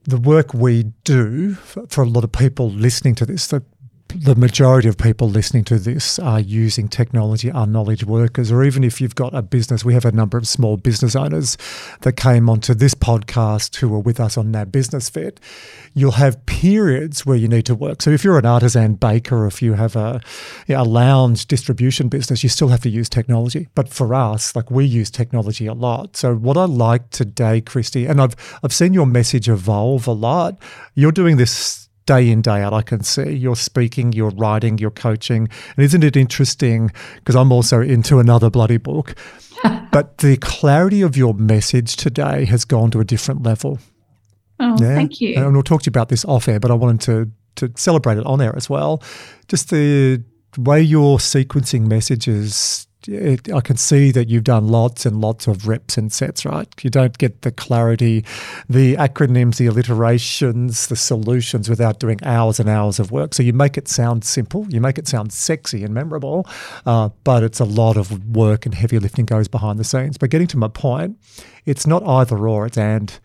The 0.05 0.19
work 0.19 0.55
we 0.55 0.85
do 1.05 1.55
for, 1.55 2.03
a 2.03 2.07
lot 2.07 2.25
of 2.25 2.33
people 2.33 2.71
listening 2.71 3.15
to 3.17 3.27
this, 3.27 3.49
the 3.49 3.63
the 4.15 4.35
majority 4.35 4.89
of 4.89 4.99
people 4.99 5.29
listening 5.29 5.65
to 5.65 5.79
this 5.79 6.19
are 6.19 6.41
using 6.41 6.89
technology, 6.89 7.51
are 7.51 7.67
knowledge 7.67 8.05
workers, 8.05 8.51
or 8.51 8.65
even 8.65 8.83
if 8.83 9.01
you've 9.01 9.15
got 9.15 9.35
a 9.35 9.43
business, 9.43 9.85
we 9.85 9.95
have 9.95 10.05
a 10.05 10.13
number 10.13 10.37
of 10.37 10.49
small 10.49 10.77
business 10.77 11.15
owners 11.15 11.57
that 12.01 12.15
came 12.15 12.51
onto 12.51 12.75
this 12.75 12.95
podcast 12.95 13.77
who 13.77 13.89
were 13.89 14.01
with 14.01 14.19
us 14.19 14.37
on 14.37 14.53
that 14.53 14.73
Business 14.73 15.09
Fit. 15.09 15.39
You'll 15.95 16.13
have 16.13 16.45
periods 16.47 17.25
where 17.25 17.37
you 17.37 17.49
need 17.49 17.67
to 17.67 17.75
work. 17.75 18.03
So 18.03 18.11
if 18.11 18.25
you're 18.25 18.39
an 18.39 18.47
artisan 18.47 18.95
baker, 18.95 19.45
or 19.45 19.47
if 19.47 19.63
you 19.63 19.75
have 19.75 19.97
a, 19.97 20.21
a 20.69 20.85
lounge 20.85 21.47
distribution 21.47 22.09
business, 22.09 22.43
you 22.43 22.49
still 22.49 22.69
have 22.69 22.83
to 22.83 22.91
use 22.91 23.09
technology. 23.09 23.69
But 23.75 23.89
for 23.89 24.15
us, 24.15 24.57
like 24.57 24.71
we 24.71 24.85
use 24.85 25.11
technology 25.11 25.67
a 25.67 25.75
lot. 25.75 26.17
So 26.17 26.35
what 26.35 26.57
I 26.57 26.65
like 26.65 27.11
today, 27.11 27.61
Kristy, 27.61 28.09
and 28.09 28.21
I've 28.21 28.35
I've 28.63 28.73
seen 28.73 28.95
your 28.95 29.07
message 29.07 29.49
evolve 29.49 30.07
a 30.07 30.13
lot. 30.13 30.61
You're 30.95 31.13
doing 31.13 31.37
this 31.37 31.90
day 32.11 32.29
in, 32.29 32.43
day 32.43 32.61
out, 32.61 32.73
I 32.73 32.83
can 32.83 33.05
see. 33.05 33.31
You're 33.31 33.55
speaking, 33.55 34.13
you're 34.13 34.31
writing, 34.31 34.79
you're 34.79 34.91
coaching. 34.91 35.49
And 35.77 35.85
isn't 35.85 36.03
it 36.03 36.17
interesting? 36.17 36.91
Because 37.15 37.37
I'm 37.37 37.53
also 37.53 37.81
into 37.81 38.19
another 38.19 38.51
bloody 38.51 38.79
book. 38.79 39.15
but 39.93 40.19
the 40.19 40.37
clarity 40.39 41.03
of 41.03 41.17
your 41.17 41.35
message 41.35 41.95
today 41.95 42.47
has 42.47 42.65
gone 42.65 42.91
to 42.91 42.99
a 42.99 43.05
different 43.05 43.45
level. 43.45 43.79
Oh, 44.59 44.77
yeah? 44.81 44.97
thank 44.97 45.21
you. 45.21 45.37
And 45.37 45.53
we'll 45.53 45.63
talk 45.63 45.83
to 45.83 45.87
you 45.87 45.91
about 45.91 46.09
this 46.09 46.25
off 46.25 46.49
air, 46.49 46.59
but 46.59 46.73
I 46.73 46.75
wanted 46.75 47.01
to 47.03 47.31
to 47.57 47.71
celebrate 47.77 48.17
it 48.17 48.25
on 48.27 48.41
air 48.41 48.55
as 48.57 48.71
well. 48.71 49.03
Just 49.49 49.71
the 49.71 50.23
way 50.57 50.81
you're 50.81 51.19
sequencing 51.19 51.87
messages 51.87 52.87
it, 53.09 53.53
I 53.53 53.61
can 53.61 53.77
see 53.77 54.11
that 54.13 54.29
you've 54.29 54.45
done 54.45 54.69
lots 54.69 55.07
and 55.07 55.21
lots 55.21 55.47
of 55.47 55.67
reps 55.67 55.97
and 55.97 56.13
sets, 56.13 56.45
right? 56.45 56.69
You 56.83 56.91
don't 56.91 57.17
get 57.19 57.43
the 57.43 57.51
clarity, 57.51 58.25
the 58.69 58.97
acronyms, 58.97 59.57
the 59.57 59.67
alliterations, 59.67 60.89
the 60.89 60.97
solutions 60.97 61.69
without 61.69 61.99
doing 62.01 62.19
hours 62.23 62.61
and 62.61 62.69
hours 62.69 62.99
of 62.99 63.11
work. 63.11 63.35
So 63.35 63.43
you 63.43 63.53
make 63.53 63.77
it 63.77 63.89
sound 63.89 64.25
simple, 64.25 64.67
you 64.69 64.81
make 64.81 64.99
it 64.99 65.09
sound 65.09 65.33
sexy 65.33 65.85
and 65.85 65.95
memorable, 65.95 66.47
uh, 66.87 67.11
but 67.25 67.43
it's 67.43 67.61
a 67.61 67.65
lot 67.65 67.97
of 67.97 68.35
work 68.35 68.67
and 68.67 68.75
heavy 68.75 68.99
lifting 68.99 69.25
goes 69.25 69.49
behind 69.49 69.79
the 69.79 69.85
scenes. 69.85 70.19
But 70.19 70.31
getting 70.31 70.49
to 70.49 70.59
my 70.59 70.69
point, 70.69 71.19
it's 71.67 71.87
not 71.87 72.07
either 72.07 72.37
or, 72.49 72.67
it's 72.67 72.79
and. 72.79 73.19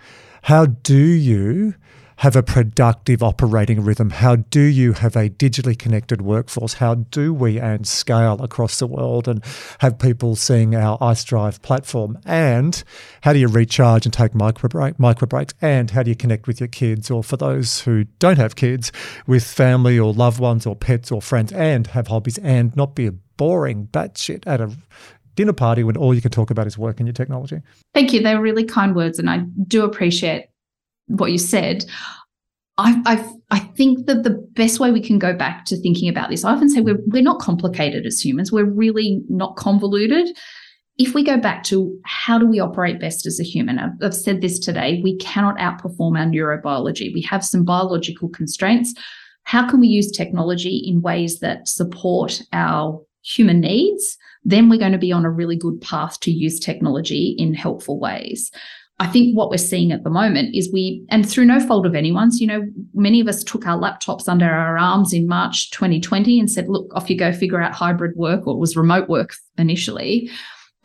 How 0.44 0.68
do 0.68 0.96
you 0.96 1.74
have 2.18 2.36
a 2.36 2.44
productive 2.44 3.22
operating 3.22 3.84
rhythm? 3.84 4.10
How 4.10 4.38
do 4.38 4.62
you 4.62 4.94
have 4.94 5.16
a 5.16 5.30
digitally 5.30 5.78
connected 5.78 6.22
workforce? 6.22 6.76
How 6.76 6.96
do 6.96 7.34
we 7.34 7.60
and 7.60 7.88
scale 7.88 8.42
across 8.42 8.80
the 8.80 8.88
world 8.88 9.28
and 9.28 9.44
have 9.80 10.00
people 10.00 10.36
seeing 10.36 10.76
our 10.76 10.98
Ice 11.02 11.24
Drive 11.24 11.62
platform? 11.62 12.18
And 12.26 12.84
how 13.22 13.34
do 13.34 13.40
you 13.40 13.48
recharge 13.48 14.06
and 14.06 14.14
take 14.14 14.34
micro, 14.34 14.70
break, 14.70 15.00
micro 15.00 15.28
breaks? 15.28 15.54
And 15.62 15.92
how 15.92 16.04
do 16.04 16.10
you 16.10 16.16
connect 16.16 16.48
with 16.48 16.60
your 16.60 16.70
kids 16.70 17.12
or 17.12 17.24
for 17.24 17.38
those 17.38 17.82
who 17.82 18.06
don't 18.20 18.38
have 18.38 18.56
kids 18.56 18.92
with 19.28 19.44
family 19.44 20.00
or 20.00 20.14
loved 20.14 20.40
ones 20.40 20.66
or 20.66 20.76
pets 20.76 21.12
or 21.12 21.22
friends 21.22 21.52
and 21.52 21.88
have 21.88 22.08
hobbies 22.08 22.38
and 22.40 22.76
not 22.76 22.96
be 22.96 23.08
a 23.08 23.12
boring 23.12 23.88
batshit 23.88 24.44
at 24.48 24.62
a 24.62 24.72
dinner 25.36 25.54
party 25.54 25.84
when 25.84 25.98
all 25.98 26.14
you 26.14 26.22
can 26.22 26.32
talk 26.32 26.50
about 26.50 26.66
is 26.66 26.78
work 26.78 27.00
and 27.00 27.08
your 27.08 27.14
technology. 27.14 27.62
Thank 27.94 28.14
you. 28.14 28.22
They're 28.22 28.42
really 28.42 28.64
kind 28.64 28.96
words, 28.96 29.20
and 29.20 29.30
I 29.30 29.40
do 29.68 29.84
appreciate 29.84 30.48
what 31.08 31.32
you 31.32 31.38
said, 31.38 31.86
I, 32.78 33.02
I, 33.06 33.34
I 33.52 33.60
think 33.60 34.06
that 34.08 34.24
the 34.24 34.32
best 34.54 34.80
way 34.80 34.92
we 34.92 35.00
can 35.00 35.18
go 35.18 35.34
back 35.34 35.66
to 35.66 35.78
thinking 35.78 36.10
about 36.10 36.30
this, 36.30 36.44
I 36.44 36.52
often 36.52 36.70
say 36.70 36.82
we're, 36.82 37.00
we're 37.06 37.22
not 37.22 37.40
complicated 37.40 38.06
as 38.06 38.24
humans. 38.24 38.52
We're 38.52 38.66
really 38.66 39.22
not 39.30 39.56
convoluted. 39.56 40.38
If 40.98 41.14
we 41.14 41.24
go 41.24 41.38
back 41.38 41.64
to 41.66 41.98
how 42.06 42.38
do 42.38 42.48
we 42.48 42.60
operate 42.60 43.00
best 43.00 43.26
as 43.26 43.40
a 43.40 43.44
human, 43.44 43.80
I've, 43.80 43.92
I've 44.02 44.14
said 44.14 44.42
this 44.42 44.60
today, 44.60 45.02
we 45.04 45.18
cannot 45.18 45.58
outperform 45.58 46.18
our 46.18 46.26
neurobiology. 46.26 47.14
We 47.14 47.22
have 47.24 47.46
some 47.46 47.64
biological 47.64 48.30
constraints. 48.30 48.94
How 49.44 49.70
can 49.70 49.80
we 49.80 49.88
use 49.88 50.12
technology 50.12 50.84
in 50.86 51.02
ways 51.02 51.40
that 51.40 51.68
support 51.68 52.42
our 52.52 53.02
human 53.24 53.62
needs? 53.62 54.18
Then 54.44 54.70
we're 54.70 54.80
going 54.80 54.92
to 54.92 54.98
be 54.98 55.12
on 55.12 55.26
a 55.26 55.32
really 55.32 55.58
good 55.58 55.82
path 55.82 56.20
to 56.22 56.32
use 56.32 56.60
technology 56.60 57.36
in 57.38 57.54
helpful 57.54 58.00
ways. 58.00 58.52
I 59.00 59.08
think 59.08 59.36
what 59.36 59.50
we're 59.50 59.58
seeing 59.58 59.92
at 59.92 60.04
the 60.04 60.10
moment 60.10 60.56
is 60.56 60.72
we, 60.72 61.06
and 61.10 61.30
through 61.30 61.46
no 61.46 61.60
fault 61.60 61.86
of 61.86 61.96
anyone's, 61.96 62.40
you 62.40 62.48
know, 62.48 62.66
many 62.94 63.20
of 63.20 63.28
us 63.28 63.44
took 63.44 63.68
our 63.68 63.78
laptops 63.78 64.30
under 64.30 64.46
our 64.46 64.78
arms 64.78 65.12
in 65.12 65.28
March 65.28 65.70
2020 65.72 66.40
and 66.40 66.50
said, 66.50 66.70
look, 66.70 66.90
off 66.96 67.10
you 67.10 67.18
go, 67.18 67.34
figure 67.34 67.62
out 67.62 67.74
hybrid 67.74 68.16
work, 68.16 68.48
or 68.48 68.54
it 68.54 68.60
was 68.60 68.78
remote 68.78 69.10
work 69.10 69.36
initially. 69.58 70.30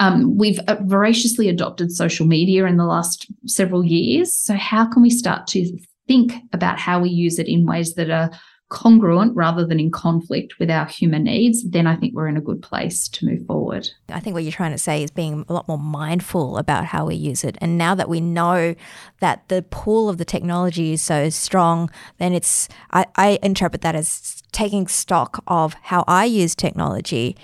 Um, 0.01 0.37
we've 0.37 0.59
uh, 0.67 0.79
voraciously 0.87 1.49
adopted 1.49 1.93
social 1.93 2.27
media 2.27 2.67
in 2.67 2.79
the 2.79 2.87
last 2.87 3.31
several 3.47 3.85
years. 3.85 4.33
So, 4.35 4.55
how 4.55 4.87
can 4.87 5.03
we 5.03 5.11
start 5.11 5.47
to 5.49 5.79
think 6.09 6.33
about 6.53 6.79
how 6.79 7.01
we 7.01 7.11
use 7.11 7.39
it 7.39 7.47
in 7.47 7.67
ways 7.67 7.95
that 7.95 8.11
are 8.11 8.31
congruent 8.71 9.37
rather 9.37 9.67
than 9.67 9.79
in 9.79 9.91
conflict 9.91 10.59
with 10.59 10.71
our 10.71 10.87
human 10.87 11.25
needs, 11.25 11.69
then 11.69 11.87
I 11.87 11.97
think 11.97 12.15
we're 12.15 12.29
in 12.29 12.37
a 12.37 12.41
good 12.41 12.63
place 12.63 13.09
to 13.09 13.27
move 13.27 13.45
forward. 13.45 13.91
I 14.09 14.21
think 14.21 14.35
what 14.35 14.45
you're 14.45 14.53
trying 14.53 14.71
to 14.71 14.79
say 14.79 15.03
is 15.03 15.11
being 15.11 15.45
a 15.49 15.53
lot 15.53 15.69
more 15.69 15.79
mindful 15.79 16.57
about 16.57 16.87
how 16.87 17.07
we 17.07 17.17
use 17.17 17.45
it. 17.45 17.59
And 17.61 17.77
now 17.77 17.95
that 17.97 18.09
we 18.09 18.21
know 18.21 18.75
that 19.19 19.49
the 19.49 19.63
pull 19.63 20.09
of 20.09 20.19
the 20.19 20.25
technology 20.25 20.93
is 20.93 21.03
so 21.03 21.29
strong, 21.31 21.91
then 22.19 22.33
it's, 22.33 22.69
I, 22.93 23.07
I 23.17 23.39
interpret 23.43 23.83
that 23.83 23.97
as 23.97 24.43
taking 24.53 24.87
stock 24.87 25.43
of 25.49 25.75
how 25.83 26.05
I 26.07 26.25
use 26.25 26.55
technology. 26.55 27.37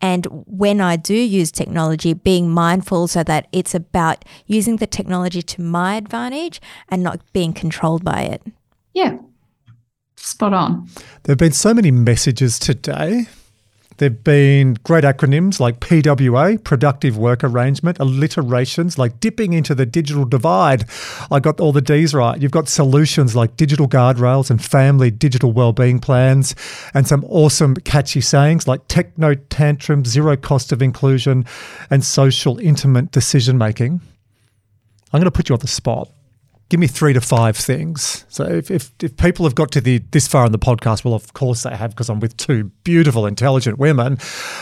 And 0.00 0.26
when 0.46 0.80
I 0.80 0.96
do 0.96 1.14
use 1.14 1.52
technology, 1.52 2.12
being 2.12 2.50
mindful 2.50 3.06
so 3.06 3.22
that 3.22 3.46
it's 3.52 3.72
about 3.72 4.24
using 4.46 4.76
the 4.76 4.86
technology 4.88 5.42
to 5.42 5.62
my 5.62 5.94
advantage 5.94 6.60
and 6.88 7.04
not 7.04 7.20
being 7.32 7.52
controlled 7.52 8.02
by 8.02 8.22
it. 8.22 8.42
Yeah, 8.94 9.18
Spot 10.24 10.54
on. 10.54 10.88
There 11.24 11.32
have 11.32 11.38
been 11.38 11.50
so 11.50 11.74
many 11.74 11.90
messages 11.90 12.60
today. 12.60 13.26
There 13.96 14.08
have 14.08 14.22
been 14.22 14.74
great 14.84 15.02
acronyms 15.02 15.58
like 15.58 15.80
PWA, 15.80 16.62
Productive 16.62 17.18
Work 17.18 17.42
Arrangement, 17.42 17.98
alliterations 17.98 18.98
like 18.98 19.18
dipping 19.18 19.52
into 19.52 19.74
the 19.74 19.84
digital 19.84 20.24
divide. 20.24 20.84
I 21.32 21.40
got 21.40 21.58
all 21.58 21.72
the 21.72 21.80
D's 21.80 22.14
right. 22.14 22.40
You've 22.40 22.52
got 22.52 22.68
solutions 22.68 23.34
like 23.34 23.56
digital 23.56 23.88
guardrails 23.88 24.48
and 24.48 24.64
family 24.64 25.10
digital 25.10 25.50
wellbeing 25.50 25.98
plans, 25.98 26.54
and 26.94 27.08
some 27.08 27.24
awesome 27.24 27.74
catchy 27.74 28.20
sayings 28.20 28.68
like 28.68 28.86
techno 28.86 29.34
tantrum, 29.34 30.04
zero 30.04 30.36
cost 30.36 30.70
of 30.70 30.82
inclusion, 30.82 31.44
and 31.90 32.04
social 32.04 32.60
intimate 32.60 33.10
decision 33.10 33.58
making. 33.58 34.00
I'm 35.12 35.18
going 35.18 35.24
to 35.24 35.32
put 35.32 35.48
you 35.48 35.56
on 35.56 35.60
the 35.60 35.66
spot 35.66 36.08
give 36.72 36.80
me 36.80 36.86
three 36.86 37.12
to 37.12 37.20
five 37.20 37.54
things. 37.54 38.24
So 38.30 38.44
if, 38.44 38.70
if, 38.70 38.92
if, 39.02 39.14
people 39.18 39.44
have 39.44 39.54
got 39.54 39.70
to 39.72 39.80
the 39.82 39.98
this 40.10 40.26
far 40.26 40.46
in 40.46 40.52
the 40.52 40.58
podcast, 40.58 41.04
well, 41.04 41.12
of 41.12 41.34
course 41.34 41.64
they 41.64 41.76
have 41.76 41.90
because 41.90 42.08
I'm 42.08 42.18
with 42.18 42.34
two 42.38 42.64
beautiful, 42.82 43.26
intelligent 43.26 43.78
women. 43.78 44.16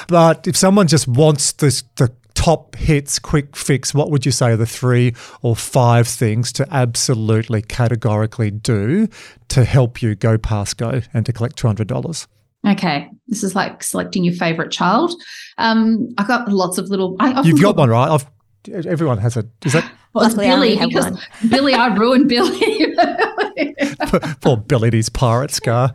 But 0.09 0.49
if 0.49 0.57
someone 0.57 0.89
just 0.89 1.07
wants 1.07 1.53
this, 1.53 1.85
the 1.99 2.13
top 2.35 2.75
hits, 2.75 3.21
quick 3.21 3.55
fix, 3.55 3.95
what 3.95 4.11
would 4.11 4.27
you 4.27 4.33
say 4.33 4.51
are 4.51 4.57
the 4.57 4.67
three 4.67 5.15
or 5.43 5.55
five 5.55 6.09
things 6.09 6.51
to 6.55 6.67
absolutely 6.73 7.63
categorically 7.63 8.51
do 8.51 9.07
to 9.47 9.65
help 9.65 10.03
you 10.03 10.17
go 10.17 10.37
past 10.37 10.79
go 10.79 11.03
and 11.15 11.25
to 11.27 11.33
collect 11.33 11.63
$200? 11.63 12.27
Okay, 12.67 13.09
this 13.29 13.45
is 13.45 13.55
like 13.55 13.85
selecting 13.85 14.25
your 14.25 14.35
favorite 14.35 14.73
child. 14.73 15.15
Um, 15.59 16.09
I've 16.19 16.27
got 16.27 16.49
lots 16.49 16.77
of 16.77 16.89
little. 16.89 17.15
I 17.21 17.41
You've 17.43 17.63
got 17.63 17.77
one, 17.77 17.89
right? 17.89 18.11
I've 18.11 18.27
everyone 18.69 19.19
has 19.19 19.37
a. 19.37 19.45
Is 19.65 19.73
that 19.73 19.91
well, 20.15 20.27
it's 20.27 20.35
Billy 20.35 20.77
because 20.77 21.19
Billy, 21.49 21.75
I 21.75 21.95
ruined 21.95 22.29
Billy. 22.29 22.95
Poor 24.41 24.57
Billy, 24.57 24.91
his 24.91 25.09
pirate 25.09 25.51
scar. 25.51 25.93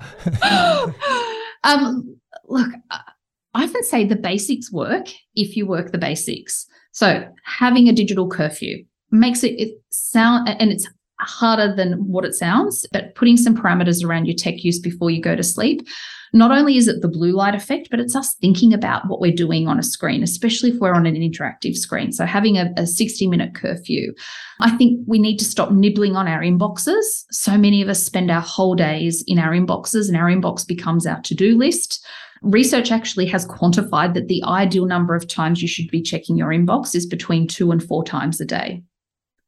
um, 1.63 2.17
look, 2.47 2.69
I 2.91 3.63
often 3.63 3.83
say 3.83 4.05
the 4.05 4.15
basics 4.15 4.71
work 4.71 5.07
if 5.35 5.55
you 5.55 5.65
work 5.65 5.91
the 5.91 5.97
basics. 5.97 6.65
So 6.91 7.27
having 7.43 7.89
a 7.89 7.93
digital 7.93 8.29
curfew 8.29 8.85
makes 9.11 9.43
it, 9.43 9.59
it 9.59 9.81
sound, 9.89 10.47
and 10.47 10.71
it's 10.71 10.87
harder 11.19 11.73
than 11.73 11.93
what 11.93 12.25
it 12.25 12.33
sounds, 12.33 12.85
but 12.91 13.15
putting 13.15 13.37
some 13.37 13.55
parameters 13.55 14.03
around 14.03 14.25
your 14.25 14.35
tech 14.35 14.63
use 14.63 14.79
before 14.79 15.09
you 15.09 15.21
go 15.21 15.35
to 15.35 15.43
sleep. 15.43 15.87
Not 16.33 16.51
only 16.51 16.75
is 16.75 16.89
it 16.89 17.01
the 17.01 17.07
blue 17.07 17.31
light 17.31 17.55
effect, 17.55 17.87
but 17.89 18.01
it's 18.01 18.15
us 18.15 18.33
thinking 18.35 18.73
about 18.73 19.07
what 19.07 19.21
we're 19.21 19.31
doing 19.31 19.69
on 19.69 19.79
a 19.79 19.83
screen, 19.83 20.21
especially 20.21 20.71
if 20.71 20.79
we're 20.79 20.93
on 20.93 21.05
an 21.05 21.15
interactive 21.15 21.75
screen. 21.75 22.11
So 22.11 22.25
having 22.25 22.57
a, 22.57 22.73
a 22.75 22.85
60 22.85 23.27
minute 23.27 23.55
curfew. 23.55 24.13
I 24.59 24.71
think 24.75 24.99
we 25.07 25.17
need 25.17 25.37
to 25.37 25.45
stop 25.45 25.71
nibbling 25.71 26.17
on 26.17 26.27
our 26.27 26.41
inboxes. 26.41 27.23
So 27.31 27.57
many 27.57 27.81
of 27.81 27.87
us 27.87 28.03
spend 28.03 28.29
our 28.31 28.41
whole 28.41 28.75
days 28.75 29.23
in 29.27 29.39
our 29.39 29.51
inboxes, 29.51 30.09
and 30.09 30.17
our 30.17 30.29
inbox 30.29 30.67
becomes 30.67 31.07
our 31.07 31.21
to 31.21 31.35
do 31.35 31.57
list. 31.57 32.05
Research 32.41 32.91
actually 32.91 33.25
has 33.27 33.47
quantified 33.47 34.13
that 34.13 34.27
the 34.27 34.43
ideal 34.43 34.85
number 34.85 35.15
of 35.15 35.27
times 35.27 35.61
you 35.61 35.67
should 35.67 35.89
be 35.89 36.01
checking 36.01 36.37
your 36.37 36.49
inbox 36.49 36.93
is 36.93 37.05
between 37.05 37.47
two 37.47 37.71
and 37.71 37.81
four 37.81 38.03
times 38.03 38.41
a 38.41 38.45
day. 38.45 38.83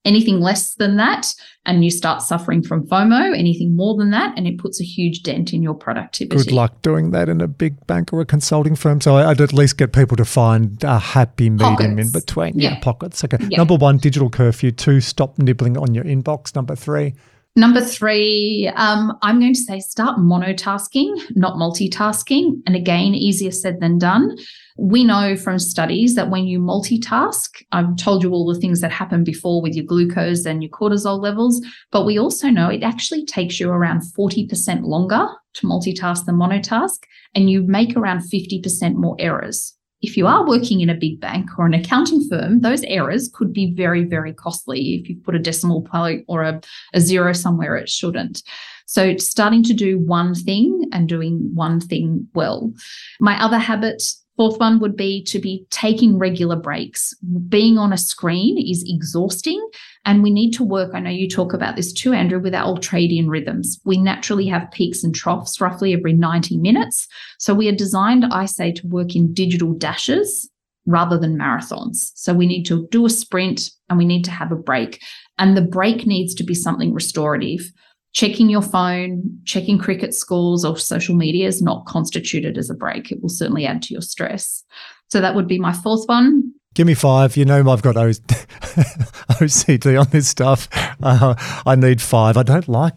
Anything 0.08 0.40
less 0.40 0.74
than 0.76 0.98
that, 0.98 1.34
and 1.66 1.84
you 1.84 1.92
start 1.92 2.22
suffering 2.22 2.64
from 2.64 2.88
FOMO, 2.88 3.38
anything 3.38 3.76
more 3.76 3.96
than 3.98 4.10
that, 4.12 4.38
and 4.38 4.48
it 4.48 4.58
puts 4.58 4.80
a 4.80 4.84
huge 4.84 5.22
dent 5.22 5.54
in 5.54 5.62
your 5.62 5.74
productivity. 5.74 6.46
Good 6.46 6.52
luck 6.54 6.82
doing 6.82 7.12
that 7.12 7.30
in 7.30 7.42
a 7.42 7.48
big 7.48 7.86
bank 7.88 8.14
or 8.14 8.22
a 8.22 8.26
consulting 8.26 8.76
firm. 8.76 9.02
So 9.02 9.18
I'd 9.18 9.42
at 9.42 9.54
least 9.54 9.78
get 9.78 9.92
people 9.92 10.16
to 10.18 10.26
find 10.26 10.84
a 10.84 10.98
happy 10.98 11.50
medium 11.50 11.76
pockets. 11.76 12.00
in 12.00 12.12
between. 12.12 12.60
Yeah, 12.60 12.70
yeah 12.72 12.80
pockets. 12.80 13.24
Okay. 13.24 13.38
Yeah. 13.50 13.58
Number 13.58 13.76
one, 13.76 13.98
digital 13.98 14.30
curfew. 14.30 14.72
Two, 14.72 15.02
stop 15.02 15.38
nibbling 15.38 15.78
on 15.78 15.94
your 15.94 16.06
inbox. 16.06 16.56
Number 16.56 16.76
three. 16.76 17.14
Number 17.58 17.82
three, 17.82 18.72
um, 18.76 19.18
I'm 19.24 19.40
going 19.40 19.56
to 19.56 19.60
say 19.60 19.80
start 19.80 20.20
monotasking, 20.20 21.36
not 21.36 21.56
multitasking. 21.56 22.62
And 22.68 22.76
again, 22.76 23.16
easier 23.16 23.50
said 23.50 23.80
than 23.80 23.98
done. 23.98 24.38
We 24.78 25.04
know 25.04 25.36
from 25.36 25.60
studies 25.60 26.16
that 26.16 26.30
when 26.30 26.46
you 26.46 26.60
multitask, 26.60 27.64
I've 27.72 27.96
told 27.96 28.24
you 28.24 28.32
all 28.32 28.52
the 28.52 28.60
things 28.60 28.82
that 28.82 28.92
happen 28.92 29.24
before 29.24 29.62
with 29.62 29.74
your 29.74 29.86
glucose 29.86 30.46
and 30.46 30.62
your 30.62 30.70
cortisol 30.70 31.22
levels, 31.22 31.66
but 31.92 32.06
we 32.06 32.20
also 32.20 32.50
know 32.50 32.70
it 32.70 32.84
actually 32.84 33.26
takes 33.26 33.60
you 33.60 33.70
around 33.70 34.02
40% 34.18 34.84
longer 34.84 35.28
to 35.56 35.68
multitask 35.68 36.26
than 36.26 36.36
monotask, 36.36 37.00
and 37.34 37.50
you 37.50 37.64
make 37.64 37.98
around 37.98 38.20
50% 38.20 38.96
more 38.96 39.16
errors 39.20 39.78
if 40.02 40.16
you 40.16 40.28
are 40.28 40.48
working 40.48 40.82
in 40.82 40.90
a 40.90 40.96
big 40.96 41.20
bank 41.20 41.50
or 41.58 41.66
an 41.66 41.74
accounting 41.74 42.28
firm, 42.30 42.62
those 42.62 42.84
errors 42.84 43.30
could 43.34 43.52
be 43.52 43.74
very, 43.74 44.04
very 44.04 44.34
costly 44.34 44.96
if 44.96 45.10
you 45.10 45.16
put 45.16 45.36
a 45.36 45.40
decimal 45.40 45.82
point 45.82 46.24
or 46.28 46.44
a, 46.44 46.62
a 46.94 47.02
zero 47.02 47.34
somewhere 47.34 47.76
it 47.76 47.90
shouldn't. 47.90 48.44
So, 48.86 49.18
starting 49.18 49.64
to 49.64 49.74
do 49.74 50.00
one 50.00 50.36
thing 50.36 50.86
and 50.94 51.10
doing 51.10 51.52
one 51.54 51.80
thing 51.80 52.28
well. 52.36 52.72
My 53.20 53.42
other 53.44 53.58
habit 53.58 54.04
Fourth 54.38 54.60
one 54.60 54.80
would 54.80 54.96
be 54.96 55.24
to 55.24 55.40
be 55.40 55.66
taking 55.72 56.20
regular 56.20 56.56
breaks. 56.56 57.12
Being 57.50 57.80
on 57.80 57.92
a 57.92 57.98
screen 57.98 58.58
is 58.58 58.86
exhausting, 58.88 59.60
and 60.06 60.22
we 60.22 60.30
need 60.30 60.52
to 60.52 60.64
work. 60.64 60.92
I 60.94 61.00
know 61.00 61.10
you 61.10 61.28
talk 61.28 61.54
about 61.54 61.76
this 61.76 61.92
too, 61.92 62.14
Andrew, 62.14 62.40
with 62.40 62.54
our 62.54 62.76
ultradian 62.76 63.30
rhythms. 63.30 63.80
We 63.84 63.98
naturally 63.98 64.46
have 64.48 64.70
peaks 64.72 65.04
and 65.04 65.14
troughs 65.14 65.60
roughly 65.60 65.94
every 65.94 66.14
90 66.14 66.58
minutes. 66.58 67.08
So 67.40 67.56
we 67.56 67.68
are 67.68 67.76
designed, 67.76 68.26
I 68.32 68.46
say, 68.46 68.72
to 68.74 68.88
work 68.88 69.16
in 69.16 69.34
digital 69.34 69.74
dashes 69.74 70.48
rather 70.86 71.18
than 71.18 71.38
marathons. 71.38 72.12
So 72.14 72.34
we 72.34 72.46
need 72.46 72.64
to 72.66 72.88
do 72.92 73.08
a 73.08 73.10
sprint 73.10 73.72
and 73.90 73.98
we 73.98 74.06
need 74.06 74.24
to 74.26 74.32
have 74.32 74.52
a 74.52 74.56
break. 74.56 75.02
And 75.40 75.58
the 75.58 75.62
break 75.62 76.06
needs 76.06 76.36
to 76.36 76.44
be 76.44 76.54
something 76.54 76.94
restorative 76.94 77.72
checking 78.18 78.50
your 78.50 78.64
phone, 78.64 79.22
checking 79.46 79.78
cricket 79.78 80.12
scores 80.12 80.66
or 80.66 80.76
social 80.76 81.16
media 81.16 81.48
is 81.48 81.62
not 81.62 81.86
constituted 81.86 82.58
as 82.58 82.68
a 82.68 82.74
break. 82.74 83.12
It 83.12 83.22
will 83.22 83.30
certainly 83.30 83.68
add 83.68 83.84
to 83.84 83.94
your 83.94 84.02
stress. 84.02 84.64
So 85.10 85.22
that 85.22 85.36
would 85.36 85.48
be 85.48 85.60
my 85.60 85.72
fourth 85.72 86.08
one. 86.08 86.52
Give 86.74 86.88
me 86.88 86.96
five. 86.96 87.38
You 87.38 87.46
know, 87.46 87.70
I've 87.70 87.84
got 87.84 87.94
OCD 87.94 90.00
on 90.02 90.10
this 90.10 90.28
stuff. 90.28 90.68
Uh, 91.02 91.36
I 91.64 91.76
need 91.76 92.02
five. 92.02 92.38
I 92.38 92.44
don't 92.44 92.68
like 92.68 92.94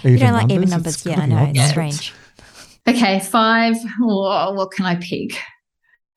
even 0.00 0.14
You 0.14 0.18
don't 0.18 0.32
like 0.32 0.48
numbers. 0.48 0.56
even 0.56 0.70
numbers. 0.70 0.94
It's 0.96 1.06
yeah, 1.06 1.20
I 1.20 1.26
know. 1.26 1.52
It's 1.54 1.70
strange. 1.70 2.12
Okay, 2.88 3.20
five. 3.20 3.76
Oh, 4.02 4.52
what 4.52 4.72
can 4.72 4.84
I 4.84 4.96
pick? 4.96 5.38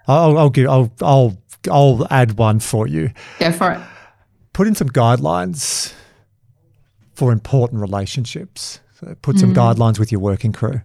I'll, 0.08 0.40
I'll 0.40 0.50
give. 0.50 0.68
I'll. 0.68 0.92
I'll. 1.02 1.38
I'll 1.70 2.08
add 2.10 2.38
one 2.38 2.60
for 2.60 2.88
you. 2.88 3.12
Go 3.40 3.52
for 3.52 3.74
it. 3.74 3.82
Put 4.54 4.66
in 4.66 4.76
some 4.76 4.90
guidelines 4.90 5.94
for 7.20 7.34
important 7.34 7.82
relationships. 7.82 8.80
So 8.98 9.14
put 9.22 9.38
some 9.38 9.54
mm. 9.54 9.58
guidelines 9.58 10.00
with 10.00 10.10
your 10.10 10.22
working 10.22 10.54
crew. 10.54 10.80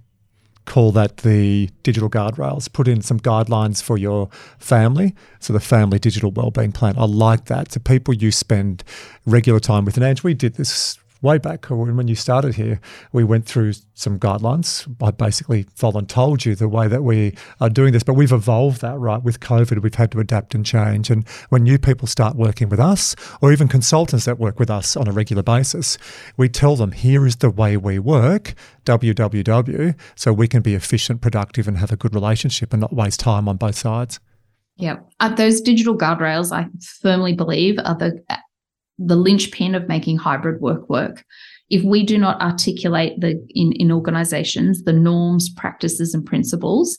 Call 0.64 0.90
that 0.90 1.18
the 1.18 1.70
digital 1.84 2.10
guardrails. 2.10 2.72
Put 2.72 2.88
in 2.88 3.02
some 3.02 3.20
guidelines 3.20 3.80
for 3.80 3.96
your 3.96 4.28
family. 4.58 5.14
So 5.38 5.52
the 5.52 5.60
family 5.60 6.00
digital 6.00 6.32
wellbeing 6.32 6.72
plan. 6.72 6.96
I 6.98 7.04
like 7.04 7.44
that. 7.44 7.70
So 7.70 7.78
people 7.78 8.14
you 8.14 8.32
spend 8.32 8.82
regular 9.26 9.60
time 9.60 9.84
with. 9.84 9.96
And 9.96 10.04
Ange, 10.04 10.24
we 10.24 10.34
did 10.34 10.54
this 10.54 10.98
way 11.22 11.38
back 11.38 11.66
when 11.70 12.06
you 12.06 12.14
started 12.14 12.54
here, 12.54 12.80
we 13.12 13.24
went 13.24 13.46
through 13.46 13.72
some 13.94 14.18
guidelines. 14.18 14.86
I 15.02 15.10
basically 15.10 15.64
told 15.64 16.44
you 16.44 16.54
the 16.54 16.68
way 16.68 16.86
that 16.86 17.02
we 17.02 17.34
are 17.60 17.70
doing 17.70 17.92
this, 17.92 18.02
but 18.02 18.12
we've 18.12 18.32
evolved 18.32 18.82
that, 18.82 18.98
right? 18.98 19.22
With 19.22 19.40
COVID, 19.40 19.82
we've 19.82 19.94
had 19.94 20.12
to 20.12 20.20
adapt 20.20 20.54
and 20.54 20.66
change. 20.66 21.08
And 21.08 21.26
when 21.48 21.62
new 21.62 21.78
people 21.78 22.06
start 22.06 22.36
working 22.36 22.68
with 22.68 22.80
us, 22.80 23.16
or 23.40 23.52
even 23.52 23.68
consultants 23.68 24.26
that 24.26 24.38
work 24.38 24.58
with 24.58 24.68
us 24.70 24.96
on 24.96 25.08
a 25.08 25.12
regular 25.12 25.42
basis, 25.42 25.96
we 26.36 26.48
tell 26.48 26.76
them, 26.76 26.92
here 26.92 27.26
is 27.26 27.36
the 27.36 27.50
way 27.50 27.76
we 27.76 27.98
work, 27.98 28.54
www, 28.84 29.98
so 30.14 30.32
we 30.32 30.46
can 30.46 30.60
be 30.60 30.74
efficient, 30.74 31.22
productive, 31.22 31.66
and 31.66 31.78
have 31.78 31.90
a 31.90 31.96
good 31.96 32.14
relationship 32.14 32.72
and 32.72 32.82
not 32.82 32.92
waste 32.92 33.20
time 33.20 33.48
on 33.48 33.56
both 33.56 33.76
sides. 33.76 34.20
Yeah. 34.76 34.96
Those 35.36 35.60
digital 35.60 35.96
guardrails, 35.96 36.52
I 36.52 36.66
firmly 37.00 37.32
believe, 37.32 37.78
are 37.84 37.96
the 37.96 38.20
the 38.98 39.16
linchpin 39.16 39.74
of 39.74 39.88
making 39.88 40.18
hybrid 40.18 40.60
work 40.60 40.88
work. 40.88 41.24
If 41.70 41.82
we 41.82 42.04
do 42.04 42.18
not 42.18 42.40
articulate 42.40 43.20
the 43.20 43.44
in, 43.50 43.72
in 43.72 43.90
organizations 43.90 44.84
the 44.84 44.92
norms, 44.92 45.48
practices, 45.48 46.14
and 46.14 46.24
principles, 46.24 46.98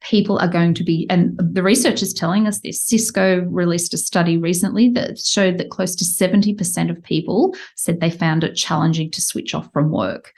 people 0.00 0.38
are 0.38 0.48
going 0.48 0.74
to 0.74 0.84
be, 0.84 1.06
and 1.10 1.38
the 1.38 1.62
research 1.62 2.02
is 2.02 2.12
telling 2.12 2.46
us 2.46 2.60
this. 2.60 2.86
Cisco 2.86 3.40
released 3.42 3.94
a 3.94 3.98
study 3.98 4.36
recently 4.36 4.90
that 4.90 5.18
showed 5.18 5.58
that 5.58 5.70
close 5.70 5.94
to 5.96 6.04
70% 6.04 6.90
of 6.90 7.02
people 7.02 7.54
said 7.74 8.00
they 8.00 8.10
found 8.10 8.44
it 8.44 8.54
challenging 8.54 9.10
to 9.10 9.22
switch 9.22 9.54
off 9.54 9.72
from 9.72 9.90
work 9.90 10.32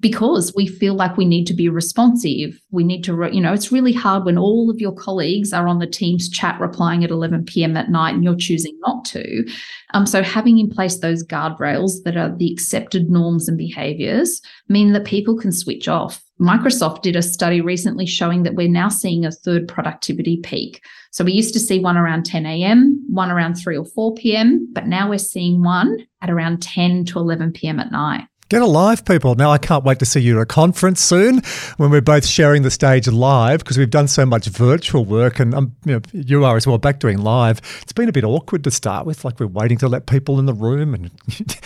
because 0.00 0.52
we 0.56 0.66
feel 0.66 0.94
like 0.94 1.16
we 1.16 1.24
need 1.24 1.46
to 1.46 1.54
be 1.54 1.68
responsive. 1.68 2.60
We 2.70 2.84
need 2.84 3.02
to, 3.04 3.28
you 3.32 3.40
know, 3.40 3.52
it's 3.52 3.72
really 3.72 3.92
hard 3.92 4.24
when 4.24 4.38
all 4.38 4.70
of 4.70 4.80
your 4.80 4.94
colleagues 4.94 5.52
are 5.52 5.66
on 5.66 5.78
the 5.78 5.86
Teams 5.86 6.28
chat 6.28 6.58
replying 6.60 7.04
at 7.04 7.10
11 7.10 7.44
p.m. 7.44 7.76
at 7.76 7.90
night 7.90 8.14
and 8.14 8.24
you're 8.24 8.36
choosing 8.36 8.78
not 8.80 9.04
to. 9.06 9.46
Um, 9.92 10.06
so, 10.06 10.22
having 10.22 10.58
in 10.58 10.70
place 10.70 10.98
those 10.98 11.24
guardrails 11.24 12.02
that 12.04 12.16
are 12.16 12.34
the 12.34 12.50
accepted 12.52 13.10
norms 13.10 13.48
and 13.48 13.58
behaviors 13.58 14.40
mean 14.68 14.92
that 14.92 15.04
people 15.04 15.36
can 15.36 15.52
switch 15.52 15.88
off. 15.88 16.22
Microsoft 16.40 17.02
did 17.02 17.14
a 17.14 17.22
study 17.22 17.60
recently 17.60 18.06
showing 18.06 18.42
that 18.42 18.56
we're 18.56 18.68
now 18.68 18.88
seeing 18.88 19.24
a 19.24 19.30
third 19.30 19.68
productivity 19.68 20.38
peak. 20.38 20.82
So, 21.12 21.24
we 21.24 21.32
used 21.32 21.54
to 21.54 21.60
see 21.60 21.78
one 21.78 21.96
around 21.96 22.24
10 22.24 22.46
a.m., 22.46 23.04
one 23.08 23.30
around 23.30 23.54
3 23.54 23.76
or 23.76 23.84
4 23.84 24.14
p.m., 24.14 24.68
but 24.72 24.86
now 24.86 25.08
we're 25.08 25.18
seeing 25.18 25.62
one 25.62 26.06
at 26.22 26.30
around 26.30 26.62
10 26.62 27.04
to 27.06 27.18
11 27.18 27.52
p.m. 27.52 27.78
at 27.78 27.92
night. 27.92 28.24
Get 28.54 28.62
alive, 28.62 29.04
people. 29.04 29.34
Now, 29.34 29.50
I 29.50 29.58
can't 29.58 29.82
wait 29.82 29.98
to 29.98 30.06
see 30.06 30.20
you 30.20 30.36
at 30.36 30.42
a 30.42 30.46
conference 30.46 31.00
soon 31.00 31.42
when 31.76 31.90
we're 31.90 32.00
both 32.00 32.24
sharing 32.24 32.62
the 32.62 32.70
stage 32.70 33.08
live 33.08 33.58
because 33.58 33.76
we've 33.76 33.90
done 33.90 34.06
so 34.06 34.24
much 34.24 34.46
virtual 34.46 35.04
work 35.04 35.40
and 35.40 35.52
um, 35.56 35.74
you, 35.84 35.94
know, 35.94 36.00
you 36.12 36.44
are 36.44 36.56
as 36.56 36.64
well 36.64 36.78
back 36.78 37.00
doing 37.00 37.18
live. 37.18 37.60
It's 37.82 37.92
been 37.92 38.08
a 38.08 38.12
bit 38.12 38.22
awkward 38.22 38.62
to 38.62 38.70
start 38.70 39.06
with, 39.06 39.24
like 39.24 39.40
we're 39.40 39.48
waiting 39.48 39.76
to 39.78 39.88
let 39.88 40.06
people 40.06 40.38
in 40.38 40.46
the 40.46 40.54
room 40.54 40.94
and 40.94 41.10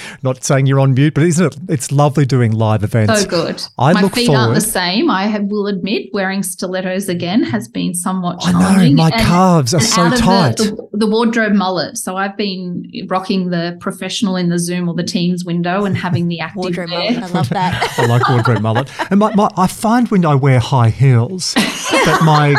not 0.23 0.43
saying 0.43 0.65
you're 0.65 0.81
on 0.81 0.94
mute, 0.94 1.12
but 1.12 1.24
isn't 1.24 1.44
it? 1.44 1.59
It's 1.69 1.93
lovely 1.93 2.24
doing 2.24 2.52
live 2.52 2.82
events. 2.82 3.20
So 3.20 3.28
good. 3.28 3.62
I 3.77 3.93
My 3.93 4.01
look 4.01 4.15
feet 4.15 4.28
forward, 4.28 4.40
aren't 4.40 4.55
the 4.55 4.62
same. 4.62 5.10
I 5.10 5.27
have, 5.27 5.43
will 5.43 5.66
admit 5.66 6.09
wearing 6.15 6.43
stilettos 6.43 7.10
again 7.10 7.43
has 7.43 7.69
been 7.69 7.93
somewhat 7.93 8.40
challenging. 8.40 8.81
I 8.81 8.89
know, 8.89 8.94
my 8.94 9.10
and, 9.10 9.27
calves 9.27 9.74
are 9.74 9.81
so 9.81 10.09
tight. 10.16 10.56
The, 10.56 10.89
the, 10.90 10.98
the 11.01 11.06
wardrobe 11.06 11.52
mullet. 11.52 11.98
So 11.98 12.16
I've 12.16 12.39
been 12.39 12.90
rocking 13.09 13.51
the 13.51 13.77
professional 13.78 14.36
in 14.36 14.48
the 14.48 14.59
Zoom 14.59 14.89
or 14.89 14.94
the 14.94 15.05
Teams 15.05 15.44
window 15.44 15.85
and 15.85 15.94
having 15.94 16.28
the 16.28 16.40
active 16.40 16.78
wardrobe 16.79 16.91
mullet. 16.91 17.23
I 17.23 17.27
love 17.35 17.49
that. 17.51 17.95
I 17.99 18.07
like 18.07 18.29
wardrobe 18.29 18.63
mullet. 18.63 18.91
And 19.11 19.21
my, 19.21 19.35
my, 19.35 19.49
I 19.57 19.67
find 19.67 20.09
when 20.11 20.25
I 20.25 20.35
wear 20.35 20.59
high 20.59 20.91
heels 20.91 21.55
that 21.55 22.21
my 22.25 22.55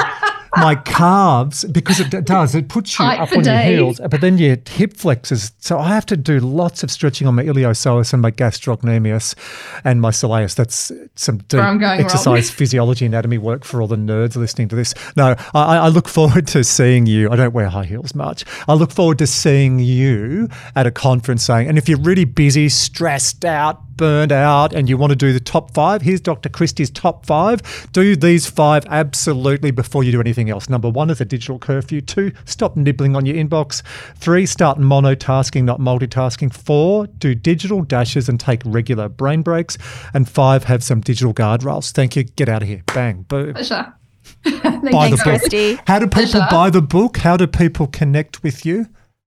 my 0.58 0.76
calves 0.76 1.66
because 1.66 2.00
it 2.00 2.26
does 2.26 2.56
it 2.56 2.70
puts 2.70 2.98
you 2.98 3.06
Tight 3.06 3.20
up 3.20 3.32
on 3.32 3.44
days. 3.44 3.46
your 3.46 3.78
heels 3.78 4.02
but 4.10 4.22
then 4.22 4.38
your 4.38 4.58
hip 4.68 4.94
flexors. 4.96 5.52
So 5.60 5.80
i 5.80 5.90
have 5.90 6.06
to 6.08 6.18
do 6.18 6.40
lots 6.40 6.84
of 6.84 6.92
stretching 6.92 7.28
on 7.28 7.36
my 7.36 7.44
iliopsoas 7.44 8.14
and 8.14 8.22
my 8.22 8.32
gastrocnemius 8.32 9.36
and 9.84 10.02
my 10.02 10.12
soleus. 10.12 10.56
That's 10.56 10.92
some 11.16 11.38
deep 11.40 11.62
exercise 11.62 12.50
physiology 12.60 13.06
anatomy 13.06 13.38
work 13.38 13.64
for 13.64 13.82
all 13.82 13.88
the 13.88 13.96
nerds 13.96 14.36
listening 14.36 14.70
to 14.70 14.76
this. 14.76 14.94
No 15.16 15.36
I, 15.54 15.78
I 15.78 15.88
look 15.90 16.08
forward 16.08 16.48
to 16.48 16.64
seeing 16.64 17.06
you. 17.06 17.30
I 17.30 17.36
don't 17.36 17.54
wear 17.54 17.70
high 17.70 17.86
heels 17.86 18.16
much. 18.16 18.46
I 18.68 18.74
look 18.74 18.92
forward 18.92 19.18
to 19.20 19.28
seeing 19.28 19.80
you 19.80 20.50
at 20.76 20.88
a 20.88 20.92
conference 20.92 21.44
saying 21.44 21.68
and 21.68 21.78
if 21.78 21.88
you're 21.88 22.00
really 22.00 22.26
busy 22.26 22.70
stressed 22.70 23.46
out 23.46 23.82
burned 23.98 24.32
out 24.32 24.74
and 24.74 24.88
you 24.88 24.96
want 24.98 25.12
to 25.12 25.16
do 25.16 25.34
the 25.34 25.42
top 25.42 25.74
five 25.74 26.02
here's 26.02 26.22
dr 26.22 26.48
Kristy's 26.50 26.90
top 26.90 27.26
five 27.26 27.62
do 27.92 28.16
these 28.16 28.48
five 28.48 28.86
absolutely 28.86 29.72
before 29.72 30.06
you 30.06 30.12
do 30.14 30.22
anything 30.22 30.39
everything 30.40 30.52
else. 30.52 30.70
Number 30.70 30.90
one 30.90 31.10
is 31.10 31.20
a 31.20 31.26
digital 31.26 31.60
curfew. 31.60 32.02
Two, 32.02 32.32
stop 32.46 32.76
nibbling 32.78 33.16
on 33.16 33.26
your 33.26 33.36
inbox. 33.36 33.84
Three, 34.16 34.46
start 34.46 34.78
monotasking, 34.78 35.64
not 35.64 35.80
multitasking. 35.80 36.54
Four, 36.54 37.08
do 37.08 37.36
digital 37.36 37.82
dashes 37.84 38.30
and 38.30 38.40
take 38.40 38.62
regular 38.66 39.10
brain 39.10 39.42
breaks. 39.42 39.78
And 40.14 40.28
five, 40.30 40.64
have 40.66 40.84
some 40.84 41.02
digital 41.02 41.34
guardrails. 41.34 41.92
Thank 41.92 42.16
you. 42.16 42.24
Get 42.24 42.48
out 42.48 42.62
of 42.62 42.68
here. 42.68 42.84
Bang. 42.94 43.24
Boom. 43.24 43.54
Pleasure. 43.54 43.94
buy 44.46 45.10
the 45.10 45.22
book. 45.24 45.42
Kristy. 45.42 45.80
How 45.88 46.00
do 46.00 46.06
people 46.08 46.32
Pleasure. 46.32 46.48
buy 46.50 46.70
the 46.70 46.82
book? 46.82 47.18
How 47.18 47.36
do 47.36 47.48
people 47.48 47.88
connect 47.88 48.44
with 48.44 48.66
you? 48.66 48.86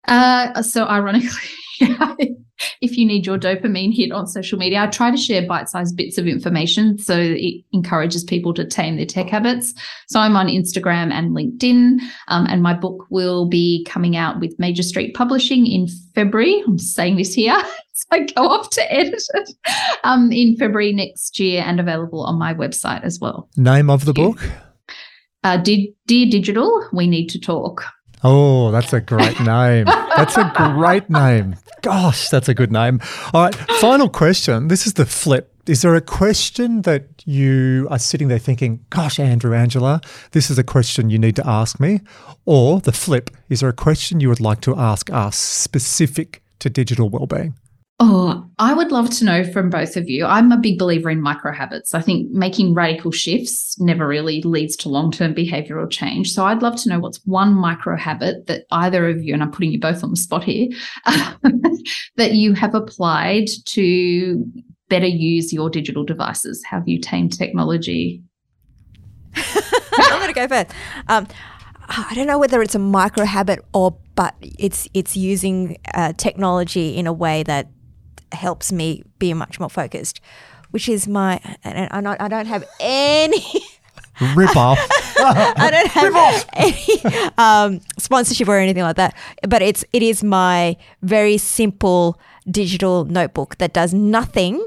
Uh, 0.09 0.62
so 0.62 0.86
ironically, 0.86 1.51
if 2.80 2.96
you 2.96 3.04
need 3.04 3.26
your 3.26 3.38
dopamine 3.38 3.94
hit 3.94 4.12
on 4.12 4.26
social 4.26 4.59
media, 4.59 4.82
I 4.82 4.86
try 4.86 5.10
to 5.10 5.16
share 5.16 5.46
bite-sized 5.46 5.96
bits 5.96 6.18
of 6.18 6.26
information 6.26 6.98
so 6.98 7.16
it 7.18 7.64
encourages 7.72 8.24
people 8.24 8.54
to 8.54 8.66
tame 8.66 8.96
their 8.96 9.06
tech 9.06 9.28
habits. 9.28 9.74
So 10.09 10.20
I'm 10.20 10.36
on 10.36 10.46
Instagram 10.46 11.12
and 11.12 11.36
LinkedIn, 11.36 11.98
um, 12.28 12.46
and 12.46 12.62
my 12.62 12.74
book 12.74 13.06
will 13.10 13.48
be 13.48 13.84
coming 13.88 14.16
out 14.16 14.40
with 14.40 14.59
Major 14.59 14.82
Street 14.82 15.14
Publishing 15.14 15.66
in 15.66 15.88
February. 16.14 16.62
I'm 16.66 16.78
saying 16.78 17.16
this 17.16 17.34
here. 17.34 17.60
So 17.94 18.06
I 18.10 18.20
go 18.20 18.48
off 18.48 18.70
to 18.70 18.92
edit 18.92 19.22
it 19.34 19.54
um, 20.02 20.32
in 20.32 20.56
February 20.56 20.94
next 20.94 21.38
year 21.38 21.62
and 21.64 21.78
available 21.78 22.24
on 22.24 22.38
my 22.38 22.54
website 22.54 23.04
as 23.04 23.20
well. 23.20 23.50
Name 23.59 23.90
of 23.90 24.06
the 24.06 24.14
book? 24.14 24.42
Uh, 25.44 25.59
Dear 25.59 25.90
Digital, 26.06 26.88
we 26.92 27.06
need 27.06 27.26
to 27.28 27.38
talk. 27.38 27.84
Oh, 28.24 28.70
that's 28.70 28.92
a 28.92 29.00
great 29.00 29.40
name. 29.44 29.86
That's 29.86 30.36
a 30.36 30.50
great 30.54 31.10
name. 31.10 31.56
Gosh, 31.82 32.28
that's 32.28 32.48
a 32.48 32.54
good 32.54 32.70
name. 32.70 33.00
All 33.34 33.44
right, 33.44 33.54
final 33.80 34.08
question. 34.08 34.68
This 34.68 34.86
is 34.86 34.94
the 34.94 35.06
flip. 35.06 35.48
Is 35.66 35.82
there 35.82 35.94
a 35.94 36.00
question 36.00 36.82
that 36.82 37.06
you 37.24 37.86
are 37.90 37.98
sitting 37.98 38.28
there 38.28 38.38
thinking, 38.38 38.84
gosh, 38.90 39.20
Andrew, 39.20 39.54
Angela, 39.54 40.00
this 40.32 40.50
is 40.50 40.58
a 40.58 40.64
question 40.64 41.08
you 41.10 41.18
need 41.18 41.36
to 41.36 41.46
ask 41.46 41.78
me? 41.78 42.00
Or 42.44 42.80
the 42.80 42.92
flip, 42.92 43.30
is 43.48 43.60
there 43.60 43.68
a 43.68 43.72
question 43.72 44.18
you 44.20 44.28
would 44.28 44.40
like 44.40 44.60
to 44.62 44.76
ask 44.76 45.10
us 45.10 45.36
specific 45.36 46.42
to 46.58 46.68
digital 46.70 47.08
well-being? 47.08 47.54
Oh, 48.04 48.44
I 48.58 48.74
would 48.74 48.90
love 48.90 49.10
to 49.10 49.24
know 49.24 49.44
from 49.44 49.70
both 49.70 49.96
of 49.96 50.10
you. 50.10 50.26
I'm 50.26 50.50
a 50.50 50.56
big 50.56 50.76
believer 50.76 51.08
in 51.08 51.22
micro 51.22 51.52
habits. 51.52 51.94
I 51.94 52.00
think 52.00 52.32
making 52.32 52.74
radical 52.74 53.12
shifts 53.12 53.78
never 53.78 54.08
really 54.08 54.42
leads 54.42 54.74
to 54.78 54.88
long 54.88 55.12
term 55.12 55.32
behavioral 55.36 55.88
change. 55.88 56.32
So 56.32 56.44
I'd 56.44 56.62
love 56.62 56.74
to 56.82 56.88
know 56.88 56.98
what's 56.98 57.24
one 57.26 57.54
micro 57.54 57.96
habit 57.96 58.48
that 58.48 58.64
either 58.72 59.08
of 59.08 59.22
you, 59.22 59.34
and 59.34 59.40
I'm 59.40 59.52
putting 59.52 59.70
you 59.70 59.78
both 59.78 60.02
on 60.02 60.10
the 60.10 60.16
spot 60.16 60.42
here, 60.42 60.66
that 62.16 62.32
you 62.32 62.54
have 62.54 62.74
applied 62.74 63.46
to 63.66 64.44
better 64.88 65.06
use 65.06 65.52
your 65.52 65.70
digital 65.70 66.02
devices. 66.02 66.60
Have 66.68 66.88
you 66.88 66.98
tamed 66.98 67.38
technology? 67.38 68.20
I'm 69.36 70.18
going 70.18 70.26
to 70.26 70.34
go 70.34 70.48
first. 70.48 70.72
Um, 71.06 71.28
I 71.88 72.14
don't 72.16 72.26
know 72.26 72.40
whether 72.40 72.62
it's 72.62 72.74
a 72.74 72.80
micro 72.80 73.24
habit 73.26 73.64
or, 73.72 73.96
but 74.16 74.34
it's 74.40 74.88
it's 74.92 75.16
using 75.16 75.78
uh, 75.94 76.14
technology 76.14 76.96
in 76.96 77.06
a 77.06 77.12
way 77.12 77.44
that 77.44 77.68
helps 78.32 78.72
me 78.72 79.02
be 79.18 79.34
much 79.34 79.60
more 79.60 79.70
focused, 79.70 80.20
which 80.70 80.88
is 80.88 81.06
my. 81.09 81.40
And 81.64 81.88
I 81.90 82.00
don't, 82.00 82.20
I 82.20 82.28
don't 82.28 82.46
have 82.46 82.64
any. 82.80 83.44
Rip 84.36 84.56
off. 84.56 84.78
I 85.18 85.70
don't 85.70 85.90
have 85.90 86.48
any 86.52 87.30
um, 87.38 87.80
sponsorship 87.98 88.46
or 88.46 88.59
anything 88.59 88.82
like 88.82 88.96
that. 88.96 89.16
But 89.48 89.62
it's 89.62 89.84
it 89.92 90.02
is 90.02 90.22
my 90.22 90.76
very 91.02 91.38
simple 91.38 92.20
digital 92.50 93.04
notebook 93.04 93.56
that 93.59 93.72
does 93.72 93.94
nothing 93.94 94.64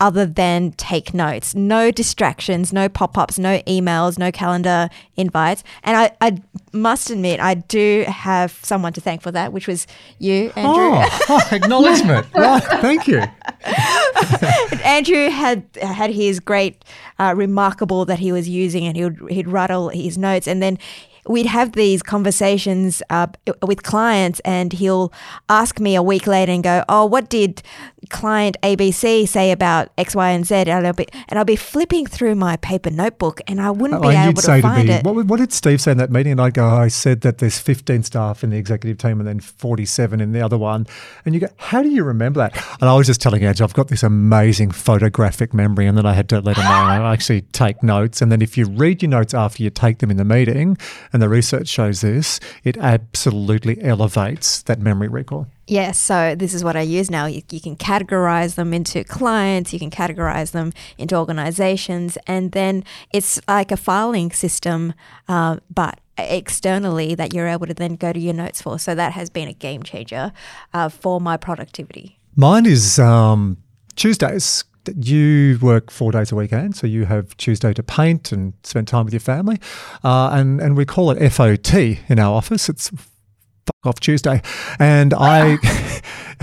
other 0.00 0.26
than 0.26 0.72
take 0.72 1.14
notes. 1.14 1.54
No 1.54 1.90
distractions, 1.90 2.72
no 2.72 2.88
pop 2.88 3.16
ups, 3.16 3.38
no 3.38 3.60
emails, 3.60 4.18
no 4.18 4.32
calendar 4.32 4.88
invites. 5.16 5.62
And 5.82 5.96
I, 5.96 6.10
I 6.20 6.42
must 6.72 7.10
admit, 7.10 7.40
I 7.40 7.54
do 7.54 8.04
have 8.08 8.58
someone 8.62 8.92
to 8.94 9.00
thank 9.00 9.22
for 9.22 9.30
that, 9.30 9.52
which 9.52 9.68
was 9.68 9.86
you, 10.18 10.52
Andrew. 10.56 11.06
Oh, 11.28 11.48
acknowledgement. 11.52 12.26
Right, 12.34 12.62
thank 12.62 13.06
you. 13.06 13.22
Andrew 14.84 15.30
had 15.30 15.64
had 15.80 16.10
his 16.10 16.40
great, 16.40 16.84
uh, 17.18 17.32
reMarkable 17.32 18.06
that 18.06 18.18
he 18.18 18.32
was 18.32 18.48
using, 18.48 18.84
and 18.84 18.96
he 18.96 19.04
would 19.04 19.18
he'd 19.30 19.48
write 19.48 19.70
all 19.70 19.88
his 19.88 20.18
notes, 20.18 20.46
and 20.46 20.62
then 20.62 20.78
we'd 21.26 21.46
have 21.46 21.72
these 21.72 22.02
conversations 22.02 23.02
uh, 23.10 23.26
with 23.66 23.82
clients, 23.82 24.40
and 24.40 24.72
he'll 24.72 25.12
ask 25.48 25.80
me 25.80 25.94
a 25.96 26.02
week 26.02 26.26
later 26.26 26.52
and 26.52 26.62
go, 26.62 26.84
"Oh, 26.88 27.06
what 27.06 27.28
did 27.30 27.62
client 28.10 28.56
ABC 28.62 29.26
say 29.26 29.50
about 29.50 29.88
X, 29.96 30.14
Y, 30.14 30.30
and 30.30 30.46
Z?" 30.46 30.54
And 30.54 30.86
I'll 30.86 30.92
be 30.92 31.06
and 31.28 31.38
I'll 31.38 31.44
be 31.44 31.56
flipping 31.56 32.06
through 32.06 32.34
my 32.34 32.56
paper 32.56 32.90
notebook, 32.90 33.40
and 33.46 33.60
I 33.60 33.70
wouldn't 33.70 34.02
be 34.02 34.08
Oh, 34.08 34.10
able 34.10 34.34
to 34.34 34.42
say 34.42 34.56
to 34.60 34.62
find 34.62 34.88
me, 34.88 34.94
it. 34.94 35.04
what, 35.04 35.26
what 35.26 35.38
did 35.40 35.52
Steve 35.52 35.80
say 35.80 35.92
in 35.92 35.98
that 35.98 36.10
meeting? 36.10 36.32
And 36.32 36.40
I'd 36.40 36.54
go, 36.54 36.66
I 36.66 36.88
said 36.88 37.22
that 37.22 37.38
there's 37.38 37.58
15 37.58 38.02
staff 38.02 38.44
in 38.44 38.50
the 38.50 38.56
executive 38.56 38.98
team 38.98 39.18
and 39.20 39.26
then 39.28 39.40
47 39.40 40.20
in 40.20 40.32
the 40.32 40.40
other 40.42 40.58
one. 40.58 40.86
And 41.24 41.34
you 41.34 41.40
go, 41.40 41.48
how 41.56 41.82
do 41.82 41.88
you 41.88 42.04
remember 42.04 42.38
that? 42.38 42.56
And 42.80 42.88
I 42.90 42.94
was 42.94 43.06
just 43.06 43.20
telling 43.20 43.44
Edge, 43.44 43.60
I've 43.60 43.74
got 43.74 43.88
this 43.88 44.02
amazing 44.02 44.70
photographic 44.72 45.54
memory. 45.54 45.86
And 45.86 45.96
then 45.96 46.06
I 46.06 46.12
had 46.12 46.28
to 46.30 46.40
let 46.40 46.56
him 46.56 46.64
know 46.64 46.70
I 46.70 47.12
actually 47.12 47.42
take 47.42 47.82
notes. 47.82 48.20
And 48.22 48.30
then 48.30 48.42
if 48.42 48.56
you 48.58 48.66
read 48.66 49.02
your 49.02 49.10
notes 49.10 49.34
after 49.34 49.62
you 49.62 49.70
take 49.70 49.98
them 49.98 50.10
in 50.10 50.16
the 50.16 50.24
meeting, 50.24 50.76
and 51.14 51.22
the 51.22 51.28
research 51.28 51.68
shows 51.68 52.00
this, 52.00 52.40
it 52.64 52.76
absolutely 52.78 53.80
elevates 53.82 54.62
that 54.64 54.80
memory 54.80 55.06
recall. 55.06 55.46
Yes, 55.68 55.96
so 55.96 56.34
this 56.34 56.52
is 56.52 56.64
what 56.64 56.74
I 56.74 56.80
use 56.80 57.08
now. 57.08 57.26
You, 57.26 57.40
you 57.50 57.60
can 57.60 57.76
categorize 57.76 58.56
them 58.56 58.74
into 58.74 59.04
clients, 59.04 59.72
you 59.72 59.78
can 59.78 59.92
categorize 59.92 60.50
them 60.50 60.72
into 60.98 61.14
organizations, 61.14 62.18
and 62.26 62.50
then 62.50 62.82
it's 63.12 63.40
like 63.46 63.70
a 63.70 63.76
filing 63.76 64.32
system, 64.32 64.92
uh, 65.28 65.58
but 65.72 66.00
externally 66.18 67.14
that 67.14 67.32
you're 67.32 67.46
able 67.46 67.66
to 67.66 67.74
then 67.74 67.94
go 67.94 68.12
to 68.12 68.18
your 68.18 68.34
notes 68.34 68.60
for. 68.60 68.80
So 68.80 68.96
that 68.96 69.12
has 69.12 69.30
been 69.30 69.46
a 69.46 69.52
game 69.52 69.84
changer 69.84 70.32
uh, 70.72 70.88
for 70.88 71.20
my 71.20 71.36
productivity. 71.36 72.18
Mine 72.34 72.66
is 72.66 72.98
um, 72.98 73.56
Tuesdays. 73.94 74.64
You 74.96 75.58
work 75.60 75.90
four 75.90 76.12
days 76.12 76.32
a 76.32 76.36
week, 76.36 76.52
Ange, 76.52 76.74
so 76.76 76.86
you 76.86 77.06
have 77.06 77.36
Tuesday 77.36 77.72
to 77.74 77.82
paint 77.82 78.32
and 78.32 78.54
spend 78.62 78.88
time 78.88 79.04
with 79.04 79.14
your 79.14 79.20
family. 79.20 79.58
Uh, 80.02 80.30
and, 80.32 80.60
and 80.60 80.76
we 80.76 80.84
call 80.84 81.10
it 81.10 81.28
FOT 81.30 81.74
in 81.74 82.18
our 82.18 82.34
office. 82.34 82.68
It's 82.68 82.90
fuck 82.90 83.86
off 83.86 84.00
Tuesday. 84.00 84.42
And 84.78 85.14
I, 85.16 85.56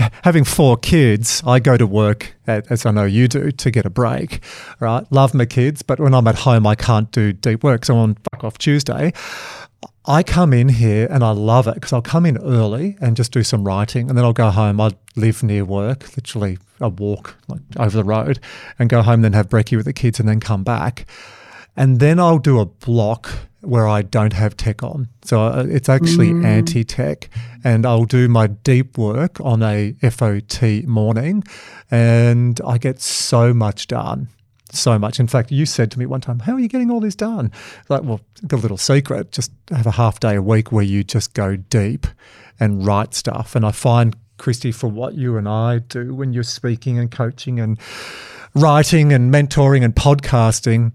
having 0.24 0.44
four 0.44 0.76
kids, 0.76 1.42
I 1.46 1.60
go 1.60 1.76
to 1.76 1.86
work, 1.86 2.34
a- 2.48 2.62
as 2.70 2.84
I 2.84 2.90
know 2.90 3.04
you 3.04 3.28
do, 3.28 3.50
to 3.52 3.70
get 3.70 3.86
a 3.86 3.90
break, 3.90 4.40
right? 4.80 5.04
Love 5.12 5.34
my 5.34 5.44
kids, 5.46 5.82
but 5.82 6.00
when 6.00 6.14
I'm 6.14 6.26
at 6.26 6.36
home, 6.40 6.66
I 6.66 6.74
can't 6.74 7.10
do 7.12 7.32
deep 7.32 7.62
work. 7.62 7.84
So 7.84 7.94
I'm 7.94 8.00
on 8.00 8.16
fuck 8.32 8.44
off 8.44 8.58
Tuesday, 8.58 9.12
I 10.04 10.24
come 10.24 10.52
in 10.52 10.68
here 10.68 11.06
and 11.10 11.22
I 11.22 11.30
love 11.30 11.68
it 11.68 11.74
because 11.74 11.92
I'll 11.92 12.02
come 12.02 12.26
in 12.26 12.36
early 12.38 12.96
and 13.00 13.16
just 13.16 13.30
do 13.30 13.44
some 13.44 13.64
writing, 13.64 14.08
and 14.08 14.18
then 14.18 14.24
I'll 14.24 14.32
go 14.32 14.50
home. 14.50 14.80
I 14.80 14.90
live 15.14 15.42
near 15.42 15.64
work, 15.64 16.16
literally 16.16 16.58
a 16.80 16.88
walk 16.88 17.36
like 17.46 17.60
over 17.78 17.96
the 17.96 18.04
road, 18.04 18.40
and 18.78 18.90
go 18.90 19.02
home, 19.02 19.22
then 19.22 19.32
have 19.32 19.48
brekkie 19.48 19.76
with 19.76 19.86
the 19.86 19.92
kids, 19.92 20.18
and 20.18 20.28
then 20.28 20.40
come 20.40 20.64
back, 20.64 21.06
and 21.76 22.00
then 22.00 22.18
I'll 22.18 22.38
do 22.40 22.58
a 22.58 22.66
block 22.66 23.30
where 23.60 23.86
I 23.86 24.02
don't 24.02 24.32
have 24.32 24.56
tech 24.56 24.82
on. 24.82 25.08
So 25.22 25.40
uh, 25.40 25.64
it's 25.68 25.88
actually 25.88 26.30
anti-tech, 26.44 27.30
and 27.62 27.86
I'll 27.86 28.04
do 28.04 28.28
my 28.28 28.48
deep 28.48 28.98
work 28.98 29.40
on 29.40 29.62
a 29.62 29.92
FOT 30.10 30.84
morning, 30.84 31.44
and 31.92 32.60
I 32.66 32.78
get 32.78 33.00
so 33.00 33.54
much 33.54 33.86
done 33.86 34.28
so 34.74 34.98
much. 34.98 35.20
In 35.20 35.26
fact, 35.26 35.50
you 35.50 35.66
said 35.66 35.90
to 35.92 35.98
me 35.98 36.06
one 36.06 36.20
time, 36.20 36.40
How 36.40 36.54
are 36.54 36.60
you 36.60 36.68
getting 36.68 36.90
all 36.90 37.00
this 37.00 37.14
done? 37.14 37.50
Like, 37.88 38.02
well, 38.02 38.20
the 38.42 38.56
little 38.56 38.76
secret, 38.76 39.32
just 39.32 39.52
have 39.70 39.86
a 39.86 39.92
half 39.92 40.20
day 40.20 40.36
a 40.36 40.42
week 40.42 40.72
where 40.72 40.84
you 40.84 41.04
just 41.04 41.34
go 41.34 41.56
deep 41.56 42.06
and 42.58 42.86
write 42.86 43.14
stuff. 43.14 43.54
And 43.54 43.64
I 43.64 43.72
find, 43.72 44.16
Kristy, 44.38 44.74
for 44.74 44.88
what 44.88 45.14
you 45.14 45.36
and 45.36 45.48
I 45.48 45.78
do 45.78 46.14
when 46.14 46.32
you're 46.32 46.42
speaking 46.42 46.98
and 46.98 47.10
coaching 47.10 47.60
and 47.60 47.78
writing 48.54 49.12
and 49.12 49.32
mentoring 49.32 49.84
and 49.84 49.94
podcasting, 49.94 50.94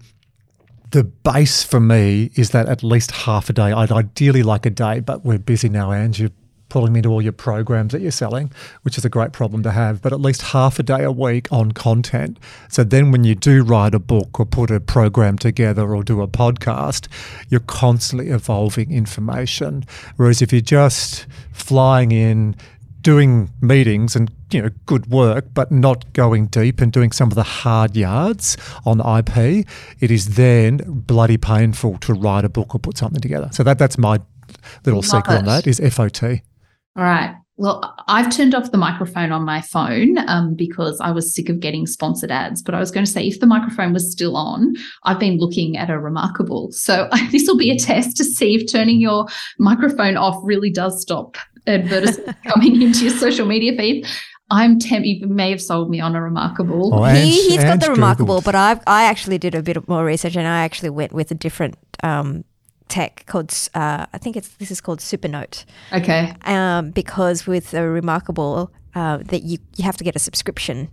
the 0.90 1.04
base 1.04 1.62
for 1.62 1.80
me 1.80 2.30
is 2.34 2.50
that 2.50 2.68
at 2.68 2.82
least 2.82 3.10
half 3.10 3.50
a 3.50 3.52
day. 3.52 3.72
I'd 3.72 3.92
ideally 3.92 4.42
like 4.42 4.64
a 4.64 4.70
day, 4.70 5.00
but 5.00 5.24
we're 5.24 5.38
busy 5.38 5.68
now, 5.68 5.92
Ange. 5.92 6.20
You're 6.20 6.30
pulling 6.68 6.92
me 6.92 7.02
to 7.02 7.08
all 7.08 7.22
your 7.22 7.32
programs 7.32 7.92
that 7.92 8.00
you're 8.00 8.10
selling, 8.10 8.52
which 8.82 8.98
is 8.98 9.04
a 9.04 9.08
great 9.08 9.32
problem 9.32 9.62
to 9.62 9.70
have, 9.70 10.02
but 10.02 10.12
at 10.12 10.20
least 10.20 10.42
half 10.42 10.78
a 10.78 10.82
day 10.82 11.02
a 11.02 11.12
week 11.12 11.50
on 11.50 11.72
content. 11.72 12.38
So 12.68 12.84
then 12.84 13.10
when 13.10 13.24
you 13.24 13.34
do 13.34 13.62
write 13.62 13.94
a 13.94 13.98
book 13.98 14.38
or 14.38 14.46
put 14.46 14.70
a 14.70 14.80
program 14.80 15.38
together 15.38 15.94
or 15.94 16.02
do 16.02 16.20
a 16.20 16.28
podcast, 16.28 17.08
you're 17.48 17.60
constantly 17.60 18.28
evolving 18.30 18.92
information. 18.92 19.84
Whereas 20.16 20.42
if 20.42 20.52
you're 20.52 20.60
just 20.60 21.26
flying 21.52 22.12
in, 22.12 22.56
doing 23.00 23.50
meetings 23.60 24.16
and 24.16 24.30
you 24.50 24.60
know 24.60 24.70
good 24.84 25.06
work 25.06 25.44
but 25.54 25.70
not 25.70 26.12
going 26.14 26.46
deep 26.46 26.80
and 26.80 26.92
doing 26.92 27.12
some 27.12 27.28
of 27.28 27.36
the 27.36 27.42
hard 27.42 27.96
yards 27.96 28.56
on 28.84 28.98
IP 29.00 29.64
it 30.00 30.10
is 30.10 30.34
then 30.34 30.78
bloody 30.86 31.36
painful 31.36 31.96
to 31.98 32.12
write 32.12 32.44
a 32.44 32.48
book 32.48 32.74
or 32.74 32.78
put 32.78 32.98
something 32.98 33.20
together 33.20 33.48
so 33.52 33.62
that 33.62 33.78
that's 33.78 33.96
my 33.96 34.18
little 34.84 35.00
Love 35.00 35.06
secret 35.06 35.38
on 35.38 35.44
that 35.44 35.66
is 35.66 35.78
FOT 35.78 36.40
All 36.96 37.04
right. 37.04 37.34
Well, 37.56 37.92
I've 38.06 38.30
turned 38.34 38.54
off 38.54 38.70
the 38.70 38.78
microphone 38.78 39.32
on 39.32 39.44
my 39.44 39.60
phone 39.60 40.16
um, 40.28 40.54
because 40.54 41.00
I 41.00 41.10
was 41.10 41.34
sick 41.34 41.48
of 41.48 41.58
getting 41.58 41.88
sponsored 41.88 42.30
ads. 42.30 42.62
But 42.62 42.76
I 42.76 42.78
was 42.78 42.92
going 42.92 43.04
to 43.04 43.10
say, 43.10 43.26
if 43.26 43.40
the 43.40 43.46
microphone 43.46 43.92
was 43.92 44.10
still 44.12 44.36
on, 44.36 44.74
I've 45.02 45.18
been 45.18 45.38
looking 45.38 45.76
at 45.76 45.90
a 45.90 45.94
reMarkable. 45.94 46.72
So 46.72 47.08
this 47.32 47.48
will 47.48 47.58
be 47.58 47.72
a 47.72 47.78
test 47.78 48.16
to 48.18 48.24
see 48.24 48.54
if 48.54 48.70
turning 48.70 49.00
your 49.00 49.26
microphone 49.58 50.16
off 50.16 50.36
really 50.44 50.70
does 50.70 51.02
stop 51.02 51.36
advertisements 51.66 52.38
coming 52.46 52.80
into 52.80 53.04
your 53.06 53.14
social 53.14 53.46
media 53.46 53.76
feed. 53.76 54.06
I'm 54.50 54.78
temp. 54.78 55.04
You 55.04 55.26
may 55.26 55.50
have 55.50 55.60
sold 55.60 55.90
me 55.90 56.00
on 56.00 56.16
a 56.16 56.20
reMarkable. 56.20 56.90
Oh, 56.92 57.04
he, 57.04 57.56
has 57.56 57.64
got 57.64 57.80
the 57.80 57.92
reMarkable, 57.92 58.38
Googled. 58.38 58.44
but 58.44 58.54
I 58.54 58.80
I 58.86 59.04
actually 59.04 59.36
did 59.36 59.54
a 59.54 59.62
bit 59.62 59.86
more 59.88 60.04
research 60.04 60.36
and 60.36 60.46
I 60.46 60.64
actually 60.64 60.90
went 60.90 61.12
with 61.12 61.30
a 61.30 61.34
different 61.34 61.76
um, 62.02 62.44
tech 62.88 63.24
called 63.26 63.54
uh, 63.74 64.06
I 64.12 64.18
think 64.18 64.36
it's 64.36 64.48
this 64.58 64.70
is 64.70 64.80
called 64.80 65.00
Supernote. 65.00 65.64
Okay. 65.92 66.34
Um, 66.44 66.90
because 66.90 67.46
with 67.46 67.74
a 67.74 67.78
reMarkable 67.78 68.70
uh, 68.94 69.18
that 69.18 69.42
you 69.42 69.58
you 69.76 69.84
have 69.84 69.96
to 69.96 70.04
get 70.04 70.16
a 70.16 70.18
subscription, 70.18 70.88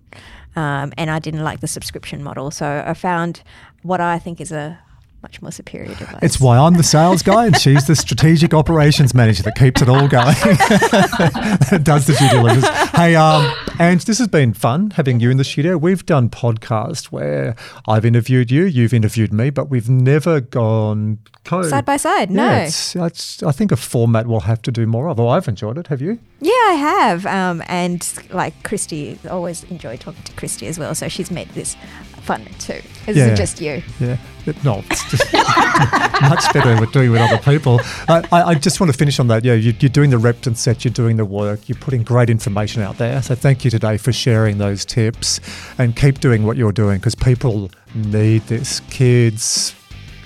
um, 0.55 0.93
and 0.97 1.09
I 1.09 1.19
didn't 1.19 1.43
like 1.43 1.59
the 1.59 1.67
subscription 1.67 2.23
model, 2.23 2.51
so 2.51 2.83
I 2.85 2.93
found 2.93 3.41
what 3.83 4.01
I 4.01 4.19
think 4.19 4.41
is 4.41 4.51
a 4.51 4.79
much 5.25 5.41
more 5.41 5.51
superior 5.51 5.95
device. 5.95 6.19
It's 6.21 6.39
why 6.39 6.55
I'm 6.57 6.75
the 6.75 6.83
sales 6.83 7.23
guy 7.23 7.47
and 7.47 7.57
she's 7.57 7.87
the 7.87 7.95
strategic 7.95 8.53
operations 8.53 9.15
manager 9.15 9.41
that 9.43 9.55
keeps 9.55 9.81
it 9.81 9.89
all 9.89 10.07
going. 10.07 10.35
Does 11.83 12.05
the 12.05 12.15
due 12.19 12.29
diligence. 12.29 12.67
Hey, 12.91 13.15
um, 13.15 13.51
Ange, 13.79 14.05
this 14.05 14.19
has 14.19 14.27
been 14.27 14.53
fun 14.53 14.91
having 14.91 15.19
you 15.19 15.31
in 15.31 15.37
the 15.37 15.43
studio. 15.43 15.77
We've 15.77 16.05
done 16.05 16.29
podcasts 16.29 17.05
where 17.05 17.55
I've 17.87 18.05
interviewed 18.05 18.51
you, 18.51 18.65
you've 18.65 18.93
interviewed 18.93 19.33
me, 19.33 19.49
but 19.49 19.67
we've 19.67 19.89
never 19.89 20.41
gone 20.41 21.17
co- 21.43 21.63
side 21.63 21.85
by 21.85 21.97
side. 21.97 22.29
No, 22.29 22.47
it's, 22.51 22.95
it's, 22.95 23.41
I 23.41 23.51
think 23.51 23.71
a 23.71 23.75
format 23.75 24.27
we'll 24.27 24.41
have 24.41 24.61
to 24.63 24.71
do 24.71 24.85
more 24.85 25.09
of. 25.09 25.19
Oh, 25.19 25.29
I've 25.29 25.47
enjoyed 25.47 25.79
it. 25.79 25.87
Have 25.87 26.01
you? 26.01 26.19
Yeah, 26.39 26.51
I 26.51 26.73
have. 26.73 27.25
Um, 27.25 27.63
and 27.67 28.07
like 28.29 28.61
Kristy, 28.61 29.17
always 29.29 29.63
enjoy 29.65 29.97
talking 29.97 30.21
to 30.23 30.33
Kristy 30.33 30.67
as 30.67 30.77
well. 30.77 30.93
So 30.93 31.07
she's 31.07 31.31
made 31.31 31.49
this 31.49 31.75
fun 32.21 32.45
too. 32.59 32.81
Is 33.07 33.17
yeah, 33.17 33.27
it 33.27 33.35
just 33.35 33.59
you? 33.59 33.81
Yeah. 33.99 34.17
No, 34.63 34.83
it's 34.89 35.09
just 35.09 35.33
much 36.21 36.53
better 36.53 36.79
with 36.79 36.91
doing 36.91 37.11
with 37.11 37.21
other 37.21 37.37
people. 37.37 37.79
I, 38.07 38.27
I, 38.31 38.43
I, 38.43 38.53
just 38.55 38.79
want 38.79 38.91
to 38.91 38.97
finish 38.97 39.19
on 39.19 39.27
that. 39.27 39.43
Yeah, 39.43 39.53
you, 39.53 39.71
are 39.71 39.89
doing 39.89 40.11
the 40.11 40.17
Repton 40.17 40.55
set, 40.55 40.85
you're 40.85 40.93
doing 40.93 41.17
the 41.17 41.25
work, 41.25 41.67
you're 41.67 41.77
putting 41.77 42.03
great 42.03 42.29
information 42.29 42.81
out 42.81 42.97
there. 42.97 43.21
So 43.21 43.33
thank 43.35 43.65
you 43.65 43.71
today 43.71 43.97
for 43.97 44.13
sharing 44.13 44.57
those 44.59 44.85
tips 44.85 45.39
and 45.79 45.95
keep 45.95 46.19
doing 46.19 46.43
what 46.43 46.57
you're 46.57 46.71
doing 46.71 46.99
because 46.99 47.15
people 47.15 47.71
need 47.95 48.43
this. 48.43 48.81
Kids, 48.91 49.75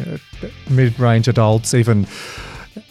uh, 0.06 0.18
mid 0.70 1.00
range 1.00 1.28
adults, 1.28 1.74
even 1.74 2.06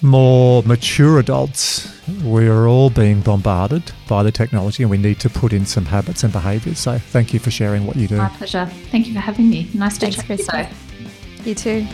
more 0.02 0.62
mature 0.62 1.18
adults, 1.18 1.94
we're 2.22 2.66
all 2.66 2.90
being 2.90 3.20
bombarded 3.20 3.92
by 4.08 4.22
the 4.22 4.32
technology 4.32 4.82
and 4.82 4.90
we 4.90 4.98
need 4.98 5.20
to 5.20 5.30
put 5.30 5.52
in 5.52 5.66
some 5.66 5.84
habits 5.84 6.24
and 6.24 6.32
behaviours. 6.32 6.78
So 6.78 6.98
thank 6.98 7.32
you 7.32 7.40
for 7.40 7.50
sharing 7.50 7.86
what 7.86 7.96
you 7.96 8.08
do. 8.08 8.16
My 8.16 8.28
pleasure. 8.28 8.66
Thank 8.90 9.06
you 9.06 9.14
for 9.14 9.20
having 9.20 9.50
me. 9.50 9.70
Nice 9.74 9.98
Thanks, 9.98 10.16
to 10.16 10.36
chat 10.36 10.46
Chris. 10.46 10.78
You 11.44 11.54
too. 11.54 11.86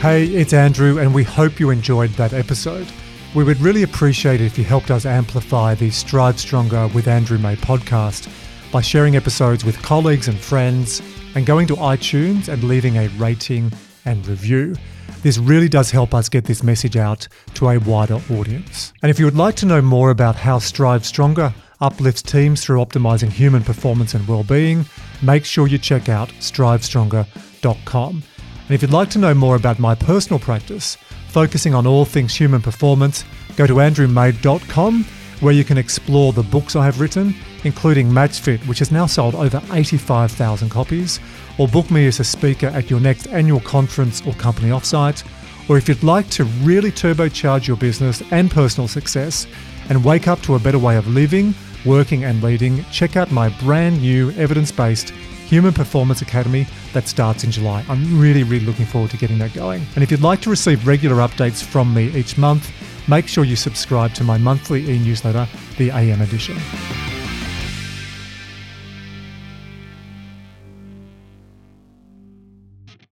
Hey, 0.00 0.26
it's 0.26 0.52
Andrew, 0.52 0.98
and 0.98 1.12
we 1.12 1.24
hope 1.24 1.58
you 1.58 1.70
enjoyed 1.70 2.10
that 2.10 2.32
episode. 2.32 2.86
We 3.34 3.44
would 3.44 3.60
really 3.60 3.82
appreciate 3.82 4.40
it 4.40 4.44
if 4.44 4.56
you 4.56 4.64
helped 4.64 4.90
us 4.90 5.04
amplify 5.04 5.74
the 5.74 5.90
Strive 5.90 6.38
Stronger 6.38 6.88
with 6.94 7.08
Andrew 7.08 7.36
May 7.36 7.56
podcast 7.56 8.30
by 8.70 8.80
sharing 8.80 9.16
episodes 9.16 9.64
with 9.64 9.82
colleagues 9.82 10.28
and 10.28 10.38
friends 10.38 11.02
and 11.34 11.44
going 11.44 11.66
to 11.66 11.76
iTunes 11.76 12.48
and 12.48 12.62
leaving 12.64 12.96
a 12.96 13.08
rating 13.18 13.72
and 14.04 14.26
review. 14.26 14.76
This 15.22 15.36
really 15.36 15.68
does 15.68 15.90
help 15.90 16.14
us 16.14 16.28
get 16.28 16.44
this 16.44 16.62
message 16.62 16.96
out 16.96 17.26
to 17.54 17.68
a 17.68 17.78
wider 17.78 18.20
audience. 18.30 18.92
And 19.02 19.10
if 19.10 19.18
you 19.18 19.24
would 19.24 19.36
like 19.36 19.56
to 19.56 19.66
know 19.66 19.82
more 19.82 20.10
about 20.10 20.36
how 20.36 20.58
Strive 20.58 21.04
Stronger 21.04 21.52
uplifts 21.80 22.22
teams 22.22 22.64
through 22.64 22.78
optimizing 22.84 23.30
human 23.30 23.62
performance 23.62 24.14
and 24.14 24.26
well-being, 24.26 24.84
make 25.22 25.44
sure 25.44 25.66
you 25.66 25.78
check 25.78 26.08
out 26.08 26.28
strivestronger.com. 26.40 28.10
And 28.10 28.74
if 28.74 28.82
you'd 28.82 28.90
like 28.90 29.10
to 29.10 29.18
know 29.18 29.34
more 29.34 29.56
about 29.56 29.78
my 29.78 29.94
personal 29.94 30.38
practice, 30.38 30.96
focusing 31.28 31.74
on 31.74 31.86
all 31.86 32.04
things 32.04 32.34
human 32.34 32.60
performance, 32.60 33.24
go 33.56 33.66
to 33.66 33.74
andrewmay.com 33.74 35.04
where 35.40 35.54
you 35.54 35.64
can 35.64 35.78
explore 35.78 36.32
the 36.32 36.42
books 36.42 36.74
I 36.74 36.84
have 36.84 37.00
written, 37.00 37.34
including 37.64 38.08
MatchFit, 38.08 38.66
which 38.66 38.80
has 38.80 38.90
now 38.90 39.06
sold 39.06 39.34
over 39.34 39.62
85,000 39.72 40.68
copies, 40.68 41.20
or 41.58 41.68
book 41.68 41.90
me 41.90 42.06
as 42.06 42.20
a 42.20 42.24
speaker 42.24 42.66
at 42.68 42.90
your 42.90 43.00
next 43.00 43.28
annual 43.28 43.60
conference 43.60 44.24
or 44.26 44.32
company 44.34 44.70
offsite. 44.70 45.24
Or 45.68 45.76
if 45.76 45.88
you'd 45.88 46.02
like 46.02 46.28
to 46.30 46.44
really 46.44 46.90
turbocharge 46.90 47.66
your 47.66 47.76
business 47.76 48.22
and 48.32 48.50
personal 48.50 48.88
success 48.88 49.46
and 49.88 50.04
wake 50.04 50.26
up 50.26 50.40
to 50.42 50.54
a 50.54 50.58
better 50.58 50.78
way 50.78 50.96
of 50.96 51.06
living, 51.06 51.54
working, 51.88 52.24
and 52.24 52.42
leading, 52.42 52.84
check 52.92 53.16
out 53.16 53.32
my 53.32 53.48
brand 53.60 54.00
new 54.02 54.30
evidence 54.32 54.70
based 54.70 55.10
Human 55.48 55.72
Performance 55.72 56.20
Academy 56.20 56.66
that 56.92 57.08
starts 57.08 57.42
in 57.42 57.50
July. 57.50 57.82
I'm 57.88 58.20
really, 58.20 58.42
really 58.42 58.66
looking 58.66 58.84
forward 58.84 59.10
to 59.12 59.16
getting 59.16 59.38
that 59.38 59.54
going. 59.54 59.84
And 59.94 60.04
if 60.04 60.10
you'd 60.10 60.20
like 60.20 60.42
to 60.42 60.50
receive 60.50 60.86
regular 60.86 61.16
updates 61.16 61.64
from 61.64 61.94
me 61.94 62.14
each 62.14 62.36
month, 62.36 62.70
make 63.08 63.26
sure 63.26 63.44
you 63.44 63.56
subscribe 63.56 64.12
to 64.14 64.24
my 64.24 64.36
monthly 64.36 64.90
e 64.90 64.98
newsletter, 64.98 65.48
the 65.78 65.90
AM 65.90 66.20
Edition. 66.20 66.58